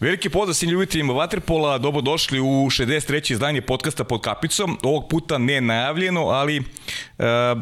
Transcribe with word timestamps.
Veliki 0.00 0.28
pozdrav 0.30 0.54
svim 0.54 0.70
ljubiteljima 0.70 1.12
Waterpola, 1.12 1.78
dobro 1.78 2.00
došli 2.00 2.40
u 2.40 2.44
63. 2.44 3.32
izdanje 3.32 3.60
podcasta 3.60 4.04
pod 4.04 4.20
kapicom. 4.20 4.78
Ovog 4.82 5.08
puta 5.08 5.38
ne 5.38 5.60
najavljeno, 5.60 6.20
ali 6.20 6.56
e, 6.56 6.62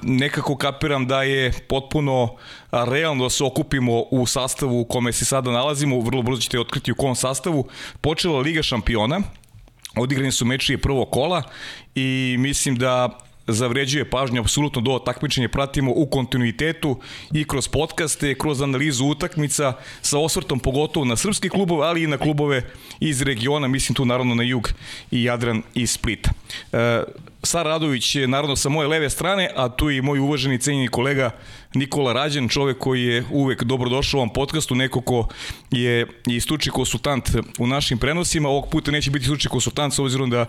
nekako 0.03 0.57
kapiram 0.57 1.07
da 1.07 1.23
je 1.23 1.53
potpuno 1.69 2.37
realno 2.73 3.25
da 3.25 3.31
se 3.31 3.45
okupimo 3.45 4.03
u 4.11 4.27
sastavu 4.27 4.81
u 4.81 4.85
kome 4.85 5.13
se 5.13 5.25
sada 5.25 5.51
nalazimo. 5.51 6.01
Vrlo 6.01 6.23
brzo 6.23 6.41
ćete 6.41 6.61
otkriti 6.61 6.93
u 6.93 6.95
kom 6.95 7.15
sastavu. 7.15 7.69
Počela 8.01 8.41
Liga 8.41 8.63
šampiona, 8.63 9.21
odigrani 9.97 10.33
su 10.33 10.45
meči 10.45 10.77
prvog 10.77 11.11
kola 11.11 11.43
i 11.95 12.37
mislim 12.39 12.77
da 12.77 13.19
zavređuje 13.47 14.11
pažnju, 14.11 14.41
apsolutno 14.41 14.81
do 14.81 14.99
takmičenja 14.99 15.49
pratimo 15.49 15.93
u 15.97 16.07
kontinuitetu 16.07 17.01
i 17.33 17.45
kroz 17.45 17.69
podcaste, 17.69 18.35
kroz 18.35 18.63
analizu 18.63 19.05
utakmica 19.05 19.73
sa 20.03 20.19
osvrtom 20.19 20.59
pogotovo 20.59 21.07
na 21.07 21.17
srpske 21.17 21.49
klubove, 21.49 21.87
ali 21.87 22.03
i 22.03 22.07
na 22.07 22.19
klubove 22.19 22.63
iz 23.01 23.23
regiona, 23.23 23.69
mislim 23.69 23.95
tu 23.95 24.05
naravno 24.05 24.35
na 24.35 24.43
jug 24.43 24.73
i 25.11 25.25
Jadran 25.25 25.63
i 25.75 25.87
Splita. 25.87 26.31
E, 26.73 27.03
Radović 27.53 28.15
je 28.15 28.29
naravno 28.29 28.57
sa 28.57 28.69
moje 28.69 28.89
leve 28.89 29.11
strane, 29.11 29.51
a 29.57 29.69
tu 29.69 29.91
i 29.91 30.03
moj 30.03 30.19
uvaženi 30.19 30.59
cenjeni 30.59 30.89
kolega 30.89 31.31
Nikola 31.75 32.13
Rađan, 32.13 32.49
čovek 32.49 32.79
koji 32.79 33.03
je 33.03 33.25
uvek 33.31 33.65
dobrodošao 33.65 34.19
u 34.19 34.21
ovom 34.21 34.33
podcastu, 34.33 34.75
neko 34.75 35.01
ko 35.01 35.29
je 35.71 36.07
i 36.27 36.41
stuči 36.41 36.71
konsultant 36.71 37.31
u 37.59 37.67
našim 37.67 37.99
prenosima, 37.99 38.49
ovog 38.49 38.69
puta 38.71 38.91
neće 38.91 39.11
biti 39.11 39.25
stuči 39.25 39.49
konsultant 39.49 39.95
s 39.95 39.99
obzirom 39.99 40.31
da 40.31 40.47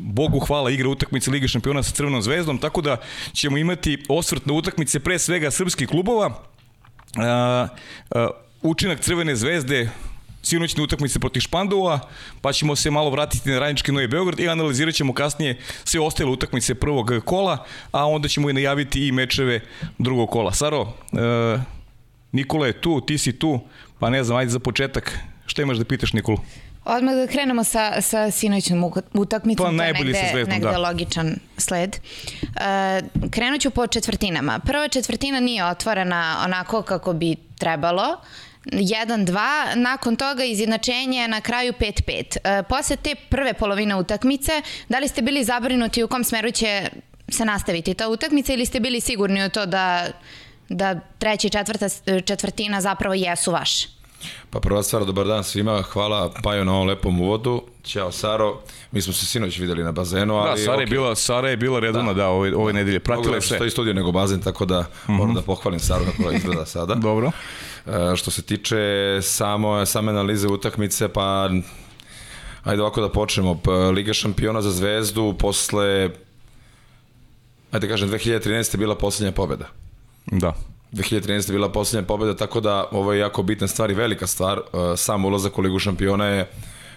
Bogu 0.00 0.38
hvala 0.38 0.70
igra 0.70 0.88
utakmice 0.88 1.30
Lige 1.30 1.48
šampiona 1.48 1.82
sa 1.82 1.92
Crvenom 1.92 2.22
zvezdom, 2.22 2.58
tako 2.58 2.80
da 2.80 2.96
ćemo 3.32 3.58
imati 3.58 4.04
osvrt 4.08 4.46
na 4.46 4.52
utakmice 4.52 5.00
pre 5.00 5.18
svega 5.18 5.50
srpskih 5.50 5.88
klubova. 5.88 6.26
Uh, 7.16 8.30
učinak 8.62 9.00
Crvene 9.00 9.36
zvezde 9.36 9.90
sinoćne 10.42 10.82
utakmice 10.82 11.18
protiv 11.18 11.40
Špandova, 11.40 12.00
pa 12.40 12.52
ćemo 12.52 12.76
se 12.76 12.90
malo 12.90 13.10
vratiti 13.10 13.50
na 13.50 13.58
Radnički 13.58 13.92
Novi 13.92 14.08
Beograd 14.08 14.40
i 14.40 14.48
analizirat 14.48 14.94
ćemo 14.94 15.12
kasnije 15.12 15.58
sve 15.84 16.00
ostale 16.00 16.30
utakmice 16.30 16.74
prvog 16.74 17.12
kola, 17.24 17.64
a 17.92 18.06
onda 18.06 18.28
ćemo 18.28 18.50
i 18.50 18.52
najaviti 18.52 19.06
i 19.06 19.12
mečeve 19.12 19.60
drugog 19.98 20.30
kola. 20.30 20.52
Saro, 20.52 20.80
uh, 20.80 21.60
Nikola 22.32 22.66
je 22.66 22.80
tu, 22.80 23.00
ti 23.00 23.18
si 23.18 23.32
tu, 23.38 23.60
pa 23.98 24.10
ne 24.10 24.24
znam, 24.24 24.38
ajde 24.38 24.50
za 24.50 24.58
početak, 24.58 25.18
šta 25.46 25.62
imaš 25.62 25.78
da 25.78 25.84
pitaš 25.84 26.12
Nikolu? 26.12 26.38
Odmah 26.84 27.14
da 27.14 27.26
krenemo 27.26 27.64
sa, 27.64 28.00
sa 28.00 28.30
sinoćnom 28.30 28.92
utakmicom, 29.12 29.66
pa, 29.66 29.72
najbolji 29.72 30.12
negde, 30.12 30.18
sa 30.18 30.32
zvezdom, 30.32 30.54
negde 30.54 30.70
da. 30.70 30.78
logičan 30.78 31.36
sled. 31.56 31.96
Uh, 32.42 33.30
krenut 33.30 33.60
ću 33.60 33.70
po 33.70 33.86
četvrtinama. 33.86 34.58
Prva 34.58 34.88
četvrtina 34.88 35.40
nije 35.40 35.64
otvorena 35.64 36.42
onako 36.44 36.82
kako 36.82 37.12
bi 37.12 37.36
trebalo. 37.58 38.20
1-2, 38.64 39.74
nakon 39.74 40.16
toga 40.16 40.44
izjednačenje 40.44 41.28
na 41.28 41.40
kraju 41.40 41.72
5-5. 41.72 42.60
Uh, 42.60 42.66
posle 42.68 42.96
te 42.96 43.14
prve 43.28 43.54
polovine 43.54 43.96
utakmice, 43.96 44.52
da 44.88 44.98
li 44.98 45.08
ste 45.08 45.22
bili 45.22 45.44
zabrinuti 45.44 46.02
u 46.02 46.08
kom 46.08 46.24
smeru 46.24 46.50
će 46.50 46.90
se 47.28 47.44
nastaviti 47.44 47.94
ta 47.94 48.08
utakmica 48.08 48.52
ili 48.52 48.66
ste 48.66 48.80
bili 48.80 49.00
sigurni 49.00 49.46
u 49.46 49.48
to 49.48 49.66
da, 49.66 50.06
da 50.68 51.00
treća 51.18 51.46
i 51.46 51.50
četvrta 51.50 51.88
četvrtina 52.24 52.80
zapravo 52.80 53.14
jesu 53.14 53.52
vaše? 53.52 53.99
Pa 54.50 54.60
prva 54.60 54.82
stvar, 54.82 55.04
dobar 55.04 55.26
dan 55.26 55.44
svima, 55.44 55.82
hvala 55.82 56.32
Pajo 56.42 56.64
na 56.64 56.74
ovom 56.74 56.86
lepom 56.88 57.20
uvodu. 57.20 57.62
Ćao 57.82 58.12
Saro, 58.12 58.60
mi 58.92 59.02
smo 59.02 59.12
se 59.12 59.26
sinoć 59.26 59.58
videli 59.58 59.84
na 59.84 59.92
bazenu, 59.92 60.34
ali... 60.34 60.60
Da, 60.60 60.64
Sara 60.64 60.80
je 60.80 60.86
okay. 60.86 60.90
bila, 60.90 61.14
Sara 61.14 61.48
je 61.48 61.56
bila 61.56 61.80
redovna, 61.80 62.12
da, 62.12 62.22
da 62.22 62.28
ove, 62.28 62.56
ove 62.56 62.72
nedelje, 62.72 63.00
pratila 63.00 63.34
je 63.34 63.40
sve. 63.40 63.56
Stoji 63.56 63.70
studio 63.70 63.94
nego 63.94 64.12
bazen, 64.12 64.40
tako 64.42 64.64
da 64.64 64.80
mm 64.80 64.84
-hmm. 64.84 65.16
moram 65.16 65.34
da 65.34 65.42
pohvalim 65.42 65.80
Saru 65.80 66.04
kako 66.04 66.32
izgleda 66.32 66.66
sada. 66.66 66.94
Dobro. 67.10 67.30
E, 67.86 68.16
što 68.16 68.30
se 68.30 68.42
tiče 68.42 68.78
samo, 69.22 69.86
same 69.86 70.12
analize 70.12 70.48
utakmice, 70.48 71.08
pa 71.08 71.50
ajde 72.64 72.82
ovako 72.82 73.00
da 73.00 73.08
počnemo. 73.08 73.60
Liga 73.94 74.12
šampiona 74.12 74.62
za 74.62 74.70
Zvezdu 74.70 75.34
posle 75.38 76.10
ajde 77.72 77.86
da 77.86 77.92
kažem 77.92 78.10
2013. 78.10 78.74
je 78.74 78.78
bila 78.78 78.94
poslednja 78.94 79.32
pobeda. 79.32 79.66
Da. 80.26 80.54
2013. 80.92 81.50
je 81.50 81.52
bila 81.52 81.72
poslednja 81.72 82.06
pobeda, 82.06 82.36
tako 82.36 82.60
da 82.60 82.84
ovo 82.90 83.12
je 83.12 83.20
jako 83.20 83.42
bitna 83.42 83.66
stvar 83.66 83.90
i 83.90 83.94
velika 83.94 84.26
stvar. 84.26 84.58
E, 84.58 84.96
sam 84.96 85.24
ulazak 85.24 85.58
u 85.58 85.62
Ligu 85.62 85.78
šampiona 85.78 86.26
je 86.26 86.50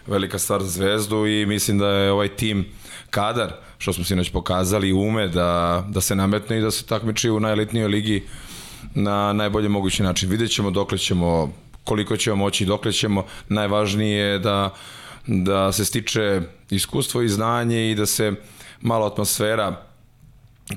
velika 0.08 0.40
stvar 0.40 0.64
za 0.64 0.70
Zvezdu 0.70 1.28
i 1.28 1.46
mislim 1.46 1.78
da 1.78 1.88
je 1.88 2.12
ovaj 2.12 2.28
tim 2.28 2.66
kadar, 3.09 3.54
što 3.78 3.94
smo 3.94 4.04
sinoć 4.04 4.30
pokazali, 4.30 4.94
ume 4.94 5.28
da, 5.28 5.84
da 5.90 6.02
se 6.02 6.16
nametne 6.16 6.58
i 6.58 6.62
da 6.62 6.72
se 6.72 6.86
takmiči 6.86 7.30
u 7.30 7.40
najelitnijoj 7.40 7.88
ligi 7.88 8.24
na 8.96 9.34
najbolji 9.34 9.70
mogući 9.70 10.04
način. 10.04 10.30
Vidjet 10.30 10.52
ćemo 10.52 10.72
dokle 10.72 10.98
ćemo, 10.98 11.54
koliko 11.84 12.18
ćemo 12.18 12.36
moći, 12.36 12.66
dokle 12.66 12.92
ćemo. 12.92 13.25
Najvažnije 13.50 14.20
je 14.20 14.40
da, 14.40 14.74
da 15.28 15.72
se 15.72 15.86
stiče 15.86 16.42
iskustvo 16.70 17.22
i 17.22 17.30
znanje 17.30 17.92
i 17.92 17.96
da 17.96 18.06
se 18.06 18.34
malo 18.81 19.06
atmosfera 19.06 19.93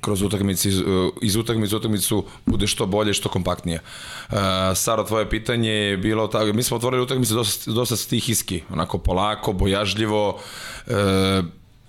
kroz 0.00 0.22
utakmice 0.22 0.68
iz, 0.68 0.82
iz 1.22 1.36
utakmice 1.36 1.74
u 1.74 1.78
utakmicu 1.78 2.24
bude 2.46 2.66
što 2.66 2.86
bolje, 2.86 3.14
što 3.14 3.28
kompaktnije. 3.28 3.80
Uh, 4.28 4.36
Saro, 4.74 5.04
tvoje 5.04 5.30
pitanje 5.30 5.70
je 5.70 5.96
bilo 5.96 6.26
tako, 6.26 6.52
mi 6.52 6.62
smo 6.62 6.76
otvorili 6.76 7.02
utakmice 7.02 7.34
dosta, 7.34 7.70
dosta 7.70 7.96
stihijski, 7.96 8.62
onako 8.70 8.98
polako, 8.98 9.52
bojažljivo, 9.52 10.28
uh, 10.86 10.92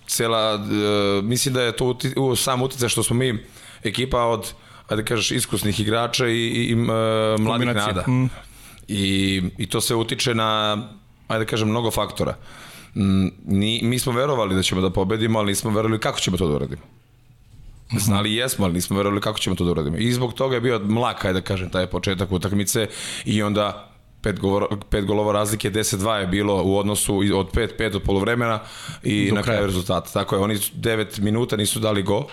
cela, 0.07 0.55
uh, 0.55 1.25
mislim 1.25 1.53
da 1.53 1.61
je 1.61 1.71
to 1.71 1.85
uti, 1.85 2.13
u, 2.17 2.35
sam 2.35 2.61
uticaj 2.61 2.89
što 2.89 3.03
smo 3.03 3.15
mi 3.15 3.43
ekipa 3.83 4.23
od, 4.23 4.53
ajde 4.87 5.05
kažeš, 5.05 5.31
iskusnih 5.31 5.79
igrača 5.79 6.27
i, 6.27 6.31
i, 6.31 6.63
i 6.69 6.73
uh, 6.73 7.39
mladih 7.39 7.67
nada. 7.67 8.03
Mm. 8.07 8.29
I, 8.87 9.43
I 9.57 9.65
to 9.69 9.81
se 9.81 9.95
utiče 9.95 10.35
na, 10.35 10.77
ajde 11.27 11.45
da 11.45 11.49
kažem, 11.49 11.69
mnogo 11.69 11.91
faktora. 11.91 12.37
Mm, 12.95 13.27
ni, 13.45 13.79
mi 13.83 13.99
smo 13.99 14.11
verovali 14.13 14.55
da 14.55 14.63
ćemo 14.63 14.81
da 14.81 14.89
pobedimo, 14.89 15.39
ali 15.39 15.47
nismo 15.47 15.71
verovali 15.71 15.99
kako 15.99 16.19
ćemo 16.19 16.37
to 16.37 16.47
da 16.47 16.55
uradimo. 16.55 16.81
Znali 17.91 18.33
jesmo, 18.33 18.65
ali 18.65 18.73
nismo 18.73 18.97
verovali 18.97 19.21
kako 19.21 19.39
ćemo 19.39 19.55
to 19.55 19.65
da 19.65 19.71
uradimo. 19.71 19.97
I 19.97 20.11
zbog 20.11 20.33
toga 20.33 20.55
je 20.55 20.61
bio 20.61 20.79
mlak, 20.79 21.25
ajde 21.25 21.39
da 21.39 21.45
kažem, 21.45 21.69
taj 21.69 21.87
početak 21.87 22.31
utakmice 22.31 22.87
i 23.25 23.43
onda 23.43 23.91
pet, 24.21 24.39
govor, 24.39 24.67
pet 24.89 25.05
golova 25.05 25.33
razlike, 25.33 25.71
10-2 25.71 26.13
je 26.13 26.27
bilo 26.27 26.63
u 26.63 26.77
odnosu 26.77 27.17
od 27.17 27.51
5-5 27.51 27.95
od 27.95 28.03
polovremena 28.03 28.59
i 29.03 29.29
Do 29.29 29.35
na 29.35 29.41
kraju 29.41 29.65
rezultata. 29.65 30.11
Tako 30.11 30.35
je, 30.35 30.41
oni 30.41 30.55
9 30.55 31.19
minuta 31.19 31.57
nisu 31.57 31.79
dali 31.79 32.03
go, 32.03 32.27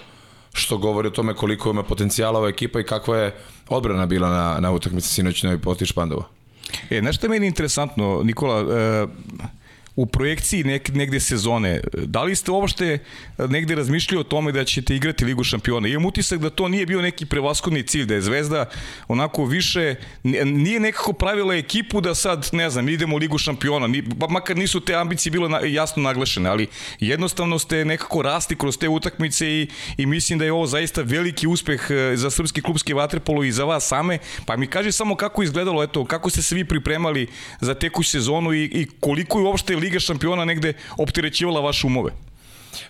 što 0.53 0.79
govori 0.79 1.09
o 1.09 1.11
tome 1.11 1.35
koliko 1.35 1.71
ima 1.71 1.83
potencijala 1.83 2.39
ova 2.39 2.49
ekipa 2.49 2.81
i 2.81 2.85
kakva 2.85 3.17
je 3.17 3.35
odbrana 3.69 4.07
bila 4.07 4.29
na, 4.29 4.61
na 4.61 4.73
utakmici 4.73 5.09
sinoćnoj 5.09 5.59
poti 5.59 5.87
Špandova. 5.87 6.25
E, 6.91 7.03
nešto 7.03 7.27
je 7.27 7.31
meni 7.31 7.47
interesantno, 7.47 8.21
Nikola, 8.25 8.61
e, 8.61 9.07
u 9.97 10.07
projekciji 10.07 10.65
nek, 10.65 10.89
negde 10.95 11.21
sezone, 11.21 11.81
da 11.95 12.23
li 12.23 12.37
ste 12.37 12.51
uopšte 12.51 12.99
negde 13.39 13.75
razmišljali 13.75 14.21
o 14.21 14.25
tome 14.25 14.53
da 14.53 14.65
ćete 14.65 14.97
igrati 14.97 15.25
Ligu 15.25 15.45
šampiona? 15.45 15.89
Imam 15.89 16.05
utisak 16.05 16.41
da 16.41 16.51
to 16.51 16.69
nije 16.69 16.87
bio 16.87 17.03
neki 17.03 17.27
prevaskodni 17.27 17.83
cilj, 17.83 18.05
da 18.05 18.15
je 18.15 18.21
Zvezda 18.21 18.71
onako 19.09 19.45
više, 19.45 19.95
nije 20.45 20.81
nekako 20.81 21.13
pravila 21.13 21.55
ekipu 21.55 22.01
da 22.01 22.15
sad, 22.15 22.49
ne 22.53 22.71
znam, 22.71 22.89
idemo 22.89 23.17
u 23.17 23.19
Ligu 23.19 23.39
šampiona, 23.39 23.87
ni, 23.87 24.03
makar 24.31 24.57
nisu 24.57 24.81
te 24.81 24.95
ambicije 24.95 25.31
bile 25.31 25.49
na, 25.49 25.61
jasno 25.61 26.03
naglašene, 26.03 26.49
ali 26.51 26.67
jednostavno 27.01 27.59
ste 27.59 27.85
nekako 27.85 28.23
rasti 28.23 28.57
kroz 28.57 28.79
te 28.79 28.89
utakmice 28.89 29.49
i, 29.49 29.69
i 29.97 30.07
mislim 30.07 30.39
da 30.39 30.45
je 30.45 30.53
ovo 30.53 30.67
zaista 30.67 31.03
veliki 31.03 31.47
uspeh 31.47 31.81
za 32.15 32.31
srpski 32.31 32.63
klubski 32.63 32.93
vaterpolo 32.93 33.45
i 33.45 33.53
za 33.53 33.65
vas 33.65 33.89
same, 33.89 34.19
pa 34.47 34.57
mi 34.57 34.67
kaže 34.67 34.93
samo 34.93 35.17
kako 35.17 35.43
izgledalo, 35.43 35.83
eto, 35.83 36.05
kako 36.05 36.31
ste 36.31 36.43
se 36.43 36.55
vi 36.55 36.65
pripremali 36.65 37.27
za 37.61 37.75
tekuću 37.75 38.11
sezonu 38.11 38.53
i, 38.53 38.65
i 38.65 38.87
koliko 39.01 39.39
je 39.39 39.45
uopšte 39.45 39.77
Liga 39.85 40.01
šampiona 40.01 40.45
negde 40.45 40.73
opterećivala 40.99 41.61
vaše 41.61 41.87
umove? 41.87 42.11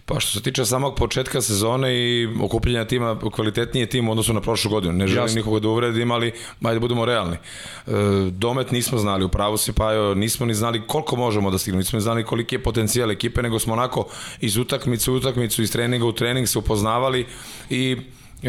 Pa 0.07 0.21
što 0.21 0.31
se 0.31 0.43
tiče 0.43 0.65
samog 0.65 0.95
početka 0.97 1.41
sezone 1.41 1.95
i 1.95 2.29
okupljanja 2.43 2.85
tima, 2.85 3.19
kvalitetnije 3.33 3.87
tim 3.87 4.09
u 4.09 4.11
odnosu 4.11 4.33
na 4.33 4.41
prošlu 4.41 4.71
godinu. 4.71 4.93
Ne 4.93 5.07
želim 5.07 5.25
Jasne. 5.25 5.41
nikoga 5.41 5.61
da 5.61 5.69
uvredim, 5.69 6.11
ali 6.11 6.33
ajde 6.63 6.81
budemo 6.81 7.05
realni. 7.05 7.37
E, 7.37 7.91
domet 8.31 8.71
nismo 8.71 8.99
znali, 8.99 9.25
upravo 9.25 9.57
si 9.57 9.73
Pajo, 9.73 10.15
nismo 10.15 10.47
ni 10.47 10.55
znali 10.55 10.83
koliko 10.87 11.17
možemo 11.17 11.51
da 11.51 11.59
stignemo, 11.59 11.81
nismo 11.81 11.97
ni 11.97 12.03
znali 12.03 12.25
koliki 12.25 12.55
je 12.55 12.63
potencijal 12.63 13.11
ekipe, 13.11 13.43
nego 13.43 13.59
smo 13.59 13.73
onako 13.73 14.07
iz 14.41 14.57
utakmice 14.57 15.11
u 15.11 15.15
utakmicu, 15.15 15.63
iz 15.63 15.73
treninga 15.73 16.07
u 16.07 16.13
trening 16.13 16.49
se 16.49 16.59
upoznavali 16.59 17.27
i 17.71 17.97
e, 18.43 18.49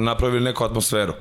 napravili 0.00 0.44
neku 0.44 0.64
atmosferu 0.64 1.12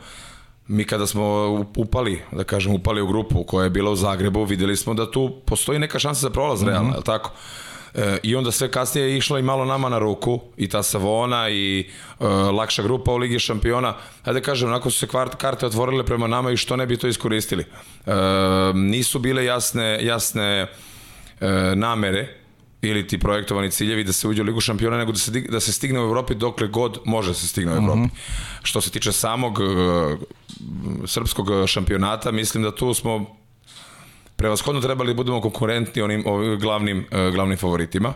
mi 0.68 0.86
kada 0.86 1.08
smo 1.08 1.48
upali, 1.76 2.22
da 2.32 2.44
kažem, 2.44 2.74
upali 2.74 3.02
u 3.02 3.08
grupu 3.08 3.44
koja 3.44 3.64
je 3.64 3.70
bila 3.70 3.92
u 3.92 3.96
Zagrebu, 3.96 4.44
videli 4.44 4.78
smo 4.78 4.94
da 4.94 5.12
tu 5.12 5.42
postoji 5.46 5.80
neka 5.80 6.00
šansa 6.00 6.22
za 6.22 6.30
prolaz, 6.30 6.62
mm 6.62 6.66
-hmm. 6.66 6.70
realno, 6.70 6.96
je 6.96 7.04
tako? 7.04 7.32
E, 7.96 8.18
I 8.24 8.36
onda 8.36 8.52
sve 8.52 8.72
kasnije 8.72 9.08
je 9.08 9.18
išlo 9.18 9.38
i 9.38 9.42
malo 9.42 9.66
nama 9.66 9.90
na 9.90 10.00
ruku, 10.00 10.40
i 10.58 10.70
ta 10.70 10.84
Savona 10.84 11.50
i 11.50 11.90
e, 12.20 12.26
lakša 12.28 12.84
grupa 12.84 13.12
u 13.12 13.18
Ligi 13.18 13.40
šampiona. 13.40 13.94
Hajde 14.24 14.40
da 14.40 14.46
kažem, 14.46 14.70
onako 14.70 14.92
su 14.92 15.00
se 15.00 15.08
kvart, 15.08 15.36
karte 15.36 15.66
otvorile 15.66 16.06
prema 16.06 16.28
nama 16.28 16.52
i 16.52 16.58
što 16.58 16.76
ne 16.76 16.86
bi 16.86 16.98
to 16.98 17.08
iskoristili. 17.08 17.66
E, 18.06 18.12
nisu 18.74 19.20
bile 19.20 19.46
jasne, 19.46 20.00
jasne 20.06 20.68
e, 21.40 21.76
namere, 21.76 22.45
ili 22.90 23.08
ti 23.08 23.20
projektovani 23.20 23.72
ciljevi 23.72 24.04
da 24.04 24.14
se 24.14 24.28
uđe 24.28 24.42
u 24.42 24.46
Ligu 24.46 24.62
šampiona, 24.62 24.98
nego 24.98 25.12
da 25.12 25.18
se, 25.18 25.32
da 25.32 25.60
se 25.60 25.74
stigne 25.74 26.00
u 26.00 26.04
Evropi 26.04 26.36
dokle 26.36 26.68
god 26.68 27.00
može 27.06 27.30
da 27.30 27.34
se 27.34 27.48
stigne 27.48 27.74
u 27.74 27.76
Evropi. 27.76 28.00
Mm 28.00 28.04
-hmm. 28.04 28.64
Što 28.64 28.82
se 28.82 28.90
tiče 28.90 29.12
samog 29.12 29.60
uh, 29.60 30.20
srpskog 31.06 31.48
šampionata, 31.68 32.32
mislim 32.32 32.64
da 32.64 32.76
tu 32.76 32.94
smo 32.94 33.26
prevashodno 34.36 34.82
trebali 34.82 35.14
da 35.14 35.18
budemo 35.18 35.42
konkurentni 35.42 36.02
onim, 36.02 36.24
ovim 36.26 36.60
glavnim, 36.60 37.06
e, 37.12 37.32
glavnim 37.32 37.58
favoritima 37.58 38.14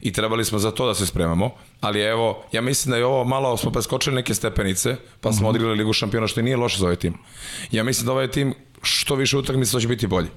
i 0.00 0.12
trebali 0.12 0.44
smo 0.44 0.58
za 0.58 0.70
to 0.70 0.86
da 0.86 0.94
se 0.94 1.06
spremamo, 1.06 1.50
ali 1.80 2.00
evo, 2.00 2.44
ja 2.52 2.60
mislim 2.60 2.90
da 2.90 2.96
je 2.96 3.04
ovo 3.06 3.24
malo, 3.24 3.56
smo 3.56 3.70
preskočili 3.70 4.16
neke 4.16 4.34
stepenice, 4.34 4.96
pa 5.20 5.32
smo 5.32 5.42
mm 5.42 5.44
-hmm. 5.44 5.50
odigrali 5.50 5.78
Ligu 5.78 5.92
šampiona, 5.92 6.26
što 6.26 6.40
i 6.40 6.42
nije 6.42 6.56
loše 6.56 6.78
za 6.78 6.84
ovaj 6.84 6.96
tim. 6.96 7.14
Ja 7.70 7.84
mislim 7.84 8.06
da 8.06 8.12
ovaj 8.12 8.28
tim 8.28 8.54
što 8.82 9.14
više 9.14 9.36
utakmica 9.38 9.80
će 9.80 9.88
biti 9.88 10.06
bolji 10.06 10.28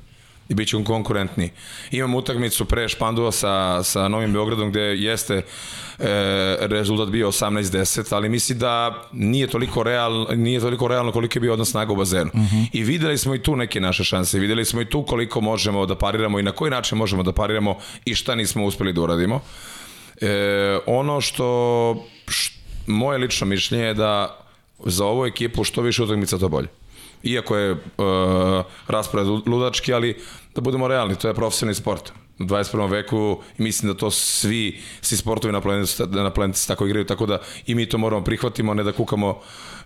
i 0.49 0.53
bit 0.53 0.67
će 0.67 0.83
konkurentni. 0.83 1.49
Imam 1.91 2.15
utakmicu 2.15 2.65
pre 2.65 2.89
Špandova 2.89 3.31
sa, 3.31 3.83
sa 3.83 4.07
Novim 4.07 4.33
Beogradom 4.33 4.69
gde 4.69 4.81
jeste 4.81 5.33
e, 5.35 5.43
rezultat 6.59 7.09
bio 7.09 7.31
18-10, 7.31 8.15
ali 8.15 8.29
mislim 8.29 8.59
da 8.59 9.03
nije 9.13 9.47
toliko, 9.47 9.83
real, 9.83 10.25
nije 10.35 10.59
toliko 10.59 10.87
realno 10.87 11.11
koliko 11.11 11.37
je 11.37 11.41
bio 11.41 11.53
odnos 11.53 11.71
snaga 11.71 11.93
u 11.93 11.95
bazenu. 11.95 12.31
Uh 12.33 12.39
mhm. 12.39 12.55
-huh. 12.55 12.67
I 12.73 12.83
videli 12.83 13.17
smo 13.17 13.35
i 13.35 13.43
tu 13.43 13.55
neke 13.55 13.79
naše 13.79 14.03
šanse, 14.03 14.39
videli 14.39 14.65
smo 14.65 14.81
i 14.81 14.89
tu 14.89 15.03
koliko 15.03 15.41
možemo 15.41 15.85
da 15.85 15.95
pariramo 15.95 16.39
i 16.39 16.43
na 16.43 16.51
koji 16.51 16.71
način 16.71 16.97
možemo 16.97 17.23
da 17.23 17.31
pariramo 17.31 17.77
i 18.05 18.15
šta 18.15 18.35
nismo 18.35 18.65
uspeli 18.65 18.93
da 18.93 19.01
uradimo. 19.01 19.41
E, 20.21 20.79
ono 20.85 21.21
što, 21.21 22.05
što 22.27 22.55
moje 22.87 23.17
lično 23.17 23.47
mišljenje 23.47 23.85
je 23.85 23.93
da 23.93 24.39
za 24.85 25.05
ovu 25.05 25.25
ekipu 25.25 25.63
što 25.63 25.81
više 25.81 26.03
utakmica 26.03 26.37
to 26.37 26.49
bolje 26.49 26.67
iako 27.25 27.57
je 27.57 27.71
uh, 27.71 27.77
raspored 28.87 29.27
ludački, 29.27 29.93
ali 29.93 30.17
da 30.55 30.61
budemo 30.61 30.87
realni, 30.87 31.15
to 31.15 31.27
je 31.27 31.33
profesionalni 31.33 31.75
sport. 31.75 32.11
U 32.39 32.43
21. 32.43 32.89
veku 32.89 33.41
mislim 33.57 33.91
da 33.91 33.97
to 33.97 34.11
svi, 34.11 34.79
svi 35.01 35.17
sportovi 35.17 35.53
na 35.53 35.61
planetu, 35.61 36.07
na 36.07 36.29
planetu 36.29 36.59
tako 36.67 36.85
igraju, 36.85 37.05
tako 37.05 37.25
da 37.25 37.39
i 37.65 37.75
mi 37.75 37.85
to 37.89 37.97
moramo 37.97 38.23
prihvatimo, 38.23 38.73
ne 38.73 38.83
da 38.83 38.91
kukamo 38.91 39.29
uh, 39.29 39.35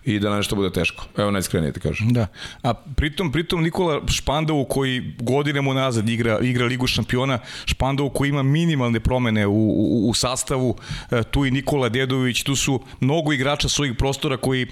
i 0.04 0.18
da 0.18 0.36
nešto 0.36 0.56
bude 0.56 0.72
teško. 0.72 1.04
Evo 1.16 1.30
najiskrenije 1.30 1.72
ti 1.72 1.80
kažem. 1.80 2.12
Da. 2.12 2.26
A 2.62 2.74
pritom, 2.74 3.32
pritom 3.32 3.62
Nikola 3.62 4.00
Špandovu 4.08 4.64
koji 4.64 5.14
godinama 5.18 5.74
nazad 5.74 6.08
igra, 6.08 6.38
igra 6.42 6.66
Ligu 6.66 6.86
šampiona, 6.86 7.38
Špandovu 7.64 8.10
koji 8.10 8.28
ima 8.28 8.42
minimalne 8.42 9.00
promene 9.00 9.46
u, 9.46 9.52
u, 9.52 10.08
u 10.10 10.14
sastavu, 10.14 10.76
e, 11.10 11.22
tu 11.22 11.46
i 11.46 11.50
Nikola 11.50 11.88
Dedović, 11.88 12.42
tu 12.42 12.56
su 12.56 12.80
mnogo 13.00 13.32
igrača 13.32 13.68
svojih 13.68 13.94
prostora 13.98 14.36
koji 14.36 14.62
e, 14.62 14.66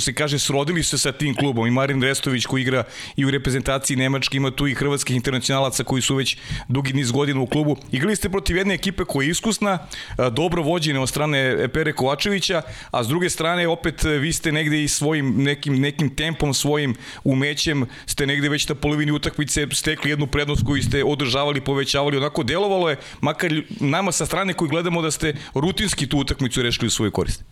se 0.00 0.14
kaže 0.14 0.38
srodili 0.38 0.82
se 0.82 0.98
sa 0.98 1.12
tim 1.12 1.34
klubom 1.34 1.66
i 1.66 1.70
Marin 1.70 2.02
Restović 2.02 2.46
koji 2.46 2.62
igra 2.62 2.84
i 3.16 3.24
u 3.24 3.30
reprezentaciji 3.30 3.96
Nemačke, 3.96 4.36
ima 4.36 4.50
tu 4.50 4.66
i 4.66 4.74
hrvatskih 4.74 5.16
internacionalaca 5.16 5.84
koji 5.84 6.02
su 6.02 6.14
već 6.14 6.36
dugi 6.68 6.92
niz 6.92 7.12
godina 7.12 7.40
u 7.40 7.46
klubu. 7.46 7.76
Igrali 7.92 8.16
ste 8.16 8.28
protiv 8.28 8.56
jedne 8.56 8.74
ekipe 8.74 9.04
koja 9.04 9.24
je 9.24 9.30
iskusna, 9.30 9.78
e, 10.18 10.30
dobro 10.30 10.62
vođene 10.62 11.00
od 11.00 11.08
strane 11.08 11.68
Pere 11.68 11.92
Kovačevića, 11.92 12.62
a 12.90 13.04
s 13.04 13.08
druge 13.08 13.30
strane 13.30 13.67
opet 13.68 14.04
e, 14.04 14.08
vi 14.08 14.32
ste 14.32 14.52
negde 14.52 14.84
i 14.84 14.88
svojim 14.88 15.42
nekim, 15.42 15.80
nekim 15.80 16.16
tempom, 16.16 16.54
svojim 16.54 16.94
umećem 17.24 17.86
ste 18.06 18.26
negde 18.26 18.48
već 18.48 18.68
na 18.68 18.74
polovini 18.74 19.12
utakmice 19.12 19.66
stekli 19.72 20.10
jednu 20.10 20.26
prednost 20.26 20.62
koju 20.66 20.82
ste 20.82 21.04
održavali, 21.04 21.60
povećavali, 21.60 22.16
onako 22.16 22.42
delovalo 22.42 22.90
je, 22.90 22.96
makar 23.20 23.62
nama 23.80 24.12
sa 24.12 24.26
strane 24.26 24.54
koji 24.54 24.68
gledamo 24.68 25.02
da 25.02 25.10
ste 25.10 25.34
rutinski 25.54 26.08
tu 26.08 26.18
utakmicu 26.18 26.62
rešili 26.62 26.86
u 26.86 26.90
svoju 26.90 27.10
korist. 27.10 27.44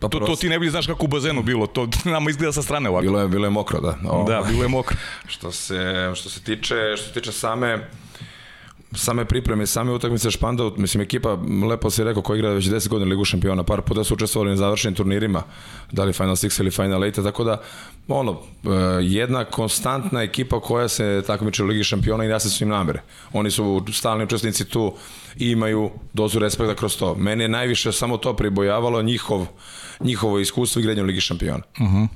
Pa 0.00 0.08
to, 0.08 0.18
to 0.20 0.36
ti 0.36 0.48
ne 0.48 0.58
bi 0.58 0.70
znaš 0.70 0.86
kako 0.86 1.04
u 1.04 1.08
bazenu 1.08 1.42
bilo, 1.42 1.66
to 1.66 1.88
nama 2.04 2.30
izgleda 2.30 2.52
sa 2.52 2.62
strane 2.62 2.88
ovako. 2.88 3.02
Bilo 3.02 3.20
je, 3.20 3.28
bilo 3.28 3.46
je 3.46 3.50
mokro, 3.50 3.80
da. 3.80 3.98
O, 4.10 4.24
da, 4.28 4.42
bilo 4.48 4.62
je 4.62 4.68
mokro. 4.68 4.96
što 5.26 5.52
se, 5.52 6.12
što 6.14 6.30
se 6.30 6.42
tiče, 6.42 6.74
što 6.96 7.06
se 7.06 7.12
tiče 7.12 7.32
same 7.32 7.88
same 8.94 9.24
pripreme, 9.24 9.66
same 9.66 9.92
utakmice 9.92 10.30
Španda, 10.30 10.70
mislim 10.76 11.00
ekipa, 11.00 11.38
lepo 11.68 11.90
si 11.90 12.04
rekao, 12.04 12.22
koja 12.22 12.38
igra 12.38 12.50
već 12.50 12.64
10 12.64 12.88
godina 12.88 13.10
Ligu 13.10 13.24
šampiona, 13.24 13.62
par 13.62 13.82
puta 13.82 14.04
su 14.04 14.14
učestvovali 14.14 14.50
na 14.50 14.56
završenim 14.56 14.94
turnirima, 14.94 15.42
da 15.92 16.04
li 16.04 16.12
Final 16.12 16.36
Six 16.36 16.60
ili 16.60 16.70
Final 16.70 17.04
Eight, 17.04 17.22
tako 17.22 17.44
da, 17.44 17.62
ono, 18.08 18.32
e, 18.32 18.68
jedna 19.02 19.44
konstantna 19.44 20.22
ekipa 20.22 20.60
koja 20.60 20.88
se 20.88 21.22
takmiče 21.26 21.62
u 21.62 21.66
Ligi 21.66 21.84
šampiona 21.84 22.24
i 22.24 22.28
da 22.28 22.40
se 22.40 22.50
su 22.50 22.64
im 22.64 22.70
namere. 22.70 23.02
Oni 23.32 23.50
su 23.50 23.84
stalni 23.92 24.24
učesnici 24.24 24.64
tu 24.64 24.94
i 25.36 25.50
imaju 25.50 25.90
dozu 26.12 26.38
respekta 26.38 26.74
kroz 26.74 26.96
to. 26.96 27.14
Mene 27.14 27.44
je 27.44 27.48
najviše 27.48 27.92
samo 27.92 28.16
to 28.16 28.36
pribojavalo 28.36 29.02
njihov, 29.02 29.46
njihovo 30.00 30.38
iskustvo 30.38 30.80
igranja 30.80 31.02
u 31.02 31.06
Ligi 31.06 31.20
šampiona. 31.20 31.62
Uh 31.80 31.86
-huh. 31.86 32.08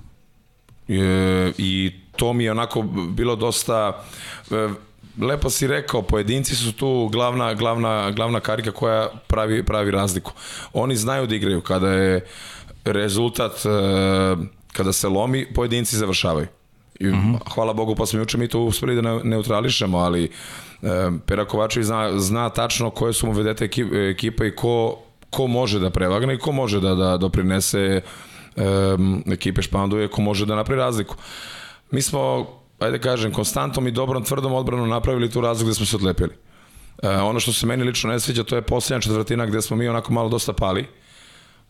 e, 0.89 1.53
I 1.59 1.93
to 2.17 2.33
mi 2.33 2.45
je 2.45 2.51
onako 2.51 2.83
bilo 3.09 3.37
dosta 3.37 4.05
e, 4.51 4.69
lepo 5.21 5.51
si 5.51 5.67
rekao, 5.67 6.03
pojedinci 6.03 6.55
su 6.57 6.73
tu 6.73 7.09
glavna, 7.13 7.55
glavna, 7.55 8.11
glavna 8.11 8.41
karika 8.41 8.71
koja 8.71 9.09
pravi, 9.27 9.63
pravi 9.63 9.91
razliku. 9.91 10.33
Oni 10.73 10.97
znaju 10.97 11.27
da 11.27 11.35
igraju 11.35 11.61
kada 11.61 11.89
je 11.89 12.27
rezultat, 12.85 13.53
e, 13.53 13.69
kada 14.73 14.93
se 14.93 15.09
lomi, 15.09 15.47
pojedinci 15.55 15.97
završavaju. 15.97 16.47
I, 17.01 17.09
uh 17.09 17.15
mhm. 17.15 17.35
-huh. 17.35 17.55
Hvala 17.55 17.73
Bogu, 17.73 17.95
pa 17.95 18.07
smo 18.07 18.19
juče 18.19 18.39
mi 18.39 18.49
to 18.49 18.61
uspeli 18.61 19.03
da 19.03 19.21
neutrališemo, 19.25 19.99
ali 19.99 20.25
e, 20.25 21.11
Pera 21.27 21.45
Kovačević 21.45 21.87
zna, 21.87 22.19
zna 22.19 22.49
tačno 22.49 22.91
koje 22.91 23.13
su 23.13 23.27
mu 23.27 23.33
vedete 23.33 23.69
ekipa 24.11 24.45
i 24.45 24.57
ko, 24.57 24.99
ko 25.31 25.47
može 25.47 25.81
da 25.81 25.91
prevagne 25.91 26.35
i 26.35 26.39
ko 26.39 26.53
može 26.53 26.81
da, 26.81 26.95
da 26.95 27.17
doprinese 27.17 28.01
um, 28.57 29.25
ekipe 29.33 29.63
Španduje, 29.63 30.09
ko 30.09 30.23
može 30.23 30.47
da 30.47 30.57
napravi 30.57 30.81
razliku. 30.81 31.17
Mi 31.91 32.03
smo 32.03 32.47
ajde 32.79 32.99
kažem, 32.99 33.33
konstantnom 33.33 33.89
i 33.89 33.91
dobrom, 33.91 34.25
tvrdom 34.25 34.53
odbranom 34.53 34.89
napravili 34.89 35.31
tu 35.31 35.41
razliku 35.41 35.69
gde 35.69 35.75
smo 35.75 35.87
se 35.87 35.97
odlepili. 35.97 36.35
E, 37.03 37.09
ono 37.09 37.41
što 37.41 37.53
se 37.53 37.67
meni 37.67 37.85
lično 37.85 38.11
ne 38.11 38.21
sviđa, 38.21 38.45
to 38.45 38.57
je 38.57 38.63
posljednja 38.63 39.01
četvrtina 39.01 39.47
gde 39.47 39.63
smo 39.63 39.77
mi 39.77 39.89
onako 39.89 40.13
malo 40.13 40.29
dosta 40.29 40.53
pali. 40.53 40.87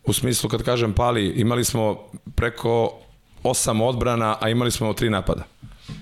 U 0.04 0.12
smislu, 0.12 0.50
kad 0.50 0.62
kažem 0.62 0.92
pali, 0.92 1.26
imali 1.26 1.64
smo 1.64 2.10
preko 2.34 2.98
osam 3.42 3.80
odbrana, 3.80 4.36
a 4.40 4.48
imali 4.48 4.70
smo 4.70 4.92
tri 4.92 5.10
napada 5.10 5.53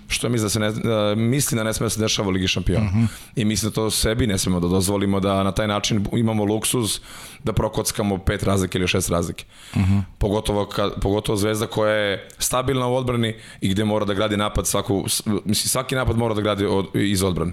što 0.08 0.28
mi 0.28 0.38
da 0.38 0.48
se 0.48 0.60
ne, 0.60 0.70
da, 0.72 1.14
mislim 1.14 1.56
da 1.56 1.64
ne 1.64 1.72
sme 1.72 1.86
da 1.86 1.90
se 1.90 2.00
dešava 2.00 2.28
u 2.28 2.30
Ligi 2.30 2.48
šampiona. 2.48 2.86
Uh 2.86 2.92
mhm. 2.92 3.04
-huh. 3.04 3.08
I 3.36 3.44
mislim 3.44 3.70
da 3.70 3.74
to 3.74 3.90
sebi 3.90 4.26
ne 4.26 4.38
smemo 4.38 4.60
da 4.60 4.68
dozvolimo 4.68 5.20
da 5.20 5.42
na 5.42 5.52
taj 5.52 5.68
način 5.68 6.06
imamo 6.12 6.44
luksuz 6.44 7.00
da 7.44 7.52
prokockamo 7.52 8.18
pet 8.18 8.42
razlike 8.42 8.78
ili 8.78 8.88
šest 8.88 9.10
razlike. 9.10 9.44
Uh 9.74 9.80
mhm. 9.80 9.92
-huh. 9.92 10.02
pogotovo, 10.18 10.66
ka, 10.66 10.90
pogotovo 11.00 11.36
zvezda 11.36 11.66
koja 11.66 11.94
je 11.94 12.28
stabilna 12.38 12.86
u 12.86 12.94
odbrani 12.94 13.34
i 13.60 13.68
gde 13.68 13.84
mora 13.84 14.04
da 14.04 14.14
gradi 14.14 14.36
napad 14.36 14.66
svaku, 14.66 15.04
mislim 15.26 15.68
svaki 15.68 15.94
napad 15.94 16.16
mora 16.16 16.34
da 16.34 16.40
gradi 16.40 16.64
od, 16.64 16.86
iz 16.94 17.22
odbrane. 17.22 17.52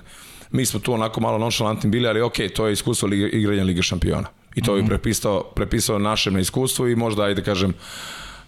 Mi 0.52 0.66
smo 0.66 0.80
tu 0.80 0.94
onako 0.94 1.22
malo 1.22 1.38
nonšalantni 1.38 1.90
bili, 1.90 2.08
ali 2.08 2.22
ok, 2.22 2.36
to 2.56 2.68
je 2.68 2.74
iskustvo 2.74 3.08
Liga, 3.08 3.28
igranja 3.28 3.64
Lige 3.64 3.82
šampiona. 3.82 4.28
I 4.56 4.62
to 4.62 4.72
uh 4.72 4.76
-huh. 4.76 4.80
bi 4.80 4.82
mhm. 4.82 4.90
prepisao, 4.90 5.44
prepisao 5.56 6.00
našem 6.00 6.34
na 6.34 6.40
iskustvu 6.40 6.90
i 6.90 6.96
možda, 6.96 7.24
ajde 7.24 7.44
kažem, 7.44 7.74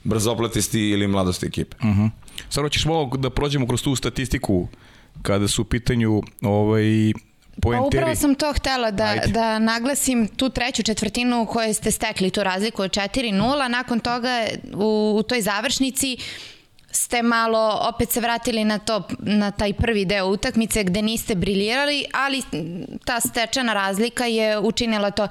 brzopletisti 0.03 0.89
ili 0.89 1.07
mladosti 1.07 1.45
ekipe. 1.45 1.77
Uh 1.79 1.85
-huh. 1.85 2.09
Sad 2.49 2.63
hoćeš 2.63 2.85
malo 2.85 3.05
da 3.17 3.29
prođemo 3.29 3.67
kroz 3.67 3.83
tu 3.83 3.95
statistiku 3.95 4.67
kada 5.21 5.47
su 5.47 5.61
u 5.61 5.65
pitanju 5.65 6.21
ovaj, 6.41 6.83
poenteri. 7.61 7.81
Pa 7.81 7.87
upravo 7.87 8.15
sam 8.15 8.35
to 8.35 8.53
htela 8.53 8.91
da, 8.91 9.03
Ajde. 9.03 9.27
da 9.27 9.59
naglasim 9.59 10.27
tu 10.27 10.49
treću 10.49 10.83
četvrtinu 10.83 11.41
u 11.41 11.45
kojoj 11.45 11.73
ste 11.73 11.91
stekli 11.91 12.29
tu 12.29 12.43
razliku 12.43 12.81
od 12.81 12.91
4-0, 12.91 13.67
nakon 13.67 13.99
toga 13.99 14.45
u, 14.73 15.15
u 15.19 15.23
toj 15.23 15.41
završnici 15.41 16.17
ste 16.91 17.21
malo 17.21 17.79
opet 17.93 18.09
se 18.09 18.19
vratili 18.19 18.63
na 18.63 18.79
to 18.79 19.07
na 19.19 19.51
taj 19.51 19.73
prvi 19.73 20.05
deo 20.05 20.25
utakmice 20.25 20.83
gde 20.83 21.01
niste 21.01 21.35
briljirali, 21.35 22.05
ali 22.13 22.41
ta 23.05 23.19
stečena 23.19 23.73
razlika 23.73 24.25
je 24.25 24.59
učinila 24.59 25.11
to. 25.11 25.27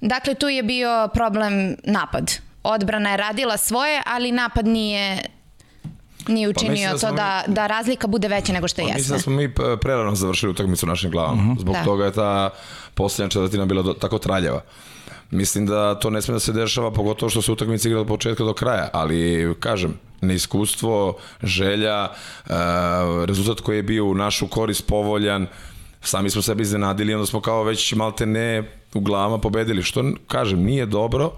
Dakle 0.00 0.34
tu 0.34 0.48
je 0.48 0.62
bio 0.62 1.08
problem 1.14 1.76
napad. 1.84 2.32
Odbrana 2.62 3.10
je 3.10 3.16
radila 3.16 3.56
svoje, 3.56 4.02
ali 4.06 4.32
napad 4.32 4.66
nije 4.66 5.22
nije 6.28 6.54
pa 6.54 6.60
učinio 6.60 6.88
pa 6.90 6.94
da 6.94 7.00
to 7.00 7.16
da, 7.16 7.44
mi, 7.48 7.54
da 7.54 7.66
razlika 7.66 8.06
bude 8.06 8.28
veća 8.28 8.52
nego 8.52 8.68
što 8.68 8.82
pa 8.82 8.88
jeste. 8.88 8.98
Mislim 8.98 9.16
da 9.16 9.22
smo 9.22 9.32
mi 9.32 9.54
prerano 9.80 10.14
završili 10.14 10.52
utakmicu 10.52 10.86
našim 10.86 11.10
glavama. 11.10 11.42
Uh 11.42 11.48
mhm. 11.48 11.52
-huh. 11.52 11.60
Zbog 11.60 11.74
da. 11.74 11.84
toga 11.84 12.04
je 12.04 12.12
ta 12.12 12.50
posljednja 12.94 13.28
četvrtina 13.28 13.64
bila 13.66 13.82
do, 13.82 13.92
tako 13.92 14.18
traljeva. 14.18 14.62
Mislim 15.30 15.66
da 15.66 15.94
to 15.94 16.10
ne 16.10 16.22
sme 16.22 16.32
da 16.32 16.40
se 16.40 16.52
dešava, 16.52 16.90
pogotovo 16.90 17.30
što 17.30 17.42
se 17.42 17.52
utakmica 17.52 17.88
igra 17.88 18.00
od 18.00 18.06
početka 18.06 18.44
do 18.44 18.52
kraja, 18.54 18.88
ali 18.92 19.54
kažem, 19.60 19.94
neiskustvo, 20.20 21.16
želja, 21.42 22.08
uh, 22.10 22.52
rezultat 23.24 23.60
koji 23.60 23.76
je 23.76 23.82
bio 23.82 24.06
u 24.06 24.14
našu 24.14 24.48
korist 24.48 24.86
povoljan, 24.86 25.46
sami 26.02 26.30
smo 26.30 26.42
sebi 26.42 26.62
iznenadili, 26.62 27.14
onda 27.14 27.26
smo 27.26 27.40
kao 27.40 27.64
već 27.64 27.92
malte 27.92 28.26
ne 28.26 28.62
u 28.94 29.00
glavama 29.00 29.38
pobedili, 29.38 29.82
što 29.82 30.04
kažem, 30.28 30.62
nije 30.62 30.86
dobro 30.86 31.32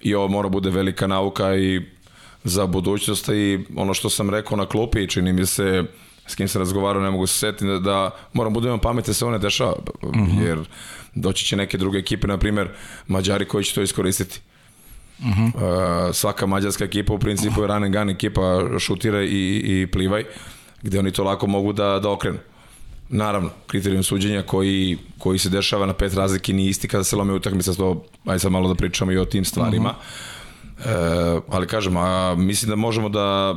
i 0.00 0.14
ovo 0.14 0.28
mora 0.28 0.48
bude 0.48 0.70
velika 0.70 1.06
nauka 1.06 1.56
i 1.56 1.82
za 2.44 2.66
budućnost 2.66 3.28
i 3.28 3.64
ono 3.76 3.94
što 3.94 4.10
sam 4.10 4.30
rekao 4.30 4.56
na 4.56 4.66
klupi, 4.66 5.08
čini 5.08 5.32
mi 5.32 5.46
se 5.46 5.84
s 6.26 6.34
kim 6.34 6.48
sam 6.48 6.62
razgovarao, 6.62 7.02
ne 7.02 7.10
mogu 7.10 7.26
se 7.26 7.38
setiti 7.38 7.66
da, 7.66 7.78
da 7.78 8.10
moram 8.32 8.52
budemo 8.52 8.78
pametni 8.78 9.10
da 9.10 9.14
se 9.14 9.24
ovo 9.24 9.32
ne 9.32 9.38
dešava, 9.38 9.74
mhm. 10.04 10.20
-huh. 10.20 10.46
jer 10.46 10.58
doći 11.14 11.44
će 11.44 11.56
neke 11.56 11.78
druge 11.78 11.98
ekipe, 11.98 12.26
na 12.26 12.38
primer 12.38 12.68
Mađari 13.06 13.44
koji 13.44 13.64
će 13.64 13.74
to 13.74 13.82
iskoristiti. 13.82 14.40
Uh 15.18 15.24
-huh. 15.26 15.54
uh, 16.08 16.14
svaka 16.14 16.46
mađarska 16.46 16.84
ekipa 16.84 17.12
u 17.12 17.18
principu 17.18 17.62
je 17.62 17.66
run 17.66 17.84
and 17.84 17.94
gun 17.94 18.10
ekipa, 18.10 18.60
šutira 18.78 19.22
i, 19.22 19.62
i 19.64 19.86
plivaj, 19.92 20.24
gde 20.82 20.98
oni 20.98 21.12
to 21.12 21.24
lako 21.24 21.46
mogu 21.46 21.72
da, 21.72 21.98
da 21.98 22.10
okrenu. 22.10 22.38
Naravno, 23.08 23.50
kriterijum 23.66 24.02
suđenja 24.02 24.42
koji, 24.42 24.98
koji 25.18 25.38
se 25.38 25.48
dešava 25.48 25.86
na 25.86 25.92
pet 25.92 26.14
razlike 26.14 26.52
nije 26.52 26.70
isti 26.70 26.88
kada 26.88 27.04
se 27.04 27.16
lome 27.16 27.32
utakmica, 27.32 27.74
to, 27.74 28.04
aj 28.26 28.38
sad 28.38 28.52
malo 28.52 28.68
da 28.68 28.74
pričamo 28.74 29.12
i 29.12 29.18
o 29.18 29.24
tim 29.24 29.44
stvarima. 29.44 29.90
Uh 29.90 29.96
-huh 29.96 30.37
E, 30.84 31.40
ali 31.48 31.66
kažem, 31.66 31.96
a 31.96 32.34
mislim 32.34 32.68
da 32.68 32.76
možemo 32.76 33.08
da 33.08 33.54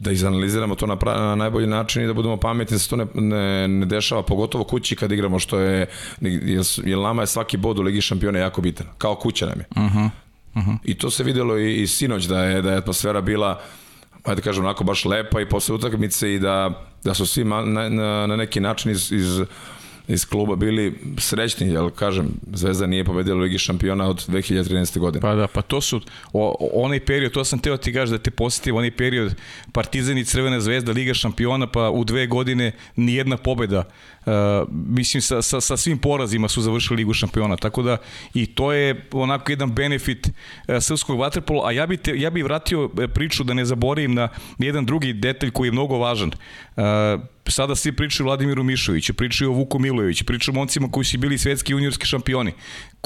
da 0.00 0.12
izanaliziramo 0.12 0.74
to 0.74 0.86
na, 0.86 0.96
pra, 0.96 1.20
na 1.20 1.34
najbolji 1.34 1.66
način 1.66 2.02
i 2.02 2.06
da 2.06 2.14
budemo 2.14 2.36
pametni 2.36 2.74
da 2.74 2.78
se 2.78 2.90
to 2.90 2.96
ne, 2.96 3.06
ne, 3.14 3.68
ne 3.68 3.86
dešava, 3.86 4.22
pogotovo 4.22 4.64
kući 4.64 4.96
kad 4.96 5.12
igramo, 5.12 5.38
što 5.38 5.58
je, 5.58 5.86
jer, 6.20 6.64
jer 6.84 6.98
nama 6.98 7.22
je 7.22 7.26
svaki 7.26 7.56
bod 7.56 7.78
u 7.78 7.82
Ligi 7.82 8.00
šampiona 8.00 8.38
jako 8.38 8.60
bitan, 8.60 8.86
kao 8.98 9.14
kuća 9.14 9.46
nam 9.46 9.58
je. 9.60 9.66
Uh 9.70 9.82
-huh. 9.82 10.10
Uh 10.54 10.62
-huh. 10.62 10.76
I 10.84 10.98
to 10.98 11.10
se 11.10 11.24
videlo 11.24 11.58
i, 11.58 11.82
i 11.82 11.86
sinoć 11.86 12.24
da 12.24 12.44
je, 12.44 12.62
da 12.62 12.70
je 12.70 12.78
atmosfera 12.78 13.20
bila 13.20 13.60
ajde 14.24 14.40
da 14.40 14.44
kažem, 14.44 14.64
onako 14.64 14.84
baš 14.84 15.04
lepa 15.04 15.40
i 15.40 15.48
posle 15.48 15.74
utakmice 15.74 16.34
i 16.34 16.38
da, 16.38 16.86
da 17.04 17.14
su 17.14 17.26
svi 17.26 17.44
na, 17.44 17.60
na, 17.62 18.26
na 18.26 18.36
neki 18.36 18.60
način 18.60 18.90
iz, 18.90 19.12
iz 19.12 19.40
iz 20.08 20.24
kluba 20.24 20.56
bili 20.56 20.98
srećni, 21.18 21.68
jel 21.68 21.90
kažem, 21.90 22.28
Zvezda 22.52 22.86
nije 22.86 23.04
pobedila 23.04 23.40
Ligi 23.40 23.58
šampiona 23.58 24.08
od 24.08 24.26
2013. 24.28 24.98
godine. 24.98 25.20
Pa 25.20 25.34
da, 25.34 25.46
pa 25.46 25.62
to 25.62 25.80
su, 25.80 26.00
o, 26.32 26.70
onaj 26.72 27.00
period, 27.00 27.32
to 27.32 27.44
sam 27.44 27.58
teo 27.58 27.76
ti 27.76 27.92
gaš 27.92 28.08
da 28.08 28.18
te 28.18 28.30
posjetim, 28.30 28.76
onaj 28.76 28.90
period 28.90 29.34
Partizan 29.72 30.18
i 30.18 30.24
Crvena 30.24 30.60
zvezda, 30.60 30.92
Liga 30.92 31.14
šampiona, 31.14 31.66
pa 31.66 31.90
u 31.90 32.04
dve 32.04 32.26
godine 32.26 32.72
nijedna 32.96 33.36
pobeda 33.36 33.84
mislim 34.70 35.22
sa, 35.22 35.42
sa, 35.42 35.60
sa 35.60 35.76
svim 35.76 35.98
porazima 35.98 36.48
su 36.48 36.62
završili 36.62 36.96
Ligu 36.96 37.14
šampiona, 37.14 37.56
tako 37.56 37.82
da 37.82 37.96
i 38.34 38.46
to 38.46 38.72
je 38.72 39.06
onako 39.12 39.52
jedan 39.52 39.72
benefit 39.72 40.26
uh, 40.28 40.74
srpskog 40.80 41.18
vaterpola, 41.18 41.68
a 41.68 41.72
ja 41.72 41.86
bi, 41.86 41.96
te, 41.96 42.12
ja 42.16 42.30
bi 42.30 42.42
vratio 42.42 42.90
e, 43.02 43.08
priču 43.08 43.44
da 43.44 43.54
ne 43.54 43.64
zaboravim 43.64 44.14
na 44.14 44.28
jedan 44.58 44.86
drugi 44.86 45.12
detalj 45.12 45.50
koji 45.50 45.68
je 45.68 45.72
mnogo 45.72 45.98
važan. 45.98 46.30
Uh, 46.76 46.82
sada 47.48 47.74
svi 47.74 47.92
pričaju 47.92 48.26
o 48.26 48.28
Vladimiru 48.28 48.62
Mišoviću, 48.62 49.14
pričaju 49.14 49.50
o 49.50 49.54
Vuku 49.54 49.78
Milojeviću, 49.78 50.24
pričaju 50.24 50.52
o 50.54 50.58
momcima 50.58 50.88
koji 50.90 51.04
su 51.04 51.18
bili 51.18 51.38
svetski 51.38 51.72
juniorski 51.72 52.06
šampioni 52.06 52.52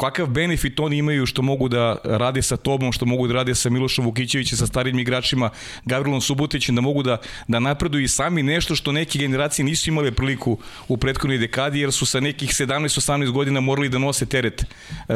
kakav 0.01 0.27
benefit 0.27 0.81
oni 0.81 0.97
imaju 0.97 1.27
što 1.27 1.43
mogu 1.43 1.69
da 1.69 1.97
rade 2.05 2.43
sa 2.43 2.57
tobom, 2.57 2.93
što 2.93 3.07
mogu 3.07 3.27
da 3.29 3.35
rade 3.35 3.55
sa 3.55 3.71
Milošom 3.71 4.05
Vukićevićem, 4.05 4.59
sa 4.59 4.67
starim 4.67 4.99
igračima, 4.99 5.51
Gavrilom 5.85 6.21
Subotićem, 6.21 6.75
da 6.75 6.81
mogu 6.81 7.03
da, 7.03 7.19
da 7.49 7.61
napreduju 7.61 8.05
i 8.05 8.09
sami 8.09 8.43
nešto 8.43 8.75
što 8.75 8.93
neke 8.93 9.19
generacije 9.19 9.65
nisu 9.65 9.91
imale 9.91 10.13
priliku 10.13 10.59
u 10.89 10.97
prethodnoj 11.11 11.39
dekadi, 11.39 11.81
jer 11.81 11.93
su 11.93 12.07
sa 12.07 12.21
nekih 12.21 12.51
17-18 12.51 13.31
godina 13.31 13.61
morali 13.61 13.89
da 13.89 13.99
nose 13.99 14.27
teret 14.27 14.63
uh, 14.63 15.15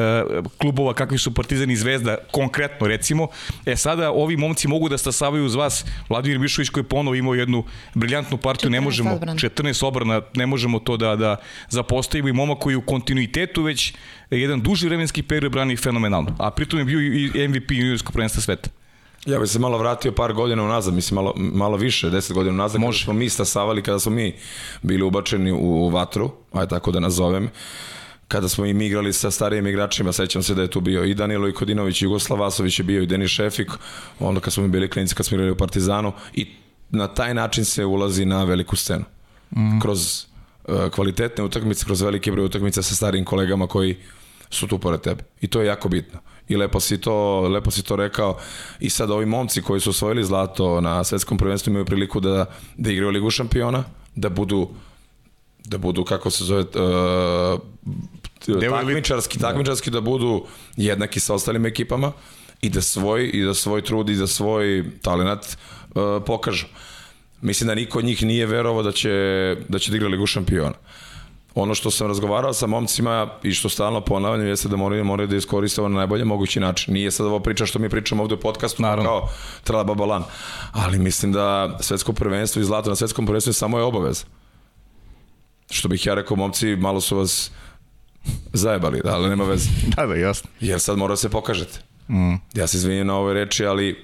klubova 0.58 0.94
kakvi 0.94 1.18
su 1.18 1.34
Partizan 1.34 1.70
i 1.70 1.76
Zvezda, 1.76 2.16
konkretno 2.30 2.86
recimo. 2.86 3.28
E 3.66 3.76
sada 3.76 4.10
ovi 4.10 4.36
momci 4.36 4.68
mogu 4.68 4.88
da 4.88 4.98
stasavaju 4.98 5.44
uz 5.44 5.54
vas. 5.54 5.84
Vladimir 6.08 6.38
Bišović 6.38 6.68
koji 6.68 6.82
je 6.82 6.88
ponovo 6.88 7.14
imao 7.14 7.34
jednu 7.34 7.64
briljantnu 7.94 8.38
partiju, 8.38 8.70
ne 8.70 8.80
možemo, 8.80 9.14
obrana. 9.14 9.38
14 9.38 9.86
obrana, 9.86 10.20
ne 10.34 10.46
možemo 10.46 10.78
to 10.78 10.96
da, 10.96 11.16
da 11.16 11.36
zapostavimo 11.68 12.28
i 12.28 12.32
momak 12.32 12.58
koji 12.58 12.76
u 12.76 12.82
kontinuitetu 12.82 13.62
već 13.62 13.94
jedan 14.30 14.60
duži 14.60 14.88
vremenski 14.88 15.22
period 15.22 15.52
brani 15.52 15.76
fenomenalno. 15.76 16.36
A 16.38 16.50
pritom 16.50 16.78
je 16.78 16.84
bio 16.84 17.00
i 17.00 17.48
MVP 17.48 17.70
juniorskog 17.70 18.12
prvenstva 18.12 18.42
sveta. 18.42 18.83
Ja 19.26 19.38
bih 19.38 19.50
se 19.50 19.58
malo 19.58 19.78
vratio 19.78 20.12
par 20.12 20.32
godina 20.32 20.62
unazad, 20.62 20.94
mislim 20.94 21.14
malo, 21.14 21.32
malo 21.36 21.76
više, 21.76 22.10
deset 22.10 22.34
godina 22.34 22.54
unazad, 22.54 22.80
Može. 22.80 22.98
kada 22.98 23.04
smo 23.04 23.12
mi 23.12 23.28
stasavali, 23.28 23.82
kada 23.82 23.98
smo 23.98 24.12
mi 24.12 24.34
bili 24.82 25.02
ubačeni 25.02 25.52
u, 25.52 25.56
u 25.56 25.88
vatru, 25.88 26.30
aj 26.52 26.68
tako 26.68 26.90
da 26.90 27.00
nazovem, 27.00 27.50
kada 28.28 28.48
smo 28.48 28.66
im 28.66 28.80
igrali 28.80 29.12
sa 29.12 29.30
starijim 29.30 29.66
igračima, 29.66 30.12
sećam 30.12 30.42
se 30.42 30.54
da 30.54 30.62
je 30.62 30.70
tu 30.70 30.80
bio 30.80 31.04
i 31.04 31.14
Danilo 31.14 31.48
Ikodinović, 31.48 32.02
i 32.02 32.04
Jugoslav 32.04 32.40
Vasović 32.40 32.78
je 32.78 32.84
bio 32.84 33.02
i 33.02 33.06
Denis 33.06 33.30
Šefik, 33.30 33.72
onda 34.20 34.40
kad 34.40 34.52
smo 34.52 34.62
mi 34.62 34.68
bili 34.68 34.90
klinici, 34.90 35.14
kad 35.14 35.26
smo 35.26 35.34
igrali 35.34 35.52
u 35.52 35.56
Partizanu 35.56 36.12
i 36.34 36.46
na 36.90 37.08
taj 37.08 37.34
način 37.34 37.64
se 37.64 37.84
ulazi 37.84 38.24
na 38.24 38.44
veliku 38.44 38.76
scenu. 38.76 39.04
Mm. 39.56 39.80
Kroz 39.80 40.26
uh, 40.64 40.90
kvalitetne 40.90 41.44
utakmice, 41.44 41.84
kroz 41.84 42.02
velike 42.02 42.32
broj 42.32 42.44
utakmica 42.44 42.82
sa 42.82 42.94
starijim 42.94 43.24
kolegama 43.24 43.66
koji 43.66 43.96
su 44.50 44.68
tu 44.68 44.78
pored 44.78 45.00
tebe. 45.00 45.24
I 45.40 45.46
to 45.46 45.60
je 45.60 45.66
jako 45.66 45.88
bitno. 45.88 46.20
I 46.48 46.56
lepo 46.56 46.80
si 46.80 47.00
to, 47.00 47.40
lepo 47.40 47.70
si 47.70 47.82
to 47.82 47.96
rekao. 47.96 48.38
I 48.80 48.90
sad 48.90 49.10
ovi 49.10 49.26
momci 49.26 49.62
koji 49.62 49.80
su 49.80 49.90
osvojili 49.90 50.24
zlato 50.24 50.80
na 50.80 51.04
svetskom 51.04 51.38
prvenstvu 51.38 51.70
imaju 51.70 51.84
priliku 51.84 52.20
da, 52.20 52.46
da 52.76 52.90
igraju 52.90 53.10
Ligu 53.10 53.30
šampiona, 53.30 53.84
da 54.14 54.28
budu 54.28 54.68
da 55.64 55.78
budu, 55.78 56.04
kako 56.04 56.30
se 56.30 56.44
zove, 56.44 56.60
uh, 56.60 57.60
takmičarski, 58.70 59.38
da. 59.38 59.48
takmičarski 59.48 59.90
da 59.90 60.00
budu 60.00 60.44
jednaki 60.76 61.20
sa 61.20 61.34
ostalim 61.34 61.66
ekipama 61.66 62.12
i 62.60 62.68
da 62.68 62.80
svoj, 62.80 63.30
i 63.32 63.42
da 63.42 63.54
svoj 63.54 63.82
trud 63.84 64.08
i 64.08 64.16
da 64.16 64.26
svoj 64.26 64.84
talent 65.02 65.40
uh, 65.94 66.22
pokažu. 66.26 66.66
Mislim 67.40 67.68
da 67.68 67.74
niko 67.74 67.98
od 67.98 68.04
njih 68.04 68.22
nije 68.22 68.46
verovao 68.46 68.82
da 68.82 68.92
će, 68.92 69.56
da 69.68 69.78
će 69.78 69.90
da 69.90 69.96
igra 69.96 70.08
Ligu 70.08 70.26
šampiona. 70.26 70.70
Uh, 70.70 71.13
ono 71.54 71.74
što 71.74 71.90
sam 71.90 72.06
razgovarao 72.06 72.52
sa 72.52 72.66
momcima 72.66 73.28
i 73.42 73.52
što 73.52 73.68
stalno 73.68 74.00
ponavljam 74.00 74.46
jeste 74.46 74.68
da 74.68 74.76
moraju, 74.76 75.04
moraju 75.04 75.28
da 75.28 75.36
iskoriste 75.36 75.80
ovo 75.80 75.88
na 75.88 75.96
najbolje 75.96 76.24
mogući 76.24 76.60
način. 76.60 76.94
Nije 76.94 77.10
sad 77.10 77.26
ovo 77.26 77.40
priča 77.40 77.66
što 77.66 77.78
mi 77.78 77.88
pričamo 77.88 78.22
ovde 78.22 78.34
u 78.34 78.40
podcastu 78.40 78.82
Naravno. 78.82 79.04
kao 79.04 79.28
trala 79.64 79.84
babalan. 79.84 80.24
Ali 80.72 80.98
mislim 80.98 81.32
da 81.32 81.78
svetsko 81.80 82.12
prvenstvo 82.12 82.62
i 82.62 82.64
zlato 82.64 82.90
na 82.90 82.96
svetskom 82.96 83.26
prvenstvu 83.26 83.52
samo 83.52 83.78
je 83.78 83.84
obaveza. 83.84 84.24
Što 85.70 85.88
bih 85.88 86.06
ja 86.06 86.14
rekao, 86.14 86.36
momci, 86.36 86.76
malo 86.76 87.00
su 87.00 87.16
vas 87.16 87.50
zajebali, 88.52 89.00
da, 89.04 89.14
ali 89.14 89.28
nema 89.28 89.44
veze. 89.44 89.68
da, 89.96 90.06
da, 90.06 90.14
jasno. 90.14 90.50
Jer 90.60 90.80
sad 90.80 90.98
mora 90.98 91.12
da 91.12 91.16
se 91.16 91.28
pokažete. 91.28 91.78
Mm. 92.08 92.34
Ja 92.54 92.66
se 92.66 92.76
izvinjam 92.76 93.06
na 93.06 93.16
ove 93.16 93.34
reči, 93.34 93.66
ali 93.66 93.90
e, 93.90 93.96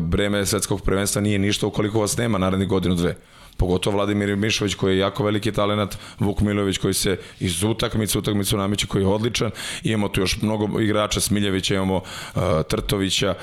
breme 0.00 0.46
svetskog 0.46 0.82
prvenstva 0.82 1.22
nije 1.22 1.38
ništa 1.38 1.66
ukoliko 1.66 2.00
vas 2.00 2.16
nema 2.16 2.38
narednih 2.38 2.68
godinu 2.68 2.94
dve 2.94 3.16
pogotovo 3.56 3.96
Vladimir 3.96 4.36
Mišović 4.36 4.74
koji 4.74 4.94
je 4.94 4.98
jako 4.98 5.24
veliki 5.24 5.52
talenat, 5.52 5.98
Vuk 6.18 6.40
Milović 6.40 6.78
koji 6.78 6.94
se 6.94 7.18
iz 7.40 7.62
utakmice 7.62 8.18
utakmicu 8.18 8.56
namiče 8.56 8.86
koji 8.86 9.02
je 9.02 9.08
odličan, 9.08 9.50
imamo 9.82 10.08
tu 10.08 10.20
još 10.20 10.42
mnogo 10.42 10.80
igrača, 10.80 11.20
Smiljevića, 11.20 11.74
imamo 11.74 11.96
uh, 11.96 12.42
Trtovića, 12.68 13.34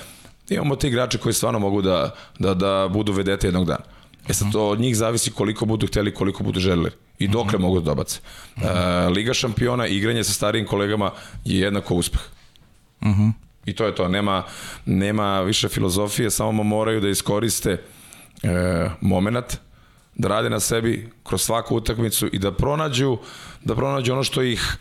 imamo 0.50 0.76
te 0.76 0.88
igrače 0.88 1.18
koji 1.18 1.34
stvarno 1.34 1.60
mogu 1.60 1.82
da, 1.82 2.16
da, 2.40 2.54
da 2.54 2.90
budu 2.92 3.12
vedete 3.12 3.48
jednog 3.48 3.66
dana. 3.66 3.84
E 4.28 4.34
sad 4.34 4.52
to 4.52 4.68
od 4.68 4.80
njih 4.80 4.98
zavisi 4.98 5.32
koliko 5.32 5.66
budu 5.66 5.88
hteli, 5.88 6.14
koliko 6.14 6.44
budu 6.44 6.60
želeli 6.60 6.92
i 7.20 7.28
dokle 7.28 7.60
mogu 7.60 7.80
da 7.80 7.86
dobace. 7.86 8.20
Uh, 8.56 8.64
Liga 9.16 9.34
šampiona, 9.34 9.88
igranje 9.88 10.24
sa 10.24 10.34
starijim 10.34 10.68
kolegama 10.68 11.12
je 11.46 11.60
jednako 11.60 11.96
uspeh. 11.96 12.22
Uh 13.02 13.08
-huh. 13.08 13.32
I 13.66 13.74
to 13.74 13.86
je 13.86 13.96
to, 13.96 14.08
nema, 14.08 14.44
nema 14.86 15.42
više 15.42 15.70
filozofije, 15.70 16.32
samo 16.32 16.64
moraju 16.64 17.02
da 17.02 17.10
iskoriste 17.10 17.82
e, 18.44 18.90
moment, 19.02 19.58
da 20.16 20.28
rade 20.28 20.50
na 20.50 20.60
sebi 20.60 21.10
kroz 21.24 21.42
svaku 21.42 21.76
utakmicu 21.76 22.30
i 22.32 22.40
da 22.40 22.52
pronađu 22.52 23.18
da 23.64 23.76
pronađu 23.76 24.14
ono 24.14 24.24
što 24.24 24.42
ih 24.42 24.78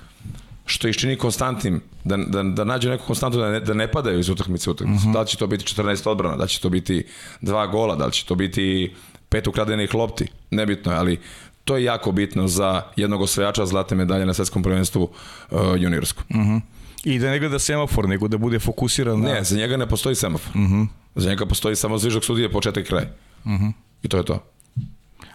što 0.66 0.88
ih 0.88 0.96
čini 0.96 1.16
konstantnim, 1.16 1.80
da, 2.04 2.16
da, 2.16 2.42
da 2.42 2.64
nađu 2.64 2.90
neku 2.90 3.06
konstantu 3.06 3.38
da 3.38 3.50
ne, 3.50 3.60
da 3.60 3.74
ne 3.74 3.90
padaju 3.90 4.20
iz 4.20 4.28
utakmice 4.28 4.70
u 4.70 4.72
utakmicu. 4.72 5.02
Uh 5.02 5.10
-huh. 5.10 5.12
Da 5.12 5.20
li 5.20 5.26
će 5.26 5.36
to 5.36 5.46
biti 5.46 5.64
14 5.64 6.08
odbrana, 6.08 6.36
da 6.36 6.42
li 6.42 6.48
će 6.48 6.60
to 6.60 6.68
biti 6.68 7.06
dva 7.40 7.66
gola, 7.66 7.96
da 7.96 8.06
li 8.06 8.12
će 8.12 8.26
to 8.26 8.34
biti 8.34 8.94
pet 9.28 9.46
ukradenih 9.46 9.94
lopti, 9.94 10.26
nebitno 10.50 10.92
je, 10.92 10.98
ali 10.98 11.20
to 11.64 11.76
je 11.76 11.84
jako 11.84 12.12
bitno 12.12 12.48
za 12.48 12.82
jednog 12.96 13.20
osvajača 13.20 13.66
zlate 13.66 13.94
medalje 13.94 14.26
na 14.26 14.34
svetskom 14.34 14.62
prvenstvu 14.62 15.02
uh, 15.50 15.60
juniorskom. 15.76 16.24
Uh 16.30 16.36
-huh. 16.36 16.60
I 17.04 17.18
da 17.18 17.30
ne 17.30 17.38
gleda 17.38 17.58
semafor, 17.58 18.08
nego 18.08 18.28
da 18.28 18.38
bude 18.38 18.58
fokusiran 18.58 19.20
na... 19.20 19.28
Ne, 19.28 19.44
za 19.44 19.56
njega 19.56 19.76
ne 19.76 19.86
postoji 19.86 20.14
semafor. 20.14 20.52
Uh 20.54 20.62
-huh. 20.62 20.86
Za 21.14 21.30
njega 21.30 21.46
postoji 21.46 21.76
samo 21.76 21.98
zvižak 21.98 22.24
sudije, 22.24 22.52
početak 22.52 22.84
i 22.84 22.88
kraj. 22.88 23.04
Uh 23.44 23.52
-huh. 23.52 23.72
I 24.02 24.08
to 24.08 24.16
je 24.16 24.24
to. 24.24 24.51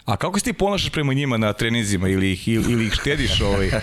A 0.07 0.17
kako 0.17 0.39
se 0.39 0.45
ti 0.45 0.53
ponašaš 0.53 0.89
prema 0.89 1.13
njima 1.13 1.37
na 1.37 1.53
treninzima 1.53 2.09
ili 2.09 2.31
ih, 2.31 2.47
ili, 2.47 2.85
ih 2.85 2.93
štediš? 2.93 3.41
Ovaj? 3.41 3.67
Uh, 3.67 3.73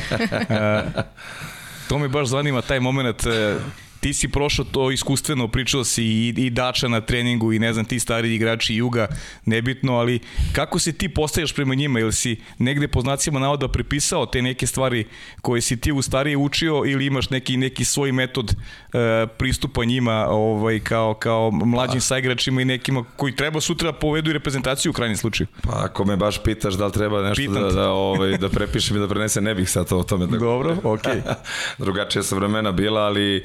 to 1.88 1.98
me 1.98 2.08
baš 2.08 2.28
zanima, 2.28 2.62
taj 2.62 2.80
moment 2.80 3.26
uh, 3.26 3.62
ti 4.04 4.12
si 4.12 4.28
prošao 4.28 4.64
to 4.64 4.90
iskustveno, 4.90 5.49
pričao 5.49 5.84
si 5.84 6.04
i, 6.04 6.34
i 6.37 6.50
Dača 6.50 6.88
na 6.88 7.00
treningu 7.00 7.52
i 7.52 7.58
ne 7.58 7.73
znam 7.73 7.84
ti 7.84 7.99
stari 7.99 8.34
igrači 8.34 8.75
Juga, 8.75 9.06
nebitno, 9.44 9.92
ali 9.92 10.20
kako 10.52 10.78
se 10.78 10.92
ti 10.92 11.08
postajaš 11.08 11.52
prema 11.54 11.75
njima? 11.75 12.00
Ili 12.00 12.12
si 12.12 12.37
negde 12.58 12.88
po 12.88 13.00
znacima 13.00 13.40
navoda 13.40 13.68
prepisao 13.68 14.26
te 14.26 14.42
neke 14.42 14.66
stvari 14.66 15.04
koje 15.42 15.61
si 15.61 15.80
ti 15.80 15.92
u 15.92 16.02
starije 16.02 16.37
učio 16.37 16.82
ili 16.87 17.06
imaš 17.06 17.30
neki 17.30 17.56
neki 17.56 17.84
svoj 17.84 18.12
metod 18.12 18.50
e, 18.50 19.26
pristupa 19.38 19.84
njima 19.84 20.26
ovaj, 20.28 20.80
kao, 20.80 21.14
kao 21.14 21.50
mlađim 21.50 22.00
pa. 22.00 22.00
saigračima 22.00 22.62
i 22.62 22.64
nekima 22.64 23.04
koji 23.16 23.37
treba 23.37 23.61
sutra 23.61 23.92
povedu 23.92 24.32
reprezentaciju 24.32 24.90
u 24.90 24.92
krajnjem 24.92 25.16
slučaju? 25.16 25.46
Pa 25.62 25.84
ako 25.84 26.04
me 26.04 26.16
baš 26.16 26.42
pitaš 26.42 26.75
da 26.75 26.87
li 26.87 26.92
treba 26.92 27.28
nešto 27.28 27.52
da, 27.52 27.70
da, 27.70 27.90
ovaj, 27.90 28.38
da 28.38 28.49
prepišem 28.49 28.96
i 28.96 29.00
da 29.00 29.08
prenesem, 29.08 29.44
ne 29.44 29.54
bih 29.54 29.70
sad 29.70 29.92
o 29.92 30.02
tome. 30.02 30.26
Da... 30.26 30.37
Dobro, 30.49 30.76
okej. 30.82 31.14
Okay. 31.25 31.34
Drugačije 31.78 32.23
su 32.23 32.37
vremena 32.37 32.73
bila, 32.73 33.00
ali 33.00 33.44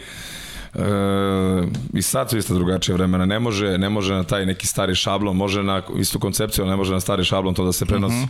I 1.93 2.01
sad 2.01 2.29
su 2.29 2.37
isto 2.37 2.53
drugačije 2.53 2.95
vremena. 2.95 3.25
Ne 3.25 3.39
može, 3.39 3.77
ne 3.77 3.89
može 3.89 4.13
na 4.13 4.23
taj 4.23 4.45
neki 4.45 4.67
stari 4.67 4.95
šablon, 4.95 5.35
može 5.35 5.63
na 5.63 5.81
istu 5.97 6.19
koncepciju, 6.19 6.63
ali 6.63 6.71
ne 6.71 6.77
može 6.77 6.93
na 6.93 6.99
stari 6.99 7.23
šablon 7.23 7.53
to 7.53 7.65
da 7.65 7.71
se 7.71 7.85
prenosi. 7.85 8.15
Mm 8.15 8.19
-hmm. 8.19 8.27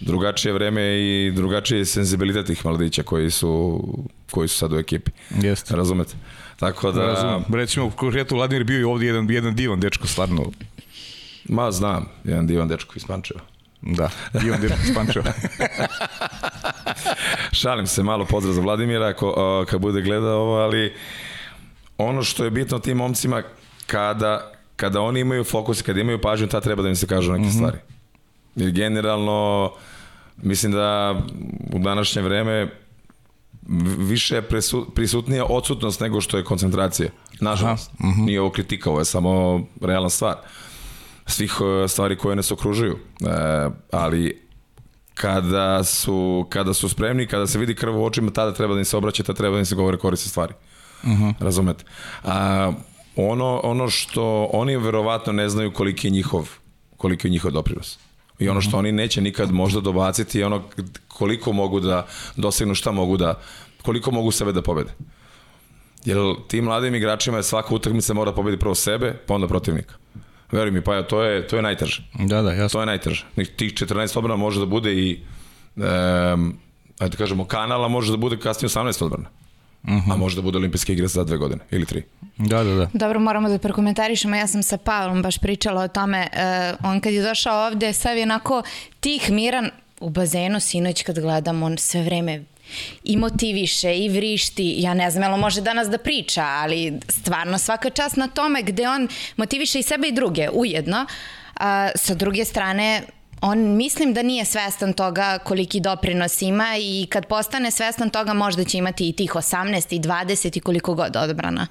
Drugačije 0.00 0.52
vreme 0.52 0.82
i 0.82 1.32
drugačiji 1.34 1.84
senzibilitet 1.84 2.46
tih 2.46 2.66
mladića 2.66 3.02
koji 3.02 3.30
su, 3.30 3.82
koji 4.30 4.48
su 4.48 4.58
sad 4.58 4.72
u 4.72 4.78
ekipi. 4.78 5.10
Jeste. 5.42 5.76
Razumete? 5.76 6.14
Tako 6.56 6.92
da... 6.92 7.06
Razumem. 7.06 7.44
Recimo, 7.52 7.86
u 7.86 7.90
konkretu 7.90 8.36
Vladimir 8.36 8.64
bio 8.64 8.80
i 8.80 8.84
ovdje 8.84 9.06
jedan, 9.06 9.30
jedan 9.30 9.54
divan 9.54 9.80
dečko, 9.80 10.06
stvarno. 10.06 10.44
Ma, 11.48 11.70
znam, 11.70 12.08
jedan 12.24 12.46
divan 12.46 12.68
dečko 12.68 12.92
iz 12.96 13.04
Pančeva. 13.06 13.40
Da, 13.82 14.10
divan 14.40 14.60
dečko 14.60 14.78
iz 14.84 14.94
Pančeva. 14.94 15.32
Šalim 17.60 17.86
se, 17.86 18.02
malo 18.02 18.24
pozdrav 18.24 18.54
za 18.54 18.60
Vladimira 18.60 19.06
ako, 19.06 19.64
kad 19.68 19.80
bude 19.80 20.02
gledao 20.02 20.40
ovo, 20.40 20.56
ali 20.56 20.94
ono 22.04 22.22
što 22.22 22.44
je 22.44 22.50
bitno 22.50 22.78
tim 22.78 22.96
momcima 22.96 23.42
kada 23.86 24.52
kada 24.80 25.00
oni 25.00 25.20
imaju 25.20 25.44
fokus, 25.44 25.82
kada 25.82 26.00
imaju 26.00 26.20
pažnju, 26.20 26.48
ta 26.48 26.60
treba 26.60 26.82
da 26.82 26.88
im 26.88 26.96
se 26.96 27.06
kažu 27.06 27.32
neke 27.32 27.42
mm 27.42 27.48
-hmm. 27.48 27.54
stvari. 27.54 27.78
Jer 28.56 28.70
generalno, 28.70 29.72
mislim 30.36 30.72
da 30.72 31.14
u 31.72 31.78
današnje 31.78 32.22
vreme 32.22 32.68
više 33.98 34.34
je 34.34 34.48
prisutnija 34.94 35.44
odsutnost 35.44 36.00
nego 36.00 36.20
što 36.20 36.36
je 36.36 36.44
koncentracija. 36.44 37.10
Nažalost, 37.40 37.92
mm 37.92 38.06
-hmm. 38.06 38.24
nije 38.26 38.40
ovo 38.40 38.50
kritika, 38.50 38.90
ovo 38.90 38.98
je 38.98 39.04
samo 39.04 39.60
realna 39.80 40.10
stvar. 40.10 40.36
Svih 41.26 41.52
e, 41.84 41.88
stvari 41.88 42.16
koje 42.16 42.36
nas 42.36 42.52
okružuju. 42.52 42.96
E, 42.96 43.26
ali 43.92 44.42
kada 45.14 45.84
su, 45.84 46.46
kada 46.48 46.74
su 46.74 46.88
spremni, 46.88 47.26
kada 47.26 47.46
se 47.46 47.58
vidi 47.58 47.74
krv 47.74 47.98
u 47.98 48.04
očima, 48.04 48.30
tada 48.30 48.54
treba 48.54 48.74
da 48.74 48.80
im 48.80 48.84
se 48.84 48.96
obraća, 48.96 49.22
tada 49.22 49.36
treba 49.36 49.54
da 49.54 49.58
im 49.58 49.66
se 49.66 49.74
govore 49.74 49.98
koriste 49.98 50.28
stvari. 50.28 50.54
Uh. 51.02 51.10
-huh. 51.10 51.34
Razumete? 51.40 51.84
A, 52.24 52.72
ono, 53.16 53.60
ono 53.64 53.90
što 53.90 54.50
oni 54.52 54.76
verovatno 54.76 55.32
ne 55.32 55.48
znaju 55.48 55.72
koliki 55.72 56.06
je 56.06 56.10
njihov, 56.10 56.48
koliki 56.96 57.26
je 57.26 57.30
njihov 57.30 57.50
doprinos. 57.50 57.98
I 58.38 58.48
ono 58.48 58.60
što 58.60 58.78
oni 58.78 58.92
neće 58.92 59.20
nikad 59.20 59.52
možda 59.52 59.80
dobaciti 59.80 60.38
je 60.38 60.46
ono 60.46 60.62
koliko 61.08 61.52
mogu 61.52 61.80
da 61.80 62.06
dosegnu, 62.36 62.74
šta 62.74 62.92
mogu 62.92 63.16
da, 63.16 63.40
koliko 63.82 64.10
mogu 64.10 64.30
sebe 64.30 64.52
da 64.52 64.62
pobede. 64.62 64.90
Jer 66.04 66.18
tim 66.48 66.64
mladim 66.64 66.94
igračima 66.94 67.36
je 67.36 67.42
svaka 67.42 67.74
utakmica 67.74 68.14
mora 68.14 68.32
pobedi 68.32 68.56
prvo 68.56 68.74
sebe, 68.74 69.12
pa 69.26 69.34
onda 69.34 69.48
protivnika. 69.48 69.94
Veruj 70.52 70.70
mi, 70.70 70.80
pa 70.80 70.94
ja, 70.94 71.02
to 71.02 71.22
je, 71.22 71.46
to 71.48 71.56
je 71.56 71.62
najteže. 71.62 72.02
Da, 72.18 72.42
da, 72.42 72.52
jasno. 72.52 72.78
To 72.78 72.82
je 72.82 72.86
najteže. 72.86 73.24
Tih 73.56 73.72
14 73.72 74.18
odbrana 74.18 74.36
može 74.36 74.60
da 74.60 74.66
bude 74.66 74.94
i, 74.94 75.20
um, 75.76 75.84
ajde 76.98 77.10
da 77.10 77.16
kažemo, 77.16 77.44
kanala 77.44 77.88
može 77.88 78.10
da 78.10 78.16
bude 78.16 78.38
kasnije 78.38 78.68
18 78.68 79.04
odbrana. 79.04 79.28
Uh 79.82 79.90
-huh. 79.90 80.12
A 80.12 80.16
može 80.16 80.36
da 80.36 80.42
bude 80.42 80.58
olimpijske 80.58 80.92
igre 80.92 81.06
za 81.06 81.24
dve 81.24 81.36
godine 81.36 81.64
ili 81.70 81.86
tri. 81.86 82.02
Da, 82.36 82.64
da, 82.64 82.74
da. 82.74 82.88
Dobro, 82.92 83.20
moramo 83.20 83.48
da 83.48 83.58
prokomentarišemo. 83.58 84.36
Ja 84.36 84.46
sam 84.46 84.62
sa 84.62 84.76
Pavlom 84.76 85.22
baš 85.22 85.38
pričala 85.38 85.82
o 85.82 85.88
tome. 85.88 86.28
Uh, 86.32 86.90
on 86.90 87.00
kad 87.00 87.12
je 87.12 87.22
došao 87.22 87.66
ovde, 87.66 87.92
sav 87.92 88.16
je 88.16 88.22
onako 88.22 88.62
tih, 89.00 89.30
miran, 89.30 89.70
u 90.00 90.10
bazenu 90.10 90.60
sinoć 90.60 91.02
kad 91.02 91.18
gledam, 91.18 91.62
on 91.62 91.78
sve 91.78 92.02
vreme 92.02 92.44
i 93.04 93.16
motiviše 93.16 93.98
i 93.98 94.08
vrišti, 94.08 94.74
ja 94.78 94.94
ne 94.94 95.10
znam, 95.10 95.30
jel 95.30 95.38
može 95.38 95.60
danas 95.60 95.88
da 95.88 95.98
priča, 95.98 96.44
ali 96.44 97.00
stvarno 97.08 97.58
svaka 97.58 97.90
čast 97.90 98.16
na 98.16 98.28
tome 98.28 98.62
gde 98.62 98.88
on 98.88 99.08
motiviše 99.36 99.78
i 99.78 99.82
sebe 99.82 100.08
i 100.08 100.12
druge 100.12 100.48
ujedno. 100.52 101.06
A, 101.54 101.88
sa 101.94 102.14
druge 102.14 102.44
strane, 102.44 103.02
on 103.40 103.76
mislim 103.76 104.14
da 104.14 104.22
nije 104.22 104.44
svestan 104.44 104.92
toga 104.92 105.38
koliki 105.38 105.80
doprinos 105.80 106.42
ima 106.42 106.76
i 106.78 107.06
kad 107.10 107.26
postane 107.26 107.70
svestan 107.70 108.10
toga 108.10 108.32
možda 108.32 108.64
će 108.64 108.78
imati 108.78 109.08
i 109.08 109.12
tih 109.12 109.30
18 109.30 109.94
i 109.94 110.00
20 110.00 110.56
i 110.56 110.60
koliko 110.60 110.94
god 110.94 111.16
odbrana. 111.16 111.66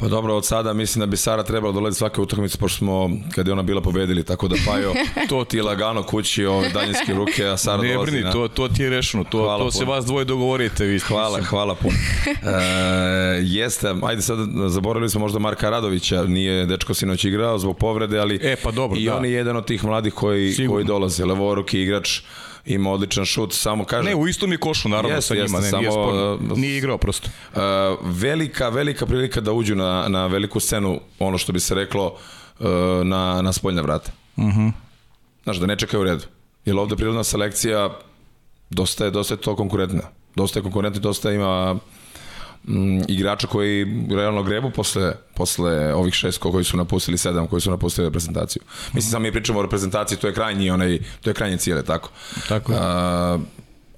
Pa 0.00 0.08
dobro, 0.08 0.36
od 0.36 0.46
sada 0.46 0.72
mislim 0.72 1.00
da 1.00 1.06
bi 1.06 1.16
Sara 1.16 1.42
trebala 1.42 1.72
doleti 1.72 1.96
svake 1.96 2.20
utakmice, 2.20 2.58
pošto 2.58 2.78
smo, 2.78 3.10
kad 3.34 3.46
je 3.46 3.52
ona 3.52 3.62
bila 3.62 3.80
pobedili, 3.80 4.24
tako 4.24 4.48
da 4.48 4.56
Pajo, 4.66 4.92
to 5.28 5.44
ti 5.44 5.60
lagano 5.60 6.02
kući, 6.02 6.44
ove 6.44 6.68
daljinske 6.68 7.14
ruke, 7.14 7.46
a 7.46 7.56
Sara 7.56 7.82
ne, 7.82 7.92
dolazi 7.92 8.10
brini, 8.10 8.24
na... 8.24 8.32
to, 8.32 8.48
to 8.48 8.68
ti 8.68 8.82
je 8.82 8.90
rešeno, 8.90 9.24
to, 9.24 9.38
hvala 9.38 9.64
to 9.64 9.70
se 9.70 9.84
vas 9.84 10.04
dvoje 10.04 10.24
dogovorite. 10.24 10.84
Vi, 10.84 10.98
hvala, 10.98 11.28
mislim. 11.28 11.44
hvala 11.44 11.74
puno. 11.74 11.94
e, 12.26 13.40
jeste, 13.42 13.94
ajde 14.02 14.22
sad, 14.22 14.38
zaboravili 14.68 15.10
smo 15.10 15.20
možda 15.20 15.38
Marka 15.38 15.70
Radovića, 15.70 16.24
nije 16.24 16.66
dečko 16.66 16.94
sinoć 16.94 17.24
igrao 17.24 17.58
zbog 17.58 17.78
povrede, 17.78 18.18
ali 18.18 18.40
e, 18.42 18.56
pa 18.62 18.70
dobro, 18.70 18.98
i 18.98 19.04
da. 19.04 19.16
on 19.16 19.24
je 19.24 19.32
jedan 19.32 19.56
od 19.56 19.66
tih 19.66 19.84
mladih 19.84 20.14
koji, 20.14 20.52
Sigurno. 20.52 20.72
koji 20.74 20.84
dolaze, 20.84 21.24
levoruki 21.24 21.80
igrač, 21.80 22.20
ima 22.68 22.90
odličan 22.90 23.24
šut, 23.24 23.52
samo 23.52 23.84
kaže... 23.84 24.08
Ne, 24.08 24.14
u 24.14 24.28
istom 24.28 24.52
je 24.52 24.58
košu, 24.58 24.88
naravno, 24.88 25.16
jest, 25.16 25.28
sa 25.28 25.34
njima, 25.34 25.44
jeste, 25.44 25.60
ne, 25.60 25.70
samo, 25.70 25.80
nije, 25.80 25.90
sporno, 25.90 26.38
nije 26.56 26.78
igrao 26.78 26.98
prosto. 26.98 27.30
Uh, 27.52 27.60
velika, 28.02 28.68
velika 28.68 29.06
prilika 29.06 29.40
da 29.40 29.52
uđu 29.52 29.74
na, 29.74 30.08
na 30.08 30.26
veliku 30.26 30.60
scenu, 30.60 31.00
ono 31.18 31.38
što 31.38 31.52
bi 31.52 31.60
se 31.60 31.74
reklo, 31.74 32.16
uh, 32.58 32.66
na, 33.04 33.42
na 33.42 33.52
spoljna 33.52 33.82
vrata. 33.82 34.12
Uh 34.36 34.44
mhm. 34.44 34.60
-huh. 34.60 34.72
Znaš, 35.42 35.56
da 35.56 35.66
ne 35.66 35.76
čekaju 35.76 36.00
u 36.00 36.04
redu. 36.04 36.24
Jer 36.64 36.76
ovde 36.76 36.96
prirodna 36.96 37.24
selekcija 37.24 37.98
dosta 38.70 39.04
je, 39.04 39.10
dosta 39.10 39.34
je 39.34 39.40
to 39.40 39.56
konkurentna. 39.56 40.02
Dosta 40.36 40.58
je 40.58 40.62
konkurentna, 40.62 41.00
dosta 41.00 41.32
ima 41.32 41.78
m, 42.68 43.02
igrača 43.08 43.46
koji 43.46 43.86
realno 44.10 44.42
grebu 44.42 44.70
posle, 44.70 45.12
posle 45.34 45.94
ovih 45.94 46.14
šest 46.14 46.38
koji 46.38 46.64
su 46.64 46.76
napustili, 46.76 47.18
sedam 47.18 47.46
koji 47.46 47.60
su 47.60 47.70
napustili 47.70 48.06
reprezentaciju. 48.06 48.62
Mislim, 48.92 49.10
samo 49.10 49.22
mi 49.22 49.32
pričamo 49.32 49.58
o 49.58 49.62
reprezentaciji, 49.62 50.18
to 50.18 50.26
je 50.26 50.34
krajnji, 50.34 50.70
onaj, 50.70 50.98
to 51.20 51.30
je 51.30 51.34
krajnji 51.34 51.58
cijele, 51.58 51.84
tako. 51.84 52.10
Tako 52.48 52.72
je. 52.72 52.78
A, 52.82 53.38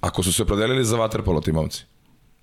ako 0.00 0.22
su 0.22 0.32
se 0.32 0.42
opredelili 0.42 0.84
za 0.84 0.96
vaterpolo 0.96 1.40
ti 1.40 1.52
momci, 1.52 1.84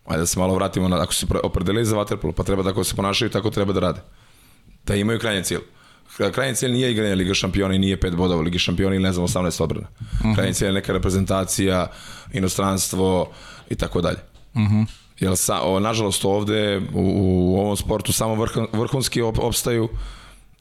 ajde 0.06 0.20
da 0.20 0.26
se 0.26 0.40
malo 0.40 0.56
vratimo, 0.56 0.88
na, 0.88 1.02
ako 1.02 1.14
su 1.14 1.28
se 1.28 1.34
opredelili 1.44 1.86
za 1.86 1.96
vaterpolo, 1.96 2.34
pa 2.34 2.44
treba 2.44 2.64
da 2.64 2.84
se 2.84 2.96
ponašaju, 2.96 3.32
tako 3.32 3.50
treba 3.50 3.74
da 3.74 3.80
rade. 3.80 4.02
Da 4.86 4.96
imaju 4.96 5.20
krajnji 5.20 5.44
cilj. 5.44 5.60
Krajnji 6.32 6.56
cilj 6.56 6.72
nije 6.72 6.92
igranje 6.92 7.16
Liga 7.16 7.34
šampiona 7.34 7.76
i 7.76 7.80
nije 7.80 8.00
pet 8.00 8.16
bodova 8.16 8.42
Liga 8.42 8.60
šampiona 8.60 8.96
ili 8.96 9.04
ne 9.04 9.14
znam 9.14 9.28
18 9.28 9.64
odbrana. 9.64 9.88
Mhm. 10.20 10.34
Krajnji 10.34 10.54
cilj 10.54 10.68
je 10.68 10.74
neka 10.74 10.94
reprezentacija, 10.94 11.92
inostranstvo 12.34 13.32
i 13.70 13.76
tako 13.76 14.02
dalje. 14.02 14.18
Uh 14.54 14.62
mhm. 14.62 14.82
Jer 15.20 15.38
sa, 15.38 15.62
o, 15.62 15.80
nažalost 15.80 16.26
ovde 16.26 16.78
u, 16.78 16.82
u 16.94 17.60
ovom 17.60 17.78
sportu 17.78 18.14
samo 18.14 18.36
vrh, 18.36 18.52
vrhunski 18.74 19.22
op, 19.22 19.40
opstaju 19.40 19.90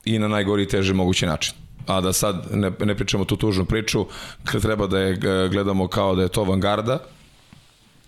i 0.05 0.19
na 0.19 0.29
najgori 0.29 0.63
i 0.63 0.69
teži 0.69 0.95
mogući 0.95 1.27
način. 1.27 1.55
A 1.87 2.01
da 2.01 2.13
sad 2.13 2.47
ne, 2.51 2.73
ne 2.85 2.95
pričamo 2.95 3.25
tu 3.25 3.37
tužnu 3.37 3.65
priču, 3.65 4.07
treba 4.63 4.87
da 4.87 4.99
je 4.99 5.17
gledamo 5.49 5.89
kao 5.89 6.15
da 6.15 6.23
je 6.23 6.29
to 6.29 6.41
avangarda 6.41 6.99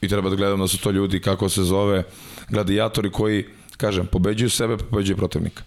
i 0.00 0.08
treba 0.08 0.30
da 0.30 0.36
gledamo 0.36 0.64
da 0.64 0.68
su 0.68 0.78
to 0.78 0.90
ljudi, 0.90 1.20
kako 1.20 1.48
se 1.48 1.62
zove, 1.62 2.02
gladijatori 2.48 3.10
koji, 3.10 3.44
kažem, 3.76 4.06
pobeđuju 4.06 4.50
sebe, 4.50 4.76
pobeđuju 4.76 5.16
protivnika. 5.16 5.62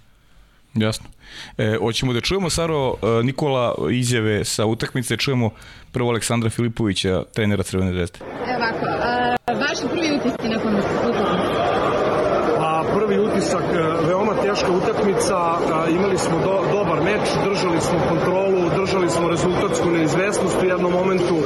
Jasno. 0.74 1.06
E, 1.58 1.78
hoćemo 1.80 2.14
da 2.14 2.22
čujemo, 2.22 2.50
Saro, 2.50 2.96
e, 3.02 3.24
Nikola, 3.24 3.76
izjave 3.92 4.46
sa 4.46 4.66
utakmice, 4.66 5.18
čujemo 5.18 5.50
prvo 5.92 6.10
Aleksandra 6.10 6.50
Filipovića, 6.50 7.24
trenera 7.34 7.64
Crvene 7.64 7.92
zvezde. 7.92 8.20
Evo 8.22 8.56
ovako, 8.58 8.86
a, 8.86 9.11
vaši 9.48 9.86
prvi 9.94 10.16
utisci 10.16 10.50
nakon 10.50 10.76
utakmice? 10.76 11.52
Pa, 12.60 12.84
prvi 12.96 13.20
utisak, 13.20 13.64
e, 13.74 14.08
veoma 14.08 14.34
teška 14.34 14.72
utakmica, 14.72 15.38
imali 15.90 16.18
smo 16.18 16.38
do, 16.40 16.56
dobar 16.72 17.04
meč, 17.04 17.26
držali 17.50 17.82
smo 17.82 18.00
kontrolu, 18.10 18.70
držali 18.80 19.10
smo 19.10 19.30
rezultatsku 19.30 19.90
neizvesnost, 19.90 20.62
u 20.62 20.66
jednom 20.66 20.92
momentu 20.92 21.38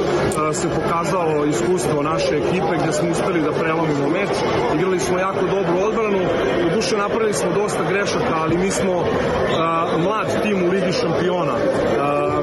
se 0.52 0.68
pokazalo 0.68 1.44
iskustvo 1.44 2.02
naše 2.02 2.36
ekipe 2.36 2.72
gde 2.82 2.92
smo 2.92 3.10
uspeli 3.10 3.40
da 3.40 3.52
prelomimo 3.52 4.08
meč, 4.08 4.30
igrali 4.74 5.00
smo 5.00 5.18
jako 5.18 5.40
dobru 5.46 5.76
odbranu, 5.88 6.22
u 6.66 6.74
duše 6.74 6.96
napravili 6.96 7.34
smo 7.34 7.50
dosta 7.52 7.82
grešaka, 7.90 8.34
ali 8.42 8.58
mi 8.58 8.70
smo 8.70 9.04
mlad 10.04 10.42
tim 10.42 10.64
u 10.64 10.68
Ligi 10.68 10.92
šampiona. 10.92 11.56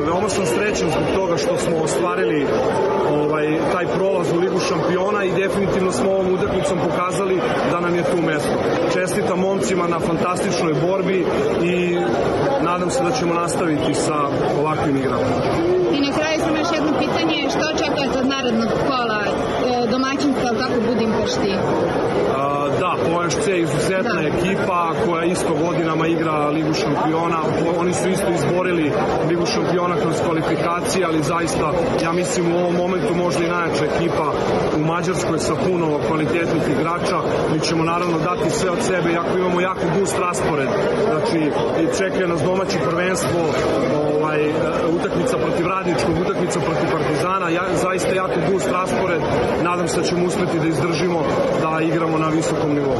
Veoma 0.05 0.29
sam 0.29 0.45
srećan 0.45 0.89
zbog 0.91 1.07
toga 1.15 1.37
što 1.37 1.57
smo 1.57 1.77
ostvarili 1.77 2.47
ovaj, 3.09 3.57
taj 3.73 3.85
prolaz 3.87 4.31
u 4.31 4.39
Ligu 4.39 4.59
šampiona 4.59 5.23
i 5.23 5.31
definitivno 5.31 5.91
smo 5.91 6.11
ovom 6.11 6.33
utakmicom 6.33 6.77
pokazali 6.89 7.39
da 7.71 7.79
nam 7.79 7.95
je 7.95 8.03
tu 8.03 8.21
mesto. 8.21 8.55
Čestitam 8.93 9.39
momcima 9.39 9.87
na 9.87 9.99
fantastičnoj 9.99 10.73
borbi 10.73 11.25
i 11.63 11.97
nadam 12.61 12.89
se 12.89 13.03
da 13.03 13.11
ćemo 13.11 13.33
nastaviti 13.33 13.93
sa 13.93 14.17
ovakvim 14.59 14.97
igrama. 14.97 15.27
I 15.93 16.01
na 16.01 16.11
kraju 16.17 16.39
sam 16.39 16.55
još 16.55 16.67
jedno 16.73 16.91
pitanje, 16.99 17.49
što 17.49 17.61
očekujete 17.75 18.19
od 18.19 18.27
narodnog 18.27 18.69
kola 18.87 19.21
e, 19.25 19.87
domaćinstva 19.87 20.49
kako 20.59 20.79
Budimpešti? 20.87 21.53
Da, 22.79 22.95
POSC 23.05 23.47
je 23.47 23.61
izuzetna 23.61 24.21
da. 24.21 24.27
ekipa 24.27 24.93
koja 25.05 25.23
isto 25.23 25.53
godinama 25.65 26.07
igra 26.07 26.49
Ligu 26.49 26.73
šampiona. 26.73 27.39
Oni 27.77 27.93
su 27.93 28.09
isto 28.09 28.29
izborili 28.31 28.91
Ligu 29.29 29.45
šampiona 29.45 29.95
kroz 29.95 30.15
kvalifikacije, 30.25 31.05
ali 31.05 31.23
zaista, 31.23 31.71
ja 32.03 32.11
mislim, 32.13 32.53
u 32.53 32.57
ovom 32.57 32.75
momentu 32.75 33.15
možda 33.15 33.43
i 33.43 33.49
najjača 33.49 33.85
ekipa 33.85 34.33
u 34.77 34.85
Mađarskoj 34.85 35.39
sa 35.39 35.55
puno 35.55 35.99
kvalitetnih 36.07 36.63
igrača. 36.77 37.17
Mi 37.53 37.59
ćemo 37.59 37.83
naravno 37.83 38.17
dati 38.19 38.49
sve 38.49 38.69
od 38.69 38.81
sebe, 38.81 39.11
jako 39.11 39.37
imamo 39.37 39.61
jako 39.61 39.85
gust 39.99 40.17
raspored. 40.19 40.69
Znači, 41.09 41.51
čekaju 41.97 42.27
nas 42.27 42.41
domaće 42.41 42.77
prvenstvo, 42.89 43.39
ovaj, 44.15 44.41
utakmica 44.95 45.37
protiv 45.37 45.65
Radničkog, 45.67 46.15
utakmica 46.21 46.59
protiv 46.59 46.87
Partizana, 46.91 47.49
ja, 47.49 47.63
zaista 47.85 48.11
jako 48.15 48.37
gust 48.51 48.69
raspored. 48.71 49.21
Nadam 49.63 49.87
se 49.87 50.01
da 50.01 50.07
ćemo 50.07 50.25
uspeti 50.25 50.59
da 50.59 50.67
izdržimo, 50.67 51.19
da 51.61 51.81
igramo 51.81 52.17
na 52.17 52.27
visokom 52.27 52.62
nivou. 52.69 52.97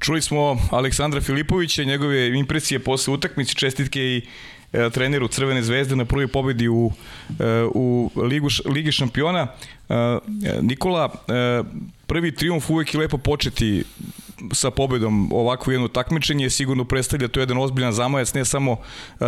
Čuli 0.00 0.22
smo 0.22 0.58
Aleksandra 0.70 1.20
Filipovića, 1.20 1.84
njegove 1.84 2.38
impresije 2.38 2.78
posle 2.78 3.14
utakmice, 3.14 3.54
čestitke 3.54 4.00
i 4.00 4.22
e, 4.72 4.90
treneru 4.90 5.28
Crvene 5.28 5.62
zvezde 5.62 5.96
na 5.96 6.04
prvoj 6.04 6.28
pobedi 6.28 6.68
u, 6.68 6.92
e, 7.40 7.44
u 7.74 8.10
Ligu, 8.16 8.48
Ligi 8.66 8.92
šampiona. 8.92 9.46
E, 9.88 10.18
Nikola, 10.60 11.14
prvi 12.06 12.34
triumf 12.34 12.70
uvek 12.70 12.94
je 12.94 13.00
lepo 13.00 13.18
početi 13.18 13.84
sa 14.52 14.70
pobedom 14.70 15.32
ovakvo 15.32 15.72
jedno 15.72 15.88
takmičenje, 15.88 16.50
sigurno 16.50 16.84
predstavlja 16.84 17.28
to 17.28 17.40
jedan 17.40 17.58
ozbiljan 17.58 17.92
zamajac 17.92 18.34
ne 18.34 18.44
samo 18.44 18.76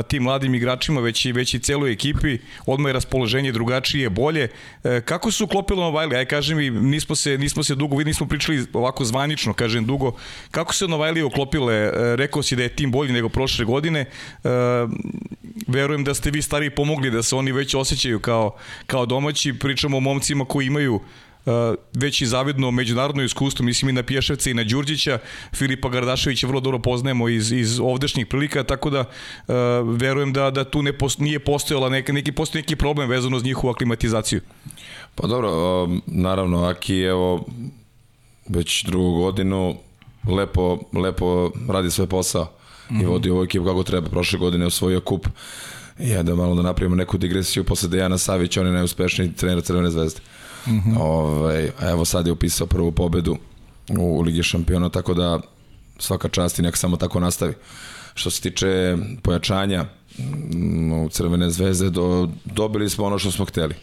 tim 0.09 0.23
mladim 0.23 0.55
igračima, 0.55 1.01
već 1.01 1.25
i, 1.25 1.33
već 1.33 1.55
i 1.55 1.59
celoj 1.59 1.93
ekipi, 1.93 2.39
odmah 2.67 2.89
je 2.89 2.93
raspoloženje 2.93 3.53
drugačije, 3.53 4.11
bolje. 4.11 4.49
E, 4.85 5.01
kako 5.01 5.31
su 5.31 5.45
uklopilo 5.45 5.83
Novajli? 5.83 6.17
Aj 6.17 6.25
kažem 6.25 6.59
mi, 6.59 6.71
nismo 6.71 7.15
se, 7.15 7.39
nismo 7.39 7.63
se 7.63 7.75
dugo, 7.75 7.97
vi 7.97 8.05
nismo 8.05 8.27
pričali 8.27 8.67
ovako 8.73 9.05
zvanično, 9.05 9.53
kažem 9.53 9.87
dugo, 9.87 10.13
kako 10.51 10.75
se 10.75 10.89
Novajli 10.89 11.23
uklopile? 11.23 11.75
E, 11.75 12.17
rekao 12.17 12.43
si 12.43 12.57
da 12.57 12.63
je 12.63 12.77
tim 12.77 12.91
bolji 12.91 13.13
nego 13.13 13.29
prošle 13.29 13.65
godine, 13.65 14.01
e, 14.01 14.09
verujem 15.67 16.05
da 16.05 16.15
ste 16.15 16.31
vi 16.31 16.43
stari 16.43 16.71
pomogli 16.71 17.11
da 17.11 17.23
se 17.23 17.37
oni 17.37 17.53
već 17.53 17.75
osjećaju 17.75 18.21
kao, 18.21 18.57
kao 18.87 19.07
domaći, 19.07 19.53
pričamo 19.53 19.97
o 19.97 20.01
momcima 20.01 20.45
koji 20.45 20.67
imaju 20.67 21.01
već 21.95 22.21
i 22.21 22.27
zavidno 22.27 22.71
međunarodno 22.71 23.23
iskustvo, 23.23 23.65
mislim 23.65 23.89
i 23.89 23.93
na 23.93 24.03
Pješevca 24.03 24.51
i 24.51 24.55
na 24.55 24.65
Đurđića, 24.65 25.19
Filipa 25.55 25.89
Gardaševića 25.89 26.47
vrlo 26.47 26.61
dobro 26.61 26.79
poznajemo 26.79 27.29
iz, 27.29 27.53
iz 27.53 27.81
ovdešnjih 27.81 28.27
prilika, 28.27 28.65
tako 28.65 28.91
da 28.91 29.01
uh, 29.01 29.55
verujem 29.97 30.33
da, 30.33 30.51
da 30.51 30.65
tu 30.65 30.83
ne 30.83 30.99
post, 30.99 31.19
nije 31.19 31.39
postojala 31.39 31.89
neka, 31.89 32.13
neki, 32.13 32.33
postoji 32.33 32.63
neki 32.63 32.77
problem 32.77 33.11
vezano 33.11 33.37
uz 33.37 33.45
njihovu 33.45 33.71
aklimatizaciju. 33.71 34.41
Pa 35.15 35.27
dobro, 35.27 35.85
um, 35.85 36.03
naravno, 36.07 36.65
Aki 36.65 36.97
evo 36.97 37.45
već 38.49 38.85
drugu 38.85 39.17
godinu 39.19 39.77
lepo, 40.29 40.79
lepo 40.93 41.51
radi 41.69 41.91
svoj 41.91 42.07
posao 42.07 42.45
mm 42.45 42.95
-hmm. 42.95 43.03
i 43.03 43.07
vodi 43.07 43.31
ovu 43.31 43.45
ekipu 43.45 43.65
kako 43.65 43.83
treba. 43.83 44.09
Prošle 44.09 44.39
godine 44.39 44.67
osvojio 44.67 45.01
kup 45.01 45.27
Ja 45.99 46.23
da 46.23 46.35
malo 46.35 46.55
da 46.55 46.63
napravimo 46.63 46.97
neku 46.97 47.19
digresiju 47.19 47.65
posle 47.65 47.89
Dejana 47.89 48.19
Savića, 48.19 48.61
on 48.61 48.67
je 48.67 48.73
najuspešniji 48.73 49.33
trener 49.33 49.63
Crvene 49.63 49.91
zvezde. 49.91 50.21
Mm 50.21 50.42
-hmm. 50.67 50.97
Ove, 50.97 51.01
ovaj, 51.01 51.71
evo 51.81 52.05
sad 52.05 52.27
je 52.27 52.33
upisao 52.33 52.67
prvu 52.67 52.93
pobedu 52.93 53.37
u 53.99 54.21
Ligi 54.21 54.43
šampiona, 54.43 54.89
tako 54.89 55.15
da 55.15 55.41
svaka 55.99 56.29
čast 56.29 56.59
i 56.59 56.63
nek 56.63 56.77
samo 56.77 56.97
tako 56.97 57.21
nastavi. 57.21 57.55
Što 58.15 58.31
se 58.31 58.41
tiče 58.41 58.97
pojačanja 59.23 59.85
mm, 60.19 60.93
u 60.93 61.09
Crvene 61.09 61.51
zvezde, 61.51 61.91
do, 61.91 62.29
dobili 62.45 62.91
smo 62.91 63.05
ono 63.05 63.19
što 63.19 63.31
smo 63.31 63.45
hteli. 63.45 63.75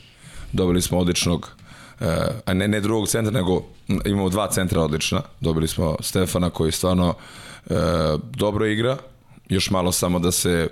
Dobili 0.53 0.81
smo 0.81 0.97
odličnog 0.99 1.51
eh, 1.99 2.27
a 2.45 2.53
ne, 2.53 2.67
ne 2.67 2.81
drugog 2.81 3.07
centra, 3.07 3.31
nego 3.31 3.63
imamo 4.05 4.29
dva 4.29 4.47
centra 4.47 4.81
odlična. 4.81 5.21
Dobili 5.39 5.67
smo 5.67 5.95
Stefana 5.99 6.49
koji 6.49 6.71
stvarno 6.71 7.13
e, 7.69 7.75
dobro 8.31 8.65
igra, 8.65 8.97
još 9.49 9.69
malo 9.69 9.91
samo 9.91 10.19
da 10.19 10.31
se 10.31 10.67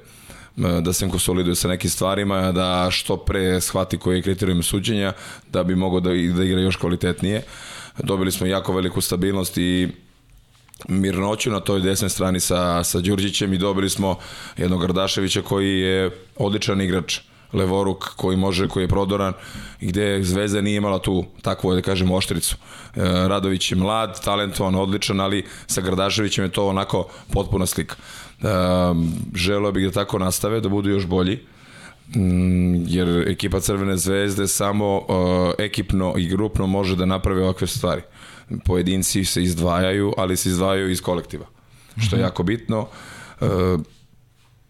da 0.58 0.93
se 0.93 1.10
konsoliduje 1.10 1.56
sa 1.56 1.67
nekim 1.67 1.89
stvarima, 1.89 2.52
da 2.52 2.88
što 2.91 3.17
pre 3.17 3.62
shvati 3.62 3.98
koji 3.98 4.15
je 4.15 4.22
kriterijum 4.22 4.63
suđenja, 4.63 5.13
da 5.52 5.63
bi 5.63 5.76
mogao 5.76 6.00
da, 6.00 6.10
da 6.10 6.43
igra 6.43 6.62
još 6.62 6.76
kvalitetnije. 6.76 7.43
Dobili 8.04 8.32
smo 8.32 8.48
jako 8.48 8.74
veliku 8.74 9.02
stabilnost 9.02 9.58
i 9.58 9.88
mirnoću 10.88 11.52
na 11.52 11.60
toj 11.60 11.82
desnoj 11.82 12.10
strani 12.10 12.39
sa, 12.39 12.84
sa 12.84 13.00
Đurđićem 13.00 13.54
i 13.54 13.58
dobili 13.58 13.89
smo 13.89 14.17
jednog 14.58 14.82
Gardaševića 14.82 15.41
koji 15.41 15.80
je 15.80 16.12
odličan 16.36 16.82
igrač 16.82 17.20
levoruk 17.54 18.15
koji 18.15 18.38
može, 18.38 18.67
koji 18.67 18.84
je 18.84 18.88
prodoran 18.88 19.34
gde 19.82 20.24
Zvezda 20.24 20.62
nije 20.62 20.78
imala 20.78 21.00
tu 21.00 21.26
takvu, 21.41 21.74
da 21.74 21.82
kažem, 21.82 22.12
oštricu. 22.12 22.56
E, 22.56 23.02
Radović 23.04 23.72
je 23.72 23.78
mlad, 23.78 24.24
talentovan, 24.24 24.76
odličan, 24.76 25.20
ali 25.20 25.46
sa 25.67 25.82
Gardaševićem 25.82 26.43
je 26.43 26.52
to 26.52 26.67
onako 26.67 27.08
potpuna 27.34 27.65
slika. 27.65 27.96
E, 28.41 28.47
želeo 29.36 29.71
bih 29.71 29.86
da 29.86 29.91
tako 29.91 30.19
nastave, 30.19 30.62
da 30.62 30.69
budu 30.69 30.89
još 30.89 31.06
bolji 31.06 31.39
mm, 32.15 32.86
jer 32.88 33.28
ekipa 33.28 33.60
Crvene 33.60 33.97
zvezde 33.97 34.47
samo 34.47 34.97
uh, 34.97 35.06
ekipno 35.58 36.13
i 36.17 36.28
grupno 36.28 36.67
može 36.67 36.95
da 36.95 37.06
napravi 37.06 37.41
ovakve 37.41 37.67
stvari. 37.67 38.02
Pojedinci 38.65 39.26
se 39.26 39.43
izdvajaju, 39.43 40.13
ali 40.17 40.38
se 40.38 40.50
izdvajaju 40.50 40.89
iz 40.89 41.02
kolektiva, 41.02 41.45
što 41.97 42.15
je 42.15 42.19
mhm. 42.19 42.26
jako 42.26 42.43
bitno. 42.43 42.88
Uh, 43.41 43.47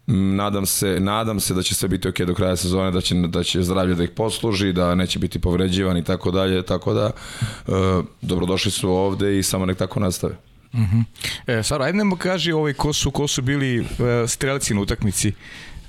nadam 0.06 0.66
se, 0.66 1.00
nadam 1.00 1.40
se 1.40 1.54
da 1.54 1.62
će 1.62 1.74
sve 1.74 1.88
biti 1.88 2.08
ok 2.08 2.20
do 2.20 2.34
kraja 2.34 2.56
sezone, 2.56 2.90
da 2.90 3.00
će, 3.00 3.14
da 3.14 3.42
će 3.42 3.62
zdravlje 3.62 3.94
da 3.94 4.04
ih 4.04 4.10
posluži, 4.10 4.72
da 4.72 4.94
neće 4.94 5.18
biti 5.18 5.38
povređivan 5.38 5.96
i 5.96 6.04
tako 6.04 6.30
dalje, 6.30 6.62
tako 6.62 6.94
da 6.94 7.10
uh, 7.66 7.74
dobrodošli 8.22 8.70
su 8.70 8.90
ovde 8.90 9.38
i 9.38 9.42
samo 9.42 9.66
nek 9.66 9.78
tako 9.78 10.00
nastave. 10.00 10.47
Uh 10.72 10.80
-huh. 10.80 11.04
e, 11.46 11.62
Sara, 11.62 11.84
ajde 11.84 11.98
nam 11.98 12.16
kaži 12.16 12.52
ovaj, 12.52 12.72
ko, 12.72 12.92
su, 12.92 13.10
ko 13.10 13.28
su 13.28 13.42
bili 13.42 13.80
uh, 13.80 13.86
strelci 14.26 14.74
na 14.74 14.80
utakmici 14.80 15.32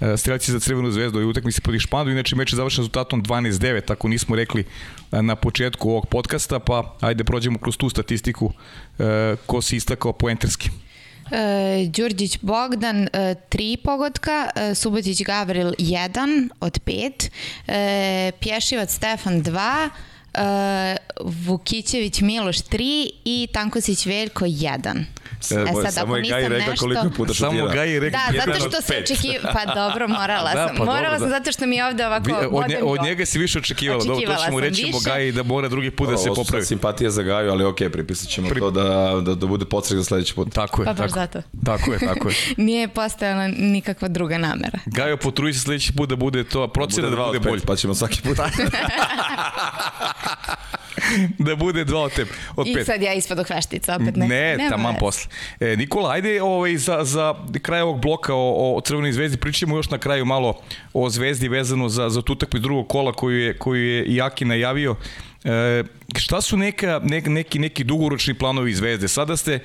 e, 0.01 0.17
strelci 0.17 0.51
za 0.51 0.59
Crvenu 0.59 0.91
zvezdu 0.91 1.21
i 1.21 1.25
utakmici 1.25 1.61
protiv 1.61 1.79
Špandu, 1.79 2.11
inače 2.11 2.35
meč 2.35 2.53
je 2.53 2.55
završen 2.55 2.81
rezultatom 2.81 3.23
12-9, 3.23 3.85
tako 3.85 4.07
nismo 4.07 4.35
rekli 4.35 4.63
e, 5.11 5.21
na 5.21 5.35
početku 5.35 5.89
ovog 5.89 6.07
podcasta, 6.07 6.59
pa 6.59 6.95
ajde 7.01 7.23
prođemo 7.23 7.59
kroz 7.59 7.77
tu 7.77 7.89
statistiku 7.89 8.53
ko 9.45 9.61
se 9.61 9.75
istakao 9.75 10.13
poenterski. 10.13 10.69
E, 11.31 11.89
Đurđić 11.89 12.37
Bogdan, 12.41 13.07
e, 13.13 13.35
tri 13.49 13.77
pogotka, 13.83 14.49
e, 14.55 14.75
Subotić 14.75 15.23
Gavril, 15.23 15.73
jedan 15.77 16.49
od 16.59 16.79
pet, 16.79 17.31
e, 17.67 18.31
Pješivac 18.39 18.95
Stefan, 18.95 19.41
dva, 19.41 19.89
uh, 20.33 20.41
Vukićević 21.45 22.21
Miloš 22.21 22.57
3 22.57 23.09
i 23.25 23.47
Tankosić 23.53 24.05
Veljko 24.05 24.45
1. 24.45 25.03
E, 25.39 25.55
e 25.55 25.83
sad, 25.83 25.93
samo 25.93 26.15
je 26.15 26.23
Gaj 26.29 26.49
rekla 26.49 26.67
nešto... 26.69 26.85
koliko 26.85 27.09
puta 27.09 27.33
šutira. 27.33 27.51
Samo 27.51 27.73
Gaj 27.73 27.93
je 27.93 27.99
rekla 27.99 28.19
Da, 28.31 28.45
zato 28.45 28.69
što 28.69 28.81
se 28.81 28.93
očekiva... 29.03 29.53
Pa 29.53 29.73
dobro, 29.73 30.07
morala 30.07 30.53
da, 30.55 30.67
sam. 30.67 30.77
Pa 30.77 30.85
morala 30.85 31.01
dobro, 31.01 31.19
sam 31.19 31.29
da. 31.29 31.37
zato 31.37 31.51
što 31.51 31.65
mi 31.65 31.75
je 31.75 31.85
ovde 31.85 32.05
ovako... 32.05 32.25
Vi, 32.25 32.33
od, 32.51 32.69
nje, 32.69 32.77
od 32.83 33.03
njega 33.03 33.25
si 33.25 33.39
više 33.39 33.59
očekivala. 33.59 33.97
očekivala 33.97 34.25
dobro, 34.25 34.37
to 34.37 34.45
ćemo 34.45 34.59
reći 34.59 34.83
više. 34.83 34.97
Gaj 35.05 35.31
da 35.31 35.43
mora 35.43 35.67
drugi 35.67 35.91
put 35.91 36.09
da 36.09 36.17
se 36.17 36.29
popravi. 36.35 36.65
simpatija 36.65 37.09
za 37.09 37.23
Gaju, 37.23 37.51
ali 37.51 37.63
okej, 37.63 37.87
okay, 37.87 37.91
pripisat 37.91 38.29
ćemo 38.29 38.49
Pri... 38.49 38.59
to 38.59 38.71
da, 38.71 39.21
da, 39.21 39.35
da 39.35 39.47
bude 39.47 39.65
podsrek 39.65 39.97
za 39.97 40.03
sledeći 40.03 40.33
put. 40.33 40.53
Tako 40.53 40.81
je. 40.81 40.85
Pa 40.85 40.93
tako, 40.93 41.13
zato. 41.13 41.41
Tako 41.65 41.93
je, 41.93 41.99
tako 41.99 42.29
je. 42.29 42.35
Nije 42.67 42.87
postojala 42.87 43.47
nikakva 43.47 44.07
druga 44.07 44.37
namera. 44.37 44.79
Gajo, 44.85 45.17
potruji 45.17 45.53
se 45.53 45.59
sledeći 45.59 45.93
put 45.93 46.09
da 46.09 46.15
bude 46.15 46.43
to, 46.43 46.67
procena 46.67 47.09
da 47.09 47.15
bude, 47.15 47.21
da 47.21 47.27
bude 47.27 47.49
bolje. 47.49 47.61
Pa 47.61 47.75
ćemo 47.75 47.95
svaki 47.95 48.21
put. 48.21 48.37
da 51.47 51.55
bude 51.55 51.83
dva 51.85 51.99
od 51.99 52.13
tebe. 52.13 52.31
Od 52.55 52.67
I 52.67 52.73
pet. 52.73 52.85
sad 52.85 53.01
ja 53.01 53.13
ispod 53.13 53.47
hveštica, 53.47 53.95
opet 53.95 54.15
ne. 54.15 54.27
Ne, 54.27 54.57
Nema 54.57 54.69
taman 54.69 54.95
posle. 54.99 55.31
E, 55.59 55.75
Nikola, 55.75 56.11
ajde 56.11 56.41
ovaj, 56.41 56.77
za, 56.77 56.99
za 57.03 57.35
kraj 57.61 57.81
ovog 57.81 58.01
bloka 58.01 58.33
o, 58.33 58.75
o 58.77 58.81
Crvenoj 58.81 59.11
zvezdi, 59.11 59.37
pričamo 59.37 59.75
još 59.75 59.89
na 59.89 59.97
kraju 59.97 60.25
malo 60.25 60.61
o 60.93 61.09
zvezdi 61.09 61.47
vezano 61.47 61.89
za, 61.89 62.09
za 62.09 62.21
tu 62.21 62.35
takvi 62.35 62.59
drugog 62.59 62.87
kola 62.87 63.13
koju 63.13 63.39
je, 63.39 63.57
koju 63.57 63.83
je 63.83 64.15
Jaki 64.15 64.45
najavio. 64.45 64.95
E, 65.43 65.83
šta 66.17 66.41
su 66.41 66.57
neka, 66.57 67.01
ne, 67.03 67.21
neki, 67.21 67.59
neki 67.59 67.83
dugoročni 67.83 68.33
planovi 68.33 68.73
zvezde? 68.73 69.07
Sada 69.07 69.37
ste 69.37 69.59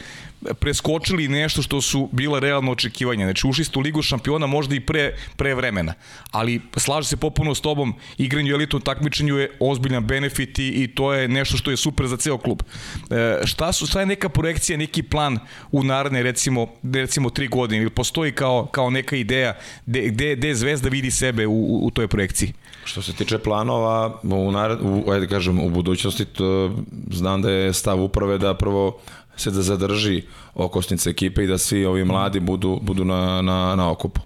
preskočili 0.61 1.29
nešto 1.29 1.63
što 1.63 1.81
su 1.81 2.09
bila 2.13 2.39
realno 2.39 2.73
očekivanja. 2.73 3.27
Znači, 3.27 3.47
ušli 3.47 3.65
ste 3.65 3.79
u 3.79 3.83
Ligu 3.83 4.03
šampiona 4.03 4.47
možda 4.47 4.75
i 4.75 4.81
pre, 4.81 5.17
pre 5.37 5.55
vremena. 5.55 5.95
Ali, 6.31 6.61
slaže 6.77 7.09
se 7.09 7.17
popuno 7.17 7.55
s 7.55 7.61
tobom, 7.61 7.95
igranje 8.19 8.53
u 8.53 8.55
elitnom 8.55 8.83
takmičenju 8.83 9.37
je 9.37 9.51
ozbiljan 9.61 10.05
benefit 10.05 10.59
i, 10.59 10.69
i 10.69 10.89
to 10.95 11.13
je 11.13 11.29
nešto 11.29 11.57
što 11.57 11.71
je 11.71 11.77
super 11.77 12.07
za 12.07 12.17
ceo 12.17 12.39
klub. 12.39 12.63
E, 13.11 13.41
šta, 13.45 13.73
su, 13.73 13.87
šta 13.87 14.01
je 14.01 14.07
neka 14.07 14.29
projekcija, 14.29 14.79
neki 14.79 15.03
plan 15.03 15.39
u 15.73 15.83
naredne, 15.85 16.23
recimo, 16.23 16.67
recimo 16.83 17.31
tri 17.31 17.49
godine? 17.49 17.83
Ili 17.83 17.91
postoji 17.91 18.33
kao, 18.33 18.67
kao 18.67 18.91
neka 18.91 19.17
ideja 19.17 19.57
gde, 19.87 20.35
gde, 20.37 20.55
Zvezda 20.55 20.89
vidi 20.89 21.11
sebe 21.11 21.47
u, 21.47 21.87
u, 21.87 21.91
toj 21.91 22.09
projekciji? 22.09 22.53
Što 22.85 23.03
se 23.03 23.13
tiče 23.13 23.39
planova, 23.39 24.21
u, 24.23 24.53
nared, 24.53 24.79
u, 24.83 25.11
ajde 25.11 25.27
kažem, 25.27 25.61
u 25.61 25.71
budućnosti 25.71 26.25
to, 26.25 26.77
znam 27.11 27.43
da 27.43 27.51
je 27.51 27.73
stav 27.73 28.03
uprave 28.03 28.39
da 28.39 28.55
prvo 28.55 29.01
se 29.37 29.51
da 29.51 29.62
zadrži 29.62 30.23
okosnice 30.55 31.11
ekipe 31.11 31.44
i 31.44 31.47
da 31.47 31.59
svi 31.59 31.85
ovi 31.85 32.05
mladi 32.05 32.40
budu, 32.40 32.79
budu 32.83 33.05
na, 33.05 33.42
na, 33.42 33.75
na 33.77 33.90
okupu. 33.90 34.20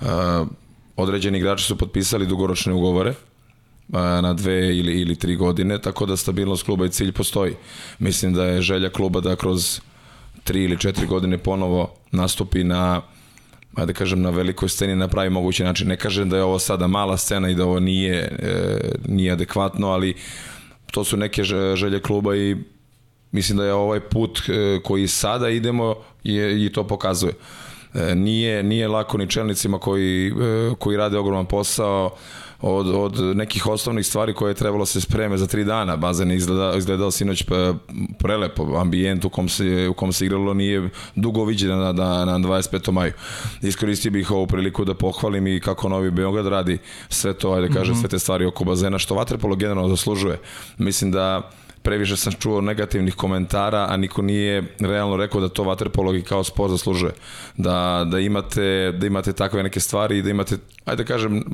Uh, 0.00 0.06
određeni 0.96 1.38
igrači 1.38 1.64
su 1.64 1.78
potpisali 1.78 2.26
dugoročne 2.26 2.72
ugovore 2.72 3.10
uh, 3.10 3.94
na 3.94 4.34
dve 4.34 4.76
ili, 4.76 5.00
ili 5.00 5.16
tri 5.16 5.36
godine, 5.36 5.80
tako 5.80 6.06
da 6.06 6.16
stabilnost 6.16 6.62
kluba 6.62 6.86
i 6.86 6.90
cilj 6.90 7.12
postoji. 7.12 7.54
Mislim 7.98 8.34
da 8.34 8.44
je 8.44 8.62
želja 8.62 8.90
kluba 8.90 9.20
da 9.20 9.36
kroz 9.36 9.80
tri 10.44 10.64
ili 10.64 10.78
četiri 10.78 11.06
godine 11.06 11.38
ponovo 11.38 11.94
nastupi 12.12 12.64
na 12.64 13.02
da 13.84 13.92
kažem, 13.92 14.22
na 14.22 14.30
velikoj 14.30 14.68
sceni 14.68 14.96
na 14.96 15.08
pravi 15.08 15.30
mogući 15.30 15.64
način. 15.64 15.88
Ne 15.88 15.96
kažem 15.96 16.30
da 16.30 16.36
je 16.36 16.42
ovo 16.42 16.58
sada 16.58 16.86
mala 16.86 17.16
scena 17.16 17.50
i 17.50 17.54
da 17.54 17.64
ovo 17.64 17.80
nije, 17.80 18.16
e, 18.38 18.78
nije 19.08 19.32
adekvatno, 19.32 19.88
ali 19.88 20.14
to 20.90 21.04
su 21.04 21.16
neke 21.16 21.44
želje 21.74 22.00
kluba 22.00 22.36
i 22.36 22.56
mislim 23.36 23.58
da 23.58 23.64
je 23.64 23.72
ovaj 23.72 24.00
put 24.00 24.38
e, 24.48 24.80
koji 24.84 25.08
sada 25.08 25.48
idemo 25.48 25.94
je, 26.24 26.64
i 26.66 26.72
to 26.72 26.84
pokazuje. 26.84 27.32
E, 27.94 28.14
nije, 28.14 28.62
nije 28.62 28.88
lako 28.88 29.18
ni 29.18 29.30
čelnicima 29.30 29.78
koji, 29.78 30.28
e, 30.28 30.32
koji 30.78 30.96
rade 30.96 31.18
ogroman 31.18 31.46
posao, 31.46 32.16
od, 32.60 32.88
od 32.94 33.36
nekih 33.36 33.66
osnovnih 33.66 34.06
stvari 34.06 34.34
koje 34.34 34.50
je 34.50 34.54
trebalo 34.54 34.86
se 34.86 35.00
spreme 35.00 35.36
za 35.36 35.46
tri 35.46 35.64
dana. 35.64 35.96
Bazen 35.96 36.30
je 36.30 36.36
izgleda, 36.36 36.76
izgledao 36.76 37.10
sinoć 37.10 37.44
prelepo, 38.18 38.76
ambijent 38.76 39.24
u 39.24 39.30
kom 39.30 39.48
se, 39.48 39.88
u 39.90 39.94
kom 39.94 40.12
se 40.12 40.26
igralo 40.26 40.54
nije 40.54 40.88
dugo 41.14 41.44
viđen 41.44 41.70
na, 41.70 41.92
na, 41.92 42.24
na 42.24 42.38
25. 42.38 42.92
maju. 42.92 43.12
Iskoristio 43.62 44.10
bih 44.10 44.30
ovu 44.30 44.46
priliku 44.46 44.84
da 44.84 44.94
pohvalim 44.94 45.46
i 45.46 45.60
kako 45.60 45.88
Novi 45.88 46.10
Beograd 46.10 46.46
radi 46.46 46.78
sve 47.08 47.32
to, 47.32 47.52
ajde 47.52 47.68
kažem, 47.68 47.94
mm 47.94 47.96
-hmm. 47.96 48.00
sve 48.00 48.08
te 48.08 48.18
stvari 48.18 48.46
oko 48.46 48.64
bazena, 48.64 48.98
što 48.98 49.14
Vatrepolo 49.14 49.56
generalno 49.56 49.88
zaslužuje. 49.88 50.38
Mislim 50.78 51.10
da 51.10 51.50
previše 51.86 52.16
sam 52.16 52.32
čuo 52.32 52.60
negativnih 52.60 53.14
komentara, 53.14 53.86
a 53.90 53.96
niko 53.96 54.22
nije 54.22 54.74
realno 54.80 55.16
rekao 55.16 55.40
da 55.40 55.48
to 55.48 55.62
vaterpolo 55.62 56.12
kao 56.28 56.44
sport 56.44 56.70
zaslužuje. 56.70 57.12
Da, 57.56 58.06
da, 58.10 58.18
imate, 58.18 58.92
da 58.98 59.06
imate 59.06 59.32
takve 59.32 59.62
neke 59.62 59.80
stvari 59.80 60.18
i 60.18 60.22
da 60.22 60.30
imate, 60.30 60.56
ajde 60.84 61.04
da 61.04 61.06
kažem, 61.06 61.44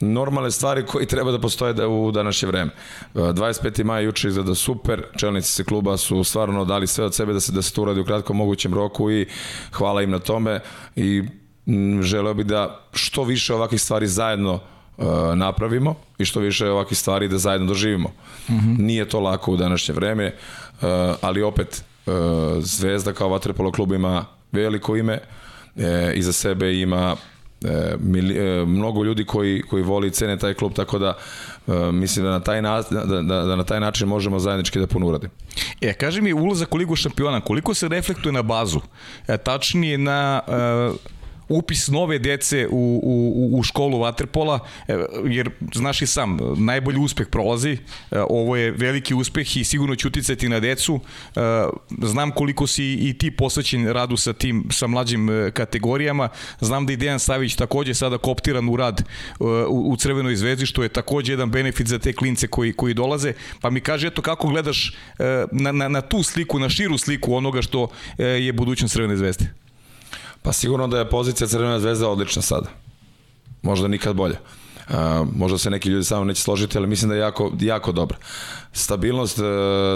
normalne 0.00 0.50
stvari 0.50 0.86
koji 0.86 1.06
treba 1.06 1.32
da 1.32 1.40
postoje 1.40 1.74
da 1.74 1.88
u 1.88 2.10
današnje 2.12 2.48
vreme. 2.48 2.70
25. 3.14 3.84
maja 3.84 4.00
juče 4.00 4.28
izgleda 4.28 4.54
super, 4.54 5.02
čelnici 5.16 5.52
se 5.52 5.64
kluba 5.64 5.96
su 5.96 6.24
stvarno 6.24 6.64
dali 6.64 6.86
sve 6.86 7.04
od 7.04 7.14
sebe 7.14 7.32
da 7.32 7.40
se 7.40 7.52
da 7.52 7.62
se 7.62 7.72
to 7.72 7.82
uradi 7.82 8.00
u 8.00 8.04
kratkom 8.04 8.36
mogućem 8.36 8.74
roku 8.74 9.10
i 9.10 9.26
hvala 9.72 10.02
im 10.02 10.10
na 10.10 10.18
tome 10.18 10.60
i 10.96 11.22
želeo 12.00 12.34
bih 12.34 12.46
da 12.46 12.88
što 12.92 13.24
više 13.24 13.54
ovakvih 13.54 13.80
stvari 13.80 14.06
zajedno 14.06 14.60
napravimo 15.34 15.94
i 16.18 16.24
što 16.24 16.40
više 16.40 16.70
ovakvih 16.70 16.98
stvari 16.98 17.28
da 17.28 17.38
zajedno 17.38 17.66
doživimo. 17.66 18.08
Mm 18.48 18.52
-hmm. 18.52 18.78
Nije 18.78 19.08
to 19.08 19.20
lako 19.20 19.52
u 19.52 19.56
današnje 19.56 19.94
vreme, 19.94 20.26
uh, 20.26 20.88
ali 21.20 21.42
opet 21.42 21.84
uh, 22.06 22.14
Zvezda 22.58 23.12
kao 23.12 23.28
vaterpolo 23.28 23.72
klub 23.72 23.92
ima 23.92 24.24
veliko 24.52 24.96
ime, 24.96 25.18
e, 25.76 26.12
iza 26.14 26.32
sebe 26.32 26.80
ima 26.80 27.16
e, 27.64 27.94
mili, 28.00 28.36
e, 28.38 28.64
mnogo 28.64 29.04
ljudi 29.04 29.24
koji, 29.24 29.62
koji 29.62 29.82
voli 29.82 30.08
i 30.08 30.10
cene 30.10 30.38
taj 30.38 30.54
klub, 30.54 30.72
tako 30.72 30.98
da 30.98 31.14
e, 31.66 31.72
mislim 31.92 32.24
da 32.24 32.30
na, 32.30 32.40
taj 32.40 32.62
na, 32.62 32.82
da, 32.90 33.04
da, 33.04 33.22
da 33.22 33.56
na 33.56 33.64
taj 33.64 33.80
način 33.80 34.08
možemo 34.08 34.38
zajednički 34.38 34.78
da 34.78 34.86
puno 34.86 35.06
uradimo. 35.06 35.32
E, 35.80 35.92
kaži 35.92 36.20
mi 36.20 36.32
ulazak 36.32 36.74
u 36.74 36.76
Ligu 36.76 36.96
šampiona, 36.96 37.40
koliko 37.40 37.74
se 37.74 37.88
reflektuje 37.88 38.32
na 38.32 38.42
bazu? 38.42 38.80
E, 39.28 39.36
tačnije 39.36 39.98
na... 39.98 40.40
E, 40.48 41.15
upis 41.48 41.88
nove 41.88 42.18
dece 42.18 42.66
u, 42.70 43.00
u, 43.02 43.58
u 43.58 43.62
školu 43.62 43.98
Waterpola, 43.98 44.58
e, 44.88 44.96
jer 45.24 45.50
znaš 45.74 46.02
i 46.02 46.06
sam, 46.06 46.38
najbolji 46.56 46.98
uspeh 46.98 47.26
prolazi, 47.26 47.78
e, 48.10 48.20
ovo 48.30 48.56
je 48.56 48.70
veliki 48.70 49.14
uspeh 49.14 49.56
i 49.56 49.64
sigurno 49.64 49.94
će 49.94 50.08
uticati 50.08 50.48
na 50.48 50.60
decu. 50.60 51.00
E, 51.36 51.40
znam 52.02 52.30
koliko 52.30 52.66
si 52.66 52.84
i 52.94 53.18
ti 53.18 53.30
posvećen 53.30 53.86
radu 53.92 54.16
sa 54.16 54.32
tim, 54.32 54.64
sa 54.70 54.86
mlađim 54.86 55.28
kategorijama, 55.52 56.28
znam 56.60 56.86
da 56.86 56.92
i 56.92 56.96
Dejan 56.96 57.18
Savić 57.18 57.54
takođe 57.54 57.94
sada 57.94 58.18
koptiran 58.18 58.68
u 58.68 58.76
rad 58.76 59.02
u, 59.40 59.92
u 59.92 59.96
Crvenoj 59.96 60.36
zvezdi, 60.36 60.66
što 60.66 60.82
je 60.82 60.88
takođe 60.88 61.32
jedan 61.32 61.50
benefit 61.50 61.86
za 61.86 61.98
te 61.98 62.12
klince 62.12 62.46
koji, 62.46 62.72
koji 62.72 62.94
dolaze, 62.94 63.32
pa 63.60 63.70
mi 63.70 63.80
kaže 63.80 64.06
eto 64.06 64.22
kako 64.22 64.48
gledaš 64.48 64.96
na, 65.52 65.72
na, 65.72 65.88
na 65.88 66.00
tu 66.00 66.22
sliku, 66.22 66.58
na 66.58 66.68
širu 66.68 66.98
sliku 66.98 67.34
onoga 67.34 67.62
što 67.62 67.88
je 68.18 68.52
budućnost 68.52 68.92
Crvene 68.92 69.16
zvezde. 69.16 69.65
Pa 70.46 70.52
sigurno 70.52 70.86
da 70.86 70.98
je 70.98 71.10
pozicija 71.10 71.48
Crvena 71.48 71.80
zvezda 71.80 72.08
odlična 72.08 72.42
sada. 72.42 72.66
Možda 73.62 73.88
nikad 73.88 74.16
bolje. 74.16 74.36
Uh, 74.88 74.94
možda 75.34 75.58
se 75.58 75.70
neki 75.70 75.88
ljudi 75.88 76.04
samo 76.04 76.24
neće 76.24 76.42
složiti, 76.42 76.78
ali 76.78 76.86
mislim 76.86 77.08
da 77.08 77.14
je 77.14 77.20
jako, 77.20 77.52
jako 77.60 77.92
dobra. 77.92 78.18
Stabilnost, 78.72 79.38
uh, 79.38 79.44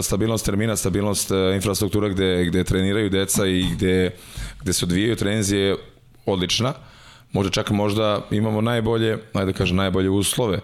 stabilnost 0.03 0.45
termina, 0.45 0.77
stabilnost 0.77 1.31
uh, 1.31 1.37
infrastruktura 1.55 2.09
gde, 2.09 2.45
gde 2.45 2.65
treniraju 2.65 3.11
deca 3.11 3.47
i 3.47 3.63
gde, 3.73 4.17
gde 4.61 4.73
se 4.73 4.85
odvijaju 4.85 5.17
treninzi 5.17 5.57
je 5.57 5.77
odlična. 6.27 6.73
Možda 7.33 7.51
čak 7.51 7.71
možda 7.71 8.21
imamo 8.31 8.61
najbolje, 8.61 9.19
ajde 9.33 9.53
da 9.53 9.59
kažem, 9.59 9.77
najbolje 9.77 10.11
uslove 10.11 10.61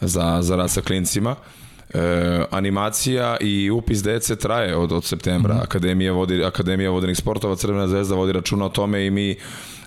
za, 0.00 0.38
za 0.42 0.56
rad 0.56 0.70
sa 0.70 0.80
klincima. 0.80 1.30
Uh, 1.30 1.67
e, 1.94 2.44
animacija 2.50 3.36
i 3.40 3.70
upis 3.70 4.02
dece 4.02 4.36
traje 4.36 4.76
od, 4.76 4.92
od 4.92 5.04
septembra. 5.04 5.54
Mm 5.54 5.58
-hmm. 5.58 5.62
Akademija, 5.62 6.12
vodi, 6.12 6.44
Akademija 6.44 6.90
vodenih 6.90 7.16
sportova 7.16 7.56
Crvena 7.56 7.88
zvezda 7.88 8.14
vodi 8.14 8.32
računa 8.32 8.64
o 8.64 8.68
tome 8.68 9.06
i 9.06 9.10
mi 9.10 9.36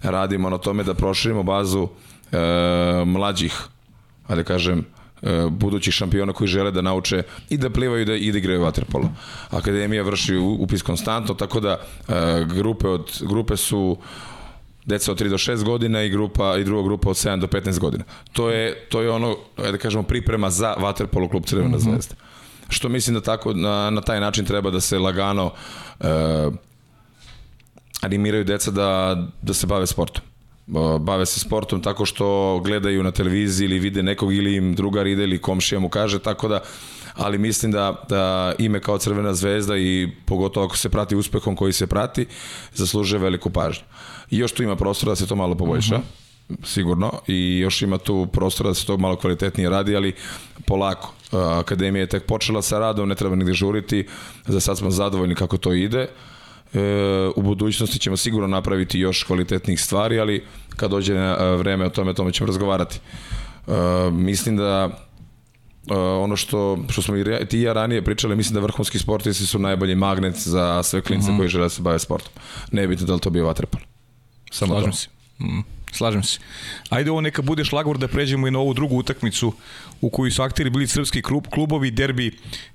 radimo 0.02 0.50
na 0.50 0.58
tome 0.58 0.84
da 0.84 0.94
proširimo 0.94 1.44
bazu 1.44 1.88
e, 2.32 2.38
mlađih, 3.06 3.54
a 4.28 4.36
da 4.36 4.44
kažem, 4.44 4.86
e, 5.22 5.48
budućih 5.50 5.94
šampiona 5.94 6.34
koji 6.34 6.48
žele 6.48 6.72
da 6.72 6.82
nauče 6.82 7.24
i 7.50 7.58
da 7.58 7.70
plivaju 7.70 8.06
da, 8.06 8.16
i 8.16 8.32
da 8.32 8.38
igraju 8.38 8.62
vaterpolo. 8.62 9.10
Akademija 9.50 10.04
vrši 10.04 10.36
upis 10.38 10.82
konstantno, 10.82 11.34
tako 11.34 11.60
da 11.60 11.78
e, 12.08 12.14
grupe, 12.56 12.88
od, 12.88 13.22
grupe 13.22 13.58
su 13.58 13.98
deca 14.86 15.12
od 15.12 15.22
3 15.22 15.30
do 15.30 15.38
6 15.38 15.64
godina 15.64 16.04
i 16.04 16.10
grupa 16.10 16.58
i 16.58 16.64
druga 16.64 16.84
grupa 16.84 17.10
od 17.10 17.16
7 17.16 17.40
do 17.40 17.48
15 17.48 17.80
godina. 17.80 18.04
To 18.34 18.50
je 18.50 18.88
to 18.90 19.02
je 19.02 19.12
ono 19.12 19.38
da 19.58 19.78
kažemo 19.78 20.04
priprema 20.04 20.50
za 20.50 20.74
vaterpolo 20.74 21.30
klub 21.30 21.46
Crvena 21.46 21.70
mm 21.70 21.74
-hmm. 21.74 21.92
zvezda. 21.92 22.16
Što 22.70 22.90
mislim 22.90 23.14
da 23.14 23.22
tako 23.22 23.54
na, 23.54 23.90
na 23.90 24.02
taj 24.02 24.20
način 24.20 24.46
treba 24.46 24.72
da 24.72 24.82
se 24.82 25.00
lagano 25.00 25.46
uh, 26.00 26.08
animiraju 28.02 28.44
deca 28.44 28.72
da 28.72 29.18
da 29.42 29.54
se 29.54 29.68
bave 29.68 29.88
sportom 29.88 30.24
bave 31.00 31.26
se 31.26 31.40
sportom 31.40 31.82
tako 31.82 32.06
što 32.06 32.60
gledaju 32.64 33.04
na 33.04 33.12
televiziji 33.12 33.66
ili 33.66 33.80
vide 33.80 34.04
nekog 34.04 34.34
ili 34.34 34.56
im 34.56 34.76
drugar 34.76 35.08
ide 35.08 35.24
ili 35.24 35.42
komšija 35.42 35.80
mu 35.80 35.90
kaže, 35.90 36.20
tako 36.20 36.48
da 36.48 36.60
ali 37.14 37.38
mislim 37.38 37.72
da, 37.72 38.04
da 38.10 38.54
ime 38.60 38.80
kao 38.80 38.98
Crvena 38.98 39.34
zvezda 39.34 39.78
i 39.78 40.10
pogotovo 40.26 40.66
ako 40.66 40.78
se 40.78 40.90
prati 40.90 41.16
uspehom 41.16 41.56
koji 41.56 41.74
se 41.74 41.88
prati, 41.88 42.26
zaslužuje 42.74 43.20
veliku 43.20 43.50
pažnju. 43.50 43.84
I 44.30 44.38
još 44.38 44.52
tu 44.52 44.64
ima 44.64 44.76
prostora 44.76 45.12
da 45.12 45.16
se 45.16 45.28
to 45.28 45.36
malo 45.36 45.56
poboljša. 45.56 45.96
Uh 45.96 46.02
-huh 46.02 46.22
sigurno 46.64 47.12
i 47.28 47.60
još 47.60 47.82
ima 47.82 47.98
tu 47.98 48.28
prostora 48.34 48.70
da 48.70 48.74
se 48.74 48.86
to 48.86 48.98
malo 48.98 49.16
kvalitetnije 49.16 49.70
radi, 49.70 49.96
ali 49.96 50.14
polako. 50.66 51.14
Akademija 51.32 52.02
je 52.02 52.08
tek 52.08 52.26
počela 52.26 52.62
sa 52.62 52.80
radom, 52.80 53.10
ne 53.10 53.16
treba 53.16 53.36
nigde 53.36 53.54
žuriti, 53.54 54.08
za 54.46 54.60
sad 54.60 54.78
smo 54.78 54.92
zadovoljni 54.92 55.36
kako 55.36 55.58
to 55.58 55.74
ide. 55.74 56.08
E, 56.74 56.80
u 57.36 57.42
budućnosti 57.42 58.00
ćemo 58.00 58.18
sigurno 58.18 58.48
napraviti 58.48 59.00
još 59.00 59.24
kvalitetnih 59.24 59.82
stvari, 59.82 60.20
ali 60.20 60.44
kad 60.76 60.92
dođe 60.92 61.14
vreme 61.58 61.86
o 61.86 61.90
tome, 61.90 62.12
o 62.12 62.14
tome 62.14 62.32
ćemo 62.32 62.48
razgovarati. 62.48 63.00
E, 63.68 63.72
mislim 64.12 64.58
da 64.58 64.90
Uh, 65.90 65.98
ono 65.98 66.36
što, 66.36 66.78
što 66.90 67.02
smo 67.02 67.18
i 67.18 67.46
ti 67.50 67.58
i 67.58 67.62
ja 67.62 67.74
ranije 67.74 68.02
pričali, 68.02 68.36
mislim 68.36 68.54
da 68.54 68.60
vrhunski 68.60 69.00
sportisti 69.00 69.46
su 69.46 69.60
najbolji 69.60 69.96
magnet 69.96 70.36
za 70.36 70.84
sve 70.84 71.02
klince 71.02 71.32
mm 71.32 71.34
-hmm. 71.34 71.38
koji 71.38 71.50
žele 71.50 71.66
da 71.66 71.70
se 71.70 71.82
bave 71.82 72.00
sportom. 72.00 72.34
Ne 72.72 72.88
bitno 72.88 73.08
da 73.08 73.14
li 73.14 73.20
to 73.20 73.30
bio 73.30 73.46
vaterpol. 73.46 73.82
Samo 74.52 74.74
Slažem 74.74 74.92
to. 74.92 74.98
se. 74.98 75.08
Mm. 75.40 75.64
Slažem 75.92 76.24
se. 76.24 76.40
Ajde 76.90 77.12
ovo 77.12 77.22
neka 77.22 77.42
bude 77.42 77.66
šlagvor 77.66 77.98
da 77.98 78.08
pređemo 78.08 78.48
i 78.48 78.52
na 78.52 78.60
ovu 78.60 78.74
drugu 78.74 78.98
utakmicu 78.98 79.54
u 80.02 80.10
kojoj 80.10 80.32
su 80.32 80.42
akteri 80.42 80.70
bili 80.70 80.88
srpski 80.88 81.22
klub, 81.22 81.48
klubovi, 81.54 81.92
derbi 81.92 82.32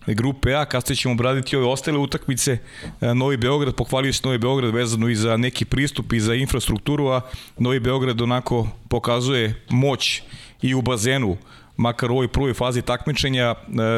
grupe 0.06 0.54
A, 0.54 0.64
kasnije 0.64 0.96
ćemo 0.96 1.12
obraditi 1.14 1.56
ove 1.56 1.66
ostale 1.66 1.98
utakmice. 1.98 2.58
E, 3.00 3.14
Novi 3.14 3.36
Beograd, 3.36 3.74
pohvalio 3.74 4.12
se 4.12 4.20
Novi 4.24 4.38
Beograd 4.38 4.74
vezano 4.74 5.08
i 5.08 5.16
za 5.16 5.36
neki 5.36 5.64
pristup 5.64 6.12
i 6.12 6.20
za 6.20 6.34
infrastrukturu, 6.34 7.08
a 7.08 7.20
Novi 7.58 7.80
Beograd 7.80 8.20
onako 8.20 8.68
pokazuje 8.88 9.62
moć 9.68 10.22
i 10.62 10.74
u 10.74 10.82
bazenu 10.82 11.36
makar 11.76 12.10
u 12.10 12.14
ovoj 12.14 12.28
prvoj 12.28 12.54
fazi 12.54 12.82
takmičenja, 12.82 13.44
e, 13.44 13.54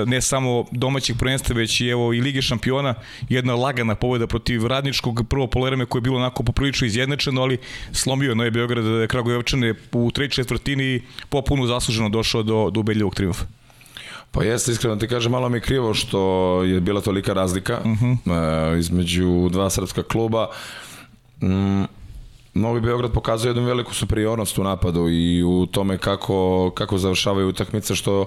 ne 0.06 0.20
samo 0.20 0.64
domaćih 0.70 1.16
prvenstva, 1.18 1.56
već 1.56 1.80
i 1.80 1.88
evo 1.88 2.12
i 2.12 2.20
Lige 2.20 2.42
šampiona, 2.42 2.94
jedna 3.28 3.54
lagana 3.54 3.94
pobeda 3.94 4.26
protiv 4.26 4.66
Radničkog 4.66 5.26
prvo 5.28 5.46
polerame 5.46 5.86
koje 5.86 6.00
je 6.00 6.02
bilo 6.02 6.16
onako 6.16 6.42
poprilično 6.42 6.86
izjednačeno, 6.86 7.42
ali 7.42 7.58
slomio 7.92 8.28
je 8.28 8.34
Noje 8.34 8.50
Beograd 8.50 9.08
Kragujevčane 9.08 9.74
u 9.92 10.10
treći 10.10 10.34
četvrtini 10.34 11.02
popuno 11.28 11.66
zasluženo 11.66 12.08
došao 12.08 12.42
do, 12.42 12.70
do 12.70 12.80
ubedljivog 12.80 13.14
triumfa. 13.14 13.44
Pa 14.30 14.44
jeste, 14.44 14.72
iskreno 14.72 14.96
ti 14.96 15.08
kažem, 15.08 15.32
malo 15.32 15.48
mi 15.48 15.56
je 15.56 15.60
krivo 15.60 15.94
što 15.94 16.62
je 16.62 16.80
bila 16.80 17.00
tolika 17.00 17.32
razlika 17.32 17.78
uh 17.78 17.86
mhm. 17.86 18.12
-huh. 18.12 18.74
e, 18.74 18.78
između 18.78 19.48
dva 19.48 19.70
srpska 19.70 20.02
kluba. 20.02 20.48
Mm, 21.42 21.84
Novi 22.54 22.80
Beograd 22.80 23.12
pokazuje 23.12 23.50
jednu 23.50 23.62
veliku 23.62 23.94
superiornost 23.94 24.58
u 24.58 24.64
napadu 24.64 25.08
i 25.08 25.42
u 25.42 25.66
tome 25.66 25.98
kako, 25.98 26.70
kako 26.74 26.98
završavaju 26.98 27.48
utakmice, 27.48 27.94
što, 27.94 28.26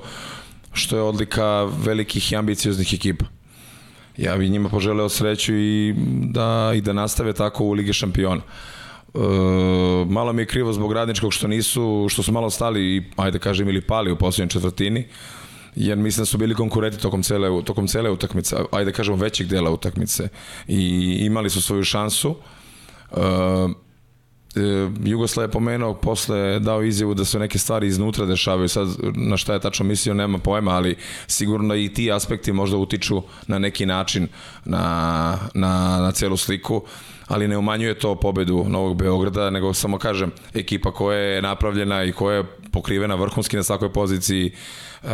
što 0.73 0.95
je 0.95 1.01
odlika 1.01 1.63
velikih 1.63 2.31
i 2.31 2.35
ambicioznih 2.35 2.93
ekipa. 2.93 3.25
Ja 4.17 4.37
bih 4.37 4.51
njima 4.51 4.69
poželeo 4.69 5.09
sreću 5.09 5.53
i 5.55 5.95
da, 6.21 6.71
i 6.75 6.81
da 6.81 6.93
nastave 6.93 7.33
tako 7.33 7.63
u 7.63 7.71
Lige 7.71 7.93
šampiona. 7.93 8.41
E, 8.41 9.19
malo 10.09 10.33
mi 10.33 10.41
je 10.41 10.45
krivo 10.45 10.73
zbog 10.73 10.93
radničkog 10.93 11.33
što 11.33 11.47
nisu, 11.47 12.07
što 12.09 12.23
su 12.23 12.31
malo 12.31 12.49
stali 12.49 12.81
i, 12.81 13.03
ajde 13.15 13.39
kažem, 13.39 13.69
ili 13.69 13.81
pali 13.81 14.11
u 14.11 14.15
poslednjoj 14.15 14.49
četvrtini, 14.49 15.07
jer 15.75 15.97
mislim 15.97 16.21
da 16.21 16.25
su 16.25 16.37
bili 16.37 16.55
konkurenti 16.55 16.99
tokom 16.99 17.23
cele, 17.23 17.63
tokom 17.63 17.87
cele 17.87 18.09
utakmice, 18.09 18.55
ajde 18.71 18.91
kažemo 18.91 19.17
većeg 19.17 19.47
dela 19.47 19.71
utakmice 19.71 20.27
i 20.67 21.17
imali 21.21 21.49
su 21.49 21.61
svoju 21.61 21.83
šansu. 21.83 22.35
E, 23.11 23.15
E, 24.55 24.89
Jugoslav 25.03 25.43
je 25.43 25.51
pomenuo, 25.51 25.93
posle 25.93 26.59
dao 26.59 26.83
izjavu 26.83 27.13
da 27.13 27.25
se 27.25 27.39
neke 27.39 27.59
stvari 27.59 27.87
iznutra 27.87 28.25
dešavaju, 28.25 28.69
sad 28.69 28.87
na 29.15 29.37
šta 29.37 29.53
je 29.53 29.59
tačno 29.59 29.85
mislio 29.85 30.13
nema 30.13 30.37
pojma, 30.37 30.71
ali 30.71 30.95
sigurno 31.27 31.75
i 31.75 31.93
ti 31.93 32.11
aspekti 32.11 32.51
možda 32.51 32.77
utiču 32.77 33.21
na 33.47 33.59
neki 33.59 33.85
način 33.85 34.27
na, 34.65 35.37
na, 35.53 35.99
na 36.01 36.11
celu 36.11 36.37
sliku, 36.37 36.83
ali 37.31 37.47
ne 37.47 37.57
umanjuje 37.57 37.99
to 37.99 38.15
pobedu 38.15 38.65
Novog 38.67 38.97
Beograda, 38.97 39.49
nego 39.49 39.73
samo 39.73 39.97
kažem, 39.97 40.31
ekipa 40.53 40.91
koja 40.91 41.17
je 41.17 41.41
napravljena 41.41 42.03
i 42.03 42.11
koja 42.11 42.37
je 42.37 42.43
pokrivena 42.71 43.15
vrhunski 43.15 43.57
na 43.57 43.63
svakoj 43.63 43.93
poziciji, 43.93 44.51
e, 45.03 45.07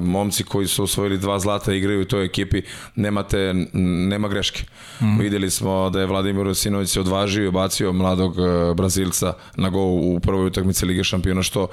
momci 0.00 0.44
koji 0.44 0.66
su 0.66 0.82
osvojili 0.82 1.18
dva 1.18 1.38
zlata 1.38 1.72
igraju 1.72 2.02
u 2.02 2.04
toj 2.04 2.24
ekipi, 2.24 2.62
nemate, 2.94 3.54
nema 3.72 4.28
greške. 4.28 4.62
Mm. 5.00 5.18
Videli 5.18 5.50
smo 5.50 5.90
da 5.90 6.00
je 6.00 6.06
Vladimir 6.06 6.44
Rosinović 6.44 6.90
se 6.90 7.00
odvažio 7.00 7.44
i 7.44 7.46
obacio 7.46 7.92
mladog 7.92 8.36
e, 8.38 8.74
Brazilca 8.74 9.32
na 9.56 9.68
gol 9.68 10.14
u 10.14 10.20
prvoj 10.20 10.46
utakmici 10.46 10.86
Lige 10.86 11.04
šampiona, 11.04 11.42
što 11.42 11.68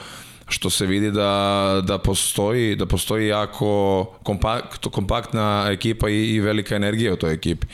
što 0.47 0.69
se 0.69 0.85
vidi 0.85 1.11
da, 1.11 1.81
da 1.83 1.97
postoji 1.97 2.75
da 2.75 2.85
postoji 2.85 3.27
jako 3.27 4.05
kompakt, 4.23 4.87
kompaktna 4.91 5.67
ekipa 5.71 6.09
i, 6.09 6.35
i 6.35 6.39
velika 6.39 6.75
energija 6.75 7.13
u 7.13 7.15
toj 7.15 7.33
ekipi. 7.33 7.67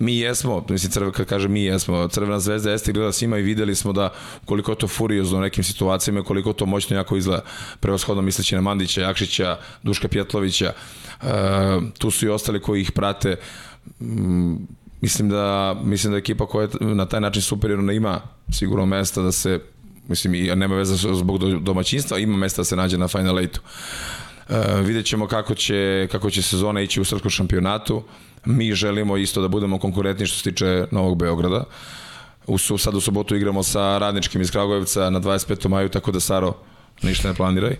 Mi 0.00 0.18
jesmo, 0.18 0.64
mislim, 0.68 0.92
crve, 0.92 1.12
kad 1.12 1.26
kažem 1.26 1.52
mi 1.52 1.62
jesmo, 1.64 2.08
Crvena 2.08 2.40
zvezda 2.40 2.70
jeste 2.70 2.92
gleda 2.92 3.12
svima 3.12 3.38
i 3.38 3.42
videli 3.42 3.74
smo 3.74 3.92
da 3.92 4.12
koliko 4.44 4.74
to 4.74 4.88
furiozno 4.88 5.38
u 5.38 5.40
nekim 5.40 5.64
situacijama, 5.64 6.22
koliko 6.22 6.52
to 6.52 6.66
moćno 6.66 6.96
jako 6.96 7.16
izgleda, 7.16 7.42
prevashodno 7.80 8.22
misleći 8.22 8.54
na 8.54 8.60
Mandića, 8.60 9.00
Jakšića, 9.00 9.58
Duška 9.82 10.08
Pjetlovića, 10.08 10.72
e, 11.22 11.26
tu 11.98 12.10
su 12.10 12.26
i 12.26 12.28
ostali 12.28 12.60
koji 12.60 12.80
ih 12.80 12.92
prate, 12.92 13.36
mm, 14.00 14.54
mislim 15.00 15.28
da 15.28 15.76
mislim 15.84 16.12
da 16.12 16.18
ekipa 16.18 16.46
koja 16.46 16.62
je 16.80 16.94
na 16.94 17.06
taj 17.06 17.20
način 17.20 17.42
superiorna 17.42 17.92
ima 17.92 18.20
sigurno 18.52 18.86
mesta 18.86 19.22
da 19.22 19.32
se 19.32 19.60
mislim 20.08 20.34
i 20.34 20.56
nema 20.56 20.74
veze 20.74 20.96
zbog 20.96 21.38
domaćinstva, 21.62 22.18
ima 22.18 22.36
mesta 22.36 22.60
da 22.60 22.64
se 22.64 22.76
nađe 22.76 22.98
na 22.98 23.08
Final 23.08 23.38
Eight-u. 23.38 23.60
Uh, 24.48 24.86
vidjet 24.86 25.06
ćemo 25.06 25.26
kako 25.26 25.54
će, 25.54 26.08
kako 26.12 26.30
će 26.30 26.42
sezona 26.42 26.80
ići 26.80 27.00
u 27.00 27.04
srpskom 27.04 27.30
šampionatu. 27.30 28.02
Mi 28.44 28.74
želimo 28.74 29.16
isto 29.16 29.42
da 29.42 29.48
budemo 29.48 29.78
konkurentni 29.78 30.26
što 30.26 30.38
se 30.38 30.50
tiče 30.50 30.86
Novog 30.90 31.18
Beograda. 31.18 31.64
U, 32.46 32.58
sad 32.58 32.94
u 32.94 33.00
sobotu 33.00 33.36
igramo 33.36 33.62
sa 33.62 33.98
radničkim 33.98 34.40
iz 34.40 34.50
Kragujevca 34.50 35.10
na 35.10 35.20
25. 35.20 35.68
maju, 35.68 35.88
tako 35.88 36.12
da 36.12 36.20
Saro 36.20 36.54
ništa 37.02 37.28
ne 37.28 37.34
planiraj. 37.34 37.76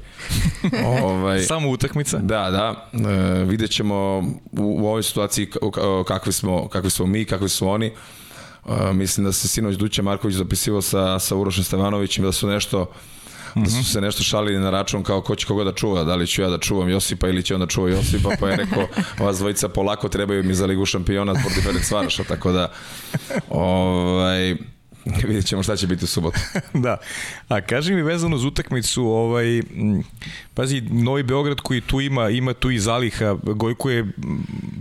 ovaj, 1.05 1.43
Samo 1.43 1.71
utakmica? 1.71 2.19
Da, 2.19 2.51
da. 2.51 2.89
E, 3.11 3.45
vidjet 3.45 3.71
ćemo 3.71 3.95
u, 4.53 4.83
u 4.83 4.87
ovoj 4.87 5.03
situaciji 5.03 5.51
kakvi 6.07 6.33
smo, 6.33 6.69
kakvi 6.69 6.91
smo 6.91 7.07
mi, 7.07 7.25
kakvi 7.25 7.49
su 7.49 7.69
oni. 7.69 7.93
Uh, 8.65 8.93
mislim 8.93 9.27
da 9.27 9.33
se 9.33 9.49
sinoć 9.49 9.77
Duća 9.77 10.03
Marković 10.03 10.37
zapisivao 10.37 10.83
sa, 10.83 11.19
sa 11.19 11.37
Urošem 11.37 11.65
Stevanovićem 11.65 12.25
da 12.25 12.33
su 12.33 12.49
nešto 12.49 12.93
da 13.55 13.71
su 13.71 13.85
se 13.85 14.01
nešto 14.01 14.23
šalili 14.23 14.59
na 14.59 14.71
račun 14.71 15.03
kao 15.03 15.21
ko 15.21 15.37
će 15.37 15.47
koga 15.47 15.65
da 15.65 15.73
čuva, 15.73 16.05
da 16.05 16.15
li 16.15 16.27
ću 16.27 16.43
ja 16.43 16.49
da 16.49 16.59
čuvam 16.59 16.89
Josipa 16.89 17.29
ili 17.29 17.43
će 17.43 17.55
on 17.55 17.61
da 17.61 17.67
čuva 17.67 17.91
Josipa, 17.91 18.31
pa 18.41 18.49
je 18.49 18.57
rekao, 18.57 18.87
ova 19.21 19.33
dvojica 19.33 19.69
polako 19.69 20.09
trebaju 20.09 20.45
mi 20.45 20.55
za 20.55 20.67
ligu 20.67 20.87
šampiona 20.87 21.33
protiv 21.33 21.63
Ferenc 21.63 21.91
Varaša, 21.91 22.25
tako 22.25 22.53
da 22.53 22.73
ovaj, 23.51 24.57
vidjet 25.29 25.47
ćemo 25.47 25.63
šta 25.63 25.77
će 25.77 25.87
biti 25.87 26.05
u 26.05 26.09
subotu. 26.09 26.39
da. 26.85 26.97
A 27.49 27.61
kaži 27.61 27.95
mi 27.95 28.03
vezano 28.03 28.39
za 28.39 28.49
utakmicu, 28.49 29.05
ovaj, 29.05 29.63
pazi, 30.55 30.81
Novi 30.81 31.23
Beograd 31.23 31.61
koji 31.61 31.81
tu 31.81 32.01
ima, 32.01 32.31
ima 32.31 32.55
tu 32.55 32.71
i 32.71 32.79
zaliha, 32.79 33.37
Gojko 33.43 33.91
je 33.91 34.05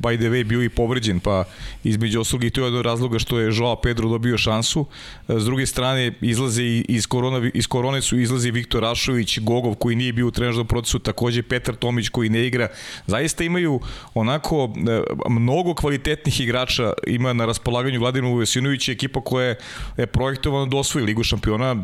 by 0.01 0.17
the 0.17 0.29
way 0.29 0.43
bio 0.43 0.63
i 0.63 0.69
povređen, 0.69 1.19
pa 1.19 1.43
između 1.83 2.21
oslog 2.21 2.43
i 2.43 2.49
to 2.49 2.61
je 2.61 2.67
od 2.67 2.85
razloga 2.85 3.19
što 3.19 3.39
je 3.39 3.55
Joao 3.55 3.75
Pedro 3.75 4.09
dobio 4.09 4.37
šansu. 4.37 4.85
S 5.27 5.45
druge 5.45 5.65
strane, 5.65 6.13
izlaze 6.21 6.63
iz, 6.63 7.07
korona, 7.07 7.51
iz 7.53 7.67
korone 7.67 8.01
su 8.01 8.19
izlazi 8.19 8.51
Viktor 8.51 8.81
Rašović, 8.81 9.39
Gogov 9.39 9.75
koji 9.75 9.95
nije 9.95 10.13
bio 10.13 10.27
u 10.27 10.31
trenažnom 10.31 10.67
procesu, 10.67 10.99
takođe 10.99 11.43
Petar 11.43 11.75
Tomić 11.75 12.09
koji 12.09 12.29
ne 12.29 12.47
igra. 12.47 12.67
Zaista 13.07 13.43
imaju 13.43 13.79
onako 14.13 14.73
e, 14.75 15.01
mnogo 15.29 15.73
kvalitetnih 15.73 16.41
igrača 16.41 16.93
ima 17.07 17.33
na 17.33 17.45
raspolaganju 17.45 17.99
Vladimir 17.99 18.31
Vujosinović, 18.31 18.89
ekipa 18.89 19.21
koja 19.21 19.55
je 19.97 20.07
projektovano 20.17 20.65
da 20.65 20.77
osvoji 20.77 21.05
Ligu 21.05 21.23
šampiona, 21.23 21.75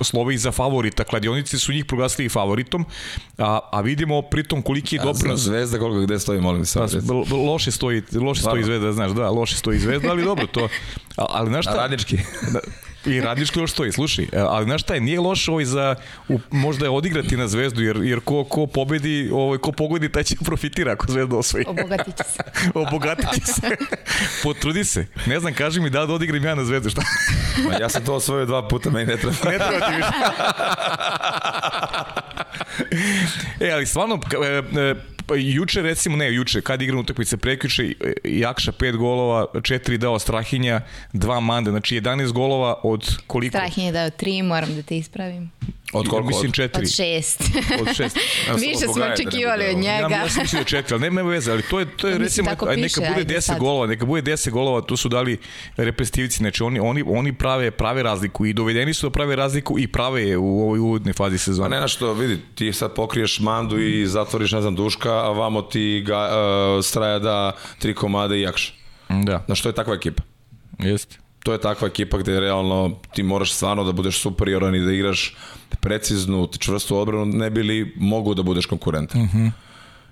slove 0.00 0.34
i 0.34 0.38
za 0.38 0.52
favorita. 0.52 1.04
Kladionici 1.04 1.58
su 1.58 1.72
njih 1.72 1.84
proglasili 1.84 2.28
favoritom, 2.28 2.86
a, 3.38 3.58
a 3.72 3.80
vidimo 3.80 4.22
pritom 4.22 4.62
koliki 4.62 4.96
je 4.96 5.02
doprinos. 5.02 5.40
Zvezda 5.40 5.78
koliko 5.78 6.00
gde 6.00 6.18
stoji, 6.18 6.40
molim 6.40 6.64
se. 6.64 6.80
Loše 7.46 7.70
stoji, 7.70 8.02
loše 8.12 8.40
stoji 8.40 8.64
Zvezda, 8.64 8.92
znaš, 8.92 9.10
da, 9.10 9.30
loše 9.30 9.56
stoji 9.56 9.78
Zvezda, 9.78 10.10
ali 10.10 10.24
dobro, 10.24 10.46
to... 10.46 10.68
Ali 11.16 11.48
znaš 11.48 11.64
šta? 11.64 11.74
Radnički. 11.76 12.18
I 13.06 13.20
radnički 13.20 13.60
još 13.60 13.72
stoji, 13.72 13.92
slušaj, 13.92 14.24
e, 14.24 14.28
ali 14.38 14.64
znaš 14.64 14.82
šta 14.82 14.94
je, 14.94 15.00
nije 15.00 15.20
loše 15.20 15.50
ovaj 15.50 15.64
za, 15.64 15.94
u, 16.28 16.38
možda 16.50 16.86
je 16.86 16.90
odigrati 16.90 17.36
na 17.36 17.48
zvezdu, 17.48 17.82
jer, 17.82 17.96
jer 18.02 18.20
ko, 18.20 18.44
ko 18.44 18.66
pobedi, 18.66 19.30
ovaj, 19.32 19.58
ko 19.58 19.72
pogodi, 19.72 20.12
taj 20.12 20.22
će 20.22 20.36
profitira 20.44 20.92
ako 20.92 21.12
zvezda 21.12 21.36
osvoji. 21.36 21.64
Obogatit 21.68 22.16
će 22.16 22.24
se. 22.24 22.42
Obogatit 22.86 23.34
će 23.34 23.52
se. 23.52 23.76
Potrudi 24.42 24.84
se. 24.84 25.06
Ne 25.26 25.40
znam, 25.40 25.54
kaži 25.54 25.80
mi 25.80 25.90
da 25.90 26.06
da 26.06 26.12
odigram 26.12 26.44
ja 26.44 26.54
na 26.54 26.64
zvezdu, 26.64 26.90
šta? 26.90 27.02
Ma 27.64 27.74
ja 27.80 27.88
sam 27.88 28.04
to 28.04 28.14
osvojio 28.14 28.46
dva 28.46 28.68
puta, 28.68 28.90
meni 28.90 29.06
ne 29.06 29.16
treba. 29.16 29.36
ne 29.44 29.58
treba 29.58 29.86
ti 29.86 29.92
više. 29.96 30.10
e, 33.66 33.70
ali 33.72 33.86
stvarno, 33.86 34.20
e, 34.44 34.62
e, 34.80 34.94
pa 35.26 35.34
juče 35.34 35.82
recimo, 35.82 36.16
ne 36.16 36.34
juče, 36.34 36.60
kad 36.60 36.82
igram 36.82 36.98
utakmice 36.98 37.36
prekjuče, 37.36 37.92
Jakša 38.24 38.72
5 38.72 38.96
golova, 38.96 39.46
4 39.54 39.96
dao 39.96 40.18
Strahinja, 40.18 40.80
2 41.12 41.40
Mande, 41.40 41.70
znači 41.70 42.00
11 42.00 42.32
golova 42.32 42.80
od 42.82 43.16
koliko? 43.26 43.58
Strahinja 43.58 43.92
dao 43.92 44.10
3, 44.10 44.42
moram 44.42 44.74
da 44.74 44.82
te 44.82 44.96
ispravim. 44.96 45.50
Od 45.92 46.08
koliko? 46.08 46.28
Mislim 46.28 46.52
četiri. 46.52 46.82
Od 46.82 46.90
šest. 46.90 47.42
Od 47.80 47.96
šest. 47.96 48.16
Više 48.60 48.78
smo 48.92 48.94
da 48.94 49.12
očekivali 49.12 49.68
od 49.68 49.76
njega. 49.76 50.08
Ja, 50.10 50.22
ja 50.22 50.28
sam 50.28 50.42
mislio 50.42 50.60
da 50.60 50.68
četiri, 50.68 50.94
ali 50.94 51.02
nema 51.02 51.22
veze, 51.22 51.52
ali 51.52 51.62
to 51.62 51.78
je, 51.78 51.96
to 51.96 52.08
je 52.08 52.18
recimo, 52.18 52.50
aj, 52.68 52.76
neka 52.76 53.00
bude 53.14 53.34
10 53.34 53.58
golova, 53.58 53.86
neka 53.86 54.06
bude 54.06 54.32
10 54.32 54.50
golova, 54.50 54.80
tu 54.80 54.96
su 54.96 55.08
dali 55.08 55.38
reprezentativci, 55.76 56.36
znači 56.36 56.62
oni, 56.62 56.80
oni, 56.80 57.04
oni 57.06 57.32
prave, 57.32 57.70
prave 57.70 58.02
razliku 58.02 58.46
i 58.46 58.52
dovedeni 58.52 58.94
su 58.94 59.06
da 59.06 59.10
prave 59.10 59.36
razliku 59.36 59.78
i 59.78 59.86
prave 59.86 60.22
je 60.28 60.38
u 60.38 60.62
ovoj 60.62 60.78
uvodnoj 60.78 61.12
fazi 61.12 61.38
sezone. 61.38 61.68
Pa 61.68 61.74
ne 61.74 61.80
na 61.80 61.88
što, 61.88 62.12
vidi, 62.12 62.40
ti 62.54 62.72
sad 62.72 62.94
pokriješ 62.94 63.40
mandu 63.40 63.78
i 63.78 64.06
zatvoriš, 64.06 64.52
ne 64.52 64.60
znam, 64.60 64.74
duška, 64.74 65.12
a 65.12 65.30
vamo 65.30 65.62
ti 65.62 66.04
ga, 66.06 66.28
uh, 66.28 66.84
straja 66.84 67.18
da 67.18 67.52
tri 67.78 67.94
komade 67.94 68.38
i 68.38 68.42
jakša. 68.42 68.72
Da. 69.08 69.44
Na 69.48 69.54
što 69.54 69.68
je 69.68 69.72
takva 69.72 69.94
ekipa? 69.94 70.22
Jeste 70.78 71.21
to 71.42 71.52
je 71.52 71.60
takva 71.60 71.88
ekipa 71.88 72.18
gde 72.18 72.40
realno 72.40 72.90
ti 73.14 73.22
moraš 73.22 73.52
stvarno 73.52 73.84
da 73.84 73.92
budeš 73.92 74.20
superioran 74.20 74.74
i 74.74 74.80
da 74.80 74.92
igraš 74.92 75.36
preciznu, 75.80 76.48
čvrstu 76.58 76.98
odbranu, 76.98 77.24
ne 77.26 77.50
bi 77.50 77.62
li 77.62 77.94
mogu 77.96 78.34
da 78.34 78.42
budeš 78.42 78.66
konkurentan. 78.66 79.20
Uh 79.20 79.26
mhm. 79.26 79.46
-huh. 79.46 79.50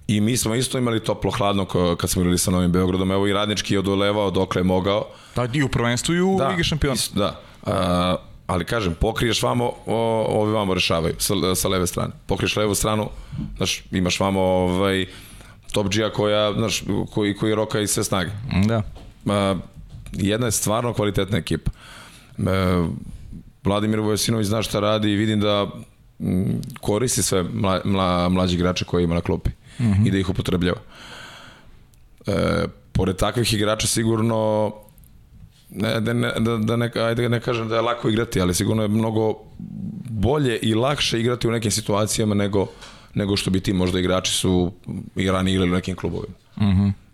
I 0.06 0.20
mi 0.20 0.36
smo 0.36 0.54
isto 0.54 0.78
imali 0.78 1.00
toplo 1.00 1.30
hladno 1.30 1.64
kad 1.96 2.10
smo 2.10 2.22
igrali 2.22 2.38
sa 2.38 2.50
Novim 2.50 2.72
Beogradom. 2.72 3.10
Evo 3.10 3.26
i 3.26 3.32
Radnički 3.32 3.74
je 3.74 3.78
odolevao 3.78 4.30
dokle 4.30 4.60
je 4.60 4.64
mogao. 4.64 5.06
Da, 5.36 5.48
i 5.52 5.62
u 5.62 5.68
prvenstvu 5.68 6.14
i 6.14 6.20
u 6.20 6.36
da, 6.38 6.48
Ligi 6.48 6.64
šampiona. 6.64 6.96
Da. 7.14 7.40
A, 7.66 8.16
ali 8.46 8.64
kažem, 8.64 8.94
pokriješ 9.00 9.42
vamo, 9.42 9.72
o, 9.86 10.26
ovi 10.28 10.52
vamo 10.52 10.74
rešavaju 10.74 11.14
sa, 11.18 11.34
sa 11.54 11.68
leve 11.68 11.86
strane. 11.86 12.12
Pokriješ 12.26 12.56
levu 12.56 12.74
stranu, 12.74 13.08
znaš, 13.56 13.84
imaš 13.90 14.20
vamo 14.20 14.40
ovaj, 14.40 15.06
top 15.72 15.88
G-a 15.88 16.12
koja, 16.12 16.52
znaš, 16.52 16.82
koji, 17.14 17.36
koji 17.36 17.54
roka 17.54 17.80
i 17.80 17.86
sve 17.86 18.04
snage. 18.04 18.30
Da. 18.66 18.82
A, 19.26 19.56
jedna 20.12 20.46
je 20.46 20.52
stvarno 20.52 20.94
kvalitetna 20.94 21.38
ekipa. 21.38 21.70
E, 22.38 22.42
Vladimir 23.64 24.00
Vojasinović 24.00 24.46
zna 24.46 24.62
šta 24.62 24.80
radi 24.80 25.12
i 25.12 25.16
vidim 25.16 25.40
da 25.40 25.70
koristi 26.80 27.22
sve 27.22 27.42
mla, 27.42 27.80
mla, 27.84 28.28
mlađi 28.28 28.54
igrače 28.54 28.84
koje 28.84 29.04
ima 29.04 29.14
na 29.14 29.20
klupi 29.20 29.50
mm 29.50 29.84
-hmm. 29.84 30.06
i 30.06 30.10
da 30.10 30.18
ih 30.18 30.28
upotrebljava. 30.28 30.80
E, 32.26 32.64
pored 32.92 33.16
takvih 33.16 33.54
igrača 33.54 33.86
sigurno 33.86 34.72
ne, 35.70 36.00
da, 36.00 36.12
ne, 36.12 36.32
da, 36.38 36.56
da 36.56 36.76
ne, 36.76 36.90
ajde 36.94 37.28
ne 37.28 37.40
kažem 37.40 37.68
da 37.68 37.74
je 37.74 37.80
lako 37.80 38.08
igrati, 38.08 38.40
ali 38.40 38.54
sigurno 38.54 38.82
je 38.82 38.88
mnogo 38.88 39.34
bolje 40.10 40.58
i 40.58 40.74
lakše 40.74 41.20
igrati 41.20 41.48
u 41.48 41.50
nekim 41.50 41.70
situacijama 41.70 42.34
nego, 42.34 42.66
nego 43.14 43.36
što 43.36 43.50
bi 43.50 43.60
ti 43.60 43.72
možda 43.72 43.98
igrači 43.98 44.32
su 44.32 44.72
i 45.16 45.30
rani 45.30 45.52
igrali 45.52 45.70
u 45.70 45.74
nekim 45.74 45.96
klubovima. 45.96 46.34
Mhm. 46.56 46.82
Mm 46.82 47.09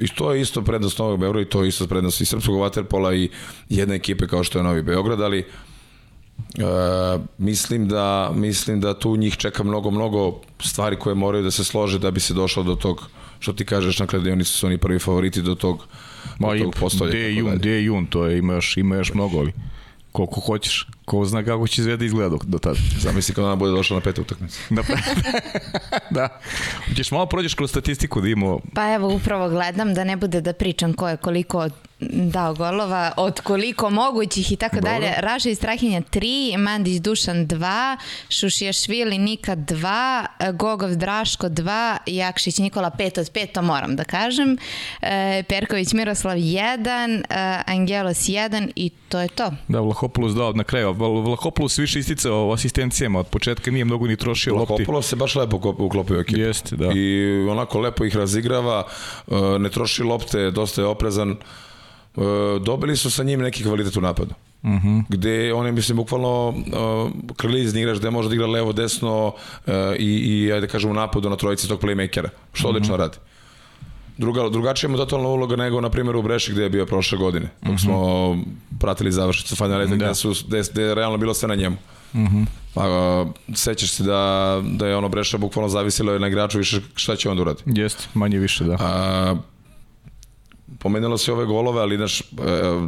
I 0.00 0.08
to 0.08 0.32
je 0.32 0.40
isto 0.40 0.62
prednost 0.62 0.98
Novog 0.98 1.20
Beograda 1.20 1.46
i 1.46 1.50
to 1.50 1.62
je 1.62 1.68
isto 1.68 1.86
prednost 1.86 2.20
i 2.20 2.24
srpskog 2.24 2.60
vaterpola 2.60 3.14
i 3.14 3.28
jedne 3.68 3.94
ekipe 3.94 4.26
kao 4.26 4.44
što 4.44 4.58
je 4.58 4.62
Novi 4.62 4.82
Beograd, 4.82 5.20
ali 5.20 5.38
e, 5.38 5.44
mislim 7.38 7.88
da 7.88 8.32
mislim 8.34 8.80
da 8.80 8.98
tu 8.98 9.16
njih 9.16 9.36
čeka 9.36 9.62
mnogo 9.62 9.90
mnogo 9.90 10.40
stvari 10.60 10.96
koje 10.96 11.14
moraju 11.14 11.44
da 11.44 11.50
se 11.50 11.64
slože 11.64 11.98
da 11.98 12.10
bi 12.10 12.20
se 12.20 12.34
došlo 12.34 12.62
do 12.62 12.74
tog 12.74 13.08
što 13.40 13.52
ti 13.52 13.64
kažeš 13.64 13.98
na 13.98 14.06
kladionici 14.06 14.50
su 14.50 14.66
oni 14.66 14.78
prvi 14.78 14.98
favoriti 14.98 15.42
do 15.42 15.54
tog 15.54 15.86
Ma 16.38 16.54
do 16.54 16.64
tog 16.64 16.74
postolja. 16.80 17.10
Gde 17.10 17.18
je 17.18 17.36
jun, 17.36 17.54
gde 17.56 17.70
je 17.70 17.84
jun, 17.84 18.06
to 18.06 18.26
je, 18.26 18.38
ima 18.38 18.54
još, 18.54 18.76
ima 18.76 18.96
još 18.96 19.14
mnogo, 19.14 19.38
ali 19.38 19.52
koliko 20.12 20.40
hoćeš. 20.40 20.86
Ko 21.08 21.24
zna 21.24 21.44
kako 21.44 21.66
će 21.66 21.82
Zvezda 21.82 22.04
izgleda 22.04 22.28
do, 22.28 22.38
do 22.44 22.58
tada. 22.58 22.76
Zamisli 23.00 23.34
kada 23.34 23.46
ona 23.46 23.56
bude 23.56 23.70
došla 23.70 23.96
na 23.96 24.00
petu 24.00 24.22
utakmicu. 24.22 24.58
Da, 24.70 24.82
da. 26.10 26.40
Ćeš 26.96 27.10
malo 27.10 27.26
prođeš 27.26 27.54
kroz 27.54 27.70
statistiku 27.70 28.20
da 28.20 28.28
imamo... 28.28 28.60
Pa 28.74 28.94
evo, 28.94 29.14
upravo 29.14 29.48
gledam 29.48 29.94
da 29.94 30.04
ne 30.04 30.16
bude 30.16 30.40
da 30.40 30.52
pričam 30.52 30.92
ko 30.92 31.08
je 31.08 31.16
koliko 31.16 31.68
dao 32.00 32.54
golova, 32.54 33.12
od 33.16 33.40
koliko 33.40 33.90
mogućih 33.90 34.52
i 34.52 34.56
tako 34.56 34.80
dalje. 34.80 35.12
Raša 35.18 35.48
i 35.48 35.54
Strahinja 35.54 36.00
3, 36.02 36.22
Mandić 36.58 36.96
Dušan 36.96 37.36
2, 37.38 37.96
Šušiješvili 38.30 39.18
Nika 39.18 39.56
2, 39.56 40.26
Gogov 40.52 40.90
Draško 40.90 41.46
2, 41.46 41.68
Jakšić 42.06 42.58
Nikola 42.58 42.90
5 42.90 43.20
od 43.20 43.26
5, 43.28 43.46
to 43.46 43.62
moram 43.62 43.96
da 43.96 44.04
kažem, 44.04 44.56
e, 45.02 45.42
Perković 45.42 45.92
Miroslav 45.92 46.36
1, 46.36 46.88
e, 47.20 47.34
Angelos 47.66 48.18
1 48.18 48.70
i 48.76 48.90
to 49.08 49.20
je 49.20 49.28
to. 49.28 49.50
Da, 49.68 49.80
Vlahopoulos 49.80 50.34
dao 50.34 50.52
na 50.52 50.64
kraju. 50.64 50.88
Vla- 50.88 51.24
Vlahopoulos 51.24 51.78
više 51.78 51.98
isticao 51.98 52.52
asistencijama, 52.52 53.20
od 53.20 53.26
početka 53.26 53.70
nije 53.70 53.84
mnogo 53.84 54.06
ni 54.06 54.16
trošio 54.16 54.54
lopti. 54.54 54.72
Vlahopoulos 54.72 55.06
se 55.06 55.16
baš 55.16 55.34
lepo 55.34 55.56
uklo- 55.56 55.74
uklopio 55.78 56.16
u 56.16 56.20
ekipu. 56.20 56.40
Jeste, 56.40 56.76
da. 56.76 56.86
I 56.86 57.24
onako 57.42 57.80
lepo 57.80 58.04
ih 58.04 58.16
razigrava, 58.16 58.84
e, 59.28 59.34
ne 59.58 59.68
troši 59.70 60.02
lopte, 60.02 60.50
dosta 60.50 60.80
je 60.80 60.86
oprezan. 60.86 61.36
E, 62.18 62.58
Dobili 62.60 62.96
su 62.96 63.10
sa 63.10 63.22
njim 63.22 63.40
neki 63.40 63.64
kvalitet 63.64 63.96
u 63.96 64.00
napadu. 64.00 64.34
Mhm. 64.64 64.88
-huh. 64.88 65.02
gde 65.08 65.52
on 65.52 65.66
je 65.66 65.72
mislim 65.72 65.96
bukvalno 65.96 66.48
uh, 66.48 67.34
krilizni 67.36 67.80
igrač 67.80 67.98
gde 67.98 68.10
može 68.10 68.28
da 68.28 68.34
igra 68.34 68.46
levo 68.46 68.72
desno 68.72 69.26
uh, 69.26 69.72
i, 69.98 70.04
i 70.04 70.52
ajde 70.52 70.66
da 70.66 70.72
kažem 70.72 70.90
u 70.90 70.94
napadu 70.94 71.30
na 71.30 71.36
trojici 71.36 71.68
tog 71.68 71.80
playmakera 71.80 72.28
što 72.52 72.68
odlično 72.68 72.96
radi 72.96 73.16
Druga, 74.18 74.48
drugačija 74.48 74.90
mu 74.90 74.96
totalna 74.96 75.28
uloga 75.28 75.56
nego 75.56 75.80
na 75.80 75.90
primjer 75.90 76.16
u 76.16 76.22
Breši 76.22 76.52
gde 76.52 76.62
je 76.62 76.70
bio 76.70 76.86
prošle 76.86 77.18
godine 77.18 77.48
dok 77.62 77.80
smo 77.80 78.36
pratili 78.80 79.12
završnicu 79.12 79.56
Final 79.56 79.80
Eight 79.80 79.90
Da. 79.90 79.96
gde, 79.96 80.14
su, 80.14 80.34
gde, 80.48 80.62
gde 80.72 80.82
je 80.82 80.94
realno 80.94 81.18
bilo 81.18 81.34
sve 81.34 81.48
na 81.48 81.54
njemu 81.54 81.76
Pa, 82.74 82.88
uh, 82.88 83.28
sećaš 83.54 83.90
se 83.90 84.02
da, 84.02 84.62
da 84.64 84.86
je 84.86 84.96
ono 84.96 85.08
Breša 85.08 85.38
bukvalno 85.38 85.68
zavisilo 85.68 86.18
na 86.18 86.28
igraču 86.28 86.58
više 86.58 86.80
šta 86.94 87.16
će 87.16 87.28
on 87.28 87.36
da 87.36 87.42
uradi. 87.42 87.62
Jeste, 87.66 88.04
manje 88.14 88.38
više, 88.38 88.64
da. 88.64 88.76
A, 88.80 89.36
pomenulo 90.78 91.18
se 91.18 91.32
ove 91.32 91.44
golove, 91.44 91.80
ali 91.80 91.98
naš, 91.98 92.22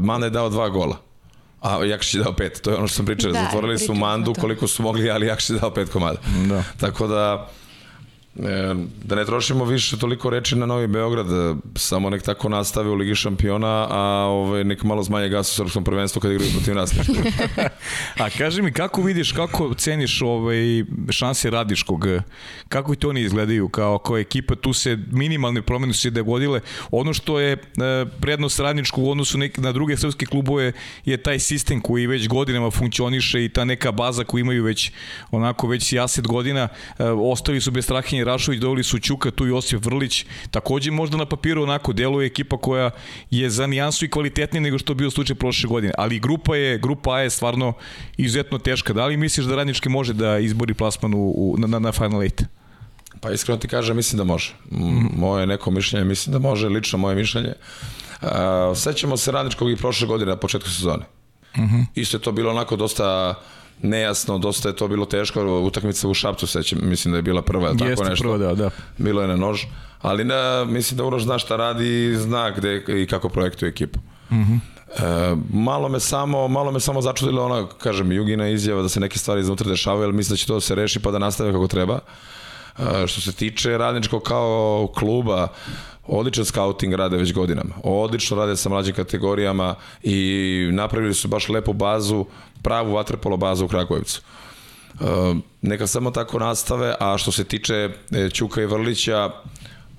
Mana 0.00 0.26
je 0.26 0.30
dao 0.30 0.48
dva 0.48 0.68
gola. 0.68 0.96
A 1.60 1.84
Jakšić 1.84 2.14
je 2.14 2.22
dao 2.22 2.32
pet, 2.32 2.60
to 2.62 2.70
je 2.70 2.76
ono 2.76 2.86
što 2.88 2.96
sam 2.96 3.06
pričao. 3.06 3.32
Da, 3.32 3.42
Zatvorili 3.42 3.78
su 3.78 3.84
pričali 3.84 3.98
mandu 3.98 4.34
koliko 4.40 4.66
su 4.66 4.82
mogli, 4.82 5.10
ali 5.10 5.26
Jakšić 5.26 5.50
je 5.50 5.58
dao 5.58 5.70
pet 5.70 5.88
komada. 5.88 6.18
Da. 6.48 6.62
Tako 6.80 7.06
da, 7.06 7.50
e, 7.52 7.59
da 9.04 9.14
ne 9.14 9.24
trošimo 9.24 9.64
više 9.64 9.98
toliko 9.98 10.30
reči 10.30 10.56
na 10.56 10.66
Novi 10.66 10.86
Beograd, 10.86 11.26
samo 11.76 12.10
nek 12.10 12.22
tako 12.22 12.48
nastave 12.48 12.90
u 12.90 12.94
Ligi 12.94 13.14
šampiona, 13.14 13.86
a 13.90 14.26
ovaj, 14.28 14.64
nek 14.64 14.82
malo 14.82 15.02
zmanje 15.02 15.28
gas 15.28 15.52
u 15.52 15.54
srpskom 15.54 15.84
prvenstvu 15.84 16.20
kad 16.20 16.30
igraju 16.30 16.50
protiv 16.52 16.74
nas. 16.74 16.94
A 18.22 18.30
kaži 18.38 18.62
mi, 18.62 18.72
kako 18.72 19.02
vidiš, 19.02 19.32
kako 19.32 19.74
ceniš 19.74 20.22
ovaj, 20.22 20.84
šanse 21.10 21.50
Radiškog? 21.50 22.06
Kako 22.68 22.92
i 22.92 22.96
to 22.96 23.08
oni 23.08 23.20
izgledaju 23.20 23.68
kao, 23.68 23.98
kao 23.98 24.18
ekipa? 24.18 24.54
Tu 24.54 24.72
se 24.72 24.98
minimalne 25.10 25.62
promene 25.62 25.92
su 25.92 26.00
se 26.00 26.10
dogodile. 26.10 26.60
Ono 26.90 27.12
što 27.12 27.40
je 27.40 27.52
e, 27.52 27.58
prednost 28.20 28.60
Radničkog 28.60 29.04
u 29.04 29.10
odnosu 29.10 29.38
nek, 29.38 29.58
na 29.58 29.72
druge 29.72 29.96
srpske 29.96 30.26
klubove 30.26 30.72
je 31.04 31.16
taj 31.16 31.38
sistem 31.38 31.80
koji 31.80 32.06
već 32.06 32.28
godinama 32.28 32.70
funkcioniše 32.70 33.44
i 33.44 33.48
ta 33.48 33.64
neka 33.64 33.92
baza 33.92 34.24
koju 34.24 34.40
imaju 34.40 34.64
već 34.64 34.92
onako 35.30 35.68
već 35.68 35.82
sijaset 35.82 36.26
godina. 36.26 36.68
E, 36.98 37.04
ostali 37.04 37.60
su 37.60 37.70
bez 37.70 37.84
Strahinje 37.84 38.24
Rašović, 38.32 38.60
doveli 38.60 38.84
su 38.84 38.98
Ćuka, 38.98 39.30
tu 39.30 39.46
Josip 39.46 39.84
Vrlić. 39.84 40.24
Takođe 40.50 40.90
možda 40.90 41.16
na 41.16 41.26
papiru 41.26 41.62
onako 41.62 41.92
deluje 41.92 42.26
ekipa 42.26 42.56
koja 42.56 42.90
je 43.30 43.50
za 43.50 43.66
nijansu 43.66 44.04
i 44.04 44.10
kvalitetnija 44.10 44.62
nego 44.62 44.78
što 44.78 44.92
je 44.92 44.96
bio 44.96 45.10
slučaj 45.10 45.36
prošle 45.36 45.68
godine. 45.68 45.92
Ali 45.98 46.20
grupa 46.20 46.56
je, 46.56 46.78
grupa 46.78 47.14
A 47.14 47.20
je 47.20 47.30
stvarno 47.30 47.72
izuzetno 48.16 48.58
teška. 48.58 48.92
Da 48.92 49.06
li 49.06 49.16
misliš 49.16 49.46
da 49.46 49.56
Radnički 49.56 49.88
može 49.88 50.12
da 50.12 50.38
izbori 50.38 50.74
plasman 50.74 51.14
u, 51.14 51.34
u, 51.36 51.56
na, 51.58 51.78
na 51.78 51.92
Final 51.92 52.22
Eight? 52.22 52.44
Pa 53.20 53.30
iskreno 53.30 53.58
ti 53.58 53.68
kažem, 53.68 53.96
mislim 53.96 54.18
da 54.18 54.24
može. 54.24 54.54
M, 54.72 55.08
Moje 55.16 55.46
neko 55.46 55.70
mišljenje, 55.70 56.04
mislim 56.04 56.32
da 56.32 56.38
može, 56.38 56.68
lično 56.68 56.98
moje 56.98 57.16
mišljenje. 57.16 57.52
Uh, 58.22 58.28
sećamo 58.76 59.16
se 59.16 59.32
Radničkog 59.32 59.70
i 59.70 59.76
prošle 59.76 60.06
godine 60.06 60.30
na 60.30 60.36
početku 60.36 60.68
sezone. 60.68 61.04
Uh 61.54 61.60
-huh. 61.60 61.84
Isto 61.94 62.16
je 62.16 62.20
to 62.20 62.32
bilo 62.32 62.50
onako 62.50 62.76
dosta 62.76 63.34
nejasno, 63.82 64.38
dosta 64.38 64.68
je 64.68 64.76
to 64.76 64.88
bilo 64.88 65.06
teško, 65.06 65.60
utakmica 65.60 66.08
u 66.08 66.14
Šapcu 66.14 66.46
sećam, 66.46 66.78
mislim 66.82 67.12
da 67.12 67.18
je 67.18 67.22
bila 67.22 67.42
prva, 67.42 67.72
tako 67.72 67.90
Jeste 67.90 68.04
nešto. 68.04 68.22
prvo, 68.22 68.38
da, 68.38 68.54
da. 68.54 68.70
Bilo 68.98 69.22
je 69.22 69.28
na 69.28 69.36
nož, 69.36 69.62
ali 70.02 70.24
ne, 70.24 70.64
mislim 70.64 70.98
da 70.98 71.04
Uroš 71.04 71.22
zna 71.22 71.38
šta 71.38 71.56
radi 71.56 72.04
i 72.04 72.16
zna 72.16 72.50
gde 72.50 72.84
i 73.02 73.06
kako 73.06 73.28
projektuje 73.28 73.68
ekipu. 73.68 73.98
Uh 74.30 74.36
-huh. 74.36 74.58
E, 74.90 75.36
malo 75.52 75.88
me 75.88 76.00
samo 76.00 76.48
malo 76.48 76.72
me 76.72 76.80
samo 76.80 77.02
začudilo 77.02 77.44
ona 77.44 77.66
kažem 77.78 78.12
Jugina 78.12 78.48
izjava 78.48 78.82
da 78.82 78.88
se 78.88 79.00
neke 79.00 79.18
stvari 79.18 79.40
iznutra 79.40 79.68
dešavaju, 79.68 80.04
ali 80.04 80.12
mislim 80.12 80.34
da 80.34 80.36
će 80.36 80.46
to 80.46 80.54
da 80.54 80.60
se 80.60 80.74
reši 80.74 81.00
pa 81.00 81.10
da 81.10 81.18
nastave 81.18 81.52
kako 81.52 81.66
treba. 81.66 81.98
E, 82.78 83.06
što 83.06 83.20
se 83.20 83.32
tiče 83.32 83.78
radničkog 83.78 84.22
kao 84.22 84.88
kluba, 84.94 85.48
odličan 86.06 86.44
scouting 86.44 86.94
rade 86.94 87.16
već 87.16 87.32
godinama. 87.32 87.74
Odlično 87.82 88.36
rade 88.36 88.56
sa 88.56 88.68
mlađim 88.68 88.94
kategorijama 88.94 89.74
i 90.02 90.68
napravili 90.72 91.14
su 91.14 91.28
baš 91.28 91.48
lepu 91.48 91.72
bazu, 91.72 92.26
pravu 92.62 92.92
vaterpolo 92.92 93.36
bazu 93.36 93.64
u 93.64 93.68
Kragujevcu. 93.68 94.22
E, 95.00 95.04
neka 95.62 95.86
samo 95.86 96.10
tako 96.10 96.38
nastave, 96.38 96.94
a 97.00 97.18
što 97.18 97.32
se 97.32 97.44
tiče 97.44 97.90
e, 98.10 98.30
Ćuka 98.30 98.62
i 98.62 98.66
Vrlića, 98.66 99.30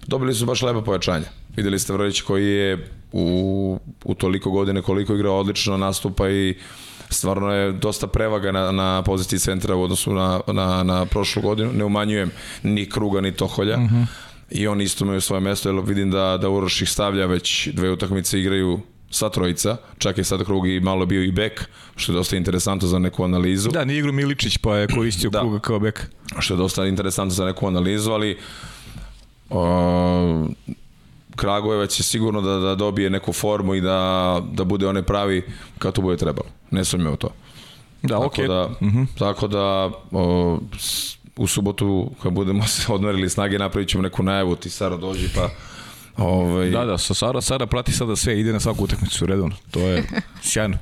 dobili 0.08 0.34
su 0.34 0.46
baš 0.46 0.62
lepo 0.62 0.82
pojačanje. 0.82 1.26
Videli 1.56 1.80
ste 1.80 1.94
Vrlić 1.94 2.22
koji 2.22 2.48
je 2.48 2.88
u, 3.12 3.80
u 4.04 4.16
toliko 4.16 4.52
godine 4.52 4.82
koliko 4.82 5.14
igra 5.14 5.32
odlično 5.32 5.78
nastupa 5.78 6.30
i 6.30 6.58
stvarno 7.10 7.54
je 7.54 7.72
dosta 7.72 8.08
prevaga 8.08 8.52
na, 8.52 8.72
na 8.72 9.02
poziciji 9.02 9.40
centra 9.40 9.76
u 9.76 9.84
odnosu 9.84 10.14
na, 10.14 10.42
na, 10.48 10.84
na 10.84 11.06
prošlu 11.06 11.42
godinu. 11.42 11.72
Ne 11.74 11.84
umanjujem 11.86 12.32
ni 12.64 12.90
Kruga 12.90 13.22
ni 13.22 13.32
Toholja. 13.32 13.76
Uh 13.76 13.82
-huh. 13.82 14.06
I 14.52 14.68
on 14.68 14.82
isto 14.82 15.04
imaju 15.06 15.22
svoje 15.22 15.40
mesto, 15.42 15.70
jer 15.70 15.82
vidim 15.82 16.12
da, 16.12 16.38
da 16.38 16.50
Uroš 16.50 16.82
ih 16.82 16.90
stavlja 16.90 17.26
već 17.26 17.68
dve 17.68 17.92
utakmice 17.92 18.40
igraju 18.40 18.80
sva 19.10 19.30
trojica, 19.30 19.78
čak 19.98 20.18
je 20.18 20.24
sad 20.24 20.44
Krug 20.46 20.68
i 20.68 20.80
malo 20.80 21.06
bio 21.06 21.24
i 21.24 21.32
bek, 21.32 21.66
što 21.96 22.12
je 22.12 22.16
dosta 22.16 22.38
interesantno 22.38 22.88
za 22.88 23.00
neku 23.00 23.24
analizu. 23.24 23.70
Da, 23.70 23.86
nije 23.86 24.00
igru 24.00 24.14
Miličić 24.14 24.58
pa 24.58 24.78
je 24.78 24.88
koristio 24.88 25.30
Da. 25.30 25.40
Kruga 25.40 25.60
kao 25.60 25.80
bek. 25.80 26.08
što 26.40 26.54
je 26.54 26.58
dosta 26.58 26.86
interesantno 26.86 27.32
za 27.32 27.46
neku 27.46 27.68
analizu, 27.68 28.12
ali 28.12 28.38
o, 29.50 30.48
Kragujevac 31.36 31.92
će 31.92 32.04
sigurno 32.04 32.42
da, 32.42 32.58
da 32.58 32.76
dobije 32.76 33.10
neku 33.10 33.34
formu 33.34 33.76
i 33.76 33.82
da, 33.82 34.42
da 34.52 34.64
bude 34.64 34.88
onaj 34.88 35.04
pravi 35.04 35.44
kad 35.78 35.94
to 35.94 36.02
bude 36.02 36.18
trebalo. 36.18 36.48
Ne 36.72 36.86
sumnjam 36.86 37.14
u 37.14 37.18
to. 37.18 37.30
Da, 38.02 38.08
Tako 38.10 38.26
okej. 38.26 38.48
da, 38.48 38.70
tako 39.20 39.48
da 39.48 39.64
o, 40.12 40.60
s- 40.80 41.18
u 41.36 41.48
subotu 41.48 42.12
kad 42.24 42.34
budemo 42.34 42.64
se 42.68 42.94
odmerili 42.94 43.30
snage 43.30 43.60
napravit 43.60 43.90
ćemo 43.90 44.04
neku 44.04 44.24
najavu, 44.24 44.56
ti 44.56 44.70
Sara 44.70 44.98
dođi 44.98 45.30
pa 45.36 45.50
ovaj, 46.18 46.70
Da, 46.70 46.86
da, 46.86 46.98
sa 46.98 47.14
Sara, 47.14 47.42
Sara 47.42 47.66
prati 47.66 47.92
sada 47.92 48.16
sve, 48.16 48.40
ide 48.40 48.54
na 48.54 48.60
svaku 48.60 48.84
utakmicu 48.84 49.26
redovno. 49.26 49.56
To 49.72 49.80
je 49.80 50.04
sjajno. 50.52 50.78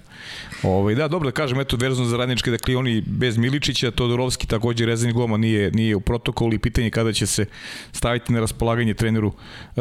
Ovaj 0.63 0.95
da, 0.95 1.07
dobro 1.07 1.29
da 1.29 1.33
kažem, 1.33 1.59
eto, 1.59 1.77
vezano 1.77 2.07
za 2.07 2.17
radničke, 2.17 2.51
dakle, 2.51 2.75
oni 2.75 3.01
bez 3.01 3.37
Miličića, 3.37 3.91
Todorovski 3.91 4.47
takođe 4.47 4.85
rezervni 4.85 5.13
goma 5.13 5.37
nije, 5.37 5.71
nije 5.71 5.95
u 5.95 6.01
protokolu 6.01 6.53
i 6.53 6.59
pitanje 6.59 6.87
je 6.87 6.91
kada 6.91 7.13
će 7.13 7.27
se 7.27 7.45
staviti 7.91 8.33
na 8.33 8.39
raspolaganje 8.39 8.93
treneru 8.93 9.33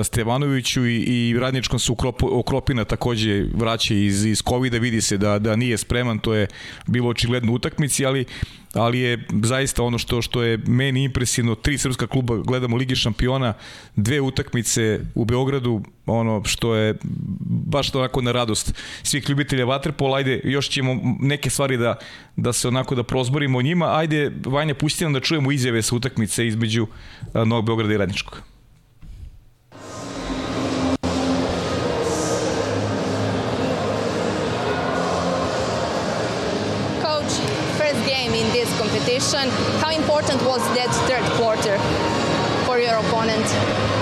Stevanoviću 0.02 0.86
i, 0.86 0.96
i 0.96 1.38
radničkom 1.38 1.78
ukrop, 1.88 2.22
okropina 2.22 2.84
takođe 2.84 3.44
vraća 3.54 3.94
iz, 3.94 4.24
iz 4.24 4.42
covid 4.42 4.74
vidi 4.74 5.00
se 5.00 5.18
da, 5.18 5.38
da 5.38 5.56
nije 5.56 5.78
spreman, 5.78 6.18
to 6.18 6.34
je 6.34 6.46
bilo 6.86 7.08
očigledno 7.08 7.52
u 7.52 7.54
utakmici, 7.54 8.06
ali 8.06 8.24
ali 8.74 8.98
je 8.98 9.26
zaista 9.42 9.82
ono 9.82 9.98
što 9.98 10.22
što 10.22 10.42
je 10.42 10.58
meni 10.66 11.04
impresivno, 11.04 11.54
tri 11.54 11.78
srpska 11.78 12.06
kluba 12.06 12.36
gledamo 12.36 12.76
Ligi 12.76 12.96
šampiona, 12.96 13.54
dve 13.96 14.20
utakmice 14.20 15.00
u 15.14 15.24
Beogradu, 15.24 15.82
ono 16.12 16.44
što 16.44 16.74
je 16.74 16.94
baš 17.66 17.94
onako 17.94 18.20
na 18.22 18.32
radost 18.32 18.74
svih 19.02 19.28
ljubitelja 19.28 19.64
vaterpola, 19.64 20.16
ajde 20.16 20.40
još 20.44 20.68
ćemo 20.68 20.96
neke 21.20 21.50
stvari 21.50 21.76
da, 21.76 21.98
da 22.36 22.52
se 22.52 22.68
onako 22.68 22.94
da 22.94 23.02
prozborimo 23.02 23.58
o 23.58 23.62
njima, 23.62 23.96
ajde 23.96 24.32
Vanja 24.46 24.74
pusti 24.74 25.04
nam 25.04 25.12
da 25.12 25.20
čujemo 25.20 25.52
izjave 25.52 25.82
sa 25.82 25.94
utakmice 25.94 26.46
između 26.46 26.86
a, 27.34 27.44
Novog 27.44 27.66
Beograda 27.66 27.94
i 27.94 27.98
Radničkog. 27.98 28.42
Competition. 38.78 39.48
How 39.80 39.90
important 39.90 40.40
was 40.42 40.62
that 40.74 40.88
third 41.06 41.24
quarter 41.36 41.76
for 42.64 42.78
your 42.78 42.96
opponent? 42.96 43.97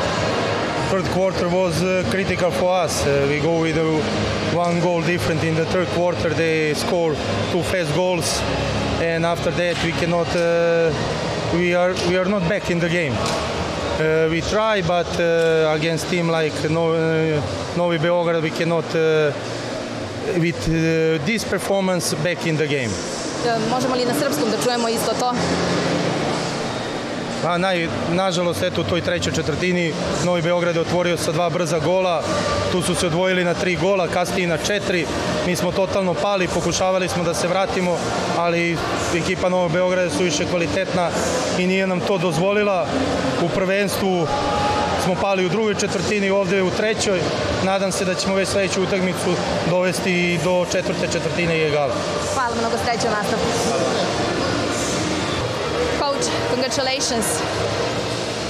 Third 0.91 1.05
quarter 1.07 1.49
was 1.49 1.82
uh, 1.82 2.05
critical 2.11 2.51
for 2.51 2.70
us. 2.70 3.05
Uh, 3.05 3.26
we 3.28 3.41
go 3.41 3.61
with 3.61 3.76
uh, 3.76 4.57
one 4.57 4.80
goal 4.80 5.03
different 5.03 5.43
in 5.43 5.55
the 5.55 5.66
third 5.66 5.89
quarter. 5.89 6.30
They 6.30 6.74
score 6.74 7.14
two 7.51 7.62
fast 7.62 7.93
goals, 7.95 8.41
and 9.01 9.26
after 9.26 9.51
that 9.51 9.82
we 9.84 9.93
cannot. 9.93 10.28
Uh, 10.34 10.93
we 11.55 11.74
are 11.74 11.93
we 12.09 12.16
are 12.16 12.24
not 12.24 12.49
back 12.49 12.70
in 12.70 12.78
the 12.78 12.89
game. 12.89 13.14
Uh, 13.14 14.28
we 14.30 14.41
try, 14.43 14.82
but 14.82 15.11
against 15.74 16.09
team 16.09 16.28
like 16.28 16.55
no, 16.70 16.93
Novi 17.76 17.99
Beograd, 17.99 18.43
we 18.43 18.51
cannot. 18.51 18.87
With 20.41 20.66
this 21.24 21.45
performance, 21.45 22.12
back 22.14 22.47
in 22.47 22.57
the 22.57 22.66
game. 22.66 22.91
Možemo 23.70 23.95
li 23.95 24.05
na 24.05 24.14
srpskom 24.14 24.51
da 24.51 24.59
čujemo 24.62 24.89
isto 24.89 25.12
to? 25.20 25.30
A 27.45 27.59
naj, 27.59 27.89
nažalost, 28.12 28.62
eto 28.62 28.80
u 28.80 28.84
toj 28.84 29.01
trećoj 29.01 29.32
četvrtini 29.32 29.93
Novi 30.24 30.43
Beograd 30.43 30.74
je 30.74 30.80
otvorio 30.80 31.16
sa 31.16 31.32
dva 31.32 31.51
brza 31.51 31.78
gola, 31.78 32.22
tu 32.72 32.82
su 32.82 32.95
se 32.95 33.07
odvojili 33.07 33.45
na 33.45 33.55
tri 33.55 33.76
gola, 33.76 34.09
kasnije 34.09 34.49
na 34.49 34.59
četiri, 34.59 35.07
mi 35.47 35.57
smo 35.57 35.72
totalno 35.72 36.14
pali, 36.14 36.49
pokušavali 36.49 37.09
smo 37.09 37.24
da 37.24 37.34
se 37.34 37.49
vratimo, 37.49 37.97
ali 38.39 38.76
ekipa 39.16 39.49
Novog 39.49 39.72
Beograda 39.72 40.11
su 40.11 40.22
više 40.22 40.47
kvalitetna 40.51 41.09
i 41.59 41.66
nije 41.66 41.87
nam 41.87 42.01
to 42.01 42.18
dozvolila. 42.18 42.87
U 43.43 43.49
prvenstvu 43.49 44.26
smo 45.05 45.14
pali 45.14 45.47
u 45.47 45.49
drugoj 45.49 45.74
četvrtini, 45.74 46.30
ovde 46.30 46.62
u 46.62 46.70
trećoj. 46.70 47.20
Nadam 47.64 47.93
se 47.93 48.05
da 48.05 48.14
ćemo 48.14 48.34
već 48.34 48.49
sledeću 48.49 48.82
utakmicu 48.82 49.34
dovesti 49.70 50.39
do 50.45 50.66
četvrte 50.72 51.07
četvrtine 51.12 51.59
i 51.59 51.66
egala. 51.66 51.95
Hvala 52.34 52.55
mnogo 52.61 52.76
sreće 52.84 53.09
u 53.09 53.11
nastavku. 53.11 53.47
Coach, 56.16 56.28
congratulations. 56.48 57.26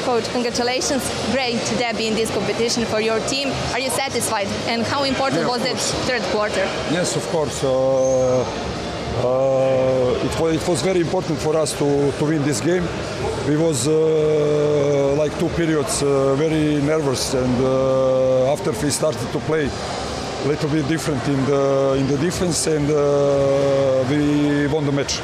Coach, 0.05 0.29
congratulations. 0.31 1.03
Great 1.33 1.59
debut 1.79 2.07
in 2.07 2.15
this 2.15 2.31
competition 2.31 2.85
for 2.85 3.01
your 3.01 3.19
team. 3.27 3.49
Are 3.73 3.81
you 3.81 3.91
satisfied? 3.91 4.47
And 4.69 4.83
how 4.83 5.03
important 5.03 5.43
Yeah, 5.43 5.49
was 5.49 5.63
that 5.65 5.77
third 6.07 6.23
quarter? 6.31 6.65
Yes, 6.93 7.17
of 7.17 7.27
course. 7.31 7.65
Uh, 7.65 8.39
uh, 9.19 10.27
it, 10.27 10.41
was, 10.41 10.55
it 10.55 10.69
was 10.69 10.83
very 10.83 11.01
important 11.01 11.41
for 11.41 11.57
us 11.57 11.73
to, 11.79 12.13
to 12.13 12.25
win 12.25 12.43
this 12.45 12.61
game. 12.61 12.85
We 13.49 13.57
was 13.57 13.89
uh, 13.89 15.17
like 15.19 15.37
two 15.41 15.49
periods 15.49 16.05
uh, 16.05 16.37
very 16.37 16.81
nervous, 16.83 17.35
and 17.35 17.65
uh, 17.65 18.53
after 18.53 18.71
we 18.71 18.91
started 18.91 19.29
to 19.33 19.41
play 19.41 19.69
a 20.45 20.47
little 20.47 20.69
bit 20.71 20.87
different 20.87 21.27
in 21.27 21.45
the 21.47 21.97
in 21.99 22.07
the 22.07 22.19
defense, 22.19 22.69
and 22.69 22.89
uh, 22.91 24.05
we 24.09 24.69
won 24.69 24.87
the 24.87 24.93
match. 24.93 25.21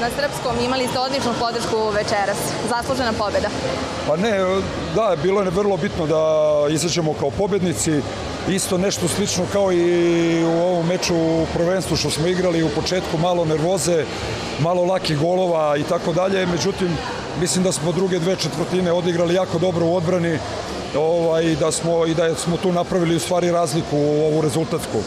Na 0.00 0.10
srpskom 0.10 0.60
imali 0.64 0.88
ste 0.88 0.98
odličnu 0.98 1.32
podršku 1.40 1.88
večeras. 1.90 2.38
Zaslužena 2.68 3.12
pobjeda. 3.12 3.48
Pa 4.06 4.16
ne, 4.16 4.30
da, 4.94 5.16
bilo 5.22 5.42
je 5.42 5.50
vrlo 5.50 5.76
bitno 5.76 6.06
da 6.06 6.22
izađemo 6.70 7.14
kao 7.20 7.30
pobednici. 7.30 8.00
Isto 8.48 8.78
nešto 8.78 9.08
slično 9.08 9.44
kao 9.52 9.72
i 9.72 10.44
u 10.44 10.62
ovom 10.62 10.86
meču 10.86 11.14
u 11.16 11.46
prvenstvu 11.54 11.96
što 11.96 12.10
smo 12.10 12.26
igrali 12.26 12.62
u 12.62 12.68
početku, 12.68 13.18
malo 13.18 13.44
nervoze, 13.44 14.04
malo 14.60 14.84
lakih 14.84 15.18
golova 15.18 15.76
i 15.76 15.82
tako 15.82 16.12
dalje. 16.12 16.46
Međutim, 16.46 16.96
mislim 17.40 17.64
da 17.64 17.72
smo 17.72 17.92
druge 17.92 18.18
dve 18.18 18.36
četvrtine 18.36 18.92
odigrali 18.92 19.34
jako 19.34 19.58
dobro 19.58 19.86
u 19.86 19.96
odbrani 19.96 20.38
ovaj, 20.96 21.54
da 21.54 21.72
smo, 21.72 22.06
i 22.06 22.14
da 22.14 22.34
smo 22.34 22.56
tu 22.56 22.72
napravili 22.72 23.16
u 23.16 23.20
stvari 23.20 23.50
razliku 23.50 23.96
u 23.96 24.26
ovu 24.26 24.40
rezultatsku. 24.40 24.98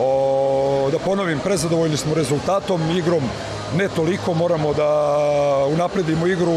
O, 0.00 0.88
da 0.92 0.98
ponovim, 0.98 1.40
prezadovoljni 1.40 1.96
smo 1.96 2.14
rezultatom, 2.14 2.90
igrom 2.96 3.22
ne 3.76 3.88
toliko, 3.88 4.34
moramo 4.34 4.74
da 4.74 4.88
unapredimo 5.72 6.26
igru 6.26 6.52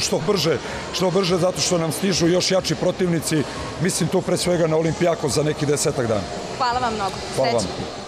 što 0.00 0.20
brže, 0.26 0.58
što 0.92 1.10
brže 1.10 1.36
zato 1.38 1.60
što 1.60 1.78
nam 1.78 1.92
stižu 1.92 2.28
još 2.28 2.50
jači 2.50 2.74
protivnici, 2.74 3.42
mislim 3.80 4.08
tu 4.08 4.20
pre 4.20 4.36
svega 4.36 4.66
na 4.66 4.76
Olimpijako 4.76 5.28
za 5.28 5.42
neki 5.42 5.66
desetak 5.66 6.06
dana. 6.06 6.28
Hvala 6.58 6.78
vam 6.78 6.94
mnogo. 6.94 7.14
Hvala 7.36 7.52
vam. 7.52 8.01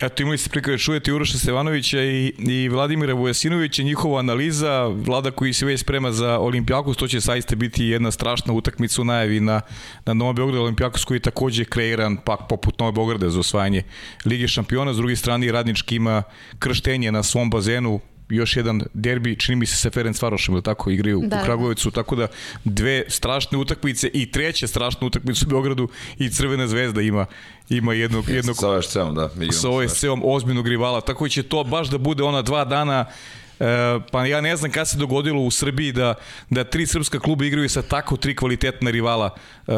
Eto, 0.00 0.22
imali 0.22 0.38
ste 0.38 0.50
prikada 0.50 0.78
čujete 0.78 1.12
Uroša 1.12 1.38
Stevanovića 1.38 2.02
i, 2.02 2.32
i 2.38 2.68
Vladimira 2.68 3.14
Vujasinovića, 3.14 3.82
njihova 3.82 4.18
analiza, 4.18 4.86
vlada 4.86 5.30
koji 5.30 5.52
se 5.52 5.66
već 5.66 5.80
sprema 5.80 6.12
za 6.12 6.38
Olimpijakos, 6.38 6.96
to 6.96 7.08
će 7.08 7.20
saista 7.20 7.56
biti 7.56 7.84
jedna 7.84 8.10
strašna 8.10 8.52
utakmica 8.52 9.02
u 9.02 9.04
najavi 9.04 9.40
na, 9.40 9.60
na 10.06 10.14
Novom 10.14 10.36
Beogradu, 10.36 10.62
Olimpijakos 10.62 11.04
koji 11.04 11.16
je 11.16 11.20
takođe 11.20 11.64
kreiran 11.64 12.16
pak 12.16 12.40
poput 12.48 12.78
Novog 12.78 12.94
Beograda 12.94 13.30
za 13.30 13.40
osvajanje 13.40 13.82
Lige 14.24 14.48
šampiona, 14.48 14.94
s 14.94 14.96
druge 14.96 15.16
strane 15.16 15.52
radnički 15.52 15.96
ima 15.96 16.22
krštenje 16.58 17.12
na 17.12 17.22
svom 17.22 17.50
bazenu, 17.50 18.00
još 18.30 18.56
jedan 18.56 18.82
derbi, 18.94 19.36
čini 19.36 19.56
mi 19.56 19.66
se 19.66 19.76
sa 19.76 19.90
Ferenc 19.90 20.22
Varošem, 20.22 20.54
ili 20.54 20.62
tako, 20.62 20.90
igraju 20.90 21.20
Da, 21.20 21.26
u 21.26 21.28
da. 21.28 21.44
Kragujevcu, 21.44 21.90
tako 21.90 22.16
da 22.16 22.26
dve 22.64 23.04
strašne 23.08 23.58
utakmice 23.58 24.10
i 24.14 24.30
treća 24.30 24.66
strašna 24.66 25.06
utakmica 25.06 25.44
u 25.46 25.50
Beogradu 25.50 25.88
i 26.18 26.30
Crvena 26.30 26.66
zvezda 26.66 27.02
ima 27.02 27.26
ima 27.68 27.94
jednog, 27.94 28.28
jednog 28.28 28.56
Sa 28.56 28.68
ovaj 28.68 28.82
da. 29.14 29.30
mi 29.36 29.52
sa 29.52 29.58
igramo 29.58 29.74
ovaj 29.74 29.88
sve. 29.88 29.96
seom 29.96 30.22
ozbiljnog 30.24 30.68
rivala, 30.68 31.00
tako 31.00 31.28
će 31.28 31.42
to 31.42 31.64
baš 31.64 31.88
da 31.88 31.98
bude 31.98 32.22
ona 32.22 32.42
dva 32.42 32.64
dana 32.64 33.06
E, 33.60 34.00
pa 34.12 34.26
ja 34.26 34.40
ne 34.40 34.56
znam 34.56 34.70
kada 34.70 34.84
se 34.84 34.98
dogodilo 34.98 35.42
u 35.42 35.50
Srbiji 35.50 35.92
da, 35.92 36.14
da 36.50 36.64
tri 36.64 36.86
srpska 36.86 37.18
kluba 37.18 37.44
igraju 37.44 37.68
sa 37.68 37.82
tako 37.82 38.16
tri 38.16 38.36
kvalitetna 38.36 38.90
rivala. 38.90 39.30
E, 39.66 39.72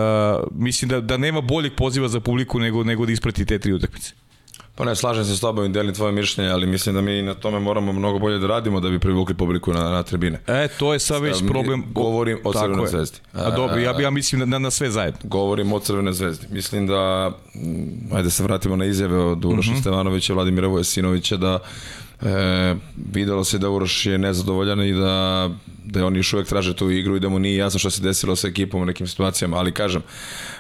mislim 0.51 0.89
da, 0.89 1.01
da 1.01 1.17
nema 1.17 1.41
boljeg 1.41 1.73
poziva 1.77 2.09
za 2.09 2.21
publiku 2.21 2.59
nego, 2.59 2.85
nego 2.85 3.07
da 3.07 3.13
isprati 3.13 3.47
te 3.47 3.59
tri 3.59 3.73
utakmice. 3.73 4.13
Pa 4.75 4.85
ne, 4.85 4.97
slažem 4.97 5.25
se 5.25 5.37
s 5.37 5.41
tobom 5.41 5.65
i 5.65 5.69
delim 5.69 5.95
tvoje 5.95 6.13
mišljenje, 6.13 6.51
ali 6.51 6.67
mislim 6.67 6.95
da 6.95 7.01
mi 7.01 7.23
na 7.23 7.35
tome 7.35 7.61
moramo 7.61 7.93
mnogo 7.93 8.19
bolje 8.19 8.39
da 8.39 8.47
radimo 8.47 8.81
da 8.81 8.89
bi 8.89 8.99
privukli 8.99 9.35
publiku 9.35 9.73
na, 9.73 9.91
na 9.91 10.03
tribine. 10.03 10.41
E, 10.47 10.69
to 10.69 10.93
je 10.93 10.99
sad 10.99 11.23
već 11.23 11.43
problem. 11.49 11.85
govorim 11.91 12.39
o 12.45 12.53
Tako 12.53 12.65
Crvenoj 12.65 12.85
je. 12.85 12.89
zvezdi. 12.89 13.19
A 13.33 13.51
dobro, 13.51 13.79
ja, 13.79 14.01
ja 14.01 14.11
mislim 14.11 14.49
na, 14.51 14.59
na, 14.59 14.71
sve 14.71 14.91
zajedno. 14.91 15.21
Govorim 15.25 15.73
o 15.73 15.81
Crvenoj 15.81 16.13
zvezdi. 16.13 16.47
Mislim 16.51 16.87
da, 16.87 17.33
mm, 17.55 18.15
ajde 18.17 18.31
se 18.31 18.43
vratimo 18.43 18.77
na 18.77 18.85
izjave 18.85 19.19
od 19.19 19.45
Uroša 19.45 19.61
Mhm. 19.61 19.71
mm 19.73 19.77
-hmm. 19.77 19.81
Stevanovića, 19.81 20.35
Vladimira 20.35 20.67
Vojasinovića, 20.69 21.37
da 21.37 21.59
e, 22.23 22.75
videlo 23.13 23.45
se 23.45 23.59
da 23.59 23.71
Uroš 23.71 24.07
je 24.07 24.19
nezadovoljan 24.19 24.83
i 24.83 24.93
da, 24.93 25.51
da 25.85 26.07
oni 26.07 26.19
još 26.19 26.33
uvek 26.33 26.49
traže 26.49 26.77
tu 26.77 26.91
igru 26.91 27.17
i 27.17 27.21
da 27.21 27.29
mu 27.29 27.39
nije 27.39 27.57
jasno 27.57 27.79
šta 27.79 27.91
se 27.91 28.03
desilo 28.03 28.37
sa 28.37 28.49
ekipom 28.49 28.83
u 28.83 28.85
nekim 28.85 29.07
situacijama, 29.07 29.57
ali 29.57 29.73
kažem, 29.73 30.03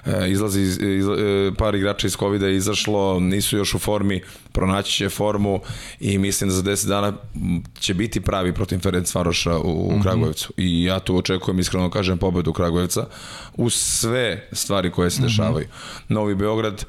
e, 0.07 0.31
izlazi 0.31 0.61
iz, 0.61 0.79
iz, 0.79 1.07
e, 1.07 1.51
par 1.59 1.75
igrača 1.75 2.07
iz 2.07 2.17
COVID-a 2.17 2.47
je 2.47 2.57
izašlo, 2.57 3.21
nisu 3.21 3.57
još 3.57 3.75
u 3.75 3.79
formi, 3.79 4.23
pronaći 4.53 4.93
će 4.93 5.09
formu 5.09 5.61
i 6.01 6.19
mislim 6.19 6.51
da 6.51 6.57
za 6.57 6.63
10 6.63 6.89
dana 6.89 7.13
će 7.81 7.95
biti 7.95 8.21
pravi 8.21 8.53
protiv 8.53 8.79
Ferenc 8.79 9.15
Varoša 9.15 9.59
u, 9.59 9.97
u 9.97 10.03
Kragujevcu. 10.03 10.53
I 10.57 10.85
ja 10.85 11.01
tu 11.01 11.17
očekujem, 11.17 11.59
iskreno 11.59 11.91
kažem, 11.91 12.19
pobedu 12.19 12.53
Kragujevca 12.53 13.07
uz 13.57 13.75
sve 13.75 14.49
stvari 14.53 14.91
koje 14.91 15.11
se 15.11 15.23
dešavaju. 15.23 15.67
Novi 16.09 16.35
Beograd, 16.35 16.85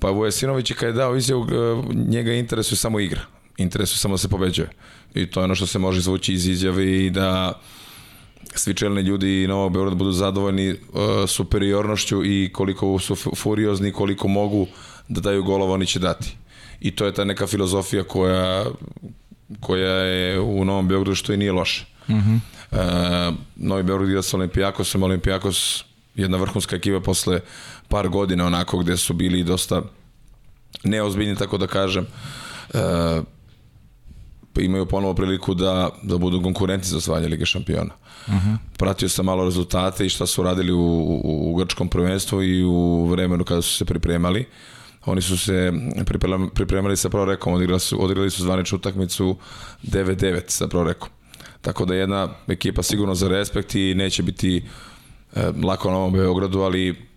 pa 0.00 0.10
Vujasinović 0.10 0.70
je 0.70 0.76
kad 0.76 0.88
je 0.88 0.92
dao 0.92 1.16
izjavu, 1.16 1.46
e, 1.50 1.82
njega 1.94 2.32
interesuje 2.32 2.76
samo 2.76 3.00
igra. 3.00 3.20
Interesuje 3.56 3.98
samo 3.98 4.14
da 4.14 4.18
se 4.18 4.28
pobeđuje. 4.28 4.68
I 5.14 5.26
to 5.26 5.40
je 5.40 5.44
ono 5.44 5.54
što 5.54 5.66
se 5.66 5.78
može 5.78 5.98
izvući 5.98 6.34
iz 6.34 6.46
izjave 6.46 7.04
i 7.06 7.10
da 7.10 7.60
svi 8.54 8.74
čelni 8.74 9.00
ljudi 9.00 9.46
Novog 9.48 9.72
Beograda 9.72 9.96
budu 9.96 10.12
zadovoljni 10.12 10.68
e, 10.68 10.76
superiornošću 11.26 12.24
i 12.24 12.50
koliko 12.52 12.98
su 12.98 13.14
fu- 13.14 13.36
furiozni, 13.36 13.92
koliko 13.92 14.28
mogu 14.28 14.66
da 15.08 15.20
daju 15.20 15.44
golova, 15.44 15.74
oni 15.74 15.86
će 15.86 15.98
dati. 15.98 16.36
I 16.80 16.90
to 16.90 17.06
je 17.06 17.14
ta 17.14 17.24
neka 17.24 17.46
filozofija 17.46 18.04
koja, 18.04 18.64
koja 19.60 19.94
je 19.94 20.40
u 20.40 20.64
Novom 20.64 20.88
Beogradu 20.88 21.14
što 21.14 21.32
i 21.32 21.36
nije 21.36 21.52
loše. 21.52 21.86
Mm 22.08 22.14
-hmm. 22.14 22.38
e, 22.72 23.32
Novi 23.56 23.82
Beograd 23.82 24.08
igra 24.10 24.22
sa 24.22 24.36
Olimpijakosom, 24.36 25.02
Olimpijakos 25.02 25.84
jedna 26.14 26.36
vrhunska 26.36 26.76
ekipa 26.76 27.00
posle 27.00 27.40
par 27.92 28.08
godina 28.08 28.46
onako 28.46 28.78
gde 28.78 28.96
su 28.96 29.14
bili 29.14 29.44
dosta 29.44 29.82
neozbiljni, 30.84 31.36
tako 31.36 31.58
da 31.58 31.66
kažem. 31.66 32.06
E, 32.74 32.78
pa 34.52 34.60
imaju 34.60 34.86
ponovo 34.86 35.14
priliku 35.14 35.54
da, 35.54 35.90
da 36.02 36.18
budu 36.18 36.42
konkurenti 36.42 36.88
za 36.88 36.96
osvajanje 36.96 37.28
Lige 37.28 37.46
šampiona. 37.46 37.94
Uh 38.26 38.34
-huh. 38.34 38.56
Pratio 38.78 39.08
sam 39.08 39.26
malo 39.26 39.44
rezultate 39.44 40.06
i 40.06 40.08
šta 40.08 40.26
su 40.26 40.42
radili 40.42 40.72
u, 40.72 40.80
u, 40.80 41.52
u 41.52 41.54
grčkom 41.54 41.88
prvenstvu 41.88 42.42
i 42.42 42.64
u 42.64 43.06
vremenu 43.06 43.44
kada 43.44 43.62
su 43.62 43.76
se 43.76 43.84
pripremali. 43.84 44.46
Oni 45.04 45.22
su 45.22 45.38
se 45.38 45.72
pripremali, 46.06 46.50
pripremali 46.54 46.96
sa 46.96 47.08
Prorekom, 47.08 47.52
odigrali 47.52 47.80
su, 47.80 48.04
odigrali 48.04 48.30
su 48.30 48.42
zvaničnu 48.42 48.78
utakmicu 48.78 49.36
9-9 49.82 50.40
sa 50.46 50.68
Prorekom. 50.68 51.08
Tako 51.60 51.84
da 51.84 51.94
jedna 51.94 52.28
ekipa 52.48 52.82
sigurno 52.82 53.14
za 53.14 53.28
respekt 53.28 53.74
i 53.74 53.94
neće 53.94 54.22
biti 54.22 54.64
e, 55.36 55.50
lako 55.64 55.90
na 55.90 55.96
ovom 55.96 56.12
Beogradu, 56.12 56.60
ali 56.60 57.11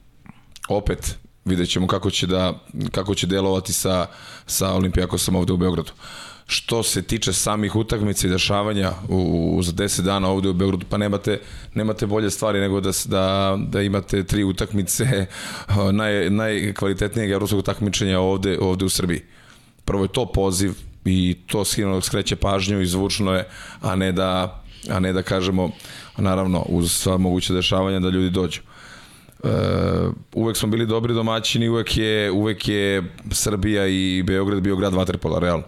opet 0.70 1.18
vidjet 1.46 1.70
ćemo 1.70 1.88
kako 1.88 2.10
će, 2.10 2.28
da, 2.28 2.54
kako 2.92 3.16
će 3.16 3.28
delovati 3.28 3.74
sa, 3.74 4.08
sa 4.46 4.74
Olimpijakosom 4.74 5.36
ovde 5.36 5.54
u 5.54 5.58
Beogradu. 5.58 5.92
Što 6.48 6.84
se 6.84 7.02
tiče 7.02 7.34
samih 7.34 7.76
utakmica 7.76 8.28
i 8.28 8.30
dešavanja 8.30 8.92
u, 9.10 9.56
u, 9.58 9.64
za 9.64 9.72
10 9.72 10.02
dana 10.02 10.30
ovde 10.30 10.50
u 10.50 10.54
Beogradu, 10.54 10.86
pa 10.90 10.98
nemate, 10.98 11.40
nemate 11.74 12.06
bolje 12.06 12.30
stvari 12.32 12.60
nego 12.60 12.82
da, 12.82 12.92
da, 13.06 13.58
da 13.68 13.82
imate 13.82 14.24
tri 14.24 14.44
utakmice 14.44 15.26
naj, 16.00 16.30
najkvalitetnijeg 16.30 17.32
evropskog 17.32 17.64
takmičenja 17.64 18.20
ovde, 18.20 18.58
ovde 18.62 18.86
u 18.86 18.90
Srbiji. 18.90 19.22
Prvo 19.86 20.04
je 20.04 20.14
to 20.14 20.26
poziv 20.26 20.74
i 21.06 21.36
to 21.48 21.66
sigurno 21.66 22.02
skreće 22.02 22.36
pažnju 22.36 22.82
i 22.82 22.86
zvučno 22.86 23.34
je, 23.34 23.48
a 23.82 23.96
ne 23.96 24.12
da, 24.12 24.64
a 24.90 25.00
ne 25.00 25.14
da 25.14 25.22
kažemo, 25.22 25.70
naravno, 26.18 26.66
uz 26.70 26.92
sva 26.92 27.18
moguće 27.18 27.54
dešavanja 27.54 28.00
da 28.00 28.10
ljudi 28.10 28.30
dođu. 28.30 28.62
Uh, 29.44 29.50
uvek 30.34 30.58
smo 30.58 30.70
bili 30.70 30.86
dobri 30.86 31.14
domaćini, 31.14 31.70
uvek 31.70 31.98
je, 31.98 32.32
uvek 32.32 32.68
je 32.68 33.14
Srbija 33.32 33.88
i 33.88 34.24
Beograd 34.24 34.62
bio 34.62 34.76
grad 34.76 34.94
vaterpola, 34.94 35.40
realno. 35.40 35.64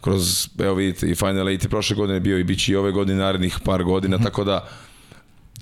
Kroz, 0.00 0.48
evo 0.58 0.74
vidite, 0.74 1.10
i 1.10 1.14
Final 1.14 1.48
Eight 1.48 1.64
i 1.64 1.68
prošle 1.68 1.96
godine 1.96 2.20
bio 2.20 2.38
i 2.38 2.44
bit 2.44 2.64
će 2.64 2.72
i 2.72 2.76
ove 2.76 2.92
godine, 2.92 3.18
narednih 3.18 3.58
par 3.64 3.84
godina, 3.84 4.16
mm 4.16 4.20
-hmm. 4.20 4.24
tako 4.24 4.44
da 4.44 4.68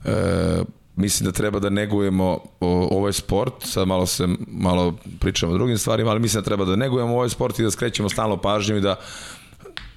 e, 0.05 0.63
mislim 0.97 1.25
da 1.25 1.33
treba 1.33 1.59
da 1.59 1.71
negujemo 1.71 2.39
o, 2.61 2.89
ovaj 2.99 3.13
sport, 3.13 3.55
sad 3.61 3.89
malo 3.89 4.07
se 4.07 4.29
malo 4.47 4.97
pričamo 5.21 5.53
o 5.53 5.57
drugim 5.57 5.79
stvarima, 5.79 6.11
ali 6.11 6.21
mislim 6.21 6.43
da 6.43 6.45
treba 6.45 6.65
da 6.65 6.77
negujemo 6.77 7.13
ovaj 7.13 7.29
sport 7.29 7.59
i 7.59 7.63
da 7.63 7.71
skrećemo 7.71 8.09
stalno 8.09 8.37
pažnju 8.37 8.77
i 8.77 8.81
da 8.81 8.97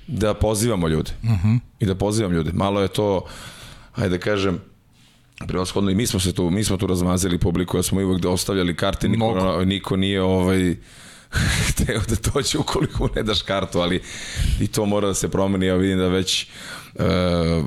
da 0.08 0.34
pozivamo 0.34 0.88
ljude. 0.88 1.12
Uh 1.24 1.30
-huh. 1.30 1.60
I 1.80 1.86
da 1.86 1.95
pozivam 1.95 2.32
ljude. 2.32 2.52
Malo 2.54 2.82
je 2.82 2.88
to, 2.88 3.26
hajde 3.91 4.18
da 4.18 4.24
kažem, 4.24 4.60
prevashodno 5.48 5.92
i 5.92 5.96
mi 5.96 6.08
smo 6.08 6.20
se 6.20 6.34
tu, 6.34 6.50
mi 6.50 6.64
smo 6.64 6.78
tu 6.78 6.88
razmazili 6.88 7.38
publiku, 7.38 7.78
ja 7.78 7.84
smo 7.84 8.02
uvek 8.02 8.22
da 8.22 8.30
ostavljali 8.30 8.76
karte, 8.76 9.08
niko, 9.10 9.64
niko 9.66 9.96
nije 9.96 10.22
ovaj, 10.22 10.76
hteo 11.70 12.02
da 12.10 12.32
dođe 12.34 12.58
ukoliko 12.58 13.10
ne 13.16 13.24
daš 13.24 13.42
kartu, 13.42 13.80
ali 13.80 14.02
i 14.60 14.68
to 14.68 14.86
mora 14.86 15.08
da 15.08 15.14
se 15.14 15.30
promeni, 15.30 15.66
ja 15.66 15.76
vidim 15.76 15.98
da 15.98 16.08
već 16.08 16.48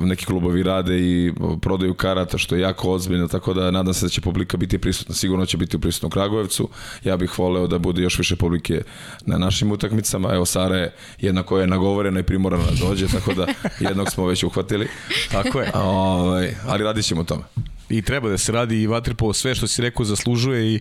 neki 0.01 0.25
klubovi 0.25 0.63
rade 0.63 0.99
i 0.99 1.33
prodaju 1.61 1.93
karata, 1.93 2.37
što 2.37 2.55
je 2.55 2.61
jako 2.61 2.91
ozbiljno, 2.91 3.27
tako 3.27 3.53
da 3.53 3.71
nadam 3.71 3.93
se 3.93 4.05
da 4.05 4.09
će 4.09 4.21
publika 4.21 4.57
biti 4.57 4.77
prisutna, 4.77 5.15
sigurno 5.15 5.45
će 5.45 5.57
biti 5.57 5.79
prisutna 5.79 6.07
u 6.07 6.09
Kragujevcu, 6.09 6.69
ja 7.03 7.17
bih 7.17 7.39
voleo 7.39 7.67
da 7.67 7.79
bude 7.79 8.01
još 8.01 8.17
više 8.17 8.35
publike 8.35 8.81
na 9.25 9.37
našim 9.37 9.71
utakmicama, 9.71 10.33
evo 10.33 10.45
Sara 10.45 10.77
je 10.77 10.93
jedna 11.19 11.43
koja 11.43 11.61
je 11.61 11.67
nagovorena 11.67 12.19
i 12.19 12.23
primorana 12.23 12.63
da 12.63 12.87
dođe, 12.87 13.07
tako 13.07 13.33
da 13.33 13.47
jednog 13.89 14.11
smo 14.11 14.25
već 14.25 14.43
uhvatili. 14.43 14.87
Tako 15.31 15.59
je. 15.59 15.71
Ovaj, 15.73 16.55
ali 16.67 16.83
radit 16.83 17.05
ćemo 17.05 17.21
o 17.21 17.23
tome. 17.23 17.43
I 17.89 18.01
treba 18.01 18.29
da 18.29 18.37
se 18.37 18.51
radi 18.51 18.81
i 18.81 18.87
Vatripolo 18.87 19.33
sve 19.33 19.55
što 19.55 19.67
si 19.67 19.81
rekao 19.81 20.05
zaslužuje 20.05 20.75
i 20.75 20.79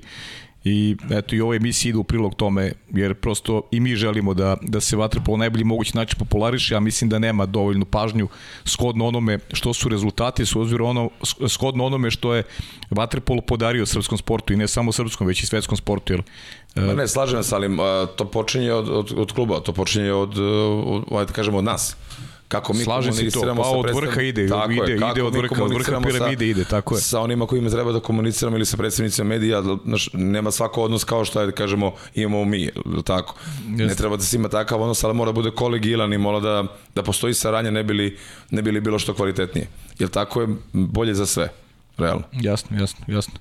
I 0.64 0.96
eto 1.10 1.34
i 1.34 1.40
ove 1.40 1.56
emisije 1.56 1.90
idu 1.90 2.00
u 2.00 2.04
prilog 2.04 2.34
tome, 2.34 2.72
jer 2.90 3.14
prosto 3.14 3.62
i 3.70 3.80
mi 3.80 3.96
želimo 3.96 4.34
da, 4.34 4.56
da 4.62 4.80
se 4.80 4.96
vaterpolo 4.96 5.36
najbolji 5.36 5.64
mogući 5.64 5.96
način 5.96 6.18
populariše, 6.18 6.74
a 6.76 6.80
mislim 6.80 7.10
da 7.10 7.18
nema 7.18 7.46
dovoljnu 7.46 7.84
pažnju 7.84 8.28
shodno 8.64 9.06
onome 9.06 9.38
što 9.52 9.74
su 9.74 9.88
rezultati, 9.88 10.46
su 10.46 10.60
ozbirom 10.60 10.88
ono, 10.88 11.10
shodno 11.48 11.84
onome 11.84 12.10
što 12.10 12.34
je 12.34 12.42
vaterpolo 12.90 13.40
podario 13.40 13.86
srpskom 13.86 14.18
sportu 14.18 14.52
i 14.52 14.56
ne 14.56 14.68
samo 14.68 14.92
srpskom, 14.92 15.26
već 15.26 15.42
i 15.42 15.46
svetskom 15.46 15.76
sportu. 15.76 16.12
Jer, 16.12 16.22
Ma 16.76 16.94
ne, 16.94 17.08
slažem 17.08 17.42
se, 17.42 17.54
ali 17.54 17.68
to 18.16 18.24
počinje 18.24 18.72
od, 18.72 18.88
od, 18.88 19.12
od 19.16 19.32
kluba, 19.32 19.60
to 19.60 19.72
počinje 19.72 20.12
od, 20.12 20.38
od, 20.38 21.04
od, 21.10 21.26
da 21.26 21.32
kažemo, 21.32 21.58
od 21.58 21.64
nas 21.64 21.96
kako 22.53 22.72
mi 22.72 22.84
Slažem 22.84 23.12
komuniciramo 23.12 23.62
to, 23.62 23.70
pa 23.72 23.78
od 23.78 23.94
vrha 23.94 24.22
ide, 24.22 24.48
tako 24.48 24.72
ide, 24.72 24.92
je, 24.92 24.96
ide 25.12 25.22
od 25.22 25.34
vrha, 25.34 25.62
od 25.64 25.72
vrha 25.72 26.00
piramide 26.00 26.48
ide, 26.48 26.64
tako 26.64 26.94
je. 26.94 27.00
Sa 27.00 27.20
onima 27.20 27.46
kojima 27.46 27.70
treba 27.70 27.92
da 27.92 28.00
komuniciramo 28.00 28.57
ili 28.57 28.66
sa 28.66 28.76
predstavnicima 28.76 29.28
medija, 29.28 29.62
znaš, 29.84 30.11
nema 30.12 30.50
svako 30.50 30.82
odnos 30.82 31.05
kao 31.05 31.24
što 31.24 31.40
je, 31.40 31.53
kažemo, 31.53 31.94
imamo 32.14 32.44
mi, 32.44 32.68
tako. 33.05 33.34
Just. 33.68 33.88
Ne 33.88 33.94
treba 33.94 34.16
da 34.16 34.22
se 34.22 34.36
ima 34.36 34.48
takav 34.48 34.82
odnos, 34.82 35.05
ali 35.05 35.14
mora 35.14 35.32
da 35.32 35.34
bude 35.34 35.50
kolegilan 35.50 36.12
i 36.12 36.18
mora 36.18 36.40
da, 36.40 36.64
da 36.94 37.03
postoji 37.03 37.34
saranja, 37.34 37.70
ne 37.70 37.84
bili, 37.84 38.18
ne 38.50 38.62
bili 38.62 38.80
bilo 38.80 38.98
što 38.98 39.14
kvalitetnije. 39.14 39.66
Jer 39.98 40.09
tako 40.09 40.40
je 40.40 40.48
bolje 40.72 41.14
za 41.14 41.26
sve 41.26 41.61
realno. 41.99 42.22
Jasno, 42.32 42.80
jasno, 42.80 43.05
jasno. 43.09 43.34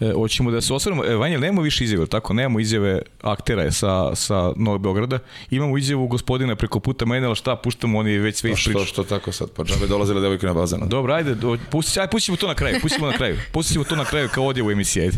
E, 0.00 0.12
hoćemo 0.12 0.50
da 0.50 0.60
se 0.60 0.74
osvrnemo, 0.74 1.04
e, 1.04 1.14
Vanja, 1.14 1.38
nemamo 1.38 1.62
više 1.62 1.84
izjave, 1.84 2.06
tako? 2.06 2.34
Nemamo 2.34 2.60
izjave 2.60 3.02
aktera 3.22 3.72
sa, 3.72 4.14
sa 4.14 4.52
Novog 4.56 4.82
Beograda. 4.82 5.18
Imamo 5.50 5.78
izjavu 5.78 6.06
gospodina 6.06 6.56
preko 6.56 6.80
puta 6.80 7.06
mene, 7.06 7.26
ali 7.26 7.36
šta, 7.36 7.56
puštamo 7.56 7.98
oni 7.98 8.18
već 8.18 8.36
sve. 8.36 8.50
Pa 8.50 8.56
što, 8.56 8.84
što 8.84 9.04
tako 9.04 9.32
sad? 9.32 9.50
Pa 9.50 9.64
džabe 9.64 9.86
dolazile 9.86 10.20
devojke 10.20 10.46
na 10.46 10.54
bazen. 10.54 10.80
Dobro, 10.88 11.14
ajde, 11.14 11.36
pusti, 11.70 12.00
ajde, 12.00 12.10
pustimo 12.10 12.36
to 12.36 12.46
na 12.46 12.54
kraju, 12.54 12.78
pustimo 12.82 13.06
na 13.06 13.12
kraju. 13.12 13.38
Pustimo 13.52 13.84
to 13.84 13.96
na 13.96 14.04
kraju 14.04 14.28
kao 14.34 14.46
odjevu 14.46 14.70
emisije, 14.70 15.04
ajde. 15.04 15.16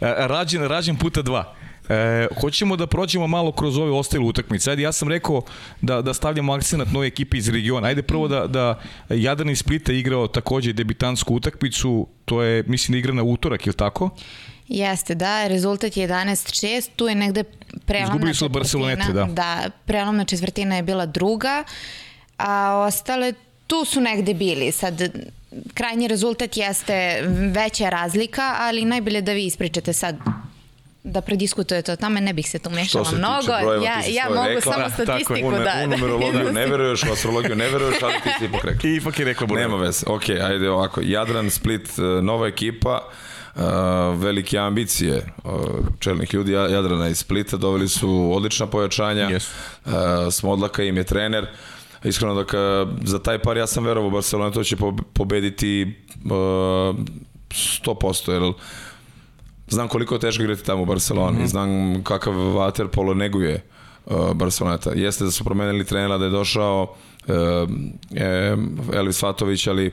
E, 0.00 0.26
rađen, 0.28 0.62
rađen 0.62 0.96
puta 0.96 1.22
dva. 1.22 1.54
E, 1.88 2.26
hoćemo 2.40 2.76
da 2.76 2.86
prođemo 2.86 3.26
malo 3.26 3.52
kroz 3.52 3.76
ove 3.78 3.90
ostale 3.90 4.24
utakmice. 4.24 4.70
Ajde, 4.70 4.82
ja 4.82 4.92
sam 4.92 5.08
rekao 5.08 5.42
da, 5.80 6.02
da 6.02 6.14
stavljamo 6.14 6.52
akcenat 6.52 6.88
nove 6.92 7.06
ekipe 7.06 7.36
iz 7.36 7.48
regiona. 7.48 7.88
Ajde 7.88 8.02
prvo 8.02 8.28
da, 8.28 8.46
da 8.46 8.80
Jadran 9.08 9.50
iz 9.50 9.58
Splita 9.58 9.92
igrao 9.92 10.26
takođe 10.26 10.72
debitansku 10.72 11.34
utakmicu, 11.34 12.06
to 12.24 12.42
je, 12.42 12.62
mislim, 12.66 12.92
da 12.92 12.98
igra 12.98 13.12
na 13.12 13.22
utorak, 13.22 13.66
ili 13.66 13.76
tako? 13.76 14.10
Jeste, 14.68 15.14
da, 15.14 15.46
rezultat 15.46 15.96
je 15.96 16.08
11-6, 16.08 16.88
tu 16.96 17.08
je 17.08 17.14
negde 17.14 17.44
prelomna 17.86 18.34
su 18.34 18.48
Barcelonete, 18.48 19.12
da. 19.12 19.24
Da, 19.24 19.70
prelomna 19.84 20.24
četvrtina 20.24 20.76
je 20.76 20.82
bila 20.82 21.06
druga, 21.06 21.64
a 22.36 22.84
ostale 22.86 23.32
tu 23.66 23.84
su 23.84 24.00
negde 24.00 24.34
bili. 24.34 24.72
Sad, 24.72 25.02
krajnji 25.74 26.08
rezultat 26.08 26.56
jeste 26.56 27.22
veća 27.54 27.88
razlika, 27.88 28.54
ali 28.58 28.84
najbolje 28.84 29.20
da 29.20 29.32
vi 29.32 29.46
ispričate 29.46 29.92
sad 29.92 30.16
da 31.08 31.20
prediskutujete 31.20 31.92
o 31.92 31.96
tome, 31.96 32.20
ne 32.20 32.32
bih 32.32 32.50
se 32.50 32.58
tu 32.58 32.70
mešala 32.70 33.10
mnogo. 33.10 33.52
Brojeva, 33.60 33.84
ja, 33.84 34.02
ja 34.08 34.28
mogu 34.28 34.48
rekla. 34.48 34.72
samo 34.72 34.90
statistiku 34.90 35.50
da... 35.50 35.72
U 35.84 35.88
numerologiju 35.88 36.52
ne 36.60 36.66
veruješ, 36.66 37.02
u 37.02 37.12
astrologiju 37.12 37.56
ne 37.56 37.68
veruješ, 37.68 38.02
ali 38.02 38.14
ti 38.22 38.30
si 38.38 38.44
ipak 38.44 38.64
rekla. 38.64 38.90
I 38.90 38.94
ipak 38.96 39.18
je 39.18 39.24
rekla 39.24 39.46
Nema 39.46 39.76
veze. 39.76 40.06
Ok, 40.06 40.28
ajde 40.28 40.70
ovako. 40.70 41.00
Jadran, 41.04 41.50
Split, 41.50 41.88
e, 41.98 42.02
nova 42.02 42.46
ekipa, 42.46 43.08
Uh, 43.54 43.64
velike 44.20 44.58
ambicije 44.58 45.26
uh, 45.44 45.52
čelnih 45.98 46.34
ljudi 46.34 46.52
Jadrana 46.52 47.08
iz 47.08 47.18
Splita 47.18 47.56
doveli 47.56 47.88
su 47.88 48.30
odlična 48.34 48.66
pojačanja 48.66 49.28
yes. 49.28 49.48
uh, 49.84 49.92
Smodlaka 50.32 50.82
im 50.82 50.96
je 50.96 51.04
trener 51.04 51.46
iskreno 52.04 52.34
da 52.34 52.44
ka, 52.44 52.86
za 53.04 53.18
taj 53.18 53.38
par 53.38 53.56
ja 53.56 53.66
sam 53.66 53.84
verovao 53.84 54.10
Barcelona 54.10 54.50
to 54.50 54.64
će 54.64 54.76
pobediti 55.12 55.94
uh, 56.24 56.30
100% 57.48 58.32
jer 58.32 58.52
znam 59.68 59.88
koliko 59.88 60.14
je 60.14 60.20
teško 60.20 60.42
igrati 60.42 60.64
tamo 60.64 60.82
u 60.82 60.86
Barceloni, 60.86 61.38
mm 61.38 61.42
-hmm. 61.42 61.46
znam 61.46 62.02
kakav 62.04 62.34
waterpolo 62.34 63.14
neguje 63.14 63.64
uh, 64.06 64.32
Barceloneta. 64.32 64.92
Jeste 64.94 65.24
da 65.24 65.30
su 65.30 65.44
promenili 65.44 65.84
trenera, 65.84 66.18
da 66.18 66.24
je 66.24 66.30
došao 66.30 66.82
uh, 66.82 67.34
Elvis 68.94 69.20
Fatović, 69.20 69.66
ali 69.66 69.92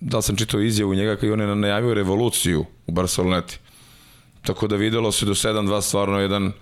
da 0.00 0.22
sam 0.22 0.36
čitao 0.36 0.60
izjavu 0.60 0.94
njega 0.94 1.16
kad 1.16 1.30
on 1.30 1.40
je 1.40 1.56
najavio 1.56 1.94
revoluciju 1.94 2.64
u 2.86 2.92
Barceloneti. 2.92 3.58
Tako 4.42 4.66
da 4.66 4.76
videlo 4.76 5.12
se 5.12 5.26
do 5.26 5.34
7-2 5.34 5.82
stvarno 5.82 6.20
jedan 6.20 6.52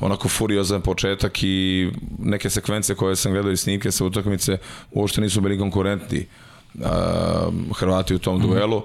onako 0.00 0.28
furiozan 0.28 0.80
početak 0.80 1.42
i 1.42 1.88
neke 2.18 2.50
sekvence 2.50 2.94
koje 2.94 3.16
sam 3.16 3.32
gledao 3.32 3.52
i 3.52 3.56
snimke 3.56 3.90
sa 3.90 4.04
utakmice 4.04 4.58
uopšte 4.90 5.20
nisu 5.20 5.40
bili 5.40 5.58
konkurentni 5.58 6.26
uh, 6.74 6.84
Hrvati 7.76 8.14
u 8.14 8.18
tom 8.18 8.38
mm 8.38 8.42
-hmm. 8.42 8.82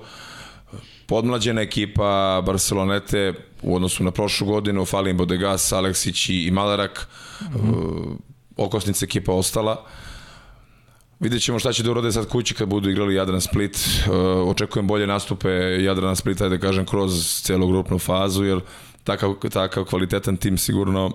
Podmlađena 1.07 1.61
ekipa 1.61 2.41
Barcelonete 2.45 3.33
u 3.61 3.75
odnosu 3.75 4.03
na 4.03 4.11
prošlu 4.11 4.47
godinu, 4.47 4.85
Falin 4.85 5.17
Bodegas, 5.17 5.71
Aleksić 5.71 6.29
i 6.29 6.51
Malarak, 6.51 7.07
mm 7.41 7.45
-hmm. 7.45 8.15
okosnica 8.57 9.05
ekipa 9.05 9.31
ostala. 9.31 9.85
Vidjet 11.19 11.43
ćemo 11.43 11.59
šta 11.59 11.73
će 11.73 11.83
da 11.83 11.91
urode 11.91 12.11
sad 12.11 12.27
kući 12.27 12.53
kad 12.53 12.67
budu 12.67 12.89
igrali 12.89 13.15
Jadran 13.15 13.41
Split. 13.41 13.75
Uh, 13.75 14.13
očekujem 14.49 14.87
bolje 14.87 15.07
nastupe 15.07 15.49
Jadrana 15.83 16.15
Splita, 16.15 16.49
da 16.49 16.57
kažem, 16.57 16.85
kroz 16.85 17.41
celu 17.41 17.67
grupnu 17.67 17.99
fazu, 17.99 18.43
jer 18.43 18.59
takav, 19.03 19.33
takav 19.49 19.85
kvalitetan 19.85 20.37
tim 20.37 20.57
sigurno 20.57 21.11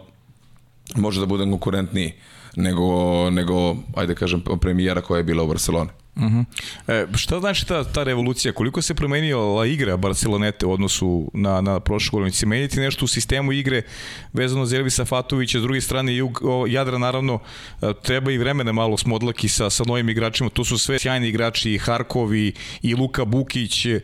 može 0.97 1.21
da 1.21 1.27
bude 1.27 1.45
konkurentniji 1.45 2.13
nego, 2.57 3.31
nego 3.31 3.77
ajde 3.97 4.15
kažem, 4.15 4.43
premijera 4.61 5.01
koja 5.01 5.19
je 5.19 5.25
bila 5.25 5.43
u 5.43 5.47
Barceloni. 5.47 5.91
Uh 6.17 6.23
-huh. 6.23 6.45
e, 6.89 7.07
šta 7.17 7.41
znači 7.41 7.67
ta, 7.67 7.85
ta 7.85 8.03
revolucija? 8.03 8.53
Koliko 8.53 8.83
se 8.83 8.95
promenila 8.95 9.67
igra 9.67 9.97
Barcelonete 9.97 10.67
u 10.67 10.73
odnosu 10.73 11.31
na, 11.35 11.61
na 11.61 11.81
prošlu 11.81 12.19
godinu? 12.19 12.33
Se 12.33 12.47
menjati 12.47 12.81
nešto 12.81 13.05
u 13.05 13.09
sistemu 13.09 13.53
igre 13.53 13.83
vezano 14.33 14.67
za 14.67 14.77
Elvisa 14.77 15.05
Fatovića, 15.05 15.59
s 15.59 15.63
druge 15.63 15.81
strane 15.81 16.17
Jug, 16.17 16.41
o, 16.43 16.67
Jadra 16.69 16.99
naravno 16.99 17.39
e, 17.83 17.93
treba 18.03 18.33
i 18.33 18.39
vremena 18.39 18.73
malo 18.73 18.97
smodlaki 18.97 19.49
sa, 19.49 19.71
sa 19.71 19.85
novim 19.87 20.09
igračima, 20.09 20.51
to 20.51 20.65
su 20.65 20.79
sve 20.79 20.99
sjajni 20.99 21.29
igrači 21.29 21.73
i 21.73 21.79
Harkov 21.79 22.35
i, 22.35 22.53
Luka 22.99 23.25
Bukić, 23.25 23.87
e, 23.87 24.01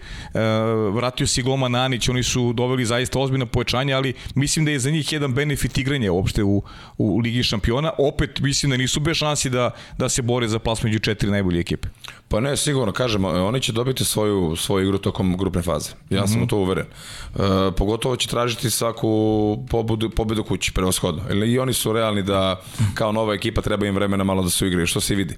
vratio 0.93 1.27
se 1.27 1.43
Gloma 1.43 1.69
Nanić, 1.69 2.09
oni 2.09 2.23
su 2.23 2.53
doveli 2.53 2.85
zaista 2.85 3.19
ozbiljno 3.19 3.47
povećanje, 3.47 3.93
ali 3.93 4.15
mislim 4.35 4.65
da 4.65 4.71
je 4.71 4.79
za 4.79 4.91
njih 4.91 5.13
jedan 5.13 5.35
benefit 5.35 5.79
igranja 5.79 6.13
uopšte 6.13 6.43
u, 6.43 6.63
u 6.99 7.19
Ligi 7.19 7.43
šampiona. 7.43 7.93
Opet 7.99 8.41
mislim 8.41 8.71
da 8.71 8.77
nisu 8.77 9.01
bez 9.01 9.17
šansi 9.17 9.51
da, 9.51 9.71
da 9.99 10.09
se 10.09 10.23
bore 10.23 10.49
za 10.49 10.59
plas 10.59 10.83
među 10.83 10.99
četiri 10.99 11.31
najbolje 11.31 11.61
ekipe. 11.61 11.89
Pa 12.29 12.41
ne, 12.41 12.57
sigurno, 12.57 12.93
kažem, 12.93 13.25
oni 13.25 13.61
će 13.61 13.73
dobiti 13.73 14.05
svoju, 14.05 14.57
svoju 14.57 14.85
igru 14.85 14.99
tokom 14.99 15.37
grupne 15.37 15.63
faze. 15.63 15.91
Ja 16.11 16.27
sam 16.27 16.37
mm 16.37 16.41
-hmm. 16.41 16.45
u 16.45 16.47
to 16.47 16.57
uveren. 16.57 16.87
E, 16.87 17.39
pogotovo 17.77 18.17
će 18.17 18.29
tražiti 18.29 18.71
svaku 18.71 19.59
pobedu, 19.71 20.11
pobedu 20.11 20.45
kući, 20.45 20.73
prevashodno. 20.73 21.45
I 21.47 21.59
oni 21.59 21.73
su 21.73 21.93
realni 21.93 22.23
da 22.23 22.61
kao 22.95 23.13
nova 23.13 23.35
ekipa 23.35 23.63
treba 23.63 23.87
im 23.87 23.95
vremena 23.95 24.25
malo 24.25 24.43
da 24.43 24.51
se 24.51 24.67
igraju, 24.67 24.87
što 24.87 25.01
se 25.01 25.15
vidi. 25.15 25.37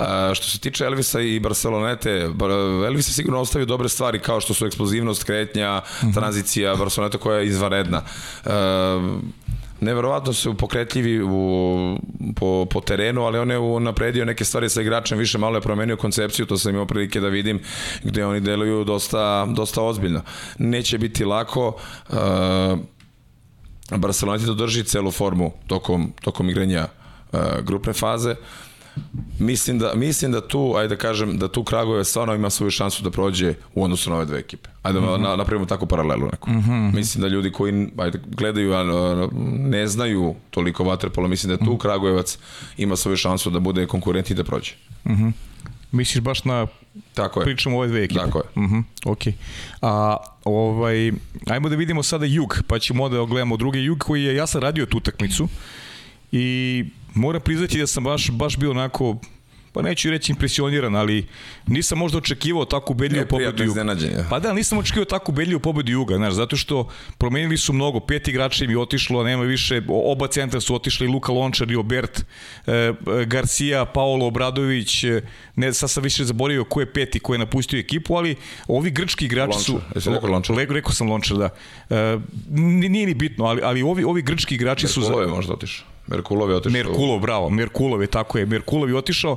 E, 0.00 0.34
što 0.34 0.46
se 0.46 0.58
tiče 0.58 0.84
Elvisa 0.84 1.20
i 1.20 1.40
Barcelonete, 1.40 2.28
Elvis 2.86 3.08
je 3.08 3.12
sigurno 3.12 3.40
ostavio 3.40 3.66
dobre 3.66 3.88
stvari 3.88 4.18
kao 4.18 4.40
što 4.40 4.54
su 4.54 4.66
eksplozivnost, 4.66 5.24
kretnja, 5.24 5.78
mm 5.78 6.06
-hmm. 6.06 6.14
tranzicija, 6.14 6.74
Barceloneta 6.74 7.18
koja 7.18 7.38
je 7.38 7.46
izvanredna. 7.46 8.02
E, 8.44 8.50
neverovatno 9.82 10.32
su 10.32 10.54
pokretljivi 10.54 11.22
u, 11.22 11.98
po, 12.36 12.66
po 12.70 12.80
terenu, 12.80 13.22
ali 13.22 13.38
on 13.38 13.50
je 13.50 13.80
napredio 13.80 14.24
neke 14.24 14.44
stvari 14.44 14.68
sa 14.68 14.82
igračem, 14.82 15.18
više 15.18 15.38
malo 15.38 15.56
je 15.56 15.60
promenio 15.60 15.96
koncepciju, 15.96 16.46
to 16.46 16.58
sam 16.58 16.72
imao 16.72 16.86
prilike 16.86 17.20
da 17.20 17.28
vidim, 17.28 17.60
gde 18.02 18.26
oni 18.26 18.40
deluju 18.40 18.84
dosta, 18.84 19.46
dosta 19.46 19.82
ozbiljno. 19.82 20.22
Neće 20.58 20.98
biti 20.98 21.24
lako, 21.24 21.76
uh, 22.08 22.16
Barcelona 23.90 24.38
ti 24.38 24.54
drži 24.56 24.84
celu 24.84 25.10
formu 25.10 25.52
tokom, 25.66 26.12
tokom 26.20 26.50
igranja 26.50 26.88
uh, 27.32 27.40
grupne 27.62 27.92
faze, 27.92 28.34
mislim 29.38 29.78
da, 29.78 29.92
mislim 29.94 30.32
da 30.32 30.48
tu, 30.48 30.74
ajde 30.76 30.88
da 30.88 30.96
kažem, 30.96 31.38
da 31.38 31.48
tu 31.48 31.64
Kragujevac 31.64 32.08
stvarno 32.08 32.34
ima 32.34 32.50
svoju 32.50 32.70
šansu 32.70 33.02
da 33.02 33.10
prođe 33.10 33.54
u 33.74 33.84
odnosu 33.84 34.10
na 34.10 34.16
ove 34.16 34.24
dve 34.24 34.38
ekipe. 34.38 34.68
Ajde 34.82 35.00
da 35.00 35.06
mm 35.06 35.08
-hmm. 35.08 35.22
na, 35.22 35.36
napravimo 35.36 35.66
tako 35.66 35.86
paralelu 35.86 36.28
neku. 36.32 36.50
Mm 36.50 36.62
-hmm. 36.62 36.94
Mislim 36.94 37.22
da 37.22 37.28
ljudi 37.28 37.52
koji 37.52 37.88
ajde, 37.96 38.20
gledaju, 38.26 38.72
a 38.74 38.82
ne 39.58 39.86
znaju 39.86 40.34
toliko 40.50 40.84
vaterpola, 40.84 41.28
mislim 41.28 41.56
da 41.56 41.64
tu 41.64 41.78
Kragujevac 41.78 42.38
ima 42.76 42.96
svoju 42.96 43.16
šansu 43.16 43.50
da 43.50 43.58
bude 43.58 43.86
konkurent 43.86 44.30
i 44.30 44.34
da 44.34 44.44
prođe. 44.44 44.72
Mm 45.04 45.12
-hmm. 45.12 45.32
Misliš 45.92 46.22
baš 46.22 46.44
na 46.44 46.66
Tako 47.14 47.40
je. 47.40 47.44
pričamo 47.44 47.76
ove 47.78 47.88
dve 47.88 48.04
ekipe. 48.04 48.20
Tako 48.20 48.38
je. 48.38 48.64
Uh 48.64 48.70
-huh, 48.70 48.82
ok. 49.04 49.22
A, 49.82 50.16
ovaj, 50.44 51.12
ajmo 51.46 51.68
da 51.68 51.76
vidimo 51.76 52.02
sada 52.02 52.26
jug, 52.26 52.58
pa 52.66 52.78
ćemo 52.78 53.08
da 53.08 53.24
gledamo 53.24 53.56
drugi 53.56 53.84
jug 53.84 53.98
koji 53.98 54.22
je, 54.22 54.36
ja 54.36 54.46
sam 54.46 54.60
radio 54.60 54.86
tu 54.86 54.96
utakmicu 54.96 55.48
i 56.32 56.84
moram 57.14 57.40
priznati 57.40 57.78
da 57.78 57.86
sam 57.86 58.04
baš, 58.04 58.30
baš 58.30 58.56
bio 58.56 58.70
onako 58.70 59.18
pa 59.72 59.82
neću 59.82 60.10
reći 60.10 60.32
impresioniran, 60.32 60.96
ali 60.96 61.26
nisam 61.66 61.98
možda 61.98 62.18
očekivao 62.18 62.64
takvu 62.64 62.92
ubedljivu 62.92 63.26
pobedu 63.28 63.64
Juga. 63.64 63.84
Pa 64.30 64.38
da, 64.38 64.52
nisam 64.52 64.78
očekivao 64.78 65.04
takvu 65.04 65.32
ubedljivu 65.32 65.60
pobedu 65.60 65.92
Juga, 65.92 66.16
znaš, 66.16 66.32
zato 66.34 66.56
što 66.56 66.88
promenili 67.18 67.56
su 67.56 67.72
mnogo, 67.72 68.00
pet 68.00 68.28
igrača 68.28 68.64
im 68.64 68.70
je 68.70 68.78
otišlo, 68.78 69.24
nema 69.24 69.42
više, 69.42 69.82
oba 69.88 70.26
centra 70.26 70.60
su 70.60 70.74
otišli, 70.74 71.06
Luka 71.06 71.32
Lončar 71.32 71.70
i 71.70 71.76
Obert, 71.76 72.24
e, 72.66 72.92
Garcia, 73.26 73.84
Paolo 73.84 74.26
Obradović, 74.26 75.04
e, 75.04 75.22
ne, 75.56 75.72
sad 75.72 75.90
sam 75.90 76.02
više 76.02 76.24
zaboravio 76.24 76.64
ko 76.64 76.80
je 76.80 76.92
peti, 76.92 77.20
ko 77.20 77.34
je 77.34 77.38
napustio 77.38 77.78
ekipu, 77.78 78.14
ali 78.14 78.36
ovi 78.68 78.90
grčki 78.90 79.24
igrači 79.24 79.52
Lončar. 79.52 79.64
su... 79.64 79.80
Jesi 79.94 80.10
rekao 80.10 80.30
Lončar? 80.30 80.56
Rekao, 80.56 80.74
rekao 80.74 80.92
sam 80.92 81.10
Lončar, 81.10 81.36
da. 81.36 81.48
E, 81.90 82.18
nije 82.50 83.06
ni 83.06 83.14
bitno, 83.14 83.44
ali, 83.44 83.62
ali 83.64 83.82
ovi, 83.82 84.04
ovi 84.04 84.22
grčki 84.22 84.54
igrači 84.54 84.86
Merkulov 84.86 85.12
su... 85.12 85.20
je 85.20 85.26
možda 85.26 85.52
otišao. 85.52 85.86
Merkulov 86.06 86.50
je 86.50 86.56
otišao. 86.56 86.72
Merkulov, 86.72 87.20
bravo, 87.20 87.50
Merkulov 87.50 88.02
je 88.02 88.06
tako 88.06 88.38
je, 88.38 88.46
Merkulov 88.46 88.88
je 88.88 88.96
otišao, 88.96 89.36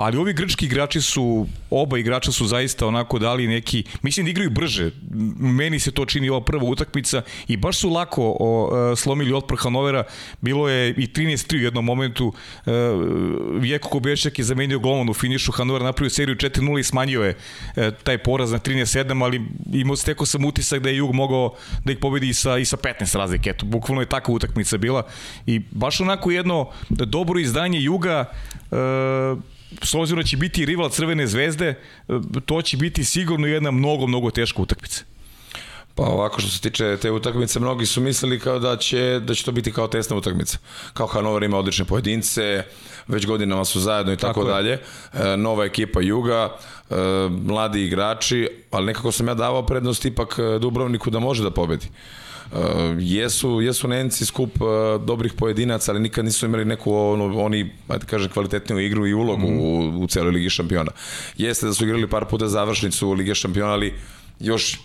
ali 0.00 0.16
ovi 0.16 0.32
grčki 0.32 0.64
igrači 0.66 1.00
su, 1.00 1.46
oba 1.70 1.98
igrača 1.98 2.32
su 2.32 2.46
zaista 2.46 2.86
onako 2.86 3.18
dali 3.18 3.46
neki, 3.46 3.84
mislim 4.02 4.26
da 4.26 4.30
igraju 4.30 4.50
brže, 4.50 4.90
meni 5.38 5.80
se 5.80 5.90
to 5.90 6.04
čini 6.04 6.28
ova 6.28 6.40
prva 6.44 6.64
utakmica 6.64 7.22
i 7.48 7.56
baš 7.56 7.78
su 7.78 7.90
lako 7.90 8.36
o, 8.40 8.70
e, 8.92 8.96
slomili 8.96 9.32
otpor 9.32 9.58
Hanovera, 9.58 10.04
bilo 10.40 10.68
je 10.68 10.90
i 10.90 11.06
13-3 11.06 11.56
u 11.56 11.60
jednom 11.60 11.84
momentu, 11.84 12.32
e, 12.66 12.70
Vjeko 13.60 13.88
Kobešak 13.88 14.38
je 14.38 14.44
zamenio 14.44 14.78
golman 14.78 15.08
u 15.10 15.14
finišu, 15.14 15.52
Hanover 15.52 15.82
napravio 15.82 16.10
seriju 16.10 16.36
4-0 16.36 16.80
i 16.80 16.84
smanjio 16.84 17.22
je 17.22 17.36
e, 17.76 17.90
taj 17.90 18.18
poraz 18.18 18.52
na 18.52 18.58
13-7, 18.58 19.24
ali 19.24 19.42
imao 19.72 19.96
steko 19.96 20.26
sam 20.26 20.44
utisak 20.44 20.82
da 20.82 20.88
je 20.88 20.96
Jug 20.96 21.14
mogao 21.14 21.54
da 21.84 21.92
ih 21.92 21.98
pobedi 21.98 22.28
i 22.28 22.34
sa, 22.34 22.58
i 22.58 22.64
sa 22.64 22.76
15 22.76 23.16
razlike, 23.16 23.50
eto, 23.50 23.66
bukvalno 23.66 24.02
je 24.02 24.08
takva 24.08 24.34
utakmica 24.34 24.78
bila. 24.78 25.02
I 25.46 25.60
baš 25.70 26.00
onako 26.00 26.30
jedno 26.30 26.70
dobro 26.88 27.40
izdanje 27.40 27.80
Juga, 27.80 28.24
s 29.82 29.94
obzirom 29.94 30.22
da 30.22 30.26
će 30.26 30.36
biti 30.36 30.64
rival 30.66 30.90
Crvene 30.90 31.26
zvezde, 31.26 31.66
e, 31.66 32.12
to 32.46 32.62
će 32.62 32.76
biti 32.76 33.04
sigurno 33.04 33.46
jedna 33.46 33.70
mnogo, 33.70 34.06
mnogo 34.06 34.30
teška 34.30 34.62
utakmica. 34.62 35.04
Pa 35.94 36.02
ovako 36.02 36.40
što 36.40 36.50
se 36.50 36.60
tiče 36.60 36.96
te 36.96 37.10
utakmice, 37.10 37.60
mnogi 37.60 37.86
su 37.86 38.00
mislili 38.00 38.40
kao 38.40 38.58
da 38.58 38.76
će, 38.76 39.20
da 39.24 39.34
će 39.34 39.44
to 39.44 39.52
biti 39.52 39.72
kao 39.72 39.88
testna 39.88 40.16
utakmica. 40.16 40.58
Kao 40.92 41.06
Hanover 41.06 41.42
ima 41.42 41.58
odlične 41.58 41.84
pojedince, 41.84 42.64
već 43.08 43.26
godinama 43.26 43.64
su 43.64 43.80
zajedno 43.80 44.12
i 44.12 44.16
tako, 44.16 44.40
tako 44.40 44.52
dalje. 44.52 44.78
E, 45.12 45.36
nova 45.36 45.64
ekipa 45.64 46.00
Juga, 46.00 46.56
e, 46.90 46.94
mladi 47.30 47.84
igrači, 47.84 48.48
ali 48.70 48.86
nekako 48.86 49.12
sam 49.12 49.28
ja 49.28 49.34
davao 49.34 49.66
prednost 49.66 50.04
ipak 50.04 50.38
Dubrovniku 50.60 51.10
da 51.10 51.18
može 51.18 51.42
da 51.42 51.50
pobedi. 51.50 51.86
Uh, 52.52 52.58
jesu, 52.98 53.60
jesu 53.60 53.88
Nenci 53.88 54.26
skup 54.26 54.60
uh, 54.60 54.68
dobrih 55.04 55.32
pojedinaca, 55.32 55.92
ali 55.92 56.00
nikad 56.00 56.24
nisu 56.24 56.46
imali 56.46 56.64
neku 56.64 56.94
ono, 56.94 57.42
oni, 57.42 57.70
ajde 57.88 58.06
kažem, 58.06 58.30
kvalitetniju 58.30 58.78
igru 58.78 59.06
i 59.06 59.14
ulogu 59.14 59.50
mm. 59.50 59.58
u, 59.58 60.02
u 60.02 60.06
celoj 60.06 60.32
Ligi 60.32 60.50
šampiona. 60.50 60.92
Jeste 61.36 61.66
da 61.66 61.74
su 61.74 61.84
igrali 61.84 62.10
par 62.10 62.24
puta 62.24 62.48
završnicu 62.48 63.08
u 63.08 63.12
Lige 63.12 63.34
šampiona, 63.34 63.72
ali 63.72 63.94
još 64.40 64.80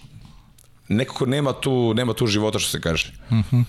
nekako 0.87 1.25
nema 1.25 1.53
tu, 1.53 1.93
nema 1.93 2.13
tu 2.13 2.27
života 2.27 2.59
što 2.59 2.69
se 2.69 2.81
kaže. 2.81 3.13
Mhm. 3.31 3.57
Mm 3.57 3.65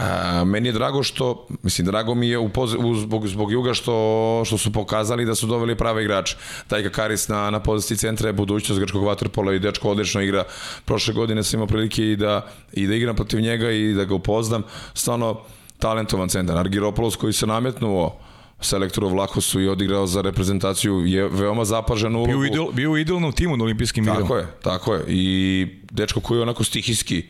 A, 0.00 0.44
meni 0.44 0.68
je 0.68 0.72
drago 0.72 1.02
što, 1.02 1.46
mislim, 1.62 1.86
drago 1.86 2.14
mi 2.14 2.28
je 2.28 2.38
u 2.38 2.48
poz, 2.48 2.74
u, 2.74 2.94
zbog, 2.94 3.28
zbog 3.28 3.52
Juga 3.52 3.74
što, 3.74 4.42
što 4.46 4.58
su 4.58 4.72
pokazali 4.72 5.24
da 5.24 5.34
su 5.34 5.46
doveli 5.46 5.74
prave 5.74 6.02
igrače. 6.02 6.36
Taj 6.68 6.82
Kakaris 6.82 7.28
na, 7.28 7.50
na 7.50 7.60
poziciji 7.60 7.96
centra 7.96 8.28
je 8.28 8.32
budućnost 8.32 8.80
grčkog 8.80 9.04
vaterpola 9.04 9.54
i 9.54 9.58
dečko 9.58 9.90
odlično 9.90 10.20
igra. 10.20 10.44
Prošle 10.84 11.14
godine 11.14 11.42
sam 11.42 11.58
imao 11.58 11.66
prilike 11.66 12.04
i 12.04 12.16
da, 12.16 12.46
i 12.72 12.86
da 12.86 12.94
igram 12.94 13.16
protiv 13.16 13.40
njega 13.40 13.70
i 13.70 13.92
da 13.92 14.04
ga 14.04 14.14
upoznam. 14.14 14.62
Stvarno 14.94 15.40
talentovan 15.78 16.28
centar. 16.28 16.58
Argiropoulos 16.58 17.16
koji 17.16 17.32
se 17.32 17.46
nametnuo 17.46 18.16
selektoru 18.60 19.08
Vlahosu 19.08 19.60
i 19.60 19.68
odigrao 19.68 20.06
za 20.06 20.20
reprezentaciju 20.20 21.06
je 21.06 21.28
veoma 21.28 21.64
zapažen 21.64 22.16
ulogu. 22.16 22.32
Bio, 22.32 22.44
idol, 22.44 22.72
bio 22.72 22.90
u 22.90 22.98
idealnom 22.98 23.32
timu 23.32 23.56
na 23.56 23.64
olimpijskim 23.64 24.04
igrama. 24.04 24.20
Tako 24.20 24.36
je, 24.36 24.46
tako 24.62 24.94
je. 24.94 25.04
I 25.08 25.66
dečko 25.90 26.20
koji 26.20 26.38
je 26.38 26.42
onako 26.42 26.64
stihijski 26.64 27.24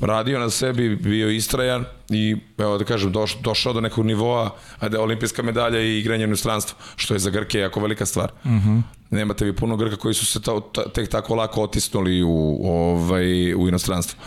radio 0.00 0.38
na 0.38 0.50
sebi, 0.50 0.96
bio 0.96 1.30
istrajan 1.30 1.84
i 2.10 2.36
evo 2.58 2.78
da 2.78 2.84
kažem 2.84 3.12
doš, 3.12 3.36
došao 3.40 3.72
do 3.72 3.80
nekog 3.80 4.06
nivoa, 4.06 4.50
ajde 4.78 4.98
olimpijska 4.98 5.42
medalja 5.42 5.80
i 5.80 5.98
igranje 5.98 6.24
u 6.24 6.26
inostranstvu, 6.26 6.76
što 6.96 7.14
je 7.14 7.18
za 7.18 7.30
Grke 7.30 7.58
jako 7.58 7.80
velika 7.80 8.06
stvar. 8.06 8.32
Uh 8.44 8.50
Mhm. 8.50 8.68
-huh. 8.68 8.82
Nemate 9.10 9.44
vi 9.44 9.52
puno 9.56 9.76
Grka 9.76 9.96
koji 9.96 10.14
su 10.14 10.26
se 10.26 10.42
ta, 10.42 10.60
ta, 10.72 10.88
tek 10.88 11.08
tako 11.10 11.34
lako 11.34 11.62
otisnuli 11.62 12.22
u, 12.22 12.60
ovaj, 12.64 13.54
u 13.54 13.68
inostranstvu. 13.68 14.18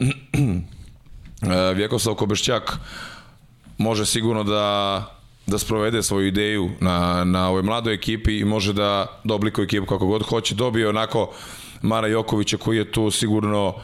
Vjekoslav 1.74 2.14
Kobešćak 2.14 2.78
može 3.78 4.06
sigurno 4.06 4.44
da 4.44 5.02
da 5.46 5.58
sprovede 5.58 6.02
svoju 6.02 6.26
ideju 6.26 6.70
na, 6.80 7.24
na 7.24 7.48
ovoj 7.48 7.62
mladoj 7.62 7.94
ekipi 7.94 8.38
i 8.38 8.44
može 8.44 8.72
da, 8.72 9.20
da 9.24 9.34
oblikuje 9.34 9.64
ekipu 9.64 9.86
kako 9.86 10.06
god 10.06 10.22
hoće. 10.22 10.54
Dobio 10.54 10.88
onako 10.88 11.30
Mara 11.82 12.06
Jokovića 12.06 12.56
koji 12.56 12.76
je 12.76 12.92
tu 12.92 13.10
sigurno 13.10 13.74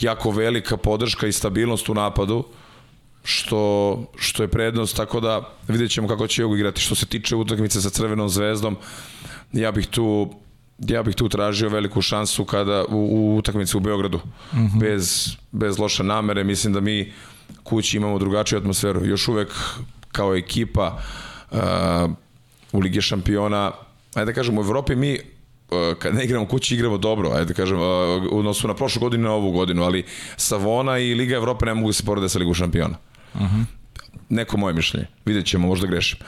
jako 0.00 0.30
velika 0.30 0.76
podrška 0.76 1.26
i 1.26 1.32
stabilnost 1.32 1.88
u 1.88 1.94
napadu 1.94 2.44
što, 3.24 4.04
što 4.16 4.42
je 4.42 4.48
prednost, 4.48 4.96
tako 4.96 5.20
da 5.20 5.50
vidjet 5.68 5.90
ćemo 5.90 6.08
kako 6.08 6.26
će 6.26 6.42
Jogo 6.42 6.56
igrati. 6.56 6.80
Što 6.80 6.94
se 6.94 7.06
tiče 7.06 7.36
utakmice 7.36 7.80
sa 7.80 7.90
Crvenom 7.90 8.28
zvezdom, 8.28 8.76
ja 9.52 9.72
bih 9.72 9.86
tu 9.86 10.34
ja 10.78 11.02
bih 11.02 11.14
tu 11.14 11.28
tražio 11.28 11.68
veliku 11.68 12.02
šansu 12.02 12.44
kada 12.44 12.84
u, 12.88 12.96
u 12.96 13.36
utakmici 13.36 13.76
u 13.76 13.80
Beogradu. 13.80 14.18
Mm 14.52 14.58
-hmm. 14.58 14.80
bez, 14.80 15.36
bez 15.52 15.78
loše 15.78 16.02
namere, 16.04 16.44
mislim 16.44 16.72
da 16.72 16.80
mi 16.80 17.12
kući 17.62 17.96
imamo 17.96 18.18
drugačiju 18.18 18.58
atmosferu. 18.58 19.06
Još 19.06 19.28
uvek 19.28 19.48
kao 20.12 20.34
ekipa 20.34 20.98
uh, 21.50 21.58
u 22.72 22.80
Ligi 22.80 23.00
šampiona, 23.00 23.72
ajde 24.14 24.32
da 24.32 24.34
kažem, 24.34 24.58
u 24.58 24.60
Evropi 24.60 24.96
mi 24.96 25.18
kad 25.98 26.14
ne 26.14 26.24
igramo 26.24 26.46
kući 26.46 26.74
igramo 26.74 26.98
dobro, 26.98 27.30
ajde 27.30 27.44
da 27.44 27.54
kažem, 27.54 27.78
u 28.30 28.38
odnosu 28.38 28.68
na 28.68 28.74
prošlu 28.74 29.00
godinu 29.00 29.22
i 29.22 29.24
na 29.24 29.32
ovu 29.34 29.50
godinu, 29.50 29.82
ali 29.82 30.04
Savona 30.36 30.98
i 30.98 31.14
Liga 31.14 31.36
Evrope 31.36 31.66
ne 31.66 31.74
mogu 31.74 31.88
da 31.88 31.92
se 31.92 32.04
porede 32.04 32.28
sa 32.28 32.38
Ligu 32.38 32.54
šampiona. 32.54 32.96
Uh 33.34 33.40
-huh. 33.40 33.64
Neko 34.28 34.56
moje 34.56 34.74
mišljenje. 34.74 35.06
Vidjet 35.24 35.46
ćemo, 35.46 35.68
možda 35.68 35.86
grešim. 35.86 36.18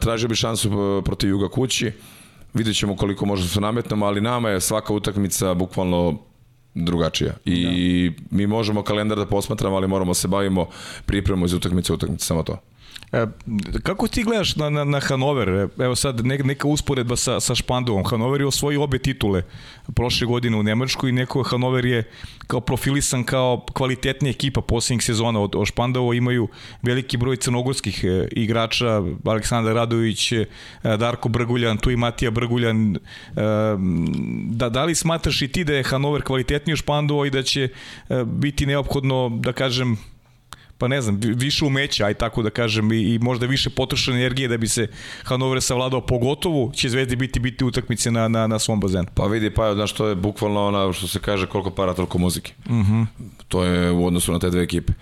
Tražio 0.00 0.28
bi 0.28 0.34
šansu 0.34 1.02
protiv 1.04 1.30
Juga 1.30 1.48
kući, 1.48 1.92
vidjet 2.54 2.76
ćemo 2.76 2.96
koliko 2.96 3.26
možda 3.26 3.48
se 3.48 3.60
nametnemo, 3.60 4.06
ali 4.06 4.20
nama 4.20 4.50
je 4.50 4.60
svaka 4.60 4.92
utakmica 4.92 5.54
bukvalno 5.54 6.18
drugačija. 6.74 7.32
I 7.44 8.10
da. 8.10 8.36
mi 8.36 8.46
možemo 8.46 8.82
kalendar 8.82 9.18
da 9.18 9.26
posmatramo, 9.26 9.76
ali 9.76 9.88
moramo 9.88 10.14
se 10.14 10.28
bavimo 10.28 10.66
pripremom 11.06 11.44
iz 11.44 11.52
utakmice 11.52 11.92
u 11.92 11.94
utakmice, 11.94 12.24
samo 12.24 12.42
to. 12.42 12.58
E, 13.14 13.26
kako 13.82 14.08
ti 14.08 14.22
gledaš 14.22 14.56
na, 14.56 14.70
na, 14.70 14.84
na 14.84 15.00
Hanover? 15.00 15.68
Evo 15.78 15.94
sad 15.96 16.26
ne, 16.26 16.38
neka 16.38 16.68
usporedba 16.68 17.16
sa, 17.16 17.40
sa 17.40 17.54
Špandovom. 17.54 18.04
Hanover 18.04 18.40
je 18.40 18.46
osvojio 18.46 18.82
obe 18.82 18.98
titule 18.98 19.42
prošle 19.94 20.26
godine 20.26 20.56
u 20.56 20.62
Nemačkoj 20.62 21.10
i 21.10 21.12
neko 21.12 21.42
Hanover 21.42 21.84
je 21.84 22.10
kao 22.46 22.60
profilisan 22.60 23.24
kao 23.24 23.66
kvalitetnija 23.72 24.30
ekipa 24.30 24.60
posljednjih 24.60 25.04
sezona 25.04 25.40
od, 25.40 25.54
od 25.54 25.66
Špandovo. 25.66 26.14
Imaju 26.14 26.48
veliki 26.82 27.16
broj 27.16 27.36
crnogorskih 27.36 28.04
e, 28.04 28.28
igrača, 28.32 29.02
Aleksandar 29.24 29.74
Radović, 29.74 30.32
e, 30.32 30.46
Darko 30.82 31.28
Brguljan, 31.28 31.78
tu 31.78 31.90
i 31.90 31.96
Matija 31.96 32.30
Brguljan. 32.30 32.96
E, 32.96 33.00
da, 34.50 34.68
da 34.68 34.84
li 34.84 34.94
smatraš 34.94 35.42
i 35.42 35.48
ti 35.48 35.64
da 35.64 35.74
je 35.74 35.82
Hanover 35.82 36.22
kvalitetniji 36.22 36.72
od 36.72 36.78
Špandovo 36.78 37.24
i 37.24 37.30
da 37.30 37.42
će 37.42 37.68
e, 38.08 38.24
biti 38.24 38.66
neophodno, 38.66 39.28
da 39.28 39.52
kažem, 39.52 39.98
pa 40.78 40.88
ne 40.88 41.00
znam, 41.00 41.20
više 41.20 41.64
umeća, 41.64 42.06
aj 42.06 42.14
tako 42.14 42.42
da 42.42 42.50
kažem, 42.50 42.92
i, 42.92 43.14
i 43.14 43.18
možda 43.18 43.46
više 43.46 43.70
potrošene 43.70 44.16
energije 44.16 44.48
da 44.48 44.56
bi 44.56 44.68
se 44.68 44.88
Hanover 45.24 45.62
savladao, 45.62 46.00
pogotovo 46.00 46.72
će 46.72 46.88
Zvezdi 46.88 47.16
biti 47.16 47.40
biti 47.40 47.64
utakmice 47.64 48.10
na, 48.10 48.28
na, 48.28 48.46
na 48.46 48.58
svom 48.58 48.80
bazenu. 48.80 49.06
Pa 49.14 49.26
vidi, 49.26 49.50
pa 49.50 49.74
znaš, 49.74 49.92
to 49.92 50.06
je 50.06 50.14
bukvalno 50.14 50.66
ona 50.66 50.92
što 50.92 51.08
se 51.08 51.18
kaže 51.18 51.46
koliko 51.46 51.70
para, 51.70 51.94
toliko 51.94 52.18
muzike. 52.18 52.52
Uh 52.66 52.72
-huh. 52.72 53.06
To 53.48 53.64
je 53.64 53.90
u 53.90 54.06
odnosu 54.06 54.32
na 54.32 54.38
te 54.38 54.50
dve 54.50 54.62
ekipe. 54.62 54.92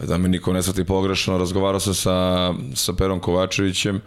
Da 0.00 0.18
mi 0.18 0.28
niko 0.28 0.52
ne 0.52 0.62
svati 0.62 0.84
pogrešno, 0.84 1.38
razgovarao 1.38 1.80
sam 1.80 1.94
sa, 1.94 2.54
sa 2.74 2.92
Perom 2.92 3.20
Kovačevićem 3.20 4.00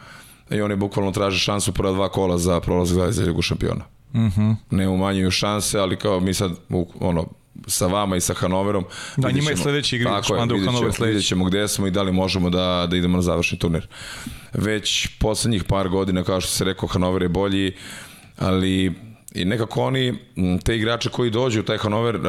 i 0.52 0.62
oni 0.62 0.76
bukvalno 0.76 1.12
traže 1.12 1.40
šansu 1.40 1.74
prva 1.74 1.92
dva 1.92 2.10
kola 2.10 2.38
za 2.38 2.60
prolazak 2.60 3.12
za 3.12 3.24
Ligu 3.24 3.42
šampiona. 3.42 3.86
-huh. 4.14 4.56
ne 4.70 4.88
umanjuju 4.88 5.32
šanse, 5.32 5.80
ali 5.80 5.96
kao 5.96 6.20
mi 6.20 6.34
sad, 6.34 6.52
ono, 7.00 7.26
sa 7.68 7.88
vama 7.88 8.16
i 8.16 8.22
sa 8.22 8.34
Hanoverom. 8.34 8.86
Da, 9.18 9.32
njima 9.32 9.50
je 9.50 9.58
sledeći 9.58 9.96
igri, 9.96 10.08
tako 10.08 10.36
je, 10.36 10.42
vidjet 10.42 10.66
Hanover 10.66 10.94
sledeći. 10.94 11.14
Vidjet 11.14 11.28
ćemo 11.28 11.46
gde 11.46 11.68
smo 11.68 11.88
i 11.88 11.92
da 11.92 12.02
li 12.02 12.12
možemo 12.12 12.50
da, 12.50 12.88
da 12.90 12.98
idemo 12.98 13.18
na 13.18 13.22
završni 13.22 13.60
turnir. 13.60 13.88
Već 14.54 15.08
poslednjih 15.20 15.64
par 15.64 15.90
godina, 15.90 16.24
kao 16.24 16.42
što 16.42 16.52
se 16.52 16.66
rekao, 16.66 16.88
Hanover 16.88 17.22
je 17.22 17.30
bolji, 17.30 17.74
ali 18.38 18.94
i 19.34 19.46
nekako 19.46 19.82
oni, 19.82 20.14
te 20.64 20.76
igrače 20.76 21.10
koji 21.10 21.30
dođu 21.30 21.60
u 21.60 21.64
taj 21.64 21.78
Hanover, 21.78 22.20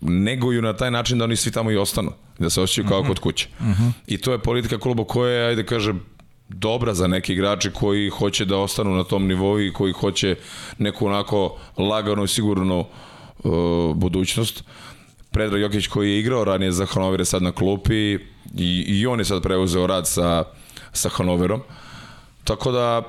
neguju 0.00 0.62
na 0.62 0.72
taj 0.72 0.90
način 0.90 1.18
da 1.18 1.24
oni 1.24 1.36
svi 1.36 1.52
tamo 1.52 1.70
i 1.70 1.76
ostanu, 1.76 2.12
da 2.38 2.50
se 2.50 2.60
osjećaju 2.60 2.88
kao 2.88 3.00
uh 3.00 3.04
-huh. 3.04 3.08
kod 3.08 3.18
kuće. 3.18 3.48
Uh 3.60 3.66
-huh. 3.66 3.90
I 4.06 4.18
to 4.18 4.32
je 4.32 4.38
politika 4.38 4.78
kluba 4.78 5.04
koja 5.04 5.32
je, 5.32 5.46
ajde 5.46 5.66
kažem, 5.66 6.00
dobra 6.48 6.94
za 6.94 7.06
neke 7.06 7.32
igrače 7.32 7.70
koji 7.70 8.10
hoće 8.10 8.44
da 8.44 8.58
ostanu 8.58 8.96
na 8.96 9.04
tom 9.04 9.26
nivou 9.26 9.60
i 9.60 9.72
koji 9.72 9.92
hoće 9.92 10.36
neku 10.78 11.06
onako 11.06 11.56
lagano 11.78 12.24
i 12.24 12.28
sigurno 12.28 12.80
uh, 12.80 12.86
budućnost. 13.94 14.64
Predrag 15.30 15.60
Jokić 15.60 15.86
koji 15.86 16.10
je 16.10 16.18
igrao 16.18 16.44
ranije 16.44 16.72
za 16.72 16.86
Hanover 16.86 17.20
je 17.20 17.24
sad 17.24 17.42
na 17.42 17.52
klupi 17.52 18.18
i, 18.54 18.84
i 18.86 19.06
on 19.06 19.18
je 19.18 19.24
sad 19.24 19.42
preuzeo 19.42 19.86
rad 19.86 20.08
sa, 20.08 20.44
sa 20.92 21.08
Hanoverom. 21.08 21.60
Tako 22.44 22.72
da 22.72 23.02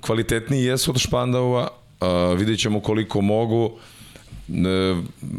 kvalitetniji 0.00 0.64
jesu 0.64 0.90
od 0.90 0.98
Špandava, 0.98 1.68
uh, 2.00 2.38
vidjet 2.38 2.60
ćemo 2.60 2.80
koliko 2.80 3.20
mogu. 3.20 3.70
E, 4.48 4.94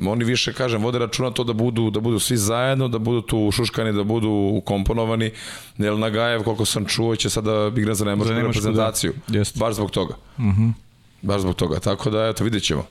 oni 0.08 0.26
više 0.26 0.54
kažem 0.54 0.84
vode 0.84 1.00
računa 1.00 1.32
to 1.32 1.44
da 1.44 1.54
budu 1.54 1.90
da 1.90 2.00
budu 2.00 2.20
svi 2.20 2.38
zajedno, 2.38 2.88
da 2.88 3.00
budu 3.00 3.22
tu 3.22 3.52
šuškani, 3.52 3.94
da 3.94 4.04
budu 4.04 4.30
ukomponovani. 4.30 5.32
Jel 5.78 6.00
Nagajev 6.00 6.44
koliko 6.44 6.66
sam 6.66 6.86
čuo 6.86 7.16
će 7.16 7.30
sada 7.30 7.72
igra 7.78 7.96
za 7.96 8.06
nemačku, 8.06 8.28
za 8.28 8.34
nemačku 8.34 8.62
da. 8.62 8.68
reprezentaciju. 8.68 9.14
Da. 9.28 9.44
Baš 9.56 9.76
zbog 9.76 9.92
toga. 9.92 10.16
Mhm. 10.40 10.50
Uh 10.50 10.56
-huh. 10.56 10.72
Baš 11.22 11.42
zbog 11.42 11.56
toga. 11.56 11.80
Tako 11.80 12.10
da 12.10 12.28
eto 12.28 12.44
videćemo. 12.44 12.86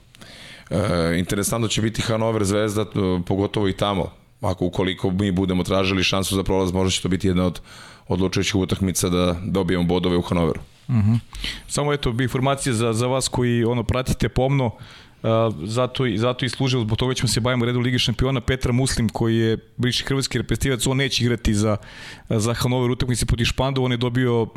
E, 0.70 1.18
interesantno 1.18 1.68
će 1.68 1.82
biti 1.82 2.02
Hanover 2.02 2.44
Zvezda, 2.44 2.82
e, 2.82 2.86
pogotovo 3.26 3.68
i 3.68 3.72
tamo. 3.72 4.10
Ako 4.40 4.64
ukoliko 4.64 5.10
mi 5.10 5.30
budemo 5.30 5.62
tražili 5.62 6.04
šansu 6.04 6.34
za 6.34 6.42
prolaz, 6.42 6.72
možda 6.72 6.90
će 6.90 7.02
to 7.02 7.08
biti 7.08 7.28
jedna 7.28 7.44
od 7.44 7.60
odlučujućih 8.08 8.54
utakmica 8.54 9.08
da 9.08 9.36
dobijemo 9.44 9.84
bodove 9.84 10.16
u 10.16 10.22
Hanoveru. 10.22 10.60
Mhm. 10.88 10.98
-huh. 10.98 11.18
Samo 11.68 11.92
eto, 11.92 12.12
bi 12.12 12.24
informacije 12.24 12.72
za, 12.72 12.92
za 12.92 13.06
vas 13.06 13.28
koji 13.28 13.64
ono 13.64 13.82
pratite 13.82 14.28
pomno, 14.28 14.70
zato, 15.64 16.06
i, 16.06 16.18
zato 16.18 16.44
i 16.44 16.48
služilo, 16.48 16.82
zbog 16.82 16.98
toga 16.98 17.14
ćemo 17.14 17.28
se 17.28 17.40
bavimo 17.40 17.64
redu 17.64 17.80
Ligi 17.80 17.98
šampiona, 17.98 18.40
Petra 18.40 18.72
Muslim 18.72 19.08
koji 19.08 19.36
je 19.36 19.58
bivši 19.76 20.04
hrvatski 20.04 20.38
reprezentativac, 20.38 20.86
on 20.86 20.96
neće 20.96 21.24
igrati 21.24 21.54
za, 21.54 21.76
za 22.28 22.54
Hanover 22.54 22.90
utakmice 22.90 23.26
protiv 23.26 23.44
Špandu, 23.44 23.82
on 23.82 23.90
je 23.90 23.96
dobio 23.96 24.42
uh, 24.42 24.48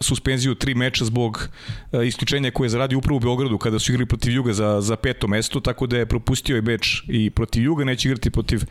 suspenziju 0.00 0.54
tri 0.54 0.74
meča 0.74 1.04
zbog 1.04 1.48
uh, 1.92 2.06
isključenja 2.06 2.50
koje 2.50 2.64
je 2.64 2.70
zaradio 2.70 2.98
upravo 2.98 3.16
u 3.16 3.20
Beogradu 3.20 3.58
kada 3.58 3.78
su 3.78 3.92
igrali 3.92 4.06
protiv 4.06 4.32
Juga 4.32 4.52
za, 4.52 4.80
za 4.80 4.96
peto 4.96 5.26
mesto, 5.26 5.60
tako 5.60 5.86
da 5.86 5.98
je 5.98 6.06
propustio 6.06 6.56
i 6.56 6.62
meč 6.62 7.02
i 7.08 7.30
protiv 7.30 7.62
Juga, 7.62 7.84
neće 7.84 8.08
igrati 8.08 8.30
protiv 8.30 8.64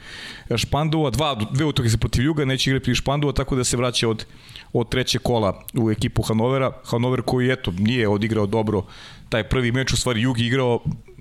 Špandova, 0.56 1.10
dva, 1.10 1.36
dve 1.52 1.66
utakmice 1.66 1.98
protiv 1.98 2.24
Juga, 2.24 2.46
neće 2.46 2.70
igrati 2.70 2.84
protiv 2.84 2.96
Špandova, 2.96 3.34
tako 3.34 3.56
da 3.56 3.64
se 3.64 3.78
vraća 3.78 4.10
od, 4.10 4.26
od 4.74 4.90
treće 4.90 5.20
kola 5.20 5.64
u 5.74 5.92
ekipu 5.92 6.22
Hanovera. 6.22 6.72
Hanover 6.86 7.22
koji, 7.22 7.52
eto, 7.52 7.72
nije 7.72 8.08
odigrao 8.08 8.46
dobro 8.46 8.84
taj 9.36 9.44
prvi 9.44 9.72
meč 9.72 9.94
u 9.94 9.98
stvari 9.98 10.22
Jugi 10.22 10.46
igrao 10.46 10.80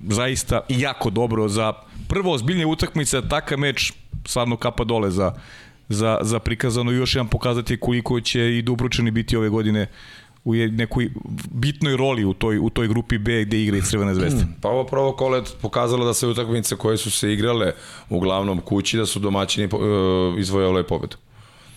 zaista 0.09 0.61
jako 0.69 1.11
dobro 1.11 1.49
za 1.49 1.73
prvo 2.09 2.33
ozbiljnije 2.33 2.67
utakmice, 2.67 3.29
takav 3.29 3.59
meč 3.59 3.93
stvarno 4.27 4.57
kapa 4.57 4.85
dole 4.85 5.11
za, 5.11 5.33
za, 5.89 6.19
za 6.23 6.39
prikazano 6.39 6.93
i 6.93 6.97
još 6.97 7.15
jedan 7.15 7.29
pokazati 7.29 7.77
koliko 7.77 8.21
će 8.21 8.59
i 8.59 8.63
Dubručani 8.63 9.11
biti 9.11 9.37
ove 9.37 9.49
godine 9.49 9.87
u 10.45 10.55
nekoj 10.55 11.11
bitnoj 11.51 11.97
roli 11.97 12.25
u 12.25 12.35
toj, 12.35 12.59
u 12.59 12.71
toj 12.71 12.89
grupi 12.89 13.19
B 13.19 13.45
gde 13.45 13.63
igra 13.63 13.77
i 13.77 13.83
Crvene 13.83 14.15
zvezde. 14.15 14.47
Pa 14.61 14.69
ovo 14.69 14.85
prvo 14.85 15.13
kole 15.13 15.43
pokazalo 15.63 16.05
da 16.05 16.15
se 16.15 16.27
utakmice 16.27 16.77
koje 16.77 16.97
su 16.97 17.11
se 17.11 17.33
igrale 17.33 17.73
uglavnom 18.11 18.61
kući, 18.61 18.97
da 18.97 19.07
su 19.07 19.19
domaćini 19.19 19.67
uh, 19.67 20.39
izvojale 20.39 20.87
pobedu. 20.87 21.17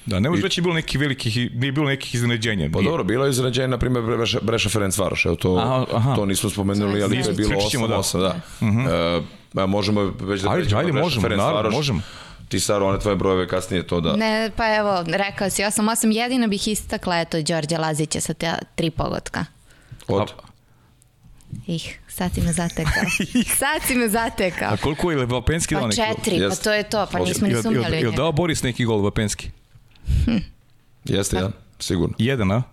Da, 0.07 0.19
ne 0.19 0.29
može 0.29 0.41
reći 0.41 0.61
bilo 0.61 0.73
nekih 0.73 0.99
velikih, 0.99 1.51
nije 1.53 1.71
bilo 1.71 1.87
nekih 1.87 2.15
iznenađenja. 2.15 2.69
Pa 2.73 2.81
dobro, 2.81 3.03
bilo 3.03 3.25
je 3.25 3.29
iznenađenje, 3.29 3.67
na 3.67 3.77
primjer, 3.77 4.03
Breša, 4.03 4.39
Breša 4.41 4.69
Ferenc 4.69 4.97
Varoš, 4.97 5.25
evo 5.25 5.35
to, 5.35 5.55
aha, 5.57 5.85
aha. 5.93 6.15
to 6.15 6.25
nismo 6.25 6.49
spomenuli, 6.49 7.03
ali 7.03 7.23
to 7.23 7.29
je 7.29 7.35
bilo 7.35 7.49
8-8, 7.49 8.17
da. 8.17 8.23
da. 8.23 8.35
Uh 8.61 8.67
-huh. 8.67 9.23
e, 9.63 9.65
možemo 9.65 10.13
već 10.19 10.41
da 10.41 10.49
ajde, 10.49 10.75
ajde, 10.75 10.91
možemo, 10.91 11.21
Ferenc 11.21 11.37
naravno, 11.37 11.55
Varoš. 11.55 11.75
možemo. 11.75 12.01
Ti, 12.49 12.59
Saro, 12.59 12.87
one 12.87 12.99
tvoje 12.99 13.15
brojeve 13.15 13.47
kasnije 13.47 13.87
to 13.87 14.01
da... 14.01 14.15
Ne, 14.15 14.51
pa 14.55 14.75
evo, 14.75 15.03
rekao 15.07 15.49
si 15.49 15.61
8-8, 15.61 16.15
jedino 16.15 16.47
bih 16.47 16.67
istakla, 16.67 17.19
eto, 17.19 17.41
Đorđe 17.41 17.77
Lazića 17.77 18.21
sa 18.21 18.33
te 18.33 18.51
tri 18.75 18.89
pogotka. 18.89 19.45
Od? 20.07 20.31
Ih, 21.67 21.99
sad 22.07 22.33
si 22.33 22.41
me 22.41 22.53
zatekao. 22.53 23.03
sad 23.59 23.81
si 23.87 23.95
me 23.95 24.09
zatekao. 24.09 24.73
A 24.73 24.77
koliko 24.77 25.11
je 25.11 25.25
Vapenski 25.25 25.75
dao 25.75 25.87
neki? 25.87 26.01
Pa 26.01 26.15
četiri, 26.15 26.39
pa 26.49 26.55
to 26.55 26.73
je 26.73 26.83
to, 26.83 27.07
pa 27.11 27.19
nismo 27.19 27.47
ni 27.47 27.61
sumnjali. 27.61 27.97
Je 27.97 28.11
dao 28.11 28.31
Boris 28.31 28.63
neki 28.63 28.85
gol 28.85 29.01
Vapenski? 29.01 29.49
Hm. 30.25 30.37
Jeste 31.05 31.37
jedan, 31.37 31.51
sigurno. 31.79 32.15
Jedan, 32.19 32.51
a? 32.51 32.63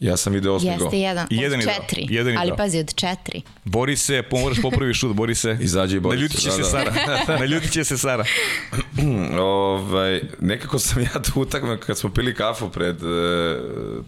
Ja 0.00 0.16
sam 0.16 0.32
video 0.32 0.54
osmi 0.54 0.68
Jeste 0.68 0.84
gol. 0.84 0.94
jedan, 0.94 1.24
od 1.24 1.32
jedan 1.32 1.60
četiri. 1.60 2.06
Jedan 2.10 2.38
ali 2.38 2.52
pazi, 2.56 2.78
od 2.78 2.94
četiri. 2.94 3.42
Bori 3.64 3.96
se, 3.96 4.22
pomoraš 4.22 4.62
popravi 4.62 4.94
šut, 4.94 5.16
bori 5.16 5.34
se. 5.34 5.58
Izađi 5.60 5.96
i 5.96 6.00
bori 6.00 6.16
Naljutit 6.16 6.40
će 6.40 6.50
se, 6.50 6.56
se 6.56 6.62
da, 6.62 6.68
Sara. 6.68 6.92
Naljutit 7.40 7.72
će 7.72 7.84
se 7.84 7.98
Sara. 7.98 8.24
ovaj, 9.40 10.20
nekako 10.40 10.78
sam 10.78 11.02
ja 11.02 11.22
tu 11.22 11.40
utakme, 11.40 11.80
kad 11.80 11.98
smo 11.98 12.10
pili 12.10 12.34
kafu 12.34 12.68
pred, 12.70 12.96
e, 13.02 13.56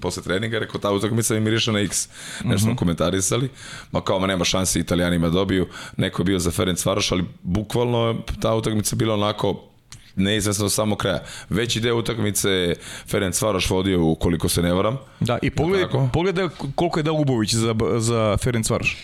posle 0.01 0.23
treninga, 0.23 0.59
rekao, 0.59 0.81
ta 0.81 0.91
utakmica 0.91 1.35
mi 1.35 1.41
miriša 1.41 1.73
na 1.73 1.81
X. 1.81 2.09
Nešto 2.09 2.45
mm 2.45 2.51
-hmm. 2.51 2.63
smo 2.63 2.77
komentarisali. 2.77 3.49
Ma 3.93 4.01
kao, 4.01 4.19
ma 4.19 4.27
nema 4.27 4.45
šanse, 4.45 4.81
italijanima 4.81 5.29
dobiju. 5.29 5.69
Neko 5.97 6.23
je 6.23 6.25
bio 6.25 6.39
za 6.39 6.51
Ferenc 6.51 6.87
Varoš, 6.87 7.13
ali 7.13 7.25
bukvalno 7.43 8.23
ta 8.41 8.55
utakmica 8.55 8.97
bila 8.97 9.15
onako 9.15 9.70
neizvesno 10.17 10.65
do 10.65 10.71
samog 10.71 10.99
kraja. 10.99 11.23
Veći 11.49 11.81
deo 11.81 11.97
utakmice 11.97 12.75
Ferenc 13.07 13.43
Varoš 13.43 13.71
vodio 13.71 14.05
ukoliko 14.05 14.49
se 14.49 14.63
ne 14.63 14.73
varam. 14.73 14.99
Da, 15.21 15.39
i 15.43 15.51
pogledaj, 15.51 15.87
pogledaj 16.13 16.49
koliko 16.75 16.99
je 16.99 17.03
dao 17.03 17.15
Ubović 17.15 17.55
za, 17.55 17.75
za 17.99 18.37
Ferenc 18.37 18.71
Varoš. 18.71 18.97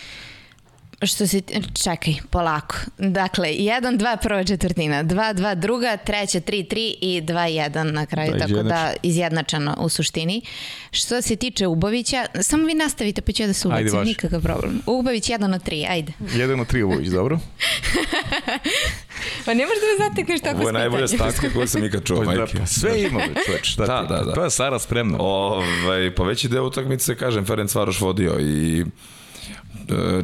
Što 1.03 1.27
si, 1.27 1.43
čekaj, 1.85 2.15
polako. 2.31 2.77
Dakle, 2.99 3.49
1-2 3.49 4.17
prva 4.23 4.45
četvrtina, 4.45 5.05
2-2 5.05 5.55
druga, 5.55 5.97
treća 5.97 6.41
3-3 6.41 6.95
i 7.01 7.23
2-1 7.23 7.83
na 7.83 8.07
kraju, 8.07 8.33
da, 8.33 8.39
tako 8.39 8.63
da 8.63 8.93
izjednačeno 9.03 9.77
u 9.81 9.89
suštini. 9.89 10.43
Što 10.91 11.23
se 11.23 11.37
tiče 11.37 11.67
Ubovića, 11.67 12.27
samo 12.43 12.67
vi 12.67 12.75
nastavite 12.75 13.21
pa 13.23 13.33
ću 13.33 13.43
ja 13.43 13.47
da 13.47 13.53
se 13.53 13.69
ubacim, 13.69 14.01
nikakav 14.05 14.43
problem. 14.43 14.83
Ubović 14.87 15.31
1 15.31 15.47
na 15.47 15.59
3, 15.59 15.87
ajde. 15.91 16.13
1 16.21 16.57
na 16.57 16.65
3 16.65 16.83
Ubović, 16.83 17.09
dobro. 17.09 17.39
pa 19.45 19.55
ne 19.55 19.65
možeš 19.67 19.81
da 19.81 20.05
me 20.05 20.09
zatekneš 20.09 20.41
tako 20.41 20.59
Ovo 20.59 20.69
je 20.69 20.73
najbolja 20.73 21.09
stavka 21.09 21.51
koju 21.53 21.69
sam 21.69 21.85
ikad 21.85 22.05
čuo, 22.05 22.25
majke. 22.25 22.59
Pa 22.59 22.67
sve 22.67 23.03
ima, 23.03 23.21
čoveč. 23.47 23.77
Da, 23.87 24.07
da, 24.09 24.25
da. 24.25 24.35
To 24.35 24.45
je 24.45 24.51
Sara 24.51 24.79
spremna. 24.79 25.19
Ovaj, 25.21 26.15
pa 26.15 26.23
veći 26.23 26.49
deo 26.49 26.65
utakmice, 26.67 27.17
kažem, 27.17 27.45
Ferenc 27.45 27.75
Varoš 27.75 28.01
vodio 28.01 28.37
i 28.41 28.85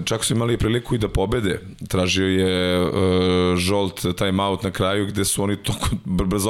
čak 0.04 0.24
su 0.24 0.34
imali 0.34 0.56
priliku 0.56 0.94
i 0.94 0.98
da 0.98 1.08
pobede. 1.08 1.60
Tražio 1.88 2.26
je 2.26 2.80
uh, 2.82 3.56
Žolt 3.56 4.16
timeout 4.18 4.62
na 4.62 4.70
kraju 4.70 5.06
gde 5.06 5.24
su 5.24 5.42
oni 5.42 5.56
to 5.56 5.72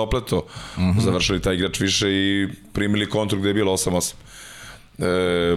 opleto 0.00 0.36
uh 0.36 0.78
mhm. 0.78 0.90
-huh. 0.90 1.00
završili 1.04 1.42
taj 1.42 1.54
igrač 1.54 1.80
više 1.80 2.08
i 2.10 2.48
primili 2.72 3.08
kontru 3.08 3.38
gde 3.38 3.48
je 3.48 3.54
bilo 3.54 3.72
8-8. 3.72 4.14
E, 4.98 5.56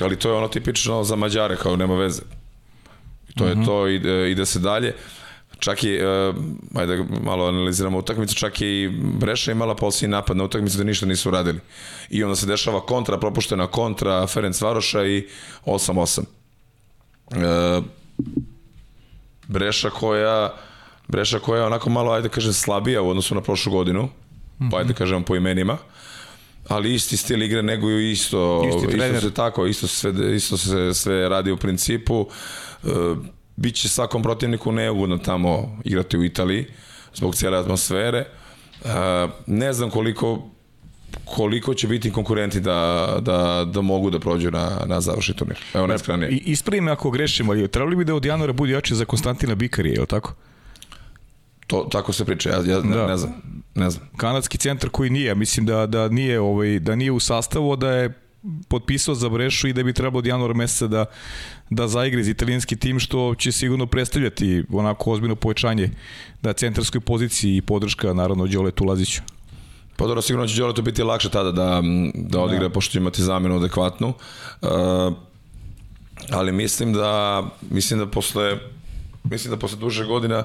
ali 0.00 0.16
to 0.16 0.28
je 0.28 0.34
ono 0.34 0.48
tipično 0.48 1.04
za 1.04 1.16
Mađare, 1.16 1.56
kao 1.56 1.76
nema 1.76 1.94
veze. 1.94 2.22
To 3.36 3.44
uh 3.44 3.50
-huh. 3.50 3.52
je 3.52 3.54
mhm. 3.54 3.64
to, 3.64 3.88
ide, 3.88 4.30
ide 4.30 4.46
se 4.46 4.58
dalje. 4.58 4.94
Čak 5.58 5.84
i, 5.84 5.98
uh, 5.98 6.36
ajde 6.74 7.04
malo 7.24 7.46
analiziramo 7.46 7.98
utakmicu, 7.98 8.34
čak 8.34 8.60
i 8.60 8.90
Breša 9.20 9.52
imala 9.52 9.76
posljednji 9.76 10.10
napad 10.10 10.36
na 10.36 10.44
utakmicu 10.44 10.78
da 10.78 10.84
ništa 10.84 11.06
nisu 11.06 11.30
radili. 11.30 11.60
I 12.10 12.24
onda 12.24 12.36
se 12.36 12.46
dešava 12.46 12.80
kontra, 12.80 13.18
propuštena 13.18 13.66
kontra 13.66 14.26
Ferenc 14.26 14.60
Varoša 14.60 15.04
i 15.04 15.26
8-8 15.66 16.37
e, 17.30 17.80
Breša 19.48 19.90
koja 19.90 20.54
Breša 21.08 21.38
koja 21.38 21.60
je 21.60 21.66
onako 21.66 21.90
malo, 21.90 22.12
ajde 22.12 22.28
kažem, 22.28 22.52
slabija 22.52 23.02
u 23.02 23.08
odnosu 23.08 23.34
na 23.34 23.40
prošlu 23.40 23.72
godinu, 23.72 24.02
mm 24.02 24.08
-hmm. 24.64 24.70
pa 24.70 24.78
ajde 24.78 24.94
kažem 24.94 25.22
po 25.22 25.36
imenima, 25.36 25.78
ali 26.68 26.94
isti 26.94 27.16
stil 27.16 27.42
igre 27.42 27.62
nego 27.62 27.90
isto, 27.90 28.62
isto 28.68 29.20
se 29.20 29.34
tako, 29.34 29.66
isto 29.66 29.86
se, 29.86 29.96
sve, 29.96 30.36
isto 30.36 30.56
se 30.56 30.94
sve 30.94 31.28
radi 31.28 31.52
u 31.52 31.56
principu. 31.56 32.26
E, 32.84 32.88
biće 33.56 33.88
svakom 33.88 34.22
protivniku 34.22 34.72
neugodno 34.72 35.18
tamo 35.18 35.78
igrati 35.84 36.18
u 36.18 36.24
Italiji 36.24 36.66
zbog 37.14 37.34
cijele 37.34 37.58
atmosfere. 37.58 38.18
E, 38.18 38.28
ne 39.46 39.72
znam 39.72 39.90
koliko 39.90 40.48
koliko 41.24 41.74
će 41.74 41.88
biti 41.88 42.12
konkurenti 42.12 42.60
da, 42.60 43.06
da, 43.20 43.64
da 43.72 43.80
mogu 43.80 44.10
da 44.10 44.18
prođu 44.18 44.50
na, 44.50 44.70
na 44.86 45.00
završni 45.00 45.34
turnir. 45.36 45.58
Evo 45.74 45.86
najskranije. 45.86 46.30
I 46.30 46.36
ispravi 46.36 46.80
me 46.80 46.92
ako 46.92 47.10
grešimo, 47.10 47.52
ali 47.52 47.68
trebali 47.68 47.96
bi 47.96 48.04
da 48.04 48.14
od 48.14 48.24
januara 48.24 48.52
bude 48.52 48.72
jače 48.72 48.94
za 48.94 49.04
Konstantina 49.04 49.54
Bikarije, 49.54 49.94
je 49.94 50.00
li 50.00 50.06
tako? 50.06 50.34
To, 51.66 51.88
tako 51.92 52.12
se 52.12 52.24
priča, 52.24 52.50
ja, 52.50 52.56
ja 52.56 52.82
ne, 52.82 52.96
da. 52.96 53.06
ne 53.06 53.16
znam. 53.16 53.32
Ne 53.74 53.90
znam. 53.90 54.08
Kanadski 54.16 54.58
centar 54.58 54.90
koji 54.90 55.10
nije, 55.10 55.34
mislim 55.34 55.66
da, 55.66 55.86
da 55.86 56.08
nije 56.08 56.40
ovaj 56.40 56.78
da 56.78 56.96
nije 56.96 57.12
u 57.12 57.20
sastavu, 57.20 57.76
da 57.76 57.92
je 57.92 58.12
potpisao 58.68 59.14
za 59.14 59.28
Brešu 59.28 59.68
i 59.68 59.72
da 59.72 59.82
bi 59.82 59.92
trebalo 59.92 60.18
od 60.18 60.26
januara 60.26 60.54
meseca 60.54 60.86
da, 60.86 61.04
da 61.70 61.88
zaigre 61.88 62.22
za 62.22 62.30
italijanski 62.30 62.76
tim, 62.76 62.98
što 62.98 63.34
će 63.34 63.52
sigurno 63.52 63.86
predstavljati 63.86 64.64
onako 64.72 65.12
ozbiljno 65.12 65.36
povećanje 65.36 65.90
na 66.42 66.52
centarskoj 66.52 67.00
poziciji 67.00 67.56
i 67.56 67.62
podrška 67.62 68.12
naravno 68.12 68.46
Đoletu 68.46 68.84
Laziću. 68.84 69.22
Pa 69.98 70.06
dobro, 70.06 70.22
sigurno 70.22 70.46
će 70.46 70.60
Đoletu 70.60 70.82
biti 70.82 71.02
lakše 71.02 71.28
tada 71.28 71.52
da, 71.52 71.82
da 72.14 72.40
odigra, 72.40 72.68
da. 72.68 72.74
pošto 72.74 72.92
će 72.92 72.98
imati 72.98 73.22
zamenu 73.22 73.56
adekvatnu. 73.56 74.12
Uh, 74.62 74.68
ali 76.30 76.52
mislim 76.52 76.92
da, 76.92 77.42
mislim 77.70 77.98
da 77.98 78.06
posle 78.06 78.58
mislim 79.24 79.50
da 79.50 79.58
posle 79.58 79.78
duže 79.78 80.04
godina 80.04 80.44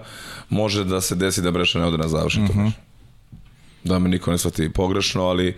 može 0.49 0.83
da 0.83 1.01
se 1.01 1.15
desi 1.15 1.41
da 1.41 1.51
Breša 1.51 1.79
ne 1.79 1.85
ode 1.85 1.97
na 1.97 2.07
završen 2.07 2.43
mm 2.43 2.47
-hmm. 2.47 2.71
Da 3.83 3.99
me 3.99 4.09
niko 4.09 4.31
ne 4.31 4.37
shvati 4.37 4.73
pogrešno, 4.73 5.23
ali 5.23 5.55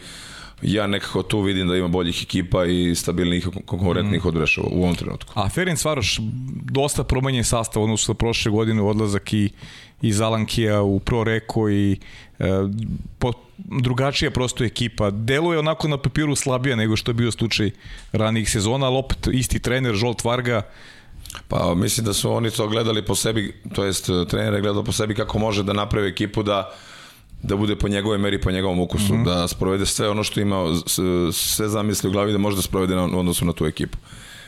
ja 0.62 0.88
nekako 0.88 1.24
tu 1.24 1.42
vidim 1.42 1.68
da 1.68 1.76
ima 1.76 1.88
boljih 1.88 2.24
ekipa 2.24 2.66
i 2.66 2.96
stabilnih 2.96 3.48
konkurentnih 3.66 4.26
mm. 4.26 4.28
od 4.28 4.34
Brešova 4.34 4.68
u 4.72 4.84
ovom 4.84 4.96
trenutku. 4.96 5.34
A 5.36 5.50
Ferenc 5.50 5.86
Varoš, 5.86 6.20
dosta 6.72 7.04
promenjen 7.04 7.44
sastav 7.44 7.84
odnosno 7.84 8.14
prošle 8.14 8.52
godine 8.52 8.82
odlazak 8.82 9.34
i 9.34 9.50
iz 10.02 10.22
Alankija 10.22 10.82
u 10.82 11.00
Pro 11.00 11.24
Reko 11.24 11.70
i 11.70 12.00
e, 12.40 12.46
po, 13.20 13.34
drugačija 13.58 14.32
prosto 14.32 14.64
ekipa. 14.64 15.12
Deluje 15.12 15.60
onako 15.60 15.88
na 15.88 15.98
papiru 15.98 16.36
slabija 16.36 16.76
nego 16.76 16.96
što 16.96 17.12
je 17.12 17.16
bio 17.16 17.32
slučaj 17.32 17.72
ranijih 18.12 18.50
sezona, 18.50 18.86
ali 18.86 18.98
opet 18.98 19.28
isti 19.34 19.60
trener, 19.60 19.96
Žolt 19.96 20.24
Varga, 20.24 20.62
Pa 21.48 21.76
mislim 21.76 22.06
da 22.06 22.14
su 22.14 22.32
oni 22.32 22.52
to 22.52 22.68
gledali 22.68 23.06
po 23.06 23.16
sebi, 23.16 23.54
to 23.74 23.84
jest 23.84 24.10
trener 24.30 24.54
je 24.54 24.62
gledao 24.62 24.84
po 24.84 24.92
sebi 24.92 25.16
kako 25.16 25.40
može 25.40 25.64
da 25.64 25.74
napravi 25.74 26.10
ekipu 26.10 26.44
da 26.44 26.72
da 27.44 27.56
bude 27.56 27.76
po 27.76 27.88
njegove 27.88 28.18
meri, 28.18 28.42
po 28.42 28.52
njegovom 28.52 28.80
ukusu, 28.80 29.14
mm 29.14 29.18
-hmm. 29.18 29.26
da 29.26 29.48
sprovede 29.48 29.86
sve 29.86 30.10
ono 30.10 30.24
što 30.24 30.40
ima, 30.40 30.56
sve 31.34 31.70
zamisli 31.70 32.10
u 32.10 32.12
glavi 32.12 32.32
da 32.32 32.38
može 32.38 32.56
da 32.56 32.62
sprovede 32.62 32.96
na 32.96 33.04
odnosu 33.04 33.46
na 33.46 33.54
tu 33.54 33.66
ekipu. 33.66 33.98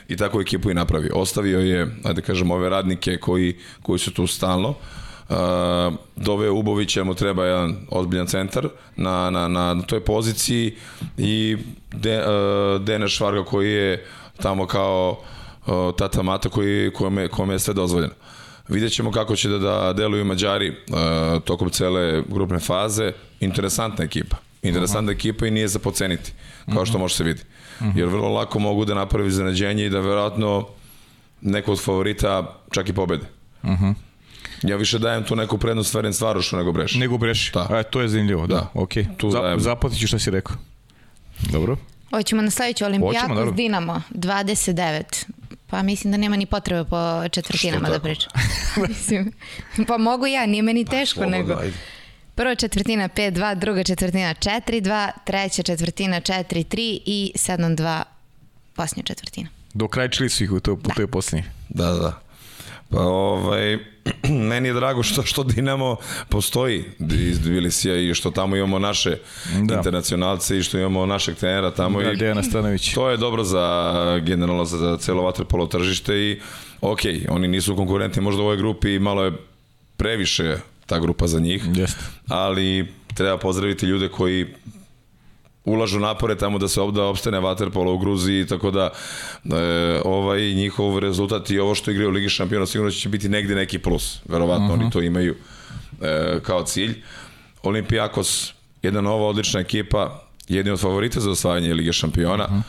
I 0.07 0.17
tako 0.17 0.41
ekipu 0.41 0.71
i 0.71 0.73
napravi. 0.73 1.09
Ostavio 1.13 1.59
je, 1.59 1.95
ajde 2.03 2.21
kažem, 2.21 2.51
ove 2.51 2.69
radnike 2.69 3.17
koji, 3.17 3.55
koji 3.81 3.99
su 3.99 4.13
tu 4.13 4.27
stalno. 4.27 4.69
Uh, 4.69 4.75
doveo 6.15 6.53
Ubovića, 6.53 7.03
mu 7.03 7.13
treba 7.13 7.45
jedan 7.45 7.75
ozbiljan 7.89 8.27
centar 8.27 8.67
na, 8.95 9.29
na, 9.29 9.47
na 9.47 9.81
toj 9.81 9.99
poziciji 9.99 10.75
i 11.17 11.57
De, 11.91 12.19
uh, 12.19 12.81
Dene 12.81 13.07
Švarga 13.07 13.43
koji 13.43 13.71
je 13.71 14.05
tamo 14.41 14.67
kao 14.67 15.19
uh, 15.67 15.95
tata 15.97 16.21
mata 16.21 16.49
koji, 16.49 16.93
kome, 16.93 17.27
kome 17.27 17.53
je 17.53 17.59
sve 17.59 17.73
dozvoljeno. 17.73 18.13
Vidjet 18.67 18.93
ćemo 18.93 19.11
kako 19.11 19.35
će 19.35 19.49
da, 19.49 19.57
da 19.57 19.93
deluju 19.93 20.25
Mađari 20.25 20.69
uh, 20.69 21.43
tokom 21.43 21.69
cele 21.69 22.23
grupne 22.27 22.59
faze. 22.59 23.11
Interesantna 23.39 24.05
ekipa. 24.05 24.37
Interesantna 24.61 25.11
uh 25.11 25.15
-huh. 25.15 25.19
ekipa 25.19 25.47
i 25.47 25.51
nije 25.51 25.67
za 25.67 25.79
poceniti, 25.79 26.33
kao 26.73 26.85
što 26.85 26.97
uh 26.97 26.99
-huh. 26.99 27.01
može 27.01 27.15
se 27.15 27.23
vidi. 27.23 27.41
Uh 27.79 27.87
-huh. 27.87 27.97
Jer 27.97 28.07
vrlo 28.07 28.29
lako 28.29 28.59
mogu 28.59 28.85
da 28.85 28.93
napravi 28.93 29.31
zaneđenje 29.31 29.85
i 29.85 29.89
da 29.89 29.99
verovatno 29.99 30.67
neko 31.41 31.71
od 31.71 31.81
favorita 31.81 32.55
čak 32.71 32.89
i 32.89 32.93
pobede. 32.93 33.25
Uh 33.63 33.69
-huh. 33.69 33.93
Ja 34.63 34.75
više 34.75 34.99
dajem 34.99 35.23
tu 35.23 35.35
neku 35.35 35.57
prednost 35.57 35.91
Ferenc 35.91 36.21
Varošu 36.21 36.57
nego 36.57 36.71
Breši. 36.71 36.99
Nego 36.99 37.17
Breši. 37.17 37.51
Da. 37.53 37.67
E, 37.79 37.83
to 37.83 38.01
je 38.01 38.07
zanimljivo, 38.07 38.47
da. 38.47 38.55
da. 38.55 38.69
Ok. 38.73 38.91
Tu 39.17 39.31
Zap, 39.31 39.59
zaplatit 39.59 39.99
ću 39.99 40.07
šta 40.07 40.19
si 40.19 40.31
rekao. 40.31 40.55
Dobro. 41.51 41.77
Hoćemo 42.11 42.41
na 42.41 42.51
sledeću 42.51 42.85
olimpijatu 42.85 43.51
s 43.51 43.55
Dinamo, 43.55 44.01
29. 44.09 45.25
Pa 45.67 45.83
mislim 45.83 46.11
da 46.11 46.17
nema 46.17 46.35
ni 46.35 46.45
potrebe 46.45 46.89
po 46.89 47.29
četvrtinama 47.29 47.89
da 47.89 47.99
pričam. 47.99 48.31
mislim, 48.87 49.31
pa 49.87 49.97
mogu 49.97 50.27
ja, 50.27 50.45
nije 50.45 50.63
meni 50.63 50.85
teško 50.85 51.19
pa, 51.19 51.25
nego. 51.25 51.53
Ajde. 51.53 51.77
Prva 52.35 52.55
četvrtina 52.55 53.09
5-2, 53.09 53.55
druga 53.55 53.83
četvrtina 53.83 54.33
4-2, 54.33 55.09
treća 55.25 55.63
četvrtina 55.63 56.21
4-3 56.21 56.99
i 57.05 57.31
7-2 57.35 58.03
posljednja 58.75 59.03
četvrtina. 59.03 59.49
Dokrajčili 59.73 60.29
su 60.29 60.43
ih 60.43 60.51
u 60.51 60.59
toj, 60.59 60.75
da. 60.83 60.93
toj 60.93 61.07
posljednji. 61.07 61.43
Da, 61.69 61.91
da. 61.91 62.26
Pa 62.89 63.01
ovaj, 63.01 63.77
meni 64.49 64.67
je 64.67 64.73
drago 64.73 65.03
što, 65.03 65.23
što 65.23 65.43
Dinamo 65.43 65.95
postoji 66.29 66.83
iz 67.09 67.41
Tbilisija 67.41 67.95
i 67.95 68.13
što 68.13 68.31
tamo 68.31 68.55
imamo 68.55 68.79
naše 68.79 69.17
da. 69.53 69.75
internacionalce 69.75 70.57
i 70.57 70.63
što 70.63 70.77
imamo 70.77 71.05
našeg 71.05 71.35
trenera 71.35 71.71
tamo. 71.71 72.01
Da, 72.01 72.11
i 72.11 72.15
Dejana 72.15 72.43
Stanović. 72.43 72.93
To 72.93 73.09
je 73.09 73.17
dobro 73.17 73.43
za 73.43 73.93
generalno 74.25 74.65
za, 74.65 74.77
za 74.77 74.97
celo 74.97 75.23
vaterpolo 75.23 75.67
tržište 75.67 76.15
i 76.15 76.39
ok, 76.81 76.99
oni 77.29 77.47
nisu 77.47 77.75
konkurenti 77.75 78.21
možda 78.21 78.41
u 78.41 78.45
ovoj 78.45 78.57
grupi 78.57 78.93
i 78.93 78.99
malo 78.99 79.23
je 79.23 79.31
previše 79.97 80.57
ta 80.85 80.99
grupa 80.99 81.27
za 81.27 81.39
njih, 81.39 81.63
Jeste. 81.75 82.03
ali 82.27 82.87
treba 83.15 83.37
pozdraviti 83.37 83.85
ljude 83.85 84.09
koji 84.09 84.45
ulažu 85.67 85.99
napore 85.99 86.35
tamo 86.35 86.57
da 86.57 86.67
se 86.67 86.81
obda 86.81 87.03
opstane 87.03 87.39
Waterpolo 87.39 87.93
u 87.93 87.97
Gruziji, 87.97 88.47
tako 88.47 88.71
da 88.71 88.89
e, 88.89 90.01
ovaj 90.05 90.53
njihov 90.53 90.99
rezultat 90.99 91.49
i 91.49 91.59
ovo 91.59 91.75
što 91.75 91.91
igraju 91.91 92.09
u 92.09 92.11
Ligi 92.11 92.29
šampiona 92.29 92.65
sigurno 92.65 92.91
će 92.91 93.09
biti 93.09 93.29
negde 93.29 93.55
neki 93.55 93.79
plus. 93.79 94.19
Verovatno 94.25 94.65
uh 94.65 94.71
-huh. 94.71 94.73
oni 94.73 94.83
mhm. 94.83 94.91
to 94.91 95.01
imaju 95.01 95.35
e, 96.01 96.39
kao 96.43 96.63
cilj. 96.63 97.01
Olimpijakos, 97.63 98.53
jedna 98.81 99.01
nova 99.01 99.27
odlična 99.27 99.59
ekipa, 99.59 100.23
jedni 100.47 100.71
od 100.71 100.79
favorita 100.79 101.19
za 101.19 101.31
osvajanje 101.31 101.73
Lige 101.73 101.93
šampiona. 101.93 102.45
Uh 102.45 102.51
-huh. 102.51 102.61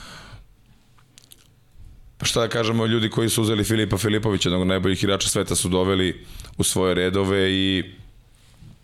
Pa 2.18 2.26
šta 2.26 2.40
da 2.40 2.48
kažemo, 2.48 2.86
ljudi 2.86 3.10
koji 3.10 3.28
su 3.28 3.42
uzeli 3.42 3.64
Filipa 3.64 3.98
Filipovića, 3.98 4.48
jednog 4.48 4.68
najboljih 4.68 5.02
igrača 5.02 5.28
sveta, 5.28 5.54
su 5.54 5.68
doveli 5.68 6.26
u 6.56 6.64
svoje 6.64 6.94
redove 6.94 7.52
i 7.52 7.84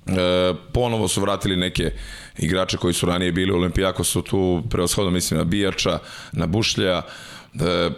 E, 0.06 0.54
ponovo 0.72 1.08
su 1.08 1.20
vratili 1.20 1.56
neke 1.56 1.92
igrače 2.38 2.76
koji 2.76 2.94
su 2.94 3.06
ranije 3.06 3.32
bili 3.32 3.52
u 3.52 3.56
Olimpijako 3.56 4.04
su 4.04 4.22
tu 4.22 4.62
preoshodno 4.70 5.10
mislim 5.10 5.38
na 5.38 5.44
Bijača, 5.44 5.98
na 6.32 6.46
Bušlja 6.46 7.02
e, 7.02 7.90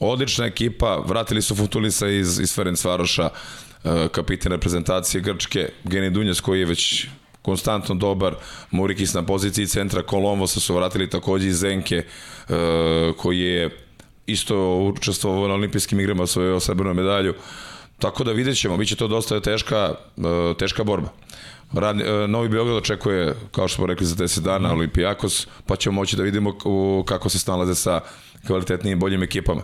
odlična 0.00 0.46
ekipa 0.46 1.02
vratili 1.06 1.42
su 1.42 1.56
Futulisa 1.56 2.08
iz, 2.08 2.40
iz 2.40 2.54
Ferencvaroša 2.54 3.28
e, 3.84 4.08
kapitan 4.12 4.52
reprezentacije 4.52 5.20
Grčke 5.20 5.68
Geni 5.84 6.10
Dunjas 6.10 6.40
koji 6.40 6.60
je 6.60 6.66
već 6.66 7.06
konstantno 7.42 7.94
dobar, 7.94 8.34
Murikis 8.70 9.14
na 9.14 9.26
poziciji 9.26 9.66
centra, 9.66 10.02
Kolomvosa 10.02 10.60
su 10.60 10.74
vratili 10.74 11.10
takođe 11.10 11.48
iz 11.48 11.58
Zenke, 11.58 11.96
e, 11.96 12.04
koji 13.16 13.40
je 13.40 13.70
isto 14.26 14.76
učestvovao 14.76 15.48
na 15.48 15.54
olimpijskim 15.54 16.00
igrama, 16.00 16.26
svoju 16.26 16.60
srebrnu 16.60 16.94
medalju. 16.94 17.34
Tako 17.98 18.24
da 18.24 18.32
vidjet 18.32 18.58
ćemo, 18.58 18.76
bit 18.76 18.88
će 18.88 18.96
to 18.96 19.08
dosta 19.08 19.40
teška, 19.40 19.94
e, 20.18 20.54
teška 20.58 20.84
borba. 20.84 21.08
Rad, 21.74 22.00
e, 22.00 22.28
Novi 22.28 22.48
Beograd 22.48 22.76
očekuje, 22.76 23.34
kao 23.50 23.68
što 23.68 23.76
smo 23.76 23.86
rekli, 23.86 24.06
za 24.06 24.16
10 24.16 24.40
dana 24.40 24.68
mm. 24.68 24.72
Olimpijakos, 24.72 25.46
pa 25.66 25.76
ćemo 25.76 25.94
moći 25.94 26.16
da 26.16 26.22
vidimo 26.22 26.58
kako 27.06 27.28
se 27.28 27.38
snalaze 27.38 27.74
sa 27.74 28.00
kvalitetnijim, 28.46 28.98
boljim 28.98 29.22
ekipama. 29.22 29.62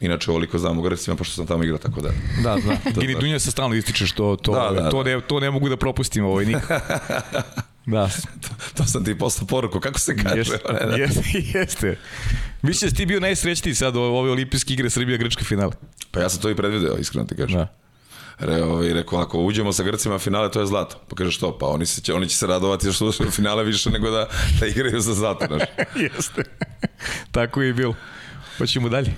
Inače, 0.00 0.30
ovoliko 0.30 0.58
znam 0.58 0.78
u 0.78 0.82
Grecima, 0.82 1.16
pošto 1.16 1.34
sam 1.34 1.46
tamo 1.46 1.64
igrao, 1.64 1.78
tako 1.78 2.00
da... 2.00 2.08
Da, 2.42 2.56
da. 2.94 3.00
Gini 3.00 3.14
Dunja 3.20 3.38
se 3.38 3.50
stalno 3.50 3.74
ističe 3.74 4.06
što 4.06 4.36
to, 4.36 4.52
da, 4.52 4.82
da, 4.82 4.90
to, 4.90 5.02
da. 5.02 5.10
Ne, 5.10 5.20
to 5.20 5.40
ne 5.40 5.50
mogu 5.50 5.68
da 5.68 5.76
propustim 5.76 6.24
ovaj 6.24 6.44
nikad. 6.44 6.80
Da. 7.86 8.08
to, 8.40 8.48
to 8.74 8.84
sam 8.84 9.04
ti 9.04 9.18
poslao 9.18 9.46
poruku, 9.46 9.80
kako 9.80 9.98
se 9.98 10.16
kaže? 10.16 10.38
Jeste, 10.38 10.58
jeste, 10.98 11.58
jeste. 11.58 11.98
Mislim 12.62 12.88
da 12.88 12.90
si 12.90 12.96
ti 12.96 13.06
bio 13.06 13.20
najsrećniji 13.20 13.74
sad 13.74 13.96
u 13.96 14.00
ove 14.00 14.30
olimpijske 14.30 14.72
igre 14.72 14.90
Srbija-Grčka 14.90 15.44
finale. 15.44 15.72
Pa 16.10 16.20
ja 16.20 16.28
sam 16.28 16.40
to 16.42 16.50
i 16.50 16.54
predvideo, 16.54 16.96
iskreno 16.96 17.26
ti 17.26 17.36
kažem. 17.36 17.58
Da. 17.58 17.81
Re, 18.38 18.62
ovaj, 18.62 18.92
rekao, 18.92 19.18
ako 19.18 19.38
uđemo 19.38 19.72
sa 19.72 19.82
Grcima 19.82 20.18
finale, 20.18 20.50
to 20.50 20.60
je 20.60 20.66
zlato. 20.66 20.96
Pa 21.08 21.16
kaže 21.16 21.30
što? 21.30 21.58
Pa 21.58 21.66
oni, 21.66 21.86
se, 21.86 22.12
oni 22.12 22.28
će 22.28 22.36
se 22.36 22.46
radovati 22.46 22.92
što 22.92 23.12
su 23.12 23.30
finale 23.30 23.64
više 23.64 23.90
nego 23.90 24.10
da, 24.10 24.28
da 24.60 24.66
igraju 24.66 25.00
za 25.00 25.14
zlato. 25.14 25.46
Znaš. 25.46 25.62
Jeste. 26.16 26.42
Tako 27.30 27.62
je 27.62 27.70
i 27.70 27.72
bilo. 27.72 27.94
Hoćemo 28.58 28.88
dalje. 28.88 29.14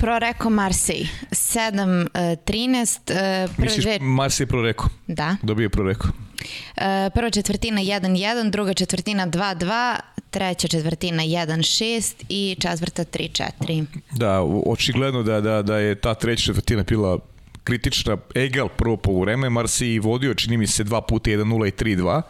Proreko 0.00 0.50
Marsej. 0.50 1.06
7-13. 1.30 3.44
Uh, 3.44 3.50
Misliš 3.58 3.84
dve... 3.84 3.98
Marsej 4.00 4.46
Proreko? 4.46 4.88
Da. 5.06 5.36
Dobije 5.42 5.68
Proreko. 5.68 6.08
Uh, 6.08 6.82
prva 7.14 7.30
četvrtina 7.30 7.80
1-1, 7.80 8.50
druga 8.50 8.74
četvrtina 8.74 9.26
2-2, 9.26 9.96
treća 10.30 10.68
četvrtina 10.68 11.22
1-6 11.22 12.14
i 12.28 12.56
četvrta 12.60 13.04
3-4. 13.04 13.84
Da, 14.10 14.42
očigledno 14.66 15.22
da, 15.22 15.40
da, 15.40 15.62
da 15.62 15.78
je 15.78 15.94
ta 15.94 16.14
treća 16.14 16.42
četvrtina 16.42 16.82
bila 16.82 17.18
kritična 17.64 18.16
Egal 18.34 18.68
prvo 18.68 18.96
po 18.96 19.20
vreme, 19.20 19.50
Marsi 19.50 19.98
vodio, 19.98 20.34
čini 20.34 20.56
mi 20.56 20.66
se, 20.66 20.84
dva 20.84 21.00
puta 21.00 21.30
1-0 21.30 21.68
i 21.68 21.96
3-2. 21.96 22.22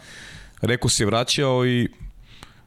Reko 0.62 0.89
se 0.89 1.07
vraćao 1.07 1.66
i 1.66 1.89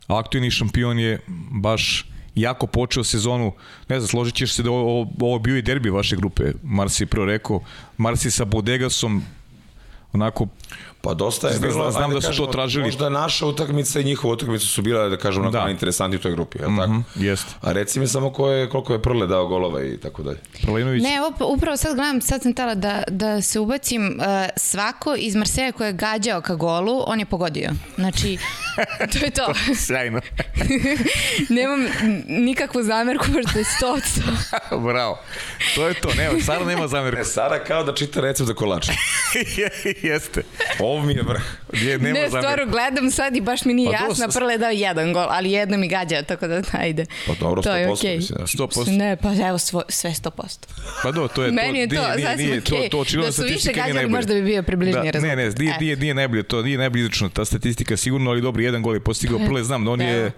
aktualni 0.07 0.51
šampion 0.51 0.99
je 0.99 1.19
baš 1.51 2.05
jako 2.35 2.67
počeo 2.67 3.03
sezonu, 3.03 3.53
ne 3.89 3.99
znam, 3.99 4.07
složit 4.07 4.35
ćeš 4.35 4.53
se 4.53 4.63
da 4.63 4.71
ovo, 4.71 5.07
ovo 5.21 5.39
bio 5.39 5.57
i 5.57 5.61
derbi 5.61 5.89
vaše 5.89 6.15
grupe, 6.15 6.43
Marsi 6.63 7.05
prvo 7.05 7.25
rekao, 7.25 7.61
Marsi 7.97 8.31
sa 8.31 8.45
Bodegasom, 8.45 9.23
onako 10.13 10.47
Pa 11.07 11.13
dosta 11.13 11.47
je 11.47 11.59
bilo, 11.59 11.91
znam 11.91 12.13
da 12.13 12.21
su 12.21 12.27
kažemo, 12.27 12.45
to 12.45 12.51
tražili. 12.51 12.85
Možda 12.85 13.09
naša 13.09 13.45
utakmica 13.45 13.99
i 13.99 14.03
njihova 14.03 14.33
utakmica 14.33 14.65
su 14.65 14.81
bile, 14.81 15.09
da 15.09 15.17
kažemo, 15.17 15.51
da. 15.51 15.61
najinteresantniji 15.61 16.17
u 16.17 16.21
toj 16.21 16.31
grupi, 16.31 16.59
je 16.59 16.67
mm 16.67 16.71
-hmm, 16.71 16.79
tako? 16.79 16.91
Mhm, 16.91 17.25
jest. 17.25 17.47
A 17.61 17.71
reci 17.71 17.99
mi 17.99 18.07
samo 18.07 18.33
ko 18.33 18.49
je, 18.49 18.69
koliko 18.69 18.93
je 18.93 19.01
Prle 19.01 19.27
dao 19.27 19.47
golova 19.47 19.83
i 19.83 19.97
tako 19.97 20.23
dalje. 20.23 20.37
Prlinović. 20.61 21.03
Ne, 21.03 21.21
op, 21.21 21.41
upravo 21.57 21.77
sad 21.77 21.95
gledam, 21.95 22.21
sad 22.21 22.41
sam 22.41 22.53
tela 22.53 22.75
da, 22.75 23.03
da 23.07 23.41
se 23.41 23.59
ubacim, 23.59 24.07
uh, 24.07 24.25
svako 24.55 25.15
iz 25.17 25.35
Marseja 25.35 25.71
koje 25.71 25.87
je 25.87 25.93
gađao 25.93 26.41
ka 26.41 26.55
golu, 26.55 27.03
on 27.07 27.19
je 27.19 27.25
pogodio. 27.25 27.69
Znači, 27.95 28.37
to 29.11 29.25
je 29.25 29.31
to. 29.31 29.53
Sjajno. 29.75 30.21
Nemam 31.57 31.87
nikakvu 32.27 32.83
zamerku, 32.83 33.25
pošto 33.25 33.59
je 33.59 33.65
100 34.71 34.81
Bravo. 34.87 35.19
To 35.75 35.87
je 35.87 35.93
to. 35.93 36.13
Nema, 36.17 36.39
Sara 36.39 36.65
nema 36.65 36.87
zamjerku. 36.87 37.21
E, 37.21 37.23
Sara 37.23 37.63
kao 37.63 37.83
da 37.83 37.93
čita 37.93 38.21
recept 38.21 38.47
za 38.47 38.53
kolače. 38.53 38.91
Jeste. 40.01 40.43
Ovo 40.79 40.96
mi 40.99 41.13
je 41.13 41.23
vrh. 41.23 41.41
Je, 41.75 41.97
nema 41.97 42.19
Ne, 42.19 42.27
stvarno 42.27 42.65
gledam 42.67 43.11
sad 43.11 43.35
i 43.35 43.41
baš 43.41 43.65
mi 43.65 43.73
nije 43.73 43.91
Pa 43.91 43.97
to 43.97 44.05
jasno. 44.05 44.27
s- 44.27 44.33
Prle 44.33 44.53
je 44.53 44.57
dao 44.57 44.69
jedan 44.71 45.13
gol, 45.13 45.25
ali 45.29 45.51
jedno 45.51 45.77
mi 45.77 45.87
gađa, 45.87 46.21
tako 46.23 46.47
da 46.47 46.61
ajde. 46.73 47.05
Pa 47.27 47.33
dobro, 47.35 47.61
To 47.61 47.71
je 47.71 47.87
100%, 47.87 47.93
okej. 47.93 48.17
mislim, 48.17 48.37
znaš. 48.37 48.51
100%. 48.51 48.87
Ne, 48.89 49.15
pa 49.17 49.33
evo 49.39 49.57
svo, 49.57 49.81
sve 49.89 50.09
100%. 50.11 50.57
Pa 51.03 51.11
do, 51.11 51.27
to 51.27 51.43
je 51.43 51.51
Meni 51.51 51.79
je 51.79 51.87
to 51.87 51.93
nije, 52.15 52.35
nije, 52.35 52.37
nije, 52.39 52.61
to, 52.61 52.75
okej. 52.75 52.89
to 52.89 52.99
očigledno 52.99 53.27
Da 53.27 53.33
su 53.33 53.43
više 53.43 53.67
gađali, 53.69 53.93
najbolje. 53.93 54.07
možda 54.09 54.33
bi 54.33 54.41
bio 54.43 54.63
približniji 54.63 54.95
da, 54.95 55.11
rezultat. 55.11 55.29
Ne, 55.29 55.35
ne, 55.37 55.51
nije, 55.51 55.77
nije, 55.79 55.95
nije 55.95 56.13
najbolje, 56.13 56.43
to 56.43 56.61
nije 56.61 56.77
najbolje 56.77 57.01
izračeno, 57.01 57.29
ta 57.29 57.45
statistika 57.45 57.97
sigurno, 57.97 58.31
ali 58.31 58.41
dobro, 58.41 58.63
jedan 58.63 58.81
gol 58.81 58.93
je 58.93 58.99
postigao, 58.99 59.39
prle 59.39 59.63
znam 59.63 59.85
da 59.85 59.91
on 59.91 59.99
Da. 59.99 60.05
je 60.05 60.31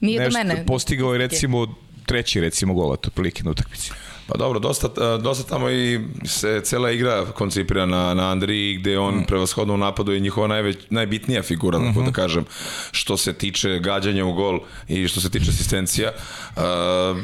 Nije 0.00 0.18
do 0.18 0.24
nešto 0.24 0.38
mene. 0.38 0.66
postigao 0.66 1.12
je 1.12 1.18
recimo 1.18 1.74
treći 2.06 2.40
recimo 2.40 2.74
gol, 2.74 2.96
to 2.96 3.10
prilike 3.10 3.42
na 3.42 3.50
utakmici. 3.50 3.90
Pa 4.30 4.38
dobro, 4.38 4.58
dosta, 4.58 4.86
e, 4.86 5.18
dosta 5.18 5.48
tamo 5.48 5.70
i 5.70 6.00
se 6.24 6.60
cela 6.64 6.90
igra 6.90 7.24
koncipira 7.24 7.86
na, 7.86 8.14
na 8.14 8.30
Andriji 8.30 8.76
gde 8.76 8.98
on 8.98 9.14
mm. 9.14 9.24
prevashodno 9.24 9.74
u 9.74 9.76
napadu 9.76 10.12
je 10.12 10.20
njihova 10.20 10.46
najveć, 10.46 10.78
najbitnija 10.90 11.42
figura, 11.42 11.78
mm 11.78 11.82
-hmm. 11.82 12.04
da 12.04 12.12
kažem, 12.12 12.44
što 12.90 13.16
se 13.16 13.32
tiče 13.32 13.78
gađanja 13.78 14.24
u 14.24 14.32
gol 14.32 14.60
i 14.88 15.08
što 15.08 15.20
se 15.20 15.30
tiče 15.30 15.50
asistencija. 15.50 16.12
Uh, 16.56 16.62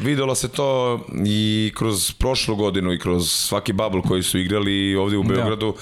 videlo 0.03 0.35
se 0.35 0.49
to 0.49 1.01
i 1.27 1.73
kroz 1.77 2.13
prošlu 2.13 2.57
godinu 2.57 2.93
i 2.93 2.99
kroz 2.99 3.31
svaki 3.31 3.73
bubble 3.73 4.03
koji 4.09 4.23
su 4.23 4.39
igrali 4.39 4.97
ovdje 4.97 5.19
u 5.19 5.23
Beogradu, 5.23 5.75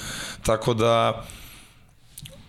tako 0.43 0.73
da 0.73 1.25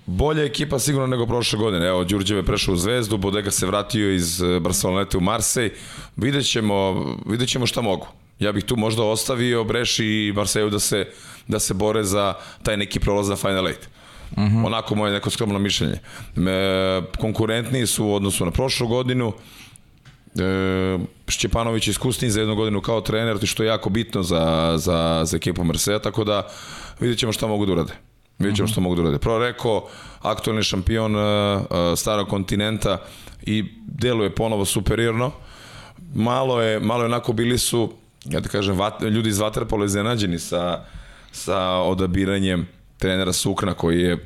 bolja 0.06 0.44
ekipa 0.44 0.78
sigurno 0.78 1.06
nego 1.06 1.26
prošle 1.26 1.58
godine. 1.58 1.86
Evo, 1.86 2.04
Đurđev 2.04 2.36
je 2.36 2.42
prešao 2.42 2.74
u 2.74 2.76
Zvezdu, 2.76 3.16
Bodega 3.16 3.50
se 3.50 3.66
vratio 3.66 4.12
iz 4.12 4.42
e, 4.42 4.60
Barcelonete 4.60 5.16
u 5.16 5.20
Marsej. 5.20 5.70
Vidjet 6.16 6.50
ćemo, 6.50 7.06
vidjet 7.26 7.50
ćemo 7.50 7.66
šta 7.66 7.80
mogu. 7.80 8.06
Ja 8.38 8.52
bih 8.52 8.64
tu 8.64 8.76
možda 8.76 9.02
ostavio 9.02 9.64
Breši 9.64 10.06
i 10.06 10.32
Marseju 10.36 10.70
da 10.70 10.78
se, 10.78 11.06
da 11.48 11.58
se 11.58 11.74
bore 11.74 12.04
za 12.04 12.34
taj 12.62 12.76
neki 12.76 13.00
prolaz 13.00 13.28
na 13.28 13.36
Final 13.36 13.68
Eight. 13.68 13.88
Mm 14.36 14.42
-hmm. 14.42 14.66
Onako 14.66 14.94
moje 14.94 15.12
neko 15.12 15.30
skromno 15.30 15.58
mišljenje. 15.58 15.94
E, 15.94 17.02
konkurentniji 17.18 17.86
su 17.86 18.04
u 18.06 18.14
odnosu 18.14 18.44
na 18.44 18.50
prošlu 18.50 18.88
godinu. 18.88 19.32
E, 20.38 20.98
Šćepanović 21.28 21.88
je 21.88 21.90
iskusniji 21.90 22.30
za 22.30 22.40
jednu 22.40 22.54
godinu 22.54 22.80
kao 22.80 23.00
trener, 23.00 23.46
što 23.46 23.62
je 23.62 23.66
jako 23.66 23.90
bitno 23.90 24.22
za, 24.22 24.74
za, 24.76 25.22
za 25.24 25.36
ekipu 25.36 25.64
Marseja, 25.64 25.98
tako 25.98 26.24
da 26.24 26.48
vidjet 27.00 27.18
ćemo 27.18 27.32
šta 27.32 27.46
mogu 27.46 27.66
da 27.66 27.72
urade. 27.72 27.92
Vidjet 28.38 28.56
ćemo 28.56 28.68
što 28.68 28.80
mogu 28.80 28.94
da 28.94 29.02
urade. 29.02 29.18
Prvo 29.18 29.38
rekao, 29.38 29.88
aktualni 30.22 30.62
šampion 30.62 31.16
uh, 31.16 31.22
uh, 31.22 31.66
starog 31.96 32.28
kontinenta 32.28 32.98
i 33.42 33.64
deluje 33.86 34.34
ponovo 34.34 34.64
superiorno. 34.64 35.32
Malo 36.14 36.62
je, 36.62 36.80
malo 36.80 37.02
je 37.02 37.06
onako 37.06 37.32
bili 37.32 37.58
su, 37.58 37.92
ja 38.30 38.40
da 38.40 38.48
kažem, 38.48 38.78
vat, 38.78 39.02
ljudi 39.02 39.28
iz 39.28 39.38
Vaterpola 39.38 39.84
iznenađeni 39.84 40.38
sa, 40.38 40.84
sa 41.32 41.60
odabiranjem 41.68 42.66
trenera 42.98 43.32
Sukna 43.32 43.74
koji 43.74 44.00
je 44.00 44.18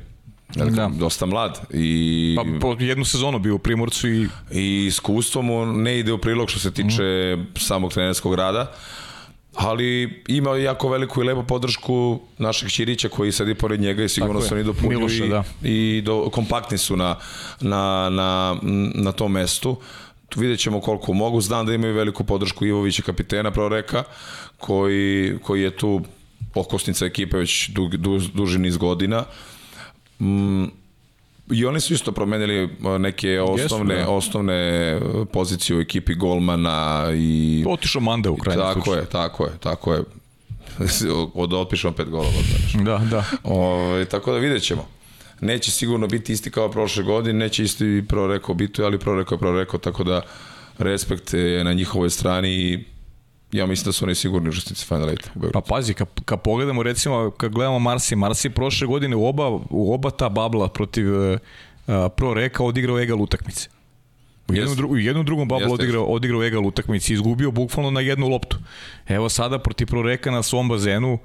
ja 0.55 0.65
da 0.65 0.89
dosta 0.99 1.25
mlad 1.25 1.59
i 1.69 2.35
Pa 2.37 2.43
po 2.61 2.75
jednu 2.79 3.05
sezonu 3.05 3.39
bio 3.39 3.55
u 3.55 3.59
Primorcu 3.59 4.07
i 4.07 4.27
i 4.51 4.85
iskustvo 4.85 5.41
mu 5.41 5.65
ne 5.65 5.99
ide 5.99 6.13
u 6.13 6.17
prilog 6.17 6.49
što 6.49 6.59
se 6.59 6.71
tiče 6.71 7.35
mm. 7.37 7.59
samog 7.59 7.93
trenerskog 7.93 8.35
rada 8.35 8.71
ali 9.55 10.21
ima 10.27 10.57
jako 10.57 10.89
veliku 10.89 11.21
i 11.21 11.25
lepu 11.25 11.43
podršku 11.43 12.19
našeg 12.37 12.69
Ćirića 12.69 13.09
koji 13.09 13.31
sedi 13.31 13.55
pored 13.55 13.81
njega 13.81 14.03
i 14.03 14.09
sigurno 14.09 14.39
Tako 14.39 14.47
se 14.47 14.55
oni 14.55 14.63
dopunjuju 14.63 14.99
Miloša, 14.99 15.25
i, 15.25 15.29
da. 15.29 15.43
i 15.63 16.01
do, 16.05 16.29
kompaktni 16.29 16.77
su 16.77 16.95
na, 16.97 17.15
na, 17.61 18.09
na, 18.09 18.57
na 18.95 19.11
tom 19.11 19.31
mestu 19.31 19.75
tu 19.75 19.81
vidjet 20.35 20.59
ćemo 20.59 20.81
koliko 20.81 21.13
mogu 21.13 21.41
znam 21.41 21.65
da 21.65 21.73
imaju 21.73 21.93
veliku 21.93 22.23
podršku 22.23 22.65
Ivovića 22.65 23.03
kapitena 23.03 23.51
Proreka 23.51 24.03
koji, 24.57 25.37
koji 25.43 25.61
je 25.61 25.77
tu 25.77 26.01
okosnica 26.55 27.05
ekipe 27.05 27.37
već 27.37 27.69
du, 27.69 27.87
du, 27.87 28.19
duži 28.33 28.59
niz 28.59 28.77
godina 28.77 29.23
mm, 30.19 30.63
I 31.51 31.65
oni 31.65 31.79
su 31.79 31.93
isto 31.93 32.11
promenili 32.11 32.63
uh, 32.63 32.71
neke 32.99 33.41
osnovne, 33.41 33.95
da. 33.95 34.09
osnovne 34.09 34.97
uh, 34.97 35.27
pozicije 35.33 35.77
u 35.77 35.81
ekipi 35.81 36.15
golmana 36.15 37.07
i 37.15 37.65
otišao 37.67 38.01
Manda 38.01 38.31
u 38.31 38.37
krajnjem 38.37 38.65
tako 38.65 38.81
slučaju. 38.81 38.97
je, 38.97 39.05
tako 39.09 39.43
je, 39.45 39.51
tako 39.59 39.93
je. 39.93 40.03
Od 41.33 41.53
otpišemo 41.53 41.93
pet 41.93 42.09
golova. 42.09 42.31
Znaš. 42.31 42.83
Da, 42.85 42.97
da. 42.97 43.25
Ove, 43.43 44.05
tako 44.05 44.31
da 44.31 44.37
vidjet 44.37 44.63
ćemo. 44.63 44.87
Neće 45.41 45.71
sigurno 45.71 46.07
biti 46.07 46.33
isti 46.33 46.51
kao 46.51 46.71
prošle 46.71 47.03
godine, 47.03 47.39
neće 47.39 47.63
isti 47.63 47.85
i 47.85 48.03
proreko 48.07 48.53
biti, 48.53 48.83
ali 48.83 48.99
proreko 48.99 49.35
je 49.35 49.39
proreko, 49.39 49.77
tako 49.77 50.03
da 50.03 50.21
respekt 50.77 51.33
je 51.33 51.63
na 51.63 51.73
njihovoj 51.73 52.09
strani 52.09 52.49
i 52.49 52.83
ja 53.51 53.65
mislim 53.65 53.85
da 53.85 53.91
su 53.91 54.05
oni 54.05 54.15
sigurni 54.15 54.49
učesnici 54.49 54.85
Final 54.85 55.09
Eight. 55.09 55.25
u 55.35 55.39
Beogradu. 55.39 55.53
Pa 55.53 55.75
pazi, 55.75 55.93
kad, 55.93 56.07
kad 56.25 56.41
pogledamo 56.41 56.83
recimo, 56.83 57.31
kad 57.31 57.51
gledamo 57.51 57.79
Marsi, 57.79 58.15
Marsi 58.15 58.47
je 58.47 58.51
prošle 58.51 58.87
godine 58.87 59.15
u 59.15 59.25
oba, 59.25 59.49
u 59.69 59.93
oba 59.93 60.09
ta 60.09 60.29
babla 60.29 60.69
protiv 60.69 61.13
uh, 61.13 61.37
Pro 62.15 62.33
Reka 62.33 62.63
odigrao 62.63 62.99
egal 62.99 63.21
utakmice. 63.21 63.69
U 64.47 64.53
jednom, 64.53 64.75
dru, 64.75 64.87
u 64.87 64.97
jednom 64.97 65.25
drugom 65.25 65.47
bablu 65.47 65.63
Jeste, 65.63 65.73
odigrao, 65.73 66.05
odigrao 66.05 66.43
egal 66.43 66.65
utakmici 66.65 67.13
i 67.13 67.15
izgubio 67.15 67.51
bukvalno 67.51 67.91
na 67.91 67.99
jednu 68.01 68.27
loptu. 68.27 68.57
Evo 69.07 69.29
sada 69.29 69.59
protiv 69.59 69.87
Pro 69.87 70.01
Reka 70.01 70.31
na 70.31 70.43
svom 70.43 70.69
bazenu 70.69 71.19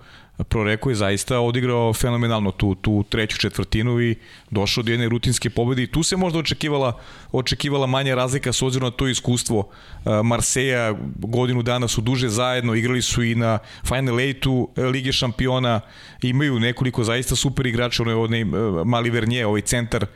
Pro 0.45 0.65
Reko 0.65 0.91
je 0.91 0.97
zaista 0.97 1.41
odigrao 1.41 1.93
fenomenalno 1.93 2.51
tu, 2.51 2.75
tu 2.75 3.05
treću 3.09 3.39
četvrtinu 3.39 4.01
i 4.01 4.17
došao 4.51 4.83
do 4.83 4.91
jedne 4.91 5.09
rutinske 5.09 5.51
pobede 5.51 5.83
i 5.83 5.87
tu 5.87 6.03
se 6.03 6.17
možda 6.17 6.39
očekivala, 6.39 6.93
očekivala 7.33 7.87
manja 7.87 8.15
razlika 8.15 8.53
s 8.53 8.63
obzirom 8.63 8.87
na 8.87 8.91
to 8.91 9.09
iskustvo 9.09 9.59
uh, 9.59 10.13
Marseja, 10.25 10.95
godinu 11.19 11.63
dana 11.63 11.89
su 11.89 12.01
duže 12.01 12.29
zajedno, 12.29 12.75
igrali 12.75 13.03
su 13.03 13.23
i 13.23 13.35
na 13.35 13.59
Final 13.89 14.21
Eightu 14.21 14.53
uh, 14.53 14.85
Lige 14.85 15.13
šampiona, 15.13 15.81
imaju 16.23 16.61
nekoliko 16.61 17.05
zaista 17.05 17.37
super 17.37 17.67
igrača, 17.67 18.03
onaj, 18.03 18.15
onaj 18.15 18.43
uh, 18.43 18.87
Mali 18.87 19.11
Vernje, 19.11 19.47
ovaj 19.47 19.61
centar, 19.61 20.07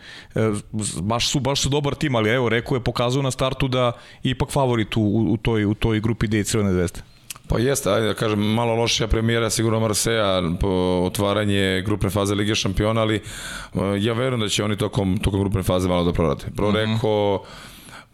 baš 1.02 1.28
su, 1.28 1.40
baš 1.40 1.60
su 1.60 1.68
dobar 1.68 1.94
tim, 1.94 2.14
ali 2.14 2.30
evo, 2.30 2.48
Reko 2.48 2.74
je 2.74 2.84
pokazao 2.84 3.22
na 3.22 3.30
startu 3.30 3.68
da 3.68 3.92
ipak 4.22 4.50
favorit 4.50 4.96
u, 4.96 5.02
u, 5.02 5.36
toj, 5.36 5.64
u 5.64 5.74
toj 5.74 6.00
grupi 6.00 6.26
D 6.26 6.44
Crvene 6.44 6.72
zvezde. 6.72 7.09
Pa 7.50 7.58
jeste, 7.58 7.90
ajde 7.90 8.06
da 8.06 8.14
kažem, 8.14 8.38
malo 8.38 8.74
lošija 8.74 9.08
premijera 9.08 9.50
sigurno 9.50 9.80
Marseja 9.80 10.42
po 10.60 10.68
otvaranje 11.06 11.82
grupne 11.86 12.10
faze 12.10 12.34
Lige 12.34 12.54
šampiona, 12.54 13.00
ali 13.00 13.20
uh, 13.74 13.82
ja 13.98 14.12
verujem 14.12 14.40
da 14.40 14.48
će 14.48 14.64
oni 14.64 14.76
tokom, 14.76 15.18
tokom 15.18 15.40
grupne 15.40 15.62
faze 15.62 15.88
malo 15.88 16.04
da 16.04 16.12
prorade. 16.12 16.44
Pro 16.56 16.70
rekao, 16.70 17.44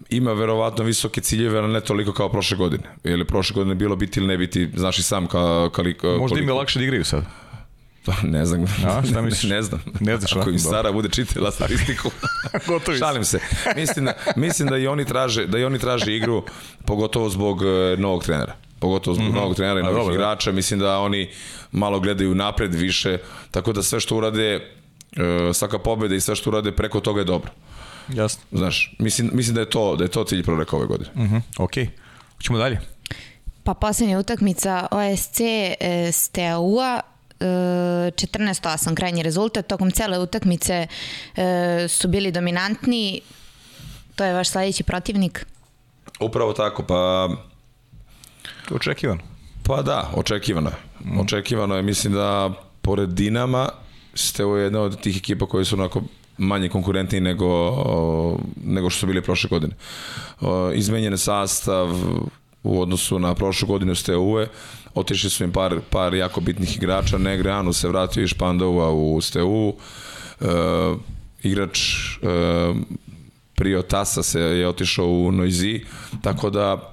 ima 0.09 0.33
verovatno 0.33 0.85
visoke 0.85 1.21
ciljeve, 1.21 1.59
ali 1.59 1.73
ne 1.73 1.81
toliko 1.81 2.13
kao 2.13 2.29
prošle 2.29 2.57
godine. 2.57 2.85
Ili 3.05 3.25
prošle 3.25 3.55
godine 3.55 3.75
bilo 3.75 3.97
biti 3.97 4.21
ili 4.21 4.27
ne 4.27 4.39
biti, 4.39 4.71
znaš 4.75 4.99
i 4.99 5.03
sam 5.03 5.27
ka, 5.27 5.69
koliko... 5.73 6.17
Možda 6.19 6.41
im 6.41 6.49
je 6.49 6.55
lakše 6.55 6.79
da 6.79 6.85
igraju 6.85 7.05
sad. 7.05 7.25
Ne 8.23 8.47
znam. 8.47 8.65
A, 8.87 9.03
šta 9.11 9.23
misliš? 9.23 9.51
ne 9.51 9.63
znam. 9.63 9.81
Ne 10.01 10.17
znaš, 10.17 10.37
Ako 10.37 10.51
im. 10.51 10.59
Sara 10.59 10.93
bude 10.93 11.09
čitala 11.09 11.51
statistiku. 11.51 12.11
Gotovi. 12.69 12.99
Šalim 12.99 13.25
se. 13.25 13.39
Mislim 13.77 14.05
da, 14.05 14.13
mislim 14.37 14.69
da 14.69 14.77
i 14.77 14.87
oni 14.87 15.05
traže, 15.05 15.47
da 15.47 15.59
i 15.59 15.65
oni 15.65 15.79
traže 15.79 16.17
igru 16.17 16.45
pogotovo 16.85 17.29
zbog 17.29 17.63
e, 17.63 17.97
novog 17.99 18.25
trenera. 18.25 18.66
Pogotovo 18.87 19.15
zbog 19.15 19.27
mm 19.27 19.33
-hmm. 19.33 19.35
novog 19.35 19.57
trenera 19.57 19.81
i 19.81 19.83
novih 19.83 19.97
dobro, 19.97 20.13
da. 20.13 20.15
igrača. 20.15 20.53
Mislim 20.53 20.81
da 20.81 20.99
oni 20.99 21.31
malo 21.73 22.01
gledaju 22.01 22.35
napred 22.35 22.75
više. 22.75 23.19
Tako 23.51 23.73
da 23.73 23.83
sve 23.83 24.01
što 24.01 24.17
urade 24.17 24.55
e, 24.55 24.61
svaka 25.55 25.79
pobeda 25.79 26.15
i 26.15 26.21
sve 26.21 26.37
što 26.37 26.51
urade 26.51 26.73
preko 26.73 27.01
toga 27.01 27.21
je 27.21 27.25
dobro. 27.25 27.51
Jasno. 28.15 28.43
Znaš, 28.53 28.95
mislim, 28.99 29.31
mislim 29.33 29.55
da 29.55 29.61
je 29.61 29.71
to 29.71 29.97
da 29.97 30.05
je 30.05 30.09
to 30.09 30.25
cilj 30.25 30.43
proreka 30.43 30.77
ove 30.77 30.87
godine. 30.87 31.11
Mhm, 31.15 31.35
-huh. 31.35 31.41
okej. 31.59 31.85
Okay. 31.85 31.89
Hoćemo 32.37 32.59
dalje. 32.59 32.81
Pa 33.65 33.75
posljednja 33.75 34.19
utakmica 34.19 34.87
OSC 34.91 35.41
e, 35.41 36.13
Steaua 36.13 37.01
e, 37.41 37.45
14-8 37.45 38.95
krajnji 38.95 39.23
rezultat. 39.23 39.67
Tokom 39.67 39.91
cele 39.91 40.19
utakmice 40.19 40.87
e, 41.37 41.89
su 41.89 42.09
bili 42.09 42.33
dominantni. 42.33 43.21
To 44.17 44.25
je 44.25 44.35
vaš 44.35 44.49
sledeći 44.49 44.83
protivnik. 44.83 45.47
Upravo 46.21 46.53
tako, 46.53 46.83
pa 46.83 47.29
očekivano. 48.71 49.21
Pa 49.63 49.83
da, 49.83 50.11
očekivano 50.15 50.71
je. 50.71 50.77
Očekivano 51.21 51.77
je, 51.77 51.83
mislim 51.83 52.13
da 52.13 52.51
pored 52.83 53.09
Dinama 53.09 53.69
ste 54.15 54.45
ovo 54.45 54.57
jedna 54.57 54.81
od 54.81 55.01
tih 55.01 55.17
ekipa 55.17 55.47
koje 55.47 55.65
su 55.65 55.75
onako 55.75 56.03
manje 56.39 56.69
konkurentni 56.69 57.21
nego, 57.21 57.49
nego 58.65 58.91
što 58.91 59.01
su 59.01 59.07
bili 59.07 59.23
prošle 59.23 59.49
godine. 59.49 59.75
Izmenjen 60.75 61.13
je 61.13 61.19
sastav 61.19 61.89
u 62.63 62.81
odnosu 62.81 63.19
na 63.19 63.35
prošlu 63.35 63.69
godinu 63.69 63.95
ste 63.95 64.17
uve, 64.17 64.49
otišli 64.95 65.31
su 65.31 65.45
im 65.45 65.53
par, 65.53 65.81
par 65.91 66.15
jako 66.15 66.41
bitnih 66.41 66.77
igrača, 66.77 67.19
Negreanu 67.19 67.73
se 67.73 67.89
vratio 67.89 68.23
iz 68.23 68.29
Špandova 68.29 68.91
u 68.91 69.21
Steu, 69.21 69.75
e, 70.41 70.47
igrač 71.43 71.81
e, 71.81 72.27
Prio 73.55 73.83
Tasa 73.83 74.23
se 74.23 74.41
je 74.41 74.69
otišao 74.69 75.07
u 75.07 75.33
Noizi, 75.33 75.81
tako 76.23 76.51
da 76.51 76.93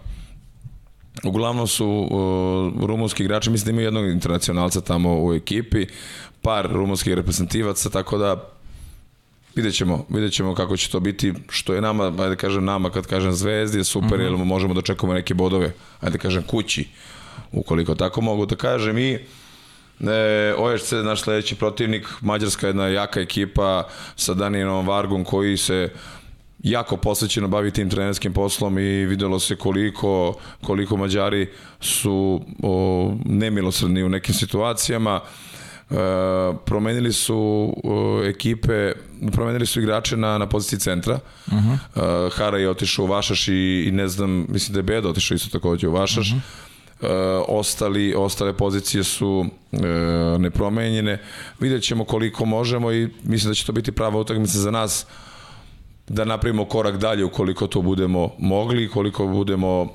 Uglavnom 1.23 1.67
su 1.67 1.87
uh, 1.87 2.85
rumunski 2.85 3.23
igrači, 3.23 3.49
mislim 3.49 3.65
da 3.65 3.71
imaju 3.71 3.87
jednog 3.87 4.05
internacionalca 4.05 4.81
tamo 4.81 5.23
u 5.25 5.33
ekipi, 5.33 5.85
par 6.41 6.69
rumunskih 6.71 7.13
reprezentativaca, 7.13 7.89
tako 7.89 8.17
da 8.17 8.49
Vidjet 9.55 9.75
ćemo, 9.75 10.05
vidjet 10.09 10.33
ćemo 10.33 10.55
kako 10.55 10.77
će 10.77 10.89
to 10.89 10.99
biti, 10.99 11.33
što 11.49 11.73
je 11.73 11.81
nama, 11.81 12.05
ajde 12.05 12.29
da 12.29 12.35
kažem 12.35 12.65
nama, 12.65 12.89
kad 12.89 13.07
kažem 13.07 13.33
zvezdi, 13.33 13.77
je 13.77 13.83
super, 13.83 14.17
mm 14.17 14.21
-hmm. 14.21 14.39
jer 14.39 14.45
možemo 14.45 14.73
da 14.73 14.81
čekamo 14.81 15.13
neke 15.13 15.33
bodove, 15.33 15.73
ajde 16.01 16.17
da 16.17 16.21
kažem 16.21 16.43
kući, 16.43 16.87
ukoliko 17.51 17.95
tako 17.95 18.21
mogu 18.21 18.45
da 18.45 18.55
kažem 18.55 18.97
i 18.97 19.19
E, 20.01 20.53
OSC 20.57 20.91
je 20.91 21.03
naš 21.03 21.21
sledeći 21.21 21.55
protivnik, 21.55 22.07
Mađarska 22.21 22.67
je 22.67 22.69
jedna 22.69 22.87
jaka 22.87 23.19
ekipa 23.19 23.87
sa 24.15 24.33
Danijelom 24.33 24.87
Vargom 24.87 25.23
koji 25.23 25.57
se 25.57 25.89
jako 26.63 26.97
posvećeno 26.97 27.47
bavi 27.47 27.71
tim 27.71 27.89
trenerskim 27.89 28.33
poslom 28.33 28.79
i 28.79 29.05
videlo 29.05 29.39
se 29.39 29.55
koliko, 29.55 30.33
koliko 30.61 30.97
Mađari 30.97 31.49
su 31.81 32.41
o, 32.63 33.13
nemilosredni 33.25 34.03
u 34.03 34.09
nekim 34.09 34.35
situacijama. 34.35 35.21
E, 35.89 35.95
promenili 36.65 37.13
su 37.13 37.73
o, 37.83 38.21
ekipe, 38.25 38.91
promenili 39.31 39.65
su 39.65 39.81
igrače 39.81 40.17
na, 40.17 40.37
na 40.37 40.49
poziciji 40.49 40.79
centra. 40.79 41.19
Uh 41.47 41.53
-huh. 41.53 42.27
e, 42.27 42.29
Hara 42.29 42.57
je 42.57 42.69
otišao 42.69 43.05
u 43.05 43.07
Vašaš 43.07 43.47
i, 43.47 43.83
i 43.87 43.91
ne 43.91 44.07
znam, 44.07 44.45
mislim 44.49 44.73
da 44.73 44.79
je 44.79 44.83
Bedo 44.83 45.09
otišao 45.09 45.35
isto 45.35 45.59
takođe 45.59 45.87
u 45.87 45.93
Vašaš. 45.93 46.31
Uh 46.31 46.37
-huh. 46.37 46.63
E, 47.01 47.43
ostali, 47.47 48.13
ostale 48.17 48.53
pozicije 48.53 49.03
su 49.03 49.45
e, 49.71 49.77
nepromenjene. 50.39 51.21
Vidjet 51.59 51.83
ćemo 51.83 52.05
koliko 52.05 52.45
možemo 52.45 52.91
i 52.91 53.09
mislim 53.23 53.51
da 53.51 53.55
će 53.55 53.65
to 53.65 53.71
biti 53.71 53.91
prava 53.91 54.19
utakmica 54.19 54.59
za 54.59 54.71
nas 54.71 55.05
da 56.07 56.25
napravimo 56.25 56.65
korak 56.65 56.97
dalje 56.97 57.25
ukoliko 57.25 57.67
to 57.67 57.81
budemo 57.81 58.29
mogli, 58.39 58.89
koliko 58.89 59.27
budemo 59.27 59.89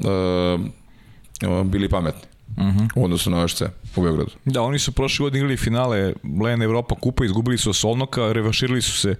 e, 1.43 1.65
bili 1.65 1.89
pametni. 1.89 2.23
Uh 2.57 2.65
-huh. 2.65 2.89
u 2.97 3.05
odnosu 3.05 3.31
na 3.31 3.39
OSC 3.39 3.63
u 3.97 4.03
Beogradu. 4.03 4.31
Da, 4.45 4.63
oni 4.63 4.79
su 4.79 4.93
prošle 4.93 5.25
godine 5.25 5.39
igrali 5.39 5.57
finale 5.57 6.13
Len 6.43 6.63
Evropa 6.63 6.95
kupa, 6.95 7.25
izgubili 7.25 7.59
su 7.59 7.73
Solnoka, 7.73 8.33
revanširali 8.33 8.83
su 8.83 8.97
se, 8.97 9.17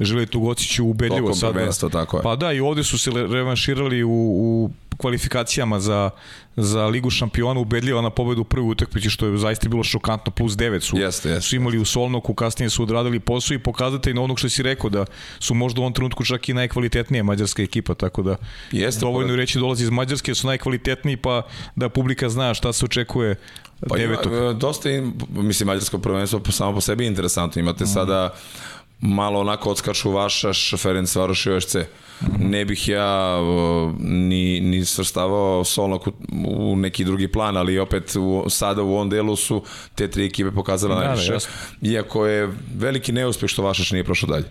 želi 0.00 0.26
tu 0.26 0.40
Gociću 0.40 0.86
ubedljivo 0.86 1.34
sada. 1.34 1.70
tako 1.90 2.16
je. 2.16 2.22
Pa 2.22 2.36
da, 2.36 2.52
i 2.52 2.60
ovde 2.60 2.84
su 2.84 2.98
se 2.98 3.10
revanširali 3.10 4.04
u, 4.04 4.10
u 4.10 4.70
kvalifikacijama 4.98 5.80
za, 5.80 6.10
za 6.56 6.86
Ligu 6.86 7.10
šampiona 7.10 7.60
ubedljiva 7.60 8.02
na 8.02 8.10
pobedu 8.10 8.40
u 8.40 8.44
prvoj 8.44 8.70
utakmici 8.70 9.10
što 9.10 9.26
je 9.26 9.38
zaista 9.38 9.68
bilo 9.68 9.84
šokantno 9.84 10.32
plus 10.32 10.52
9 10.52 10.80
su, 10.80 10.98
jeste, 10.98 11.28
jeste. 11.28 11.48
su 11.48 11.56
imali 11.56 11.78
u 11.78 11.84
Solnoku, 11.84 12.34
kasnije 12.34 12.70
su 12.70 12.82
odradili 12.82 13.20
posao 13.20 13.54
i 13.54 13.58
pokazatelj 13.58 14.14
na 14.14 14.22
onog 14.22 14.38
što 14.38 14.48
si 14.48 14.62
rekao 14.62 14.90
da 14.90 15.04
su 15.38 15.54
možda 15.54 15.80
u 15.80 15.82
ovom 15.82 15.92
trenutku 15.92 16.24
čak 16.24 16.48
i 16.48 16.54
najkvalitetnija 16.54 17.24
mađarska 17.24 17.62
ekipa, 17.62 17.94
tako 17.94 18.22
da 18.22 18.36
jeste, 18.72 19.00
dovoljno 19.00 19.32
pa... 19.32 19.36
reći 19.36 19.58
dolazi 19.58 19.84
iz 19.84 19.90
Mađarske, 19.90 20.34
su 20.34 20.46
najkvalitetniji 20.46 21.16
pa 21.16 21.42
da 21.76 21.88
publika 21.88 22.28
zna 22.28 22.54
šta 22.54 22.72
se 22.72 22.84
očekuje 22.84 23.36
Pa 23.88 23.96
devetog. 23.96 24.32
ima, 24.32 24.52
dosta, 24.52 24.88
mislim, 25.30 25.66
mađarsko 25.66 25.98
prvenstvo 25.98 26.40
samo 26.50 26.72
po 26.72 26.80
sebi 26.80 27.06
interesantno. 27.06 27.60
Imate 27.60 27.84
mm. 27.84 27.86
sada 27.86 28.34
malo 29.00 29.40
onako 29.40 29.70
odskaču 29.70 30.10
Vašaš, 30.10 30.74
Ferenc 30.78 31.16
Varoš 31.16 31.46
i 31.46 31.50
OSC. 31.50 31.76
Ne 32.38 32.64
bih 32.64 32.88
ja 32.88 33.38
ni, 33.98 34.60
ni 34.60 34.84
svrstavao 34.84 35.64
Solnak 35.64 36.06
u, 36.06 36.12
u 36.44 36.76
neki 36.76 37.04
drugi 37.04 37.28
plan, 37.28 37.56
ali 37.56 37.78
opet 37.78 38.16
u, 38.16 38.44
sada 38.48 38.82
u 38.82 38.94
ovom 38.94 39.10
delu 39.10 39.36
su 39.36 39.62
te 39.94 40.10
tri 40.10 40.26
ekipe 40.26 40.50
pokazala 40.50 40.94
da, 40.94 41.04
najviše. 41.04 41.32
Da, 41.32 41.88
Iako 41.88 42.26
je 42.26 42.52
veliki 42.76 43.12
neuspeh 43.12 43.50
što 43.50 43.62
Vašaš 43.62 43.92
nije 43.92 44.04
prošao 44.04 44.28
dalje. 44.28 44.46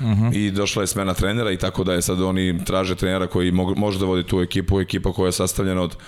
Uh 0.00 0.06
mhm. 0.06 0.26
-huh. 0.26 0.36
i 0.36 0.50
došla 0.50 0.82
je 0.82 0.86
smena 0.86 1.14
trenera 1.14 1.50
i 1.50 1.56
tako 1.56 1.84
da 1.84 1.92
je 1.92 2.02
sad 2.02 2.22
oni 2.22 2.64
traže 2.64 2.94
trenera 2.94 3.26
koji 3.26 3.52
može 3.52 3.98
da 3.98 4.04
vodi 4.04 4.22
tu 4.22 4.40
ekipu, 4.40 4.80
ekipa 4.80 5.12
koja 5.12 5.26
je 5.26 5.32
sastavljena 5.32 5.82
od 5.82 5.94
uh, 5.94 6.02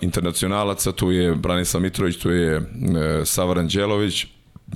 internacionalaca, 0.00 0.92
tu 0.92 1.10
je 1.10 1.34
Branislav 1.34 1.82
Mitrović, 1.82 2.16
tu 2.16 2.30
je 2.30 2.58
uh, 2.58 2.64
Savaran 3.24 3.68
Đelović, 3.68 4.26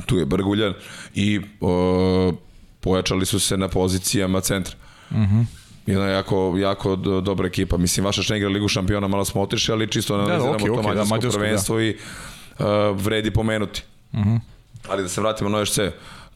tu 0.06 0.18
je 0.18 0.26
Brguljan 0.26 0.74
i 1.14 1.40
uh, 1.60 2.34
pojačali 2.80 3.26
su 3.26 3.40
se 3.40 3.56
na 3.56 3.68
pozicijama 3.68 4.40
centra. 4.40 4.74
Uh 5.10 5.16
mhm. 5.16 5.40
-huh. 5.40 5.44
Jedna 5.86 6.06
jako, 6.06 6.54
jako 6.58 6.96
do, 6.96 7.20
dobra 7.20 7.46
ekipa. 7.46 7.76
Mislim, 7.76 8.06
vaša 8.06 8.32
ne 8.32 8.38
igra 8.38 8.48
Ligu 8.48 8.68
šampiona, 8.68 9.08
malo 9.08 9.24
smo 9.24 9.42
otišli, 9.42 9.72
ali 9.72 9.88
čisto 9.88 10.16
da, 10.16 10.22
analiziramo 10.22 10.58
da, 10.58 10.64
okay, 10.64 10.66
to 10.66 10.72
okay, 10.72 10.86
mađarsko, 10.86 11.04
da, 11.08 11.14
mađarsko 11.14 11.38
prvenstvo 11.38 11.76
da. 11.76 11.82
i 11.82 11.96
uh, 12.58 12.66
vredi 13.02 13.30
pomenuti. 13.30 13.82
Uh 14.12 14.20
mhm. 14.20 14.30
-huh. 14.30 14.40
Ali 14.88 15.02
da 15.02 15.08
se 15.08 15.20
vratimo 15.20 15.50
na 15.50 15.58
OSC, 15.58 15.78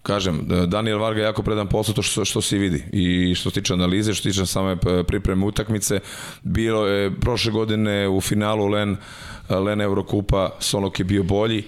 kažem, 0.04 0.48
Daniel 0.66 0.98
Varga 0.98 1.20
je 1.20 1.24
jako 1.24 1.42
predan 1.42 1.68
posao 1.68 1.94
to 1.94 2.02
što, 2.02 2.24
što 2.24 2.40
se 2.40 2.58
vidi 2.58 2.84
i 2.92 3.34
što 3.34 3.50
se 3.50 3.60
tiče 3.60 3.72
analize, 3.72 4.14
što 4.14 4.22
se 4.22 4.28
tiče 4.30 4.46
same 4.46 4.76
pripreme 5.06 5.44
utakmice. 5.46 6.00
Bilo 6.42 6.86
je 6.86 7.20
prošle 7.20 7.52
godine 7.52 8.08
u 8.08 8.20
finalu 8.20 8.66
Len, 8.66 8.96
Len 9.48 9.80
Eurokupa, 9.80 10.50
Solok 10.60 10.98
je 10.98 11.04
bio 11.04 11.22
bolji, 11.22 11.64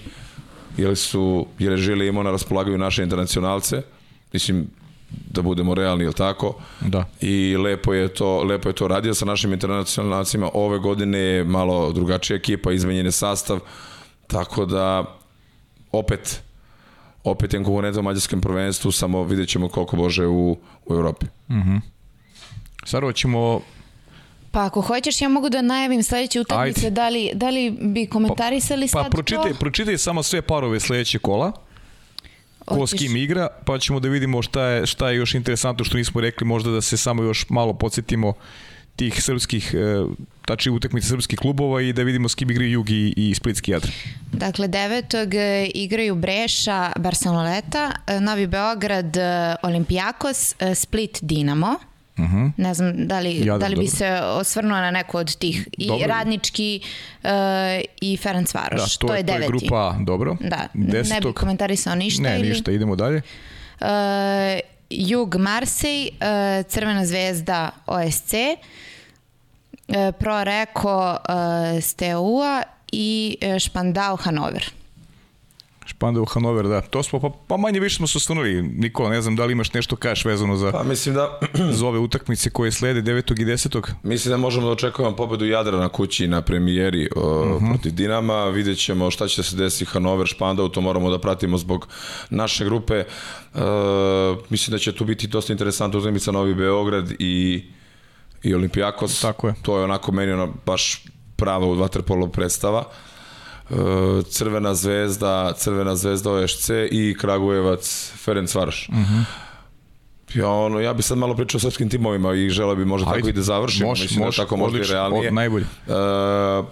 jer, 0.77 0.95
su, 0.95 1.47
jer 1.59 1.71
je 1.71 1.77
Žili 1.77 2.07
imao 2.07 2.23
na 2.23 2.31
raspolaganju 2.31 2.77
naše 2.77 3.03
internacionalce, 3.03 3.81
mislim, 4.33 4.67
da 5.09 5.41
budemo 5.41 5.75
realni, 5.75 6.05
je 6.05 6.13
tako? 6.13 6.55
Da. 6.81 7.05
I 7.21 7.57
lepo 7.57 7.93
je 7.93 8.07
to, 8.07 8.43
lepo 8.43 8.69
je 8.69 8.75
to 8.75 8.87
radio 8.87 9.13
sa 9.13 9.25
našim 9.25 9.53
internacionalcima. 9.53 10.49
Ove 10.53 10.79
godine 10.79 11.19
je 11.19 11.43
malo 11.43 11.91
drugačija 11.91 12.37
ekipa, 12.37 12.71
izmenjen 12.71 13.05
je 13.05 13.11
sastav, 13.11 13.59
tako 14.27 14.65
da 14.65 15.17
opet 15.91 16.46
opet 17.31 17.53
je 17.53 17.63
konkurenta 17.63 17.99
u 17.99 18.03
mađarskom 18.03 18.41
prvenstvu, 18.41 18.91
samo 18.91 19.23
vidjet 19.23 19.49
ćemo 19.49 19.69
koliko 19.69 19.95
bože 19.95 20.25
u, 20.25 20.57
u 20.85 20.93
Evropi. 20.93 21.25
Mm 21.49 21.55
-hmm. 21.55 21.81
Sarova 22.85 23.13
ćemo 23.13 23.61
Pa 24.51 24.65
ako 24.65 24.81
hoćeš, 24.81 25.21
ja 25.21 25.29
mogu 25.29 25.49
da 25.49 25.61
najavim 25.61 26.03
sledeće 26.03 26.41
utakmice, 26.41 26.89
da 26.89 27.09
li, 27.09 27.31
da 27.33 27.49
li 27.49 27.71
bi 27.81 28.05
komentarisali 28.05 28.85
pa, 28.85 28.87
sad 28.87 29.03
pa, 29.05 29.09
pročitaj, 29.09 29.51
to? 29.51 29.59
pročitaj 29.59 29.97
samo 29.97 30.23
sve 30.23 30.41
parove 30.41 30.79
sledeće 30.79 31.19
kola 31.19 31.51
ko 32.65 32.87
s 32.87 32.93
kim 32.93 33.15
igra, 33.15 33.47
pa 33.65 33.79
ćemo 33.79 33.99
da 33.99 34.09
vidimo 34.09 34.41
šta 34.41 34.63
je, 34.63 34.85
šta 34.85 35.09
je 35.09 35.17
još 35.17 35.33
interesantno 35.35 35.85
što 35.85 35.97
nismo 35.97 36.21
rekli, 36.21 36.47
možda 36.47 36.71
da 36.71 36.81
se 36.81 36.97
samo 36.97 37.23
još 37.23 37.49
malo 37.49 37.73
podsjetimo 37.73 38.33
tih 38.97 39.23
srpskih 39.23 39.73
e, 39.73 39.77
tači 40.45 40.69
utakmice 40.69 41.07
srpskih 41.07 41.39
klubova 41.39 41.81
i 41.81 41.93
da 41.93 42.03
vidimo 42.03 42.29
s 42.29 42.35
kim 42.35 42.51
igraju 42.51 42.71
Jug 42.71 42.89
i, 42.89 43.13
i 43.17 43.33
Splitski 43.35 43.71
Jadran. 43.71 43.93
Dakle, 44.31 44.67
devetog 44.67 45.33
e, 45.33 45.69
igraju 45.75 46.15
Breša, 46.15 46.91
Barceloneta, 46.95 47.91
e, 48.07 48.19
Novi 48.19 48.47
Beograd, 48.47 49.17
Olimpijakos, 49.63 50.55
Split, 50.75 51.19
Dinamo. 51.21 51.75
Uh 52.17 52.23
mhm. 52.23 52.37
-huh. 52.37 52.51
Ne 52.57 52.73
znam 52.73 53.07
da 53.07 53.19
li, 53.19 53.45
Jadan, 53.45 53.59
da 53.59 53.67
li 53.67 53.75
bi 53.75 53.85
dobro. 53.85 53.97
se 53.97 54.19
osvrnuo 54.23 54.77
na 54.77 54.91
neko 54.91 55.17
od 55.17 55.35
tih. 55.35 55.67
I 55.77 55.87
dobro. 55.87 56.07
Radnički 56.07 56.81
uh, 57.23 57.29
i 58.01 58.17
Ferenc 58.17 58.53
Varoš. 58.53 58.79
Da, 58.79 58.97
to, 58.99 59.07
to 59.07 59.13
je, 59.13 59.19
je 59.19 59.23
deveti. 59.23 59.47
To 59.47 59.53
je 59.53 59.59
grupa 59.59 59.95
dobro. 59.99 60.37
Da, 60.39 60.67
Desetog... 60.73 61.13
ne 61.13 61.21
bih 61.21 61.33
komentarisao 61.35 61.95
ništa. 61.95 62.23
Ne, 62.23 62.39
ili... 62.39 62.49
ništa, 62.49 62.71
idemo 62.71 62.95
dalje. 62.95 63.21
Uh, 63.81 63.87
Jug 64.89 65.35
Marsej, 65.35 66.09
uh, 66.11 66.65
Crvena 66.67 67.05
zvezda 67.05 67.69
OSC, 67.85 68.33
uh, 68.33 68.65
Pro 70.19 70.43
Reko 70.43 71.09
uh, 71.11 71.83
Steaua 71.83 72.63
i 72.91 73.37
uh, 73.41 73.59
Špandau 73.59 74.15
Hanover. 74.15 74.71
Španda 75.87 76.21
u 76.21 76.25
Hanover, 76.25 76.67
da. 76.67 76.81
To 76.81 77.03
smo, 77.03 77.19
pa, 77.19 77.29
pa 77.47 77.57
manje 77.57 77.79
više 77.79 77.95
smo 77.95 78.07
se 78.07 78.17
osvrnuli. 78.17 78.61
Nikola, 78.61 79.09
ne 79.09 79.21
znam 79.21 79.35
da 79.35 79.45
li 79.45 79.51
imaš 79.51 79.73
nešto 79.73 79.95
kaš 79.95 80.25
vezano 80.25 80.57
za, 80.57 80.71
pa, 80.71 80.83
mislim 80.83 81.15
da... 81.15 81.39
za 81.77 81.87
ove 81.87 81.99
utakmice 81.99 82.49
koje 82.49 82.71
slede 82.71 83.01
9. 83.01 83.41
i 83.41 83.45
10. 83.45 83.87
Mislim 84.03 84.31
da 84.31 84.37
možemo 84.37 84.65
da 84.65 84.71
očekujemo 84.71 85.15
pobedu 85.15 85.45
Jadra 85.45 85.77
na 85.77 85.89
kući 85.89 86.27
na 86.27 86.41
premijeri 86.41 87.09
uh, 87.15 87.23
uh 87.23 87.31
-huh. 87.31 87.69
protiv 87.69 87.91
Dinama. 87.91 88.45
Vidjet 88.45 88.77
ćemo 88.77 89.11
šta 89.11 89.27
će 89.27 89.43
se 89.43 89.55
desiti 89.55 89.85
Hanover, 89.85 90.27
Španda, 90.27 90.69
to 90.69 90.81
moramo 90.81 91.09
da 91.09 91.19
pratimo 91.19 91.57
zbog 91.57 91.87
naše 92.29 92.65
grupe. 92.65 93.03
Uh, 93.53 93.61
mislim 94.49 94.71
da 94.71 94.77
će 94.77 94.91
tu 94.91 95.05
biti 95.05 95.27
dosta 95.27 95.53
interesantna 95.53 95.99
utakmica 95.99 96.31
Novi 96.31 96.55
Beograd 96.55 97.11
i 97.19 97.63
i 98.49 98.55
Olimpijakos. 98.55 99.21
Tako 99.21 99.47
je. 99.47 99.53
To 99.61 99.77
je 99.77 99.83
onako 99.83 100.11
meni 100.11 100.31
ono 100.31 100.53
baš 100.65 101.03
prava 101.35 101.65
u 101.65 101.73
vaterpolo 101.73 102.27
predstava. 102.27 102.79
Uh, 102.79 102.93
E, 103.69 104.23
Crvena 104.29 104.75
zvezda, 104.75 105.53
Crvena 105.57 105.95
zvezda 105.95 106.31
OSC 106.31 106.69
i 106.91 107.15
Kragujevac 107.19 108.11
Ferenc 108.15 108.55
Varoš. 108.55 108.89
Uh 108.89 108.95
mhm. 108.95 109.03
-huh. 109.03 109.23
Ja, 110.33 110.49
ono, 110.49 110.79
ja 110.79 110.93
bih 110.93 111.05
sad 111.05 111.17
malo 111.17 111.35
pričao 111.35 111.57
o 111.57 111.59
srpskim 111.59 111.89
timovima 111.89 112.33
i 112.33 112.49
želeo 112.49 112.75
bi 112.75 112.85
možda 112.85 113.09
Ajde. 113.09 113.19
tako 113.19 113.29
i 113.29 113.33
da 113.33 113.41
završim. 113.41 113.87
Moš, 113.87 114.01
Mislim 114.01 114.19
moš, 114.19 114.37
da 114.37 114.43
tako 114.43 114.57
možda 114.57 114.79
i 114.79 114.83
realnije. 114.83 115.27
Od, 115.27 115.33
najbolje. 115.33 115.65
Uh, 115.87 116.65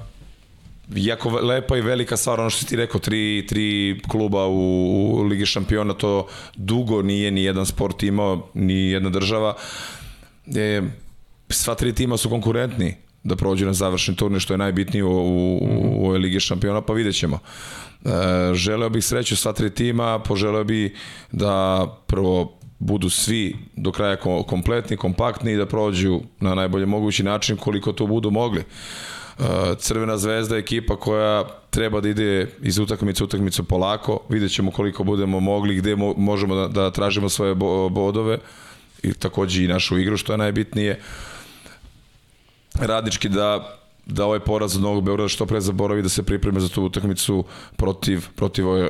jako 0.95 1.30
lepa 1.30 1.77
i 1.77 1.81
velika 1.81 2.18
stvar, 2.18 2.39
ono 2.39 2.49
što 2.49 2.60
si 2.60 2.65
ti 2.65 2.76
rekao, 2.76 2.99
tri, 2.99 3.45
tri 3.49 3.99
kluba 4.07 4.45
u, 4.45 4.60
u 5.14 5.23
Ligi 5.23 5.45
šampiona, 5.45 5.93
to 5.93 6.27
dugo 6.56 7.02
nije 7.02 7.31
ni 7.31 7.43
jedan 7.43 7.65
sport 7.65 8.03
imao, 8.03 8.49
ni 8.53 8.89
jedna 8.89 9.10
država. 9.10 9.56
E, 10.56 10.81
sva 11.66 11.76
tri 11.76 11.94
tima 11.94 12.18
su 12.18 12.30
konkurentni 12.30 12.96
da 13.24 13.36
prođe 13.36 13.66
na 13.66 13.74
završni 13.74 14.16
turnir, 14.16 14.42
što 14.42 14.54
je 14.54 14.58
najbitnije 14.58 15.04
u, 15.04 15.10
u, 15.10 15.58
u 15.98 16.06
ovoj 16.06 16.20
Ligi 16.20 16.40
šampiona, 16.40 16.82
pa 16.82 16.94
vidjet 16.94 17.16
ćemo. 17.16 17.40
E, 17.40 18.10
želeo 18.54 18.90
bih 18.90 19.06
sreću 19.06 19.36
sva 19.36 19.54
tri 19.54 19.70
tima, 19.70 20.20
poželeo 20.20 20.64
bih 20.64 20.94
da 21.32 21.86
prvo 22.08 22.60
budu 22.80 23.10
svi 23.10 23.56
do 23.76 23.92
kraja 23.92 24.18
kompletni, 24.48 24.98
kompaktni 24.98 25.54
i 25.54 25.58
da 25.58 25.66
prođu 25.66 26.20
na 26.40 26.56
najbolji 26.56 26.86
mogući 26.86 27.24
način 27.24 27.58
koliko 27.58 27.94
to 27.94 28.06
budu 28.08 28.32
mogli. 28.32 28.64
Crvena 29.78 30.18
zvezda 30.18 30.56
je 30.56 30.60
ekipa 30.60 30.96
koja 30.96 31.44
treba 31.70 32.02
da 32.02 32.10
ide 32.10 32.48
iz 32.62 32.78
utakmice 32.80 33.24
utakmicu 33.24 33.64
polako, 33.64 34.20
vidjet 34.30 34.52
ćemo 34.52 34.72
koliko 34.72 35.04
budemo 35.04 35.40
mogli, 35.40 35.76
gde 35.76 35.96
možemo 36.18 36.56
da, 36.56 36.68
da 36.68 36.92
tražimo 36.92 37.30
svoje 37.30 37.56
bodove 37.90 38.38
i 39.04 39.14
takođe 39.14 39.64
i 39.64 39.68
našu 39.68 39.98
igru 40.00 40.18
što 40.18 40.34
je 40.34 40.38
najbitnije. 40.38 41.00
Radnički 42.80 43.30
da 43.30 43.76
da 44.06 44.26
ovaj 44.26 44.39
poraz 44.39 44.76
od 44.76 44.81
Novog 44.81 45.03
Beograda 45.03 45.27
što 45.27 45.45
pre 45.45 45.61
zaboravi 45.61 46.02
da 46.02 46.10
se 46.10 46.23
pripreme 46.23 46.60
za 46.60 46.69
tu 46.69 46.84
utakmicu 46.84 47.43
protiv, 47.76 48.27
protiv 48.35 48.68
uh, 48.68 48.88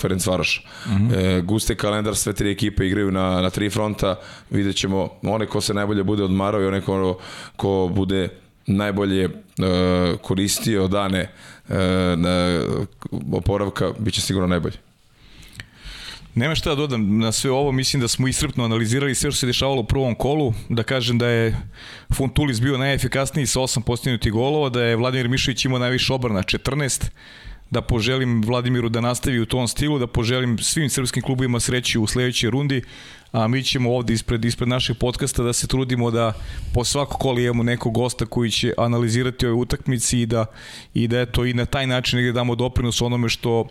Ferenc 0.00 0.26
Varoš. 0.26 0.66
Mm 0.86 0.90
-hmm. 0.90 1.38
e, 1.38 1.40
guste 1.40 1.74
kalendar, 1.74 2.16
sve 2.16 2.32
tri 2.32 2.50
ekipe 2.50 2.86
igraju 2.86 3.10
na, 3.10 3.40
na 3.40 3.50
tri 3.50 3.70
fronta, 3.70 4.16
vidjet 4.50 4.76
ćemo 4.76 5.08
one 5.22 5.46
ko 5.46 5.60
se 5.60 5.74
najbolje 5.74 6.04
bude 6.04 6.24
odmarao 6.24 6.62
i 6.62 6.66
one 6.66 6.80
ko, 6.80 7.18
ko 7.56 7.90
bude 7.94 8.28
najbolje 8.66 9.26
uh, 9.26 9.32
koristio 10.22 10.88
dane 10.88 11.30
uh, 11.68 11.74
na 12.16 12.60
oporavka, 13.32 13.92
bit 13.98 14.14
će 14.14 14.20
sigurno 14.20 14.48
najbolje. 14.48 14.85
Nema 16.36 16.54
šta 16.54 16.70
da 16.70 16.76
dodam 16.76 17.18
na 17.18 17.32
sve 17.32 17.50
ovo, 17.50 17.72
mislim 17.72 18.00
da 18.00 18.08
smo 18.08 18.28
iscrpno 18.28 18.64
analizirali 18.64 19.14
sve 19.14 19.30
što 19.30 19.38
se 19.38 19.46
dešavalo 19.46 19.80
u 19.80 19.86
prvom 19.86 20.14
kolu, 20.14 20.54
da 20.68 20.82
kažem 20.82 21.18
da 21.18 21.28
je 21.28 21.56
Funtulis 22.14 22.60
bio 22.60 22.78
najefikasniji 22.78 23.46
sa 23.46 23.60
8 23.60 23.82
postignutih 23.82 24.32
golova, 24.32 24.68
da 24.68 24.82
je 24.82 24.96
Vladimir 24.96 25.28
Mišović 25.28 25.64
imao 25.64 25.78
najviše 25.78 26.12
obrana 26.12 26.42
14, 26.42 27.04
da 27.70 27.80
poželim 27.80 28.42
Vladimiru 28.42 28.88
da 28.88 29.00
nastavi 29.00 29.40
u 29.40 29.46
tom 29.46 29.68
stilu, 29.68 29.98
da 29.98 30.06
poželim 30.06 30.58
svim 30.58 30.90
srpskim 30.90 31.22
klubovima 31.22 31.60
sreću 31.60 32.02
u 32.02 32.06
sledećoj 32.06 32.50
rundi, 32.50 32.82
a 33.32 33.48
mi 33.48 33.62
ćemo 33.62 33.94
ovde 33.94 34.12
ispred, 34.12 34.44
ispred 34.44 34.68
našeg 34.68 34.96
podcasta 34.98 35.42
da 35.42 35.52
se 35.52 35.66
trudimo 35.66 36.10
da 36.10 36.32
po 36.74 36.84
svako 36.84 37.18
koli 37.18 37.44
imamo 37.44 37.62
nekog 37.62 37.94
gosta 37.94 38.26
koji 38.26 38.50
će 38.50 38.72
analizirati 38.78 39.46
ove 39.46 39.54
utakmici 39.54 40.20
i 40.20 40.26
da, 40.26 40.46
i 40.94 41.08
da 41.08 41.20
eto 41.20 41.44
i 41.44 41.54
na 41.54 41.66
taj 41.66 41.86
način 41.86 42.16
negde 42.16 42.32
damo 42.32 42.54
doprinos 42.54 43.02
onome 43.02 43.28
što 43.28 43.66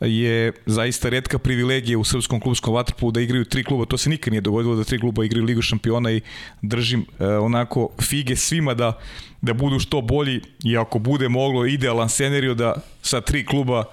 je 0.00 0.52
zaista 0.66 1.08
redka 1.08 1.38
privilegija 1.38 1.98
u 1.98 2.04
srpskom 2.04 2.40
klubskom 2.40 2.74
vaterpolu 2.74 3.12
da 3.12 3.20
igraju 3.20 3.44
tri 3.44 3.64
kluba. 3.64 3.84
To 3.84 3.98
se 3.98 4.10
nikad 4.10 4.32
nije 4.32 4.40
dogodilo 4.40 4.76
da 4.76 4.84
tri 4.84 4.98
kluba 4.98 5.24
igraju 5.24 5.44
Ligu 5.44 5.62
šampiona 5.62 6.10
i 6.12 6.20
držim 6.62 7.06
e, 7.18 7.26
onako 7.26 7.90
fige 8.00 8.36
svima 8.36 8.74
da 8.74 8.98
da 9.40 9.52
budu 9.52 9.78
što 9.78 10.00
bolji 10.00 10.40
i 10.64 10.76
ako 10.76 10.98
bude 10.98 11.28
moglo 11.28 11.66
idealan 11.66 12.08
scenario 12.08 12.54
da 12.54 12.74
sa 13.02 13.20
tri 13.20 13.46
kluba 13.46 13.84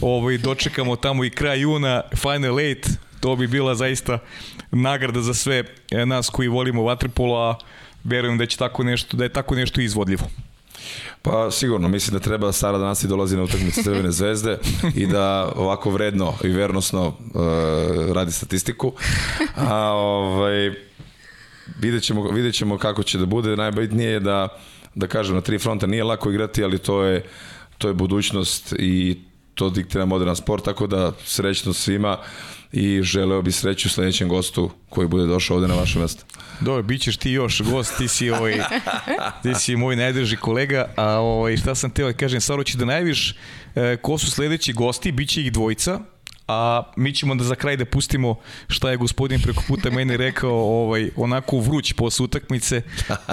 ovaj, 0.00 0.38
dočekamo 0.38 0.96
tamo 0.96 1.24
i 1.24 1.30
kraj 1.30 1.60
juna, 1.60 2.02
Final 2.16 2.60
Eight, 2.60 2.88
to 3.20 3.36
bi 3.36 3.46
bila 3.46 3.74
zaista 3.74 4.18
nagrada 4.70 5.22
za 5.22 5.34
sve 5.34 5.64
e, 5.90 6.06
nas 6.06 6.28
koji 6.28 6.48
volimo 6.48 6.82
vaterpolo, 6.82 7.50
a 7.50 7.54
verujem 8.04 8.38
da 8.38 8.46
će 8.46 8.56
tako 8.56 8.82
nešto, 8.82 9.16
da 9.16 9.24
je 9.24 9.32
tako 9.32 9.54
nešto 9.54 9.80
izvodljivo. 9.80 10.28
Pa 11.22 11.50
sigurno, 11.50 11.88
mislim 11.88 12.12
da 12.18 12.24
treba 12.24 12.52
Sara 12.52 12.78
da 12.78 12.84
nas 12.84 13.04
i 13.04 13.08
dolazi 13.08 13.36
na 13.36 13.42
utakmicu 13.42 13.82
Crvene 13.82 14.10
zvezde 14.10 14.58
i 14.94 15.06
da 15.06 15.52
ovako 15.56 15.90
vredno 15.90 16.34
i 16.44 16.48
vernosno 16.48 17.06
uh, 17.06 17.14
radi 18.12 18.32
statistiku. 18.32 18.92
A 19.56 19.76
ovaj, 19.92 20.74
vidjet, 21.80 22.02
ćemo, 22.02 22.30
vidjet 22.30 22.54
ćemo 22.54 22.78
kako 22.78 23.02
će 23.02 23.18
da 23.18 23.26
bude. 23.26 23.56
Najbitnije 23.56 24.10
je 24.10 24.20
da, 24.20 24.48
da 24.94 25.06
kažem, 25.06 25.34
na 25.34 25.40
tri 25.40 25.58
fronta 25.58 25.86
nije 25.86 26.04
lako 26.04 26.30
igrati, 26.30 26.64
ali 26.64 26.78
to 26.78 27.02
je, 27.02 27.24
to 27.78 27.88
je 27.88 27.94
budućnost 27.94 28.74
i 28.78 29.18
to 29.54 29.70
diktira 29.70 30.04
moderan 30.04 30.36
sport, 30.36 30.64
tako 30.64 30.86
da 30.86 31.12
srećno 31.24 31.72
svima 31.72 32.18
i 32.76 33.02
želeo 33.02 33.42
bi 33.42 33.52
sreću 33.52 33.88
sledećem 33.88 34.28
gostu 34.28 34.70
koji 34.88 35.08
bude 35.08 35.26
došao 35.26 35.56
ovde 35.56 35.68
na 35.68 35.74
vaše 35.74 35.98
mesto. 35.98 36.24
Dobro, 36.60 36.82
bit 36.82 37.02
ćeš 37.02 37.16
ti 37.16 37.30
još 37.30 37.62
gost, 37.62 37.98
ti 37.98 38.08
si, 38.08 38.30
ovaj, 38.30 38.60
ti 39.42 39.54
si 39.54 39.76
moj 39.76 39.96
najdrži 39.96 40.36
kolega, 40.36 40.92
a 40.96 41.08
ovaj, 41.08 41.56
šta 41.56 41.74
sam 41.74 41.90
teo 41.90 42.06
da 42.06 42.12
kažem, 42.12 42.40
stvarno 42.40 42.64
ću 42.64 42.78
da 42.78 42.84
najviš 42.84 43.34
e, 43.74 43.96
ko 44.02 44.18
su 44.18 44.30
sledeći 44.30 44.72
gosti, 44.72 45.12
bit 45.12 45.28
će 45.28 45.40
ih 45.40 45.52
dvojica, 45.52 46.00
a 46.48 46.82
mi 46.96 47.14
ćemo 47.14 47.34
da 47.34 47.44
za 47.44 47.54
kraj 47.54 47.76
da 47.76 47.84
pustimo 47.84 48.34
šta 48.68 48.90
je 48.90 48.96
gospodin 48.96 49.40
preko 49.42 49.62
puta 49.68 49.90
meni 49.90 50.16
rekao 50.16 50.52
ovaj, 50.52 51.10
onako 51.16 51.58
vruć 51.58 51.92
posle 51.92 52.24
utakmice 52.24 52.82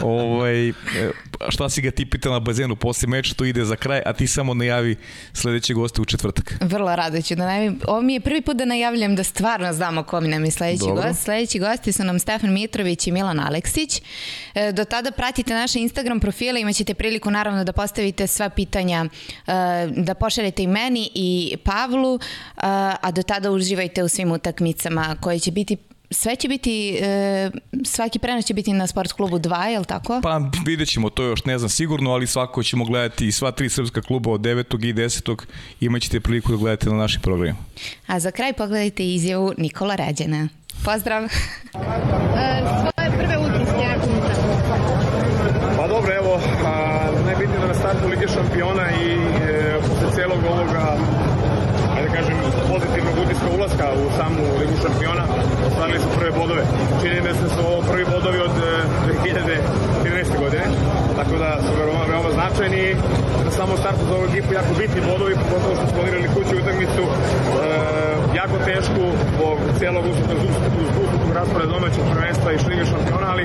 ovaj, 0.03 0.69
e, 0.69 0.73
šta 1.49 1.69
si 1.69 1.81
ga 1.81 1.91
ti 1.91 2.05
pitala 2.05 2.35
na 2.35 2.39
bazenu 2.39 2.75
posle 2.75 3.07
meča, 3.07 3.33
to 3.35 3.45
ide 3.45 3.65
za 3.65 3.75
kraj, 3.75 4.01
a 4.05 4.13
ti 4.13 4.27
samo 4.27 4.53
najavi 4.53 4.95
sledeće 5.33 5.73
goste 5.73 6.01
u 6.01 6.05
četvrtak. 6.05 6.57
Vrlo 6.61 6.95
rado 6.95 7.21
ću 7.21 7.35
da 7.35 7.45
najavim. 7.45 7.79
Ovo 7.87 8.01
mi 8.01 8.13
je 8.13 8.19
prvi 8.19 8.41
put 8.41 8.57
da 8.57 8.65
najavljam 8.65 9.15
da 9.15 9.23
stvarno 9.23 9.73
znamo 9.73 10.03
ko 10.03 10.21
mi 10.21 10.27
nam 10.27 10.45
je 10.45 10.51
sledeći 10.51 10.79
Dobro. 10.79 11.03
gost. 11.03 11.23
Sledeći 11.23 11.59
gosti 11.59 11.91
su 11.91 12.03
nam 12.03 12.19
Stefan 12.19 12.53
Mitrović 12.53 13.07
i 13.07 13.11
Milan 13.11 13.39
Aleksić. 13.39 14.01
E, 14.55 14.71
do 14.71 14.85
tada 14.85 15.11
pratite 15.11 15.53
naše 15.53 15.79
Instagram 15.79 16.19
profile, 16.19 16.61
imaćete 16.61 16.93
priliku 16.93 17.31
naravno 17.31 17.63
da 17.63 17.73
postavite 17.73 18.27
sva 18.27 18.49
pitanja, 18.49 19.05
e, 19.47 19.51
da 19.95 20.13
pošaljete 20.13 20.63
i 20.63 20.67
meni 20.67 21.09
i 21.15 21.57
Pavlu, 21.63 22.19
a 23.01 23.11
do 23.11 23.23
tada 23.23 23.51
uživajte 23.51 24.03
u 24.03 24.07
svim 24.07 24.31
utakmicama 24.31 25.15
koje 25.21 25.39
će 25.39 25.51
biti 25.51 25.77
sve 26.11 26.35
će 26.35 26.47
biti, 26.47 26.97
e, 27.01 27.51
svaki 27.85 28.19
prenos 28.19 28.45
će 28.45 28.53
biti 28.53 28.73
na 28.73 28.87
Sport 28.87 29.11
klubu 29.11 29.39
2, 29.39 29.65
je 29.65 29.79
li 29.79 29.85
tako? 29.85 30.19
Pa 30.23 30.41
vidjet 30.65 30.89
ćemo 30.89 31.09
to 31.09 31.23
još, 31.23 31.45
ne 31.45 31.57
znam 31.57 31.69
sigurno, 31.69 32.11
ali 32.11 32.27
svako 32.27 32.63
ćemo 32.63 32.85
gledati 32.85 33.31
sva 33.31 33.51
tri 33.51 33.69
srpska 33.69 34.01
kluba 34.01 34.31
od 34.31 34.41
9. 34.41 34.89
i 34.89 34.93
10. 34.93 35.41
imaćete 35.79 36.19
priliku 36.19 36.51
da 36.51 36.57
gledate 36.57 36.89
na 36.89 36.95
našim 36.95 37.21
programima. 37.21 37.59
A 38.07 38.19
za 38.19 38.31
kraj 38.31 38.53
pogledajte 38.53 39.05
izjavu 39.05 39.53
Nikola 39.57 39.95
Rađena. 39.95 40.47
Pozdrav! 40.85 41.23
e, 41.23 41.29
svoje 42.81 43.11
prve 43.17 43.37
utiske 43.37 43.87
Pa 45.77 45.87
dobro, 45.87 46.15
evo, 46.15 46.41
a, 46.65 47.11
najbitnije 47.25 47.59
da 47.59 47.67
na 47.67 47.73
startu 47.73 48.07
Lige 48.07 48.27
šampiona 48.27 48.91
i 48.91 49.11
e, 49.11 49.79
posle 49.81 50.15
celog 50.15 50.39
ovoga 50.51 50.97
kažem, 52.15 52.37
pozitivnog 52.73 53.15
utiska 53.23 53.47
ulaska 53.57 53.85
u 54.01 54.05
samu 54.17 54.43
Ligu 54.59 54.75
šampiona, 54.83 55.25
ostvarili 55.67 55.99
su 56.03 56.09
prve 56.17 56.31
bodove. 56.39 56.63
Čini 57.01 57.21
mi 57.21 57.33
se 57.37 57.43
da 57.43 57.49
su 57.55 57.59
ovo 57.69 57.79
prvi 57.91 58.05
bodovi 58.13 58.39
od 58.47 58.55
2013. 60.05 60.35
E, 60.35 60.39
godine, 60.43 60.65
tako 61.19 61.33
da 61.43 61.49
su 61.65 61.71
veoma, 61.79 62.03
veoma 62.13 62.29
značajni. 62.37 62.83
Na 63.45 63.51
samom 63.51 63.77
startu 63.77 64.03
za 64.09 64.13
ovu 64.15 64.25
ekipu 64.29 64.53
jako 64.53 64.71
bitni 64.79 65.01
bodovi, 65.11 65.33
pogotovo 65.43 65.73
što 65.77 65.85
smo 65.89 65.99
odigrali 66.01 66.33
kuću 66.35 66.53
utakmicu, 66.63 67.03
e, 67.05 67.11
jako 68.41 68.55
tešku 68.69 69.03
zbog 69.35 69.57
celog 69.79 70.03
usutnog 70.11 71.31
rasporeda 71.35 71.71
domaćeg 71.71 72.03
prvenstva 72.13 72.51
i 72.51 72.57
Lige 72.69 72.85
šampiona, 72.85 73.27
ali 73.33 73.43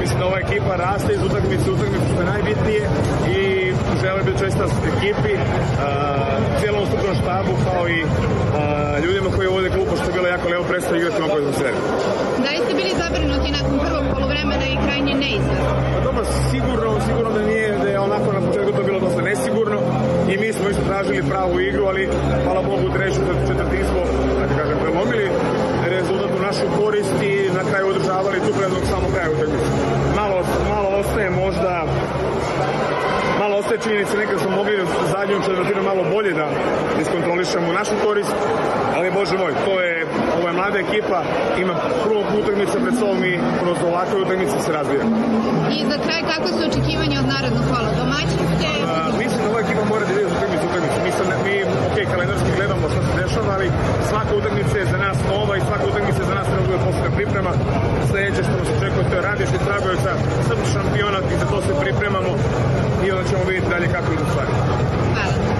mislim 0.00 0.18
da 0.18 0.26
ova 0.26 0.38
ekipa 0.46 0.76
raste 0.76 1.12
iz 1.14 1.22
utakmice 1.28 1.70
u 1.70 1.74
utakmicu 1.74 2.06
što 2.12 2.20
je 2.22 2.32
najbitnije 2.34 2.82
i 3.38 3.42
želim 4.02 4.24
da 4.28 4.38
čestam 4.42 4.68
ekipi, 4.92 5.34
uh, 5.34 5.40
cijelom 6.60 6.86
strukturnom 6.86 7.16
štabu, 7.22 7.52
kao 7.64 7.81
i 7.88 7.98
uh, 8.04 9.04
ljudima 9.04 9.28
koji 9.36 9.48
vode 9.48 9.70
klub, 9.70 9.88
što 9.98 10.06
je 10.10 10.16
bilo 10.18 10.28
jako 10.28 10.48
lepo 10.48 10.64
predstav 10.70 10.96
igrati 10.96 11.22
ovako 11.22 11.40
za 11.48 11.52
sve. 11.52 11.70
Da 12.44 12.48
li 12.50 12.58
ste 12.64 12.72
bili 12.80 12.92
zabrinuti 13.02 13.48
nakon 13.58 13.74
prvog 13.86 14.04
polovremena 14.14 14.66
i 14.72 14.76
krajnje 14.84 15.14
neizvesno? 15.24 15.72
Pa 15.94 16.00
dobro, 16.06 16.22
sigurno, 16.50 16.88
sigurno 17.06 17.30
da 17.38 17.42
nije, 17.50 17.68
da 17.82 17.88
je 17.88 17.98
onako 18.08 18.28
na 18.32 18.40
početku 18.46 18.70
to 18.76 18.82
bilo 18.88 19.00
dosta 19.00 19.22
nesigurno 19.22 19.78
i 20.32 20.34
mi 20.42 20.52
smo 20.52 20.68
isto 20.68 20.82
tražili 20.90 21.28
pravu 21.32 21.60
igru, 21.60 21.84
ali 21.90 22.08
hvala 22.44 22.62
Bogu 22.62 22.84
u 22.86 22.94
treću 22.96 23.20
četvrtini 23.48 23.84
smo, 23.90 24.00
da 24.40 24.46
kažem, 24.58 24.76
prelomili 24.82 25.26
rezultat 25.96 26.30
u 26.38 26.42
našu 26.46 26.66
korist 26.78 27.16
i 27.30 27.32
na 27.58 27.62
kraju 27.70 27.86
održavali 27.86 28.38
tu 28.46 28.52
prednog 28.58 28.82
samo 28.90 29.06
kraja 29.14 29.30
utakmice. 29.30 29.68
Malo, 30.16 30.36
malo 30.68 30.88
ostaje 31.00 31.30
možda 31.30 31.84
malo 33.42 33.56
ostaje 33.56 33.80
činjenica 33.80 34.16
nekada 34.16 34.38
smo 34.38 34.50
mogli 34.50 34.74
zadnju 35.12 35.36
četvrtinu 35.46 35.82
malo 35.82 36.04
bolje 36.14 36.32
da 36.32 36.46
iskontrolišemo 37.00 37.72
našu 37.72 37.94
korist, 38.04 38.34
ali 38.96 39.10
bože 39.10 39.36
moj, 39.38 39.52
to 39.64 39.80
je, 39.80 40.01
ovo 40.36 40.46
je 40.48 40.54
mlada 40.58 40.78
ekipa, 40.86 41.18
ima 41.64 41.74
prvo 42.04 42.20
utakmica 42.40 42.76
pred 42.84 42.94
sobom 43.00 43.24
i 43.24 43.34
kroz 43.60 43.76
ovakve 43.90 44.16
utakmice 44.24 44.56
se 44.64 44.70
razvija. 44.78 45.02
I 45.76 45.78
za 45.90 45.96
kraj, 46.04 46.20
kako 46.32 46.48
su 46.54 46.60
očekivanja 46.70 47.16
od 47.22 47.28
narodnog 47.34 47.64
kola? 47.70 47.88
Domaćinske? 48.02 48.70
Mislim 49.22 49.40
da 49.44 49.48
ova 49.50 49.60
ekipa 49.66 49.82
mora 49.92 50.04
da 50.06 50.12
ide 50.12 50.24
za 50.30 50.34
utakmicu 50.38 50.64
utakmicu. 50.70 50.98
Mi, 51.06 51.10
sam, 51.18 51.26
mi 51.46 51.54
ok, 51.88 51.96
kalendarski 52.12 52.50
gledamo 52.58 52.84
šta 52.92 53.00
se 53.06 53.12
dešava, 53.22 53.50
ali 53.56 53.68
svaka 54.10 54.32
utakmica 54.40 54.74
je 54.78 54.86
za 54.94 54.98
nas 55.04 55.18
nova 55.32 55.54
i 55.56 55.66
svaka 55.68 55.84
utakmica 55.92 56.20
je 56.22 56.28
za 56.32 56.36
nas 56.38 56.46
treba 56.50 56.66
da 56.76 56.84
posle 56.86 57.08
priprema. 57.18 57.52
Sledeće 58.08 58.42
što 58.46 58.54
nas 58.60 58.68
očekuje 58.76 59.04
to 59.08 59.14
je 59.16 59.22
Radeš 59.28 59.50
i 59.56 59.64
Tragojevca, 59.66 60.12
srpski 60.46 60.68
šampionat 60.74 61.24
i 61.32 61.36
za 61.42 61.46
to 61.52 61.58
se 61.66 61.72
pripremamo 61.82 62.32
i 63.04 63.06
onda 63.12 63.24
ćemo 63.30 63.42
vidjeti 63.48 63.72
dalje 63.74 63.86
kako 63.94 64.08
idu 64.12 64.24
stvari. 64.32 64.52
Hvala. 65.14 65.51